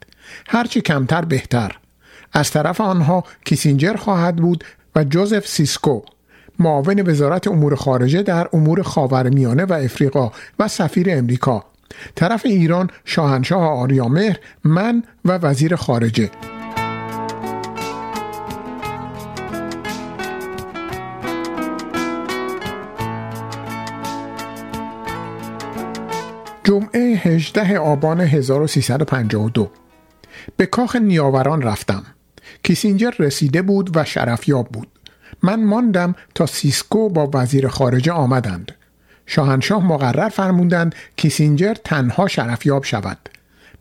هرچی 0.48 0.82
کمتر 0.82 1.22
بهتر. 1.22 1.78
از 2.34 2.52
طرف 2.52 2.82
آنها 2.82 3.24
کیسینجر 3.46 3.96
خواهد 3.96 4.36
بود 4.36 4.64
و 4.96 5.04
جوزف 5.04 5.48
سیسکو 5.48 6.02
معاون 6.60 7.10
وزارت 7.10 7.48
امور 7.48 7.76
خارجه 7.76 8.24
در 8.24 8.50
امور 8.54 8.82
خاورمیانه 8.82 9.66
و 9.66 9.74
افریقا 9.74 10.32
و 10.60 10.68
سفیر 10.68 11.08
امریکا 11.10 11.66
طرف 12.16 12.46
ایران 12.46 12.90
شاهنشاه 13.06 13.64
آریامهر 13.64 14.40
من 14.64 15.04
و 15.26 15.32
وزیر 15.38 15.76
خارجه. 15.76 16.32
جمعه 26.64 27.16
18 27.16 27.80
آبان 27.80 28.22
1352 28.22 29.72
به 30.58 30.66
کاخ 30.66 30.96
نیاوران 30.96 31.62
رفتم. 31.62 32.04
کیسینجر 32.64 33.12
رسیده 33.20 33.62
بود 33.62 33.98
و 33.98 34.06
شرفیاب 34.06 34.68
بود. 34.68 34.88
من 35.44 35.64
ماندم 35.64 36.16
تا 36.36 36.46
سیسکو 36.46 37.10
با 37.10 37.30
وزیر 37.34 37.68
خارجه 37.68 38.12
آمدند. 38.12 38.72
شاهنشاه 39.26 39.86
مقرر 39.86 40.30
فرمودند 40.30 40.96
کیسینجر 41.16 41.74
تنها 41.74 42.28
شرفیاب 42.28 42.84
شود. 42.84 43.18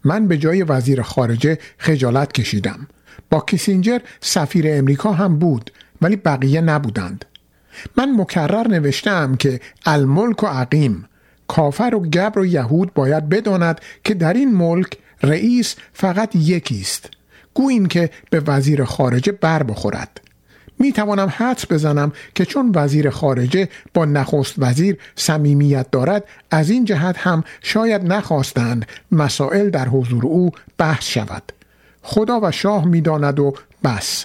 من 0.04 0.28
به 0.28 0.38
جای 0.38 0.62
وزیر 0.62 1.02
خارجه 1.02 1.58
خجالت 1.78 2.32
کشیدم. 2.32 2.86
با 3.30 3.40
کیسینجر 3.40 3.98
سفیر 4.20 4.64
امریکا 4.68 5.12
هم 5.12 5.38
بود 5.38 5.70
ولی 6.02 6.16
بقیه 6.16 6.60
نبودند. 6.60 7.24
من 7.96 8.12
مکرر 8.16 8.68
نوشتم 8.68 9.34
که 9.34 9.60
الملک 9.86 10.42
و 10.42 10.46
عقیم 10.46 11.08
کافر 11.48 11.94
و 11.94 12.00
گبر 12.00 12.38
و 12.38 12.46
یهود 12.46 12.94
باید 12.94 13.28
بداند 13.28 13.80
که 14.04 14.14
در 14.14 14.32
این 14.32 14.54
ملک 14.54 14.98
رئیس 15.22 15.76
فقط 15.92 16.36
یکی 16.36 16.80
است. 16.80 17.10
گوییم 17.54 17.86
که 17.86 18.10
به 18.30 18.40
وزیر 18.40 18.84
خارجه 18.84 19.32
بر 19.32 19.62
بخورد. 19.62 20.20
می 20.78 20.92
توانم 20.92 21.32
حدس 21.36 21.72
بزنم 21.72 22.12
که 22.34 22.44
چون 22.44 22.72
وزیر 22.74 23.10
خارجه 23.10 23.68
با 23.94 24.04
نخست 24.04 24.54
وزیر 24.58 24.98
صمیمیت 25.16 25.90
دارد 25.90 26.24
از 26.50 26.70
این 26.70 26.84
جهت 26.84 27.18
هم 27.18 27.44
شاید 27.62 28.12
نخواستند 28.12 28.86
مسائل 29.12 29.70
در 29.70 29.88
حضور 29.88 30.26
او 30.26 30.50
بحث 30.78 31.04
شود. 31.04 31.52
خدا 32.02 32.40
و 32.42 32.50
شاه 32.50 32.84
می‌داند 32.84 33.40
و 33.40 33.54
بس. 33.84 34.24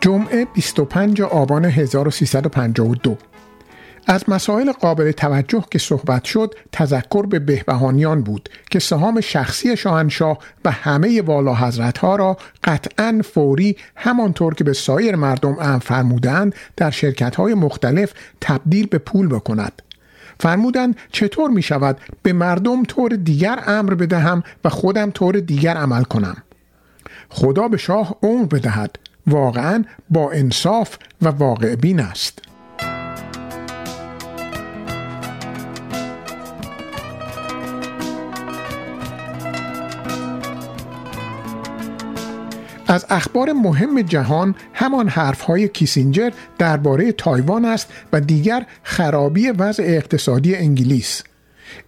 جمعه 0.00 0.44
25 0.54 1.22
آبان 1.22 1.64
1352 1.64 3.18
از 4.06 4.24
مسائل 4.28 4.72
قابل 4.72 5.12
توجه 5.12 5.64
که 5.70 5.78
صحبت 5.78 6.24
شد 6.24 6.54
تذکر 6.72 7.26
به 7.26 7.38
بهبهانیان 7.38 8.22
بود 8.22 8.48
که 8.70 8.78
سهام 8.78 9.20
شخصی 9.20 9.76
شاهنشاه 9.76 10.38
و 10.64 10.70
همه 10.70 11.22
والا 11.22 11.54
حضرت 11.54 11.98
ها 11.98 12.16
را 12.16 12.36
قطعا 12.64 13.20
فوری 13.24 13.76
همانطور 13.96 14.54
که 14.54 14.64
به 14.64 14.72
سایر 14.72 15.16
مردم 15.16 15.56
ام 15.60 15.78
فرمودند 15.78 16.54
در 16.76 16.90
شرکت 16.90 17.36
های 17.36 17.54
مختلف 17.54 18.12
تبدیل 18.40 18.86
به 18.86 18.98
پول 18.98 19.28
بکند. 19.28 19.82
فرمودند 20.40 20.96
چطور 21.12 21.50
می 21.50 21.62
شود 21.62 21.98
به 22.22 22.32
مردم 22.32 22.82
طور 22.82 23.10
دیگر 23.10 23.62
امر 23.66 23.94
بدهم 23.94 24.42
و 24.64 24.68
خودم 24.68 25.10
طور 25.10 25.40
دیگر 25.40 25.76
عمل 25.76 26.02
کنم؟ 26.02 26.36
خدا 27.28 27.68
به 27.68 27.76
شاه 27.76 28.16
عمر 28.22 28.44
بدهد. 28.44 28.98
واقعا 29.26 29.84
با 30.10 30.30
انصاف 30.32 30.96
و 31.22 31.28
واقع 31.28 31.74
بین 31.74 32.00
است. 32.00 32.42
از 42.96 43.06
اخبار 43.10 43.52
مهم 43.52 44.02
جهان 44.02 44.54
همان 44.74 45.08
حرفهای 45.08 45.68
کیسینجر 45.68 46.30
درباره 46.58 47.12
تایوان 47.12 47.64
است 47.64 47.88
و 48.12 48.20
دیگر 48.20 48.66
خرابی 48.82 49.48
وضع 49.48 49.82
اقتصادی 49.86 50.54
انگلیس. 50.54 51.22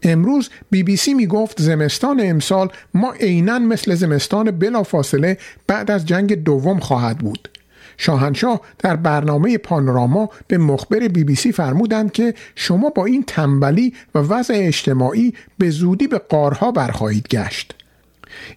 امروز 0.03 0.51
بی 0.71 0.83
بی 0.83 0.97
سی 0.97 1.15
می 1.15 1.27
گفت 1.27 1.63
زمستان 1.63 2.21
امسال 2.25 2.69
ما 2.95 3.13
عینا 3.13 3.59
مثل 3.59 3.95
زمستان 3.95 4.51
بلافاصله 4.51 5.39
بعد 5.67 5.91
از 5.91 6.07
جنگ 6.07 6.35
دوم 6.35 6.79
خواهد 6.79 7.19
بود. 7.19 7.49
شاهنشاه 7.97 8.61
در 8.79 8.97
برنامه 8.97 9.59
پانوراما 9.59 10.31
به 10.47 10.59
مخبر 10.59 11.09
بی 11.09 11.25
بی 11.25 11.35
سی 11.35 11.53
فرمودند 11.53 12.13
که 12.13 12.35
شما 12.55 12.91
با 12.91 13.05
این 13.05 13.25
تنبلی 13.27 13.95
و 14.15 14.19
وضع 14.19 14.55
اجتماعی 14.57 15.35
به 15.59 15.71
زودی 15.71 16.07
به 16.07 16.19
قارها 16.19 16.71
برخواهید 16.71 17.29
گشت. 17.29 17.78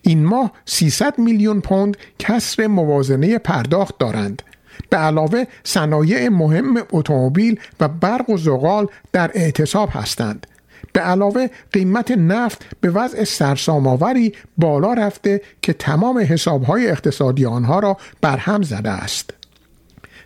این 0.02 0.26
ماه 0.26 0.52
300 0.66 1.20
میلیون 1.20 1.62
پوند 1.62 1.98
کسر 2.20 2.68
موازنه 2.68 3.38
پرداخت 3.38 3.98
دارند. 3.98 4.42
به 4.90 4.98
علاوه 4.98 5.44
صنایع 5.64 6.30
مهم 6.30 6.78
اتومبیل 6.92 7.60
و 7.80 7.88
برق 7.88 8.30
و 8.30 8.38
زغال 8.38 8.88
در 9.12 9.32
اعتصاب 9.34 9.90
هستند. 9.92 10.48
به 10.94 11.02
علاوه 11.02 11.48
قیمت 11.72 12.12
نفت 12.12 12.66
به 12.82 12.90
وضع 12.90 13.24
سرسام‌آوری 13.24 14.34
بالا 14.58 14.94
رفته 14.94 15.42
که 15.62 15.74
تمام 15.74 16.20
حسابهای 16.20 16.90
اقتصادی 16.90 17.46
آنها 17.46 17.80
را 17.80 17.98
برهم 18.22 18.62
زده 18.62 18.90
است. 18.90 19.34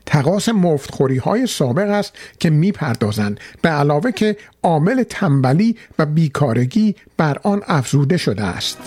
تقاس 0.05 0.49
مفتخوری 0.49 1.17
های 1.17 1.47
سابق 1.47 1.89
است 1.89 2.13
که 2.39 2.49
می‌پردازند. 2.49 3.39
به 3.61 3.69
علاوه 3.69 4.11
که 4.11 4.37
عامل 4.63 5.03
تنبلی 5.03 5.75
و 5.99 6.05
بیکارگی 6.05 6.95
بر 7.17 7.37
آن 7.43 7.61
افزوده 7.67 8.17
شده 8.17 8.43
است. 8.43 8.77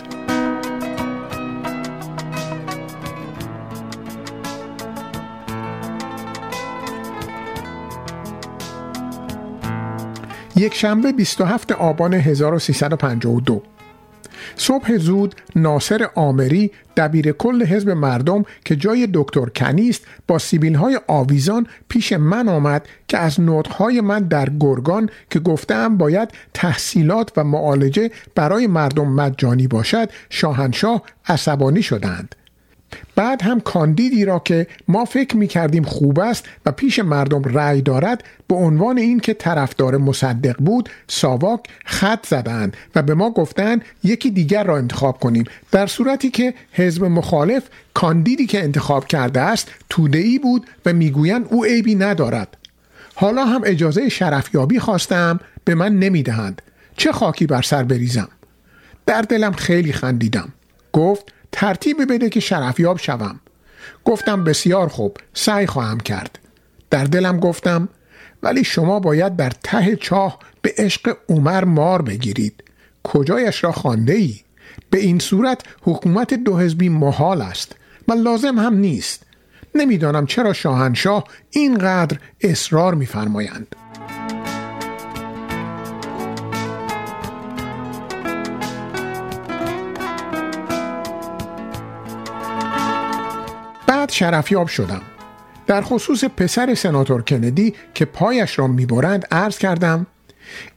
یک 10.59 10.75
شنبه 10.75 11.13
27 11.13 11.73
آبان 11.73 12.15
1352 12.15 13.63
صبح 14.57 14.97
زود 14.97 15.35
ناصر 15.57 16.09
آمری 16.15 16.71
دبیر 16.97 17.33
کل 17.33 17.65
حزب 17.65 17.91
مردم 17.91 18.45
که 18.65 18.77
جای 18.77 19.09
دکتر 19.15 19.47
کنیست 19.47 20.05
با 20.27 20.39
سیبیل 20.39 20.75
های 20.75 21.01
آویزان 21.07 21.67
پیش 21.89 22.13
من 22.13 22.49
آمد 22.49 22.89
که 23.09 23.19
از 23.19 23.41
نطقهای 23.41 24.01
من 24.01 24.19
در 24.19 24.49
گرگان 24.61 25.11
که 25.31 25.39
گفتم 25.39 25.97
باید 25.97 26.29
تحصیلات 26.55 27.33
و 27.37 27.45
معالجه 27.45 28.11
برای 28.35 28.67
مردم 28.67 29.09
مجانی 29.09 29.67
باشد 29.67 30.11
شاهنشاه 30.31 31.03
عصبانی 31.27 31.83
شدند. 31.83 32.35
بعد 33.17 33.43
هم 33.43 33.61
کاندیدی 33.61 34.25
را 34.25 34.39
که 34.39 34.67
ما 34.89 35.05
فکر 35.05 35.37
می 35.37 35.47
کردیم 35.47 35.83
خوب 35.83 36.21
است 36.21 36.45
و 36.67 36.73
پیش 36.73 36.99
مردم 36.99 37.43
رأی 37.43 37.83
دارد 37.83 38.25
به 38.49 38.55
عنوان 38.55 38.99
این 38.99 39.21
که 39.21 39.35
طرفدار 39.35 39.97
مصدق 39.97 40.57
بود 40.59 40.89
ساواک 41.09 41.61
خط 41.85 42.27
زدند 42.27 42.77
و 42.95 43.03
به 43.03 43.15
ما 43.15 43.31
گفتند 43.31 43.85
یکی 44.05 44.31
دیگر 44.31 44.65
را 44.65 44.77
انتخاب 44.77 45.19
کنیم. 45.19 45.45
در 45.71 45.87
صورتی 45.87 46.31
که 46.31 46.55
حزب 46.73 47.05
مخالف 47.05 47.63
کاندیدی 47.95 48.47
که 48.47 48.63
انتخاب 48.63 49.07
کرده 49.07 49.41
است 49.41 49.71
توده 49.91 50.19
ای 50.19 50.39
بود 50.39 50.67
و 50.87 50.93
می‌گویند 50.93 51.47
او 51.51 51.65
عیبی 51.65 51.95
ندارد. 51.95 52.57
حالا 53.15 53.45
هم 53.45 53.61
اجازه 53.65 54.09
شرفیابی 54.09 54.79
خواستم 54.79 55.41
به 55.65 55.75
من 55.75 55.99
نمی‌دهند. 55.99 56.63
چه 56.97 57.13
خاکی 57.13 57.47
بر 57.47 57.63
سر 57.63 57.83
بریزم؟ 57.83 58.29
در 59.07 59.23
دلم 59.23 59.53
خیلی 59.53 59.93
خندیدم. 59.93 60.49
گفت 60.93 61.33
ترتیب 61.53 62.13
بده 62.13 62.29
که 62.29 62.41
شرفیاب 62.41 62.99
شوم. 62.99 63.41
گفتم 64.05 64.45
بسیار 64.45 64.89
خوب 64.89 65.17
سعی 65.35 65.67
خواهم 65.67 66.01
کرد. 66.01 66.39
در 66.91 67.05
دلم 67.05 67.41
گفتم 67.41 67.89
ولی 68.43 68.65
شما 68.65 69.01
باید 69.01 69.37
در 69.37 69.53
ته 69.63 69.97
چاه 69.97 70.39
به 70.63 70.75
عشق 70.79 71.17
عمر 71.29 71.65
مار 71.65 72.03
بگیرید. 72.03 72.65
کجایش 73.03 73.65
را 73.65 73.73
خانده 73.73 74.13
ای؟ 74.13 74.41
به 74.91 74.99
این 74.99 75.19
صورت 75.19 75.63
حکومت 75.83 76.35
دو 76.35 76.59
حزبی 76.59 76.89
محال 76.89 77.43
است 77.43 77.77
و 78.09 78.13
لازم 78.13 78.59
هم 78.59 78.75
نیست. 78.75 79.23
نمی‌دانم 79.75 80.27
چرا 80.27 80.53
شاهنشاه 80.53 81.25
اینقدر 81.51 82.19
اصرار 82.41 82.95
میفرمایند. 82.95 83.77
بعد 94.09 94.15
شرفیاب 94.15 94.69
شدم. 94.69 95.03
در 95.67 95.83
خصوص 95.83 96.25
پسر 96.25 96.75
سناتور 96.75 97.23
کندی 97.23 97.75
که 97.95 98.05
پایش 98.05 98.59
را 98.59 98.67
می‌برند 98.67 99.27
عرض 99.31 99.59
کردم 99.59 100.07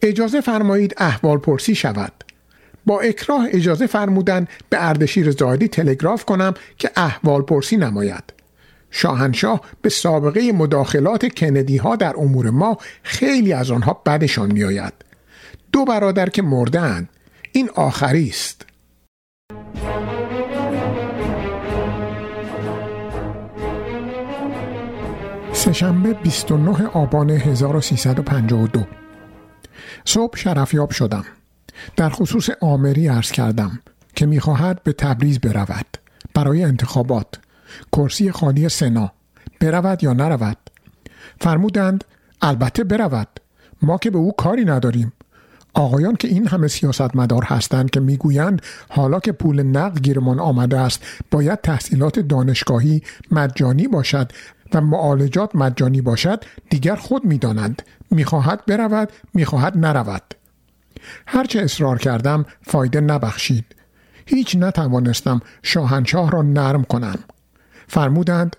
اجازه 0.01 0.41
فرمایید 0.41 0.93
احوال 0.97 1.37
پرسی 1.37 1.75
شود. 1.75 2.11
با 2.85 2.99
اکراه 2.99 3.47
اجازه 3.51 3.87
فرمودند 3.87 4.49
به 4.69 4.87
اردشیر 4.87 5.31
زادی 5.31 5.67
تلگراف 5.67 6.25
کنم 6.25 6.53
که 6.77 6.91
احوال 6.95 7.41
پرسی 7.41 7.77
نماید. 7.77 8.23
شاهنشاه 8.91 9.61
به 9.81 9.89
سابقه 9.89 10.51
مداخلات 10.51 11.25
کندی 11.25 11.77
ها 11.77 11.95
در 11.95 12.13
امور 12.17 12.49
ما 12.49 12.77
خیلی 13.03 13.53
از 13.53 13.71
آنها 13.71 14.01
بدشان 14.05 14.51
میآید. 14.51 14.93
دو 15.71 15.85
برادر 15.85 16.29
که 16.29 16.41
مردند 16.41 17.09
این 17.51 17.69
آخری 17.75 18.29
است. 18.29 18.65
سهشنبه 25.61 26.13
29 26.13 26.87
آبان 26.87 27.29
1352 27.29 28.87
صبح 30.05 30.37
شرفیاب 30.37 30.91
شدم. 30.91 31.25
در 31.95 32.09
خصوص 32.09 32.49
آمری 32.61 33.07
عرض 33.07 33.31
کردم 33.31 33.79
که 34.15 34.25
می‌خواهد 34.25 34.83
به 34.83 34.93
تبریز 34.93 35.39
برود 35.39 35.85
برای 36.33 36.63
انتخابات. 36.63 37.27
کرسی 37.91 38.31
خالی 38.31 38.69
سنا. 38.69 39.11
برود 39.59 40.03
یا 40.03 40.13
نرود؟ 40.13 40.57
فرمودند 41.41 42.03
البته 42.41 42.83
برود. 42.83 43.27
ما 43.81 43.97
که 43.97 44.09
به 44.09 44.17
او 44.17 44.31
کاری 44.31 44.65
نداریم. 44.65 45.13
آقایان 45.73 46.15
که 46.15 46.27
این 46.27 46.47
همه 46.47 46.67
سیاستمدار 46.67 47.43
هستند 47.43 47.89
که 47.89 47.99
می‌گویند 47.99 48.61
حالا 48.89 49.19
که 49.19 49.31
پول 49.31 49.63
نقد 49.63 50.01
گیرمان 50.01 50.39
آمده 50.39 50.79
است 50.79 51.03
باید 51.31 51.61
تحصیلات 51.61 52.19
دانشگاهی 52.19 53.01
مجانی 53.31 53.87
باشد 53.87 54.31
و 54.73 54.81
معالجات 54.81 55.55
مجانی 55.55 56.01
باشد 56.01 56.43
دیگر 56.69 56.95
خود 56.95 57.25
می‌دانند 57.25 57.81
می‌خواهد 58.11 58.65
برود 58.65 59.11
می‌خواهد 59.33 59.77
نرود. 59.77 60.33
هرچه 61.27 61.59
اصرار 61.59 61.97
کردم 61.97 62.45
فایده 62.61 63.01
نبخشید. 63.01 63.65
هیچ 64.25 64.55
نتوانستم 64.55 65.41
شاهنشاه 65.63 66.31
را 66.31 66.41
نرم 66.41 66.83
کنم. 66.83 67.19
فرمودند 67.87 68.55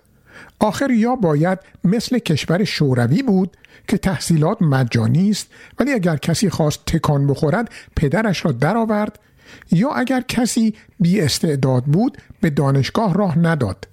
آخر 0.59 0.91
یا 0.91 1.15
باید 1.15 1.59
مثل 1.83 2.19
کشور 2.19 2.63
شوروی 2.63 3.23
بود 3.23 3.57
که 3.87 3.97
تحصیلات 3.97 4.61
مجانی 4.61 5.29
است 5.29 5.47
ولی 5.79 5.93
اگر 5.93 6.17
کسی 6.17 6.49
خواست 6.49 6.85
تکان 6.85 7.27
بخورد 7.27 7.71
پدرش 7.95 8.45
را 8.45 8.51
درآورد 8.51 9.19
یا 9.71 9.91
اگر 9.91 10.21
کسی 10.21 10.75
بی 10.99 11.21
استعداد 11.21 11.83
بود 11.83 12.17
به 12.41 12.49
دانشگاه 12.49 13.13
راه 13.13 13.37
نداد. 13.39 13.87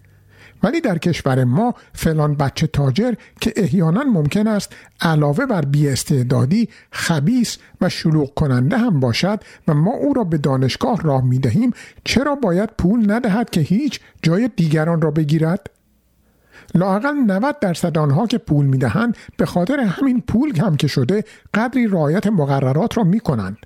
ولی 0.62 0.80
در 0.80 0.98
کشور 0.98 1.44
ما 1.44 1.74
فلان 1.92 2.34
بچه 2.34 2.66
تاجر 2.66 3.14
که 3.40 3.52
احیانا 3.56 4.02
ممکن 4.02 4.46
است 4.46 4.72
علاوه 5.00 5.46
بر 5.46 5.64
بیاستعدادی 5.64 6.68
خبیس 6.90 7.58
و 7.80 7.88
شلوغ 7.88 8.34
کننده 8.34 8.78
هم 8.78 9.00
باشد 9.00 9.40
و 9.68 9.74
ما 9.74 9.90
او 9.90 10.14
را 10.14 10.24
به 10.24 10.38
دانشگاه 10.38 11.02
راه 11.02 11.24
می 11.24 11.38
دهیم 11.38 11.72
چرا 12.04 12.34
باید 12.34 12.70
پول 12.78 13.12
ندهد 13.12 13.50
که 13.50 13.60
هیچ 13.60 14.00
جای 14.22 14.50
دیگران 14.56 15.00
را 15.00 15.10
بگیرد؟ 15.10 15.70
لاقل 16.74 17.14
90 17.14 17.58
درصد 17.60 17.98
آنها 17.98 18.26
که 18.26 18.38
پول 18.38 18.66
می‌دهند 18.66 19.16
به 19.36 19.46
خاطر 19.46 19.80
همین 19.80 20.20
پول 20.20 20.60
هم 20.60 20.76
که 20.76 20.86
شده 20.86 21.24
قدری 21.54 21.86
رعایت 21.86 22.26
مقررات 22.26 22.96
را 22.96 23.04
می 23.04 23.20
کنند. 23.20 23.56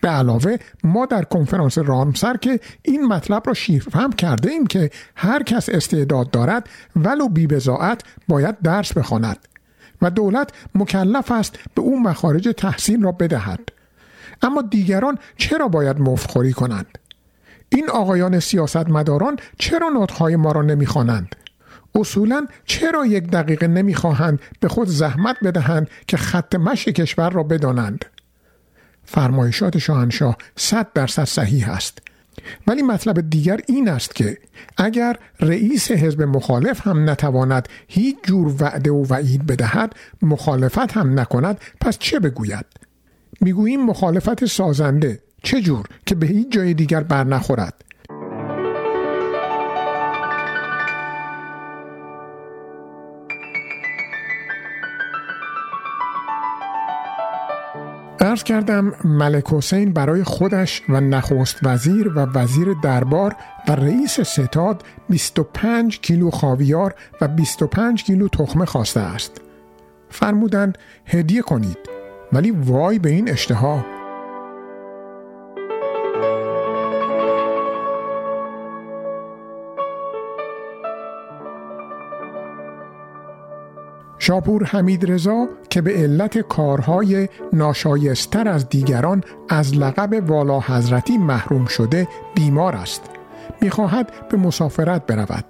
به 0.00 0.08
علاوه 0.08 0.56
ما 0.84 1.06
در 1.06 1.22
کنفرانس 1.22 1.78
رامسر 1.78 2.36
که 2.36 2.60
این 2.82 3.06
مطلب 3.06 3.42
را 3.46 3.54
شیرفهم 3.54 4.12
کرده 4.12 4.50
ایم 4.50 4.66
که 4.66 4.90
هر 5.16 5.42
کس 5.42 5.68
استعداد 5.68 6.30
دارد 6.30 6.68
ولو 6.96 7.28
بیبزاعت 7.28 8.02
باید 8.28 8.60
درس 8.62 8.92
بخواند 8.92 9.38
و 10.02 10.10
دولت 10.10 10.50
مکلف 10.74 11.32
است 11.32 11.58
به 11.74 11.82
او 11.82 12.02
مخارج 12.02 12.48
تحسین 12.56 13.02
را 13.02 13.12
بدهد. 13.12 13.60
اما 14.42 14.62
دیگران 14.62 15.18
چرا 15.36 15.68
باید 15.68 16.00
مفتخوری 16.00 16.52
کنند؟ 16.52 16.98
این 17.68 17.90
آقایان 17.90 18.40
سیاستمداران 18.40 19.38
چرا 19.58 19.88
نطخهای 19.88 20.36
ما 20.36 20.52
را 20.52 20.62
نمی‌خوانند؟ 20.62 21.36
اصولا 21.94 22.46
چرا 22.64 23.06
یک 23.06 23.30
دقیقه 23.30 23.66
نمی‌خواهند 23.66 24.40
به 24.60 24.68
خود 24.68 24.88
زحمت 24.88 25.36
بدهند 25.44 25.90
که 26.06 26.16
خط 26.16 26.54
مشی 26.54 26.92
کشور 26.92 27.30
را 27.30 27.42
بدانند؟ 27.42 28.04
فرمایشات 29.06 29.78
شاهنشاه 29.78 30.36
صد 30.56 30.86
درصد 30.94 31.24
صحیح 31.24 31.70
است. 31.70 31.98
ولی 32.66 32.82
مطلب 32.82 33.30
دیگر 33.30 33.60
این 33.66 33.88
است 33.88 34.14
که 34.14 34.38
اگر 34.76 35.16
رئیس 35.40 35.90
حزب 35.90 36.22
مخالف 36.22 36.86
هم 36.86 37.10
نتواند 37.10 37.68
هیچ 37.88 38.16
جور 38.22 38.54
وعده 38.62 38.90
و 38.90 39.06
وعید 39.08 39.46
بدهد 39.46 39.92
مخالفت 40.22 40.92
هم 40.92 41.20
نکند 41.20 41.60
پس 41.80 41.98
چه 41.98 42.20
بگوید؟ 42.20 42.66
می‌گوییم 43.40 43.86
مخالفت 43.86 44.44
سازنده 44.44 45.22
چه 45.42 45.60
جور 45.60 45.86
که 46.06 46.14
به 46.14 46.26
هیچ 46.26 46.52
جای 46.52 46.74
دیگر 46.74 47.02
بر 47.02 47.24
نخورد 47.24 47.84
ارز 58.26 58.42
کردم 58.42 58.92
ملک 59.04 59.44
حسین 59.52 59.92
برای 59.92 60.24
خودش 60.24 60.82
و 60.88 61.00
نخست 61.00 61.56
وزیر 61.62 62.08
و 62.08 62.20
وزیر 62.20 62.74
دربار 62.82 63.36
و 63.68 63.72
رئیس 63.72 64.20
ستاد 64.20 64.82
25 65.08 66.00
کیلو 66.00 66.30
خاویار 66.30 66.94
و 67.20 67.28
25 67.28 68.04
کیلو 68.04 68.28
تخمه 68.28 68.64
خواسته 68.64 69.00
است. 69.00 69.40
فرمودند 70.10 70.78
هدیه 71.06 71.42
کنید 71.42 71.78
ولی 72.32 72.50
وای 72.50 72.98
به 72.98 73.10
این 73.10 73.30
اشتها 73.30 73.95
شاپور 84.26 84.64
حمید 84.64 85.12
رضا 85.12 85.48
که 85.70 85.80
به 85.80 85.92
علت 85.92 86.38
کارهای 86.38 87.28
ناشایستر 87.52 88.48
از 88.48 88.68
دیگران 88.68 89.24
از 89.48 89.76
لقب 89.76 90.30
والا 90.30 90.60
حضرتی 90.60 91.18
محروم 91.18 91.66
شده 91.66 92.08
بیمار 92.34 92.76
است. 92.76 93.02
می‌خواهد 93.60 94.12
به 94.30 94.36
مسافرت 94.36 95.06
برود. 95.06 95.44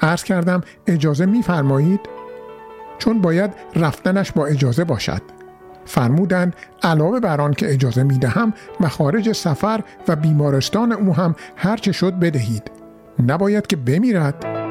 عرض 0.00 0.24
کردم 0.24 0.60
اجازه 0.86 1.26
میفرمایید؟ 1.26 2.00
چون 2.98 3.20
باید 3.20 3.50
رفتنش 3.76 4.32
با 4.32 4.46
اجازه 4.46 4.84
باشد. 4.84 5.22
فرمودند 5.84 6.56
علاوه 6.82 7.20
بر 7.20 7.40
آن 7.40 7.52
که 7.54 7.72
اجازه 7.72 8.02
می‌دهم 8.02 8.52
مخارج 8.80 9.32
سفر 9.32 9.80
و 10.08 10.16
بیمارستان 10.16 10.92
او 10.92 11.14
هم 11.14 11.34
هرچه 11.56 11.92
شد 11.92 12.12
بدهید. 12.12 12.70
نباید 13.26 13.66
که 13.66 13.76
بمیرد. 13.76 14.63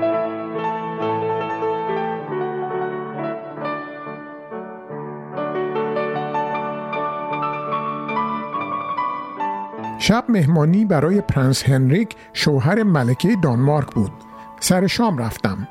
شب 10.05 10.25
مهمانی 10.30 10.85
برای 10.85 11.21
پرنس 11.21 11.63
هنریک 11.63 12.15
شوهر 12.34 12.84
ملکه 12.84 13.35
دانمارک 13.43 13.93
بود. 13.93 14.11
سر 14.59 14.88
شام 14.88 15.17
رفتم. 15.17 15.67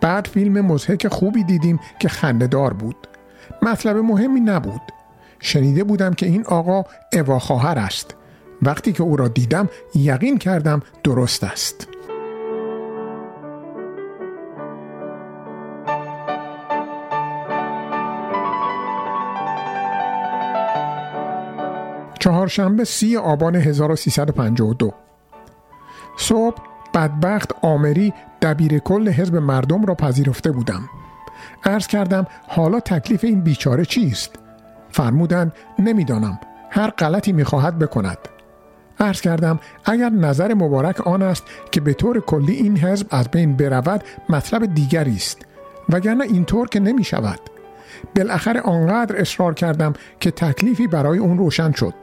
بعد 0.00 0.26
فیلم 0.26 0.60
مزهک 0.60 1.08
خوبی 1.08 1.44
دیدیم 1.44 1.80
که 1.98 2.08
خندهدار 2.08 2.72
بود. 2.72 2.96
مطلب 3.62 3.96
مهمی 3.96 4.40
نبود. 4.40 4.80
شنیده 5.40 5.84
بودم 5.84 6.14
که 6.14 6.26
این 6.26 6.44
آقا 6.46 6.84
اوا 7.12 7.38
خواهر 7.38 7.78
است. 7.78 8.14
وقتی 8.62 8.92
که 8.92 9.02
او 9.02 9.16
را 9.16 9.28
دیدم 9.28 9.68
یقین 9.94 10.38
کردم 10.38 10.82
درست 11.04 11.44
است. 11.44 11.88
چهارشنبه 22.26 22.84
سی 22.84 23.16
آبان 23.16 23.56
1352 23.56 24.94
صبح 26.18 26.56
بدبخت 26.94 27.52
آمری 27.62 28.12
دبیر 28.42 28.78
کل 28.78 29.08
حزب 29.08 29.36
مردم 29.36 29.84
را 29.84 29.94
پذیرفته 29.94 30.50
بودم. 30.50 30.88
عرض 31.64 31.86
کردم 31.86 32.26
حالا 32.48 32.80
تکلیف 32.80 33.24
این 33.24 33.40
بیچاره 33.40 33.84
چیست؟ 33.84 34.38
فرمودند 34.90 35.52
نمی‌دانم. 35.78 36.40
هر 36.70 36.90
غلطی 36.90 37.32
می‌خواهد 37.32 37.78
بکند. 37.78 38.18
عرض 39.00 39.20
کردم 39.20 39.60
اگر 39.84 40.10
نظر 40.10 40.54
مبارک 40.54 41.06
آن 41.06 41.22
است 41.22 41.44
که 41.70 41.80
به 41.80 41.94
طور 41.94 42.20
کلی 42.20 42.52
این 42.52 42.78
حزب 42.78 43.06
از 43.10 43.28
بین 43.28 43.56
برود 43.56 44.04
مطلب 44.28 44.74
دیگری 44.74 45.16
است. 45.16 45.46
وگرنه 45.88 46.24
اینطور 46.24 46.68
که 46.68 46.80
نمی 46.80 47.04
شود 47.04 47.40
بالاخره 48.16 48.60
آنقدر 48.60 49.16
اصرار 49.16 49.54
کردم 49.54 49.92
که 50.20 50.30
تکلیفی 50.30 50.86
برای 50.86 51.18
اون 51.18 51.38
روشن 51.38 51.72
شد. 51.72 51.94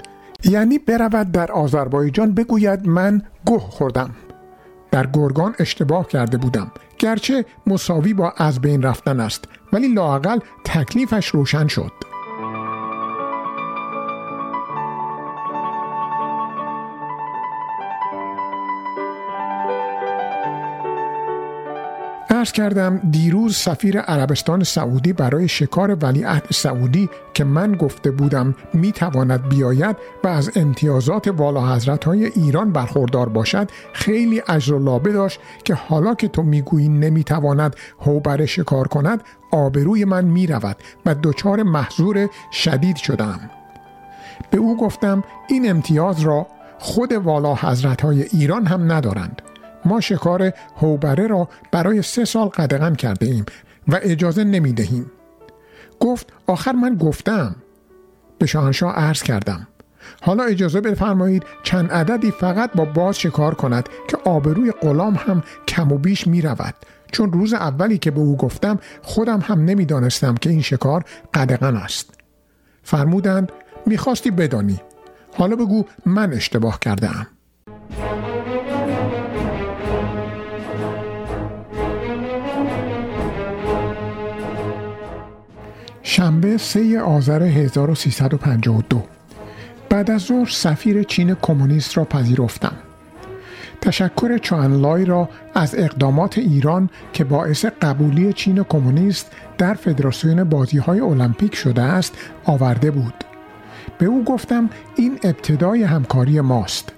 یعنی 0.46 0.78
برود 0.80 1.32
در 1.32 1.52
آذربایجان 1.52 2.34
بگوید 2.34 2.88
من 2.88 3.22
گوه 3.46 3.62
خوردم. 3.62 4.10
در 4.92 5.08
گرگان 5.08 5.56
اشتباه 5.60 6.08
کرده 6.08 6.38
بودم. 6.38 6.72
گرچه 7.00 7.46
مساوی 7.68 8.14
با 8.14 8.34
از 8.38 8.62
بین 8.62 8.82
رفتن 8.82 9.20
است 9.20 9.46
ولی 9.74 9.88
لاقل 9.88 10.40
تکلیفش 10.66 11.28
روشن 11.28 11.68
شد. 11.68 12.13
ارز 22.44 22.52
کردم 22.52 22.98
دیروز 23.12 23.56
سفیر 23.56 24.00
عربستان 24.00 24.64
سعودی 24.64 25.14
برای 25.14 25.48
شکار 25.48 25.98
ولیعهد 26.02 26.46
سعودی 26.52 27.10
که 27.34 27.44
من 27.44 27.76
گفته 27.76 28.12
بودم 28.12 28.56
می 28.74 28.92
تواند 28.92 29.50
بیاید 29.50 29.96
و 30.24 30.28
از 30.28 30.52
امتیازات 30.56 31.28
والا 31.28 31.76
حضرت 31.76 32.04
های 32.04 32.26
ایران 32.26 32.72
برخوردار 32.72 33.30
باشد 33.30 33.70
خیلی 33.94 34.42
اجر 34.48 34.80
لابه 34.80 35.12
داشت 35.12 35.40
که 35.64 35.74
حالا 35.74 36.16
که 36.16 36.28
تو 36.28 36.44
می‌گویی 36.44 36.90
نمی‌تواند 36.90 37.76
هوبر 38.00 38.46
شکار 38.46 38.88
کند 38.88 39.24
آبروی 39.52 40.06
من 40.06 40.26
می 40.26 40.48
رود 40.48 40.78
و 41.06 41.16
دچار 41.24 41.64
محضور 41.64 42.30
شدید 42.52 42.96
شدم. 42.96 43.40
به 44.52 44.58
او 44.58 44.78
گفتم 44.78 45.24
این 45.48 45.70
امتیاز 45.70 46.20
را 46.20 46.48
خود 46.80 47.12
والا 47.12 47.56
حضرت 47.56 48.02
های 48.02 48.24
ایران 48.24 48.66
هم 48.66 48.92
ندارند. 48.92 49.42
ما 49.86 50.02
شکار 50.02 50.52
هوبره 50.78 51.28
را 51.28 51.50
برای 51.72 52.02
سه 52.02 52.26
سال 52.26 52.48
قدغن 52.48 52.96
کرده 52.96 53.26
ایم 53.26 53.46
و 53.88 54.00
اجازه 54.02 54.44
نمی 54.44 54.74
دهیم. 54.74 55.12
گفت 56.00 56.34
آخر 56.48 56.72
من 56.72 56.96
گفتم. 56.96 57.56
به 58.40 58.46
شاهنشاه 58.46 58.96
عرض 58.96 59.24
کردم. 59.24 59.68
حالا 60.22 60.44
اجازه 60.44 60.82
بفرمایید 60.82 61.44
چند 61.64 61.92
عددی 61.92 62.32
فقط 62.32 62.72
با 62.72 62.86
باز 62.86 63.20
شکار 63.20 63.54
کند 63.56 63.90
که 64.08 64.18
آبروی 64.26 64.72
غلام 64.72 65.16
هم 65.16 65.44
کم 65.68 65.92
و 65.92 65.98
بیش 65.98 66.28
می 66.28 66.42
رود 66.42 66.74
چون 67.12 67.34
روز 67.34 67.54
اولی 67.54 67.98
که 67.98 68.12
به 68.12 68.20
او 68.20 68.38
گفتم 68.38 68.80
خودم 69.02 69.40
هم 69.40 69.66
نمی‌دانستم 69.66 70.36
که 70.36 70.50
این 70.50 70.62
شکار 70.62 71.06
قدغن 71.34 71.76
است. 71.76 72.20
فرمودند 72.84 73.52
می‌خواستی 73.86 74.32
بدانی. 74.32 74.82
حالا 75.38 75.56
بگو 75.56 75.84
من 76.06 76.34
اشتباه 76.34 76.80
کرده 76.80 77.10
ام 77.20 77.28
شنبه 86.06 86.58
3 86.58 87.02
آذر 87.02 87.44
1352 87.44 89.04
بعد 89.90 90.12
از 90.12 90.22
ظهر 90.22 90.50
سفیر 90.50 91.04
چین 91.04 91.36
کمونیست 91.42 91.98
را 91.98 92.06
پذیرفتم. 92.06 92.74
تشکر 93.82 94.38
چوانلای 94.38 95.06
را 95.06 95.30
از 95.56 95.76
اقدامات 95.78 96.38
ایران 96.38 96.90
که 97.14 97.24
باعث 97.24 97.66
قبولی 97.66 98.34
چین 98.34 98.64
کمونیست 98.64 99.32
در 99.58 99.74
فدراسیون 99.74 100.44
بازی 100.44 100.78
های 100.78 101.00
المپیک 101.00 101.56
شده 101.56 101.82
است 101.82 102.18
آورده 102.46 102.92
بود. 102.92 103.24
به 103.98 104.06
او 104.06 104.24
گفتم 104.24 104.70
این 104.96 105.20
ابتدای 105.24 105.84
همکاری 105.84 106.42
ماست. 106.42 106.92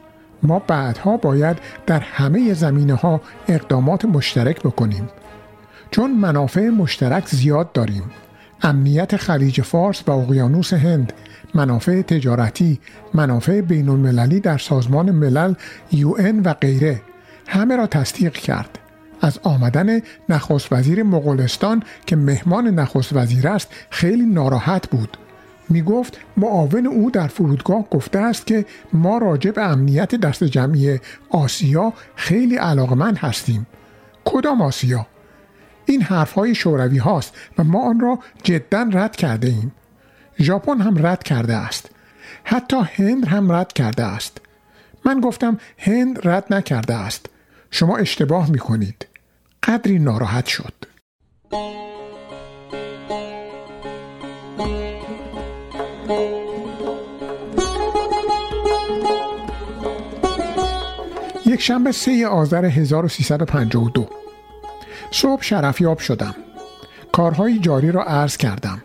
ما 0.44 0.60
بعدها 0.60 1.18
باید 1.18 1.57
در 1.86 1.99
همه 1.99 2.53
زمینه 2.53 2.94
ها 2.94 3.22
اقدامات 3.48 4.06
مشترک 4.06 4.60
بکنیم. 4.60 5.10
چون 5.91 6.11
منافع 6.11 6.69
مشترک 6.69 7.27
زیاد 7.27 7.72
داریم. 7.72 8.03
امنیت 8.61 9.18
خلیج 9.18 9.61
فارس 9.61 10.03
و 10.07 10.11
اقیانوس 10.11 10.73
هند 10.73 11.14
منافع 11.53 12.02
تجارتی 12.02 12.80
منافع 13.14 13.61
بین 13.61 13.90
المللی 13.90 14.40
در 14.40 14.57
سازمان 14.57 15.11
ملل 15.11 15.53
یو 15.91 16.15
و 16.45 16.53
غیره 16.53 17.02
همه 17.48 17.76
را 17.76 17.88
تصدیق 17.88 18.34
کرد. 18.34 18.80
از 19.22 19.40
آمدن 19.44 19.99
نخست 20.30 20.73
وزیر 20.73 21.03
مغولستان 21.03 21.84
که 22.06 22.15
مهمان 22.15 22.68
نخست 22.68 23.14
وزیر 23.14 23.48
است 23.48 23.68
خیلی 23.90 24.26
ناراحت 24.26 24.90
بود. 24.90 25.18
می 25.69 25.82
گفت 25.82 26.18
معاون 26.38 26.88
او 26.88 27.11
در 27.11 27.27
فرودگاه 27.27 27.90
گفته 27.91 28.19
است 28.19 28.48
که 28.48 28.65
ما 28.94 29.18
راجع 29.18 29.52
به 29.52 29.61
امنیت 29.61 30.15
دست 30.15 30.44
جمعی 30.44 30.99
آسیا 31.30 31.94
خیلی 32.15 32.56
علاقمند 32.56 33.18
هستیم. 33.18 33.68
کدام 34.26 34.61
آسیا؟ 34.61 35.07
این 35.86 36.02
حرف 36.02 36.32
های 36.32 36.56
شوروی 36.56 36.98
هاست 36.98 37.34
و 37.57 37.64
ما 37.64 37.90
آن 37.90 37.99
را 37.99 38.20
جدا 38.44 38.90
رد 38.91 39.16
کرده 39.16 39.48
ایم. 39.48 39.72
ژاپن 40.40 40.82
هم 40.82 41.07
رد 41.07 41.24
کرده 41.24 41.56
است. 41.56 41.90
حتی 42.44 42.78
هند 42.95 43.28
هم 43.28 43.52
رد 43.52 43.74
کرده 43.74 44.03
است. 44.03 44.38
من 45.06 45.20
گفتم 45.20 45.57
هند 45.78 46.28
رد 46.28 46.53
نکرده 46.53 46.94
است. 46.94 47.26
شما 47.72 47.98
اشتباه 47.98 48.49
می 48.49 48.60
کنید 48.60 49.07
قدری 49.64 49.99
ناراحت 49.99 50.45
شد. 50.45 50.74
یک 61.45 61.62
شنبه 61.62 61.91
سه 61.91 62.28
آذر 62.28 62.66
1352 62.66 64.24
صبح 65.16 65.42
شرفیاب 65.42 66.00
شدم. 66.00 66.36
کارهای 67.12 67.60
جاری 67.60 67.92
را 67.92 68.04
عرض 68.04 68.38
کردم. 68.38 68.82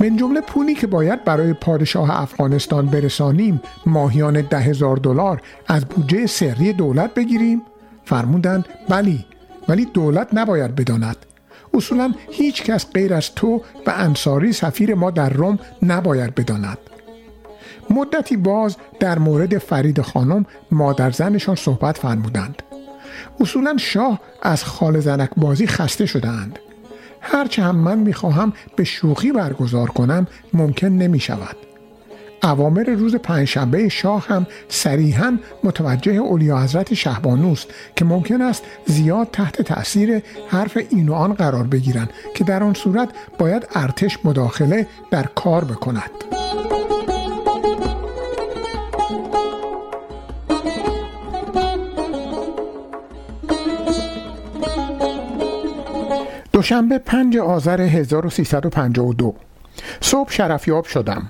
من 0.00 0.16
جمله 0.16 0.40
پولی 0.40 0.74
که 0.74 0.86
باید 0.86 1.24
برای 1.24 1.52
پادشاه 1.52 2.20
افغانستان 2.22 2.86
برسانیم 2.86 3.60
ماهیان 3.86 4.40
ده 4.40 4.58
هزار 4.58 4.96
دلار 4.96 5.42
از 5.66 5.84
بودجه 5.84 6.26
سری 6.26 6.72
دولت 6.72 7.14
بگیریم؟ 7.14 7.62
فرمودند 8.04 8.64
بلی 8.88 9.24
ولی 9.68 9.84
دولت 9.84 10.28
نباید 10.32 10.74
بداند. 10.74 11.16
اصولا 11.74 12.14
هیچ 12.30 12.62
کس 12.62 12.86
غیر 12.94 13.14
از 13.14 13.34
تو 13.34 13.62
و 13.86 13.92
انصاری 13.96 14.52
سفیر 14.52 14.94
ما 14.94 15.10
در 15.10 15.30
روم 15.30 15.58
نباید 15.82 16.34
بداند. 16.34 16.78
مدتی 17.90 18.36
باز 18.36 18.76
در 19.00 19.18
مورد 19.18 19.58
فرید 19.58 20.02
خانم 20.02 20.46
مادر 20.70 21.10
زنشان 21.10 21.54
صحبت 21.54 21.98
فرمودند. 21.98 22.62
اصولا 23.40 23.76
شاه 23.76 24.20
از 24.42 24.64
خال 24.64 25.00
زنک 25.00 25.30
بازی 25.36 25.66
خسته 25.66 26.06
شدهاند 26.06 26.58
هرچه 27.20 27.62
هم 27.62 27.76
من 27.76 27.98
می‌خواهم 27.98 28.52
به 28.76 28.84
شوخی 28.84 29.32
برگزار 29.32 29.90
کنم 29.90 30.26
ممکن 30.52 30.88
نمی 30.88 31.20
شود. 31.20 31.56
اوامر 32.42 32.84
روز 32.84 33.14
پنجشنبه 33.16 33.88
شاه 33.88 34.26
هم 34.26 34.46
صریحا 34.68 35.38
متوجه 35.64 36.12
اولیا 36.12 36.58
حضرت 36.58 36.94
شهبانوست 36.94 37.66
که 37.96 38.04
ممکن 38.04 38.42
است 38.42 38.62
زیاد 38.86 39.28
تحت 39.32 39.62
تأثیر 39.62 40.22
حرف 40.48 40.78
این 40.90 41.08
و 41.08 41.14
آن 41.14 41.32
قرار 41.32 41.64
بگیرند 41.64 42.10
که 42.34 42.44
در 42.44 42.62
آن 42.62 42.74
صورت 42.74 43.08
باید 43.38 43.68
ارتش 43.74 44.18
مداخله 44.24 44.86
در 45.10 45.26
کار 45.26 45.64
بکند. 45.64 46.10
دوشنبه 56.66 56.98
5 56.98 57.36
آذر 57.36 57.80
1352 57.80 59.34
صبح 60.00 60.32
شرفیاب 60.32 60.84
شدم. 60.84 61.22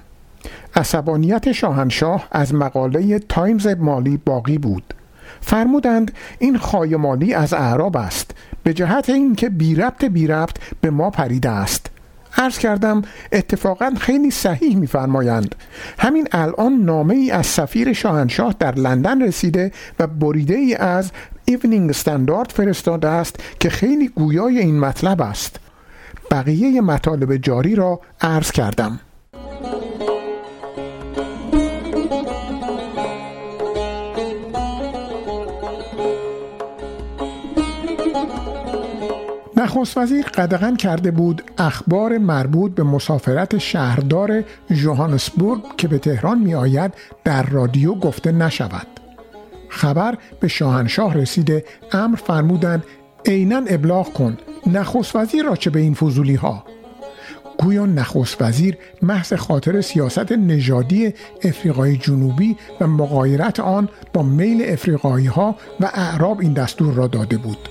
عصبانیت 0.74 1.52
شاهنشاه 1.52 2.28
از 2.30 2.54
مقاله 2.54 3.18
تایمز 3.18 3.66
مالی 3.66 4.16
باقی 4.16 4.58
بود. 4.58 4.94
فرمودند 5.40 6.12
این 6.38 6.58
خایه 6.58 6.96
مالی 6.96 7.34
از 7.34 7.52
اعراب 7.52 7.96
است 7.96 8.30
به 8.62 8.74
جهت 8.74 9.10
اینکه 9.10 9.48
بی 9.48 9.74
ربط 9.74 10.04
بی 10.04 10.26
ربط 10.26 10.56
به 10.80 10.90
ما 10.90 11.10
پریده 11.10 11.50
است. 11.50 11.90
عرض 12.36 12.58
کردم 12.58 13.02
اتفاقا 13.32 13.92
خیلی 14.00 14.30
صحیح 14.30 14.76
میفرمایند. 14.76 15.54
همین 15.98 16.28
الان 16.32 16.72
نامه 16.72 17.14
ای 17.14 17.30
از 17.30 17.46
سفیر 17.46 17.92
شاهنشاه 17.92 18.54
در 18.58 18.74
لندن 18.74 19.22
رسیده 19.22 19.72
و 19.98 20.06
بریده 20.06 20.54
ای 20.54 20.74
از 20.74 21.12
ایونینگ 21.44 21.90
استاندارد 21.90 22.50
فرستاده 22.50 23.08
است 23.08 23.36
که 23.60 23.70
خیلی 23.70 24.08
گویای 24.08 24.58
این 24.58 24.80
مطلب 24.80 25.22
است. 25.22 25.56
بقیه 26.30 26.80
مطالب 26.80 27.36
جاری 27.36 27.74
را 27.74 28.00
عرض 28.20 28.50
کردم. 28.50 29.00
نخست 39.66 39.98
وزیر 39.98 40.26
قدغن 40.26 40.76
کرده 40.76 41.10
بود 41.10 41.42
اخبار 41.58 42.18
مربوط 42.18 42.74
به 42.74 42.82
مسافرت 42.82 43.58
شهردار 43.58 44.44
جوهانسبورگ 44.70 45.62
که 45.76 45.88
به 45.88 45.98
تهران 45.98 46.38
می 46.38 46.54
آید 46.54 46.94
در 47.24 47.42
رادیو 47.42 47.94
گفته 47.94 48.32
نشود. 48.32 48.86
خبر 49.68 50.18
به 50.40 50.48
شاهنشاه 50.48 51.14
رسیده. 51.14 51.64
امر 51.92 52.16
فرمودند 52.16 52.84
عینا 53.26 53.62
ابلاغ 53.68 54.12
کن. 54.12 54.38
نخست 54.66 55.16
وزیر 55.16 55.44
را 55.44 55.56
چه 55.56 55.70
به 55.70 55.80
این 55.80 55.94
فضولی 55.94 56.34
ها 56.34 56.64
گویا 57.58 57.86
نخست 57.86 58.42
وزیر 58.42 58.76
محض 59.02 59.32
خاطر 59.32 59.80
سیاست 59.80 60.32
نژادی 60.32 61.14
افریقای 61.42 61.96
جنوبی 61.96 62.56
و 62.80 62.86
مقایرت 62.86 63.60
آن 63.60 63.88
با 64.12 64.22
میل 64.22 64.64
افریقایی 64.72 65.26
ها 65.26 65.56
و 65.80 65.90
اعراب 65.94 66.40
این 66.40 66.52
دستور 66.52 66.94
را 66.94 67.06
داده 67.06 67.36
بود. 67.36 67.68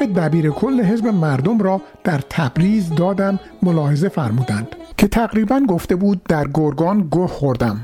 نطق 0.00 0.12
دبیر 0.12 0.50
کل 0.50 0.80
حزب 0.80 1.06
مردم 1.06 1.58
را 1.58 1.80
در 2.04 2.20
تبریز 2.30 2.94
دادم 2.94 3.40
ملاحظه 3.62 4.08
فرمودند 4.08 4.68
که 4.96 5.08
تقریبا 5.08 5.60
گفته 5.68 5.96
بود 5.96 6.22
در 6.28 6.48
گرگان 6.54 7.08
گه 7.12 7.26
خوردم. 7.26 7.80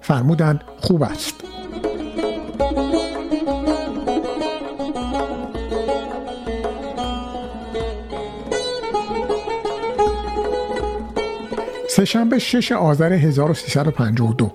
فرمودند 0.00 0.60
خوب 0.80 1.02
است. 1.02 1.34
سهشنبه 11.88 12.38
6 12.38 12.72
آذر 12.72 13.12
1352 13.12 14.52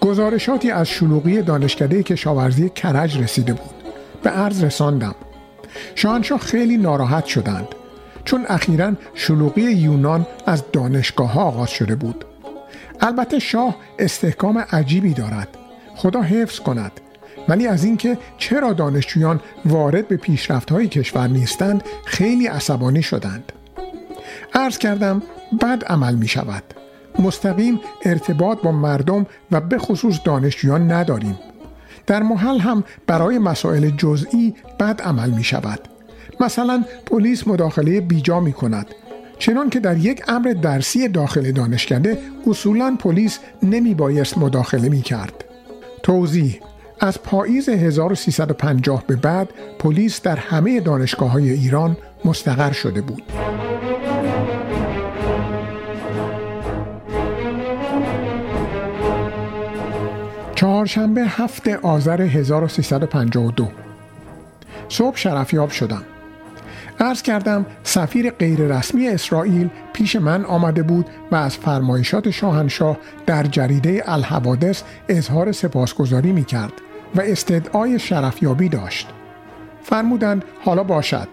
گزارشاتی 0.00 0.70
از 0.70 0.88
شلوغی 0.88 1.42
دانشکده 1.42 2.02
کشاورزی 2.02 2.68
کرج 2.68 3.18
رسیده 3.18 3.52
بود. 3.52 3.74
به 4.22 4.30
عرض 4.30 4.64
رساندم. 4.64 5.14
شاهنشاه 5.94 6.38
خیلی 6.38 6.76
ناراحت 6.76 7.24
شدند 7.24 7.68
چون 8.24 8.46
اخیرا 8.48 8.92
شلوغی 9.14 9.62
یونان 9.62 10.26
از 10.46 10.62
دانشگاه 10.72 11.32
ها 11.32 11.42
آغاز 11.42 11.70
شده 11.70 11.94
بود. 11.94 12.24
البته 13.00 13.38
شاه 13.38 13.76
استحکام 13.98 14.58
عجیبی 14.58 15.14
دارد 15.14 15.48
خدا 15.96 16.22
حفظ 16.22 16.60
کند. 16.60 16.92
ولی 17.48 17.66
از 17.66 17.84
اینکه 17.84 18.18
چرا 18.38 18.72
دانشجویان 18.72 19.40
وارد 19.64 20.08
به 20.08 20.18
های 20.70 20.88
کشور 20.88 21.28
نیستند 21.28 21.84
خیلی 22.04 22.46
عصبانی 22.46 23.02
شدند. 23.02 23.52
عرض 24.54 24.78
کردم 24.78 25.22
بد 25.62 25.84
عمل 25.84 26.14
می 26.14 26.28
شود 26.28 26.62
مستقیم 27.18 27.80
ارتباط 28.04 28.62
با 28.62 28.72
مردم 28.72 29.26
و 29.50 29.60
به 29.60 29.78
خصوص 29.78 30.20
دانشجویان 30.24 30.92
نداریم. 30.92 31.38
در 32.10 32.22
محل 32.22 32.58
هم 32.58 32.84
برای 33.06 33.38
مسائل 33.38 33.90
جزئی 33.90 34.54
بد 34.80 35.00
عمل 35.02 35.30
می 35.30 35.44
شود 35.44 35.80
مثلا 36.40 36.84
پلیس 37.06 37.48
مداخله 37.48 38.00
بیجا 38.00 38.40
می 38.40 38.52
کند 38.52 38.86
چنان 39.38 39.70
که 39.70 39.80
در 39.80 39.96
یک 39.96 40.22
امر 40.28 40.54
درسی 40.62 41.08
داخل 41.08 41.52
دانشکده 41.52 42.18
اصولا 42.46 42.96
پلیس 42.98 43.38
نمی 43.62 43.94
بایست 43.94 44.38
مداخله 44.38 44.88
می 44.88 45.02
کرد. 45.02 45.44
توضیح 46.02 46.60
از 47.00 47.22
پاییز 47.22 47.68
1350 47.68 49.04
به 49.06 49.16
بعد 49.16 49.48
پلیس 49.78 50.22
در 50.22 50.36
همه 50.36 50.80
دانشگاه 50.80 51.30
های 51.30 51.50
ایران 51.50 51.96
مستقر 52.24 52.72
شده 52.72 53.00
بود. 53.00 53.22
چهارشنبه 60.60 61.22
هفت 61.22 61.68
آذر 61.68 62.22
1352 62.22 63.68
صبح 64.88 65.16
شرفیاب 65.16 65.70
شدم. 65.70 66.02
عرض 66.98 67.22
کردم 67.22 67.66
سفیر 67.82 68.30
غیررسمی 68.30 69.08
اسرائیل 69.08 69.70
پیش 69.92 70.16
من 70.16 70.44
آمده 70.44 70.82
بود 70.82 71.06
و 71.32 71.36
از 71.36 71.56
فرمایشات 71.56 72.30
شاهنشاه 72.30 72.96
در 73.26 73.42
جریده 73.42 74.02
الحوادث 74.06 74.82
اظهار 75.08 75.52
سپاسگزاری 75.52 76.32
می 76.32 76.44
کرد 76.44 76.72
و 77.14 77.20
استدعای 77.20 77.98
شرفیابی 77.98 78.68
داشت. 78.68 79.08
فرمودند 79.82 80.44
حالا 80.64 80.84
باشد. 80.84 81.28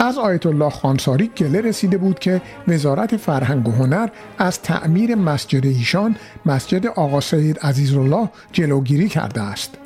از 0.00 0.18
آیت 0.18 0.46
الله 0.46 0.70
خانساری 0.70 1.30
گله 1.36 1.60
رسیده 1.60 1.98
بود 1.98 2.18
که 2.18 2.42
وزارت 2.68 3.16
فرهنگ 3.16 3.68
و 3.68 3.72
هنر 3.72 4.08
از 4.38 4.62
تعمیر 4.62 5.14
مسجد 5.14 5.66
ایشان 5.66 6.16
مسجد 6.46 6.86
آقا 6.86 7.20
سید 7.20 7.58
عزیزالله 7.58 8.28
جلوگیری 8.52 9.08
کرده 9.08 9.42
است. 9.42 9.78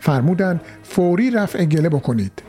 فرمودند 0.00 0.60
فوری 0.82 1.30
رفع 1.30 1.64
گله 1.64 1.88
بکنید. 1.88 2.42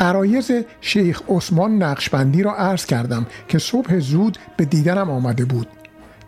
عرایز 0.00 0.52
شیخ 0.80 1.22
عثمان 1.28 1.82
نقشبندی 1.82 2.42
را 2.42 2.54
عرض 2.54 2.86
کردم 2.86 3.26
که 3.48 3.58
صبح 3.58 3.98
زود 3.98 4.38
به 4.56 4.64
دیدنم 4.64 5.10
آمده 5.10 5.44
بود. 5.44 5.68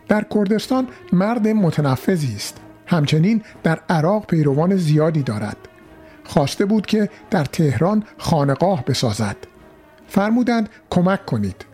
در 0.07 0.25
کردستان 0.35 0.87
مرد 1.13 1.47
متنفذی 1.47 2.35
است. 2.35 2.57
همچنین 2.85 3.41
در 3.63 3.79
عراق 3.89 4.25
پیروان 4.25 4.75
زیادی 4.75 5.23
دارد. 5.23 5.57
خواسته 6.23 6.65
بود 6.65 6.85
که 6.85 7.09
در 7.29 7.45
تهران 7.45 8.03
خانقاه 8.17 8.85
بسازد. 8.85 9.37
فرمودند 10.09 10.69
کمک 10.89 11.25
کنید 11.25 11.65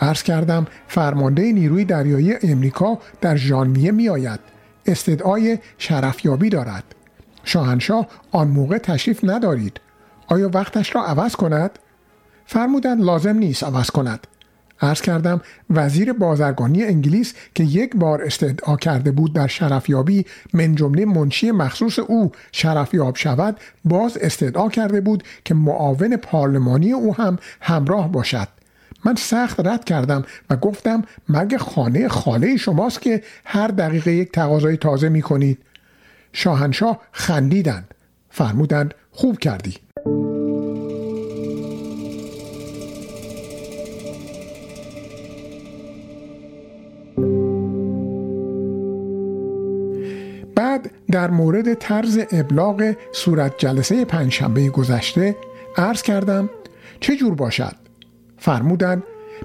عرض 0.00 0.22
کردم 0.22 0.66
فرمانده 0.88 1.52
نیروی 1.52 1.84
دریایی 1.84 2.34
امریکا 2.42 2.98
در 3.20 3.36
ژانویه 3.36 3.90
می 3.90 4.08
آید 4.08 4.40
استدعای 4.86 5.58
شرفیابی 5.78 6.48
دارد 6.48 6.84
شاهنشاه 7.44 8.06
آن 8.30 8.48
موقع 8.48 8.78
تشریف 8.78 9.20
ندارید 9.22 9.80
آیا 10.26 10.50
وقتش 10.54 10.94
را 10.94 11.04
عوض 11.04 11.36
کند؟ 11.36 11.78
فرمودند 12.46 13.04
لازم 13.04 13.36
نیست 13.36 13.64
عوض 13.64 13.90
کند. 13.90 14.26
عرض 14.82 15.00
کردم 15.00 15.40
وزیر 15.70 16.12
بازرگانی 16.12 16.84
انگلیس 16.84 17.34
که 17.54 17.64
یک 17.64 17.96
بار 17.96 18.22
استدعا 18.22 18.76
کرده 18.76 19.10
بود 19.10 19.32
در 19.32 19.46
شرفیابی 19.46 20.26
من 20.52 20.74
جمله 20.74 21.04
منشی 21.04 21.50
مخصوص 21.50 21.98
او 21.98 22.32
شرفیاب 22.52 23.16
شود 23.16 23.56
باز 23.84 24.16
استدعا 24.16 24.68
کرده 24.68 25.00
بود 25.00 25.24
که 25.44 25.54
معاون 25.54 26.16
پارلمانی 26.16 26.92
او 26.92 27.14
هم 27.14 27.38
همراه 27.60 28.12
باشد. 28.12 28.48
من 29.04 29.14
سخت 29.14 29.66
رد 29.66 29.84
کردم 29.84 30.24
و 30.50 30.56
گفتم 30.56 31.02
مگه 31.28 31.58
خانه 31.58 32.08
خاله 32.08 32.56
شماست 32.56 33.02
که 33.02 33.22
هر 33.44 33.68
دقیقه 33.68 34.12
یک 34.12 34.32
تقاضای 34.32 34.76
تازه 34.76 35.08
می 35.08 35.22
کنید 35.22 35.58
شاهنشاه 36.32 37.00
خندیدند. 37.12 37.94
فرمودند 38.30 38.94
خوب 39.10 39.38
کردی. 39.38 39.89
بعد 50.60 50.90
در 51.10 51.30
مورد 51.30 51.74
طرز 51.74 52.18
ابلاغ 52.32 52.92
صورت 53.12 53.54
جلسه 53.58 54.04
پنجشنبه 54.04 54.68
گذشته 54.68 55.36
عرض 55.76 56.02
کردم 56.02 56.50
چه 57.00 57.16
جور 57.16 57.34
باشد؟ 57.34 57.76
فرمودند 58.38 59.02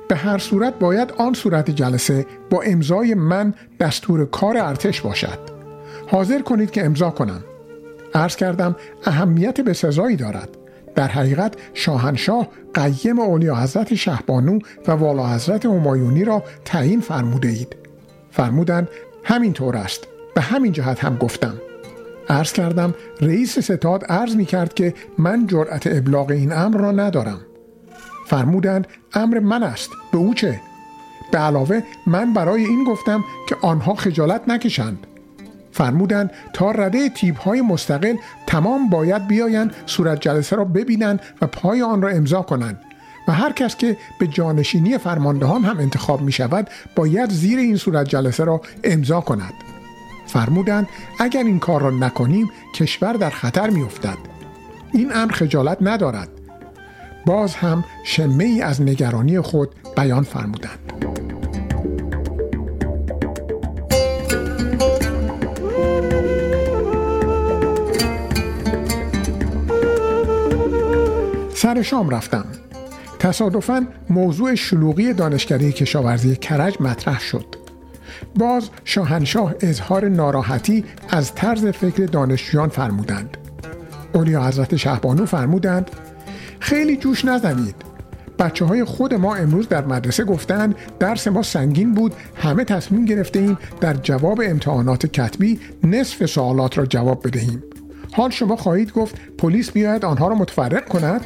به 0.10 0.16
هر 0.16 0.38
صورت 0.38 0.80
باید 0.80 1.14
آن 1.18 1.34
صورت 1.34 1.72
جلسه 1.72 2.26
با 2.50 2.62
امضای 2.62 3.14
من 3.14 3.54
دستور 3.80 4.26
کار 4.26 4.58
ارتش 4.58 5.02
باشد. 5.02 5.40
حاضر 6.08 6.42
کنید 6.42 6.72
که 6.72 6.86
امضا 6.86 7.10
کنم. 7.10 7.44
عرض 8.14 8.36
کردم 8.36 8.76
اهمیت 9.06 9.62
به 9.62 9.74
سزایی 9.74 10.16
دارد. 10.16 10.50
در 10.96 11.08
حقیقت 11.08 11.56
شاهنشاه 11.74 12.48
قیم 12.74 13.20
اولیا 13.20 13.56
حضرت 13.56 13.96
شهبانو 13.96 14.60
و 14.88 14.92
والا 14.92 15.28
حضرت 15.28 15.66
همایونی 15.66 16.26
را 16.26 16.44
تعیین 16.66 17.02
فرموده 17.02 17.48
اید 17.48 17.76
فرمودند 18.32 18.90
همینطور 19.24 19.78
است. 19.78 20.08
به 20.36 20.42
همین 20.42 20.72
جهت 20.72 21.04
هم 21.04 21.18
گفتم. 21.18 21.54
عرض 22.30 22.54
کردم 22.54 22.94
رئیس 23.22 23.60
ستاد 23.60 24.04
عرض 24.04 24.36
می 24.36 24.46
کرد 24.46 24.74
که 24.74 24.94
من 25.18 25.48
جرأت 25.48 25.88
ابلاغ 25.88 26.32
این 26.32 26.54
امر 26.54 26.78
را 26.78 26.92
ندارم. 26.92 27.42
فرمودند 28.26 28.88
امر 29.14 29.40
من 29.40 29.64
است. 29.64 29.90
به 30.12 30.18
او 30.18 30.34
چه؟ 30.34 30.62
به 31.32 31.38
علاوه 31.38 31.82
من 32.08 32.34
برای 32.34 32.66
این 32.66 32.84
گفتم 32.84 33.24
که 33.50 33.56
آنها 33.62 33.96
خجالت 33.96 34.42
نکشند. 34.48 35.08
فرمودند 35.72 36.32
تا 36.54 36.72
رده 36.72 37.10
تیپ 37.10 37.40
های 37.40 37.62
مستقل 37.62 38.16
تمام 38.48 38.90
باید 38.90 39.28
بیایند 39.28 39.74
صورت 39.86 40.22
جلسه 40.22 40.56
را 40.56 40.66
ببینند 40.66 41.20
و 41.42 41.48
پای 41.48 41.82
آن 41.82 42.02
را 42.02 42.10
امضا 42.10 42.42
کنند. 42.42 42.80
و 43.28 43.32
هر 43.32 43.52
کس 43.52 43.76
که 43.76 43.98
به 44.20 44.28
جانشینی 44.28 44.98
فرماندهان 44.98 45.64
هم 45.64 45.80
انتخاب 45.80 46.22
می 46.22 46.32
شود 46.32 46.70
باید 46.96 47.30
زیر 47.30 47.60
این 47.60 47.78
صورت 47.78 48.10
جلسه 48.10 48.44
را 48.44 48.62
امضا 48.84 49.22
کند. 49.22 49.54
فرمودند 50.36 50.88
اگر 51.20 51.44
این 51.44 51.60
کار 51.60 51.82
را 51.82 51.90
نکنیم 51.90 52.52
کشور 52.74 53.14
در 53.14 53.30
خطر 53.30 53.70
می 53.70 53.84
افتد. 53.84 54.18
این 54.94 55.12
امر 55.16 55.32
خجالت 55.32 55.78
ندارد. 55.82 56.30
باز 57.26 57.56
هم 57.56 57.84
شمه 58.04 58.44
ای 58.44 58.62
از 58.62 58.82
نگرانی 58.82 59.42
خود 59.42 59.70
بیان 59.98 60.24
فرمودند. 60.24 60.80
سر 71.56 71.82
شام 71.82 72.10
رفتم. 72.10 72.46
تصادفا 73.20 73.88
موضوع 74.10 74.56
شلوغی 74.56 75.14
دانشکده 75.14 75.72
کشاورزی 75.72 76.36
کرج 76.36 76.82
مطرح 76.82 77.20
شد. 77.20 77.65
باز 78.36 78.70
شاهنشاه 78.84 79.54
اظهار 79.60 80.10
ناراحتی 80.10 80.86
از 81.10 81.36
طرز 81.36 81.66
فکر 81.66 82.06
دانشجویان 82.06 82.70
فرمودند. 82.70 83.38
اولیا 84.14 84.44
حضرت 84.44 84.76
شهبانو 84.76 85.26
فرمودند 85.26 85.92
خیلی 86.60 86.98
جوش 86.98 87.26
نزنید. 87.26 87.76
بچه 88.40 88.66
های 88.66 88.84
خود 88.84 89.14
ما 89.14 89.36
امروز 89.36 89.70
در 89.70 89.86
مدرسه 89.86 90.24
گفتند 90.24 90.76
درس 91.00 91.28
ما 91.28 91.44
سنگین 91.44 91.94
بود 91.94 92.14
همه 92.36 92.64
تصمیم 92.64 93.26
ایم 93.34 93.58
در 93.82 93.94
جواب 93.94 94.42
امتحانات 94.46 95.06
کتبی 95.06 95.60
نصف 95.84 96.26
سوالات 96.26 96.78
را 96.78 96.86
جواب 96.86 97.28
بدهیم. 97.28 97.64
حال 98.12 98.30
شما 98.30 98.56
خواهید 98.56 98.94
گفت 98.94 99.16
پلیس 99.38 99.72
بیاید 99.72 100.06
آنها 100.06 100.28
را 100.28 100.36
متفرق 100.36 100.88
کند؟ 100.88 101.22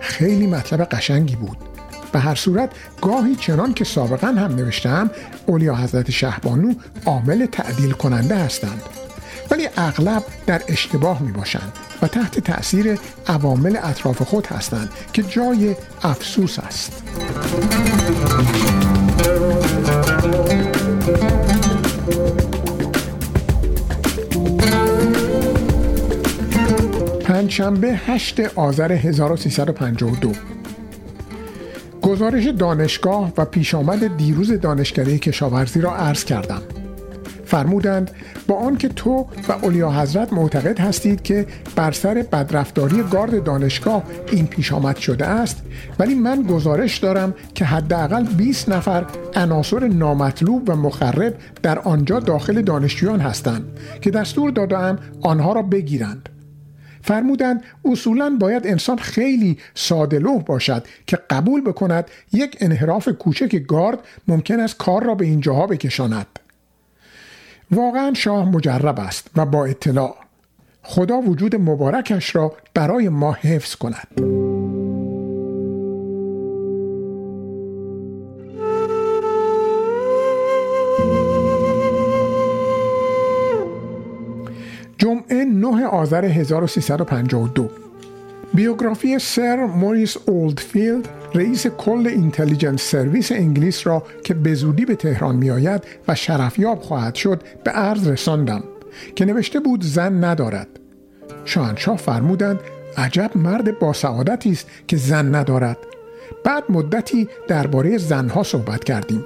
خیلی 0.00 0.46
مطلب 0.46 0.84
قشنگی 0.84 1.36
بود. 1.36 1.67
به 2.12 2.18
هر 2.18 2.34
صورت 2.34 2.70
گاهی 3.02 3.36
چنان 3.36 3.74
که 3.74 3.84
سابقا 3.84 4.26
هم 4.26 4.54
نوشتم 4.54 5.10
اولیا 5.46 5.74
حضرت 5.74 6.10
شهبانو 6.10 6.74
عامل 7.06 7.46
تعدیل 7.46 7.92
کننده 7.92 8.36
هستند. 8.36 8.82
ولی 9.50 9.68
اغلب 9.76 10.22
در 10.46 10.62
اشتباه 10.68 11.22
می 11.22 11.32
باشند 11.32 11.72
و 12.02 12.06
تحت 12.08 12.40
تأثیر 12.40 12.98
عوامل 13.26 13.78
اطراف 13.82 14.22
خود 14.22 14.46
هستند 14.46 14.90
که 15.12 15.22
جای 15.22 15.76
افسوس 16.02 16.58
است. 16.58 17.02
پنجشنبه 27.24 27.92
8 28.06 28.40
آذر 28.40 28.92
1352 28.92 30.32
گزارش 32.18 32.46
دانشگاه 32.46 33.32
و 33.36 33.44
پیش 33.44 33.74
آمد 33.74 34.16
دیروز 34.16 34.52
دانشکده 34.52 35.18
کشاورزی 35.18 35.80
را 35.80 35.96
عرض 35.96 36.24
کردم. 36.24 36.62
فرمودند 37.44 38.10
با 38.46 38.54
آنکه 38.54 38.88
تو 38.88 39.26
و 39.48 39.52
اولیا 39.52 39.90
حضرت 39.90 40.32
معتقد 40.32 40.80
هستید 40.80 41.22
که 41.22 41.46
بر 41.76 41.92
سر 41.92 42.24
بدرفتاری 42.32 43.02
گارد 43.02 43.44
دانشگاه 43.44 44.02
این 44.32 44.46
پیش 44.46 44.72
آمد 44.72 44.96
شده 44.96 45.26
است 45.26 45.62
ولی 45.98 46.14
من 46.14 46.42
گزارش 46.42 46.98
دارم 46.98 47.34
که 47.54 47.64
حداقل 47.64 48.24
20 48.24 48.68
نفر 48.68 49.04
عناصر 49.34 49.88
نامطلوب 49.88 50.68
و 50.68 50.76
مخرب 50.76 51.34
در 51.62 51.78
آنجا 51.78 52.20
داخل 52.20 52.62
دانشجویان 52.62 53.20
هستند 53.20 53.64
که 54.00 54.10
دستور 54.10 54.50
دادم 54.50 54.98
آنها 55.22 55.52
را 55.52 55.62
بگیرند. 55.62 56.28
فرمودند 57.02 57.62
اصولا 57.84 58.36
باید 58.40 58.66
انسان 58.66 58.98
خیلی 58.98 59.58
سادلوه 59.74 60.44
باشد 60.44 60.86
که 61.06 61.18
قبول 61.30 61.60
بکند 61.60 62.10
یک 62.32 62.56
انحراف 62.60 63.08
کوچک 63.08 63.56
گارد 63.56 63.98
ممکن 64.28 64.60
است 64.60 64.76
کار 64.78 65.04
را 65.04 65.14
به 65.14 65.24
اینجاها 65.24 65.66
بکشاند. 65.66 66.26
واقعا 67.70 68.14
شاه 68.14 68.50
مجرب 68.50 69.00
است 69.00 69.30
و 69.36 69.46
با 69.46 69.64
اطلاع. 69.64 70.16
خدا 70.82 71.16
وجود 71.16 71.56
مبارکش 71.56 72.36
را 72.36 72.52
برای 72.74 73.08
ما 73.08 73.32
حفظ 73.32 73.74
کند. 73.74 74.47
جمعه 85.68 85.80
9 85.80 85.86
آذر 85.86 86.24
1352 86.24 87.70
بیوگرافی 88.54 89.18
سر 89.18 89.64
موریس 89.64 90.16
اولدفیلد 90.26 91.08
رئیس 91.34 91.66
کل 91.66 92.06
اینتلیجنس 92.06 92.82
سرویس 92.82 93.32
انگلیس 93.32 93.86
را 93.86 94.02
که 94.24 94.34
به 94.34 94.54
زودی 94.54 94.84
به 94.84 94.94
تهران 94.94 95.36
می 95.36 95.50
آید 95.50 95.84
و 96.08 96.14
شرفیاب 96.14 96.80
خواهد 96.80 97.14
شد 97.14 97.42
به 97.64 97.70
عرض 97.70 98.08
رساندم 98.08 98.62
که 99.16 99.24
نوشته 99.24 99.60
بود 99.60 99.84
زن 99.84 100.24
ندارد. 100.24 100.68
شاهنشاه 101.44 101.96
فرمودند 101.96 102.60
عجب 102.96 103.30
مرد 103.34 103.78
با 103.78 103.92
سعادتی 103.92 104.50
است 104.50 104.66
که 104.86 104.96
زن 104.96 105.34
ندارد. 105.34 105.78
بعد 106.44 106.64
مدتی 106.68 107.28
درباره 107.48 107.98
زنها 107.98 108.42
صحبت 108.42 108.84
کردیم. 108.84 109.24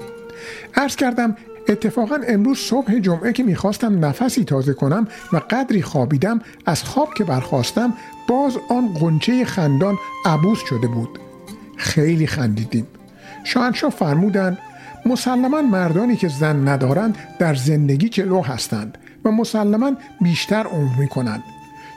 عرض 0.75 0.97
کردم 0.97 1.37
اتفاقا 1.73 2.19
امروز 2.29 2.59
صبح 2.59 2.99
جمعه 2.99 3.33
که 3.33 3.43
می‌خواستم 3.43 4.05
نفسی 4.05 4.45
تازه 4.45 4.75
کنم 4.75 5.09
و 5.33 5.37
قدری 5.37 5.83
خوابیدم 5.83 6.41
از 6.67 6.83
خواب 6.83 7.15
که 7.15 7.25
برخواستم 7.25 7.93
باز 8.29 8.57
آن 8.69 8.95
قنچه 8.95 9.45
خندان 9.45 9.99
عبوس 10.25 10.59
شده 10.69 10.87
بود. 10.87 11.19
خیلی 11.77 12.27
خندیدیم. 12.27 12.87
شاهنشاه 13.45 13.91
فرمودند 13.91 14.59
مسلما 15.07 15.63
مردانی 15.63 16.17
که 16.17 16.29
زن 16.29 16.69
ندارند 16.69 17.19
در 17.39 17.55
زندگی 17.55 18.09
جلو 18.09 18.43
هستند 18.43 18.99
و 19.25 19.31
مسلما 19.31 19.93
بیشتر 20.21 20.67
عمر 20.67 20.99
می 20.99 21.09
کنند 21.09 21.43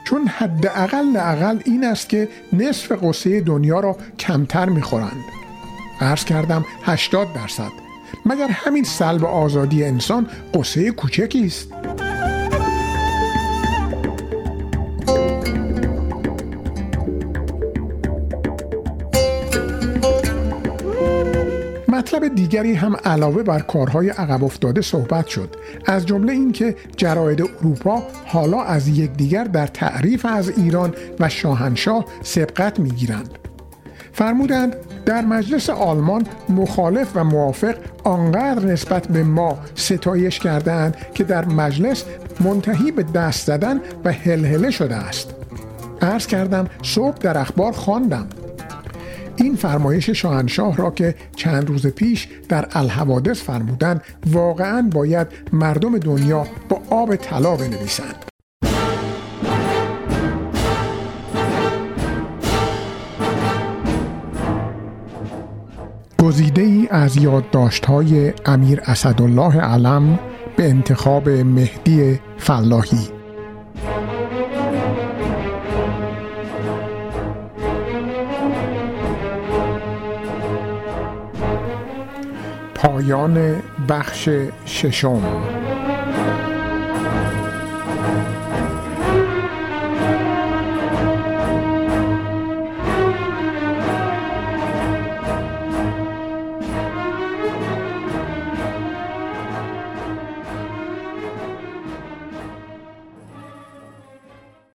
چون 0.04 0.26
حداقل 0.26 1.16
اقل 1.16 1.58
این 1.64 1.84
است 1.84 2.08
که 2.08 2.28
نصف 2.52 2.92
قصه 3.02 3.40
دنیا 3.40 3.80
را 3.80 3.96
کمتر 4.18 4.68
می‌خورند. 4.68 5.24
عرض 6.00 6.24
کردم 6.24 6.64
80 6.82 7.32
درصد. 7.34 7.85
مگر 8.26 8.48
همین 8.48 8.84
سلب 8.84 9.24
آزادی 9.24 9.84
انسان 9.84 10.26
قصه 10.54 10.90
کوچکی 10.90 11.46
است؟ 11.46 11.72
مطلب 21.88 22.34
دیگری 22.34 22.74
هم 22.74 22.96
علاوه 23.04 23.42
بر 23.42 23.60
کارهای 23.60 24.08
عقب 24.08 24.44
افتاده 24.44 24.80
صحبت 24.80 25.26
شد. 25.26 25.56
از 25.86 26.06
جمله 26.06 26.32
اینکه 26.32 26.76
جراید 26.96 27.42
اروپا 27.42 28.02
حالا 28.26 28.62
از 28.62 28.88
یکدیگر 28.88 29.44
در 29.44 29.66
تعریف 29.66 30.26
از 30.26 30.58
ایران 30.58 30.94
و 31.20 31.28
شاهنشاه 31.28 32.04
سبقت 32.22 32.80
می‌گیرند. 32.80 33.45
فرمودند 34.16 34.76
در 35.06 35.24
مجلس 35.24 35.70
آلمان 35.70 36.26
مخالف 36.48 37.08
و 37.14 37.24
موافق 37.24 37.74
آنقدر 38.04 38.64
نسبت 38.64 39.08
به 39.08 39.22
ما 39.22 39.58
ستایش 39.74 40.38
کردند 40.38 40.96
که 41.14 41.24
در 41.24 41.44
مجلس 41.44 42.04
منتهی 42.40 42.92
به 42.92 43.02
دست 43.02 43.46
زدن 43.46 43.80
و 44.04 44.12
هلهله 44.12 44.70
شده 44.70 44.96
است. 44.96 45.34
عرض 46.02 46.26
کردم 46.26 46.68
صبح 46.82 47.18
در 47.18 47.38
اخبار 47.38 47.72
خواندم. 47.72 48.26
این 49.36 49.56
فرمایش 49.56 50.10
شاهنشاه 50.10 50.76
را 50.76 50.90
که 50.90 51.14
چند 51.36 51.68
روز 51.68 51.86
پیش 51.86 52.28
در 52.48 52.68
الحوادث 52.72 53.42
فرمودند 53.42 54.00
واقعا 54.26 54.90
باید 54.92 55.26
مردم 55.52 55.98
دنیا 55.98 56.46
با 56.68 56.82
آب 56.90 57.16
طلا 57.16 57.56
بنویسند. 57.56 58.35
گزیده 66.36 66.62
ای 66.62 66.88
از 66.90 67.16
یادداشت 67.16 67.86
های 67.86 68.32
امیر 68.46 68.80
اسدالله 68.84 69.60
علم 69.60 70.18
به 70.56 70.68
انتخاب 70.68 71.28
مهدی 71.28 72.20
فلاحی. 72.38 73.08
پایان 82.74 83.62
بخش 83.88 84.28
ششم. 84.66 85.22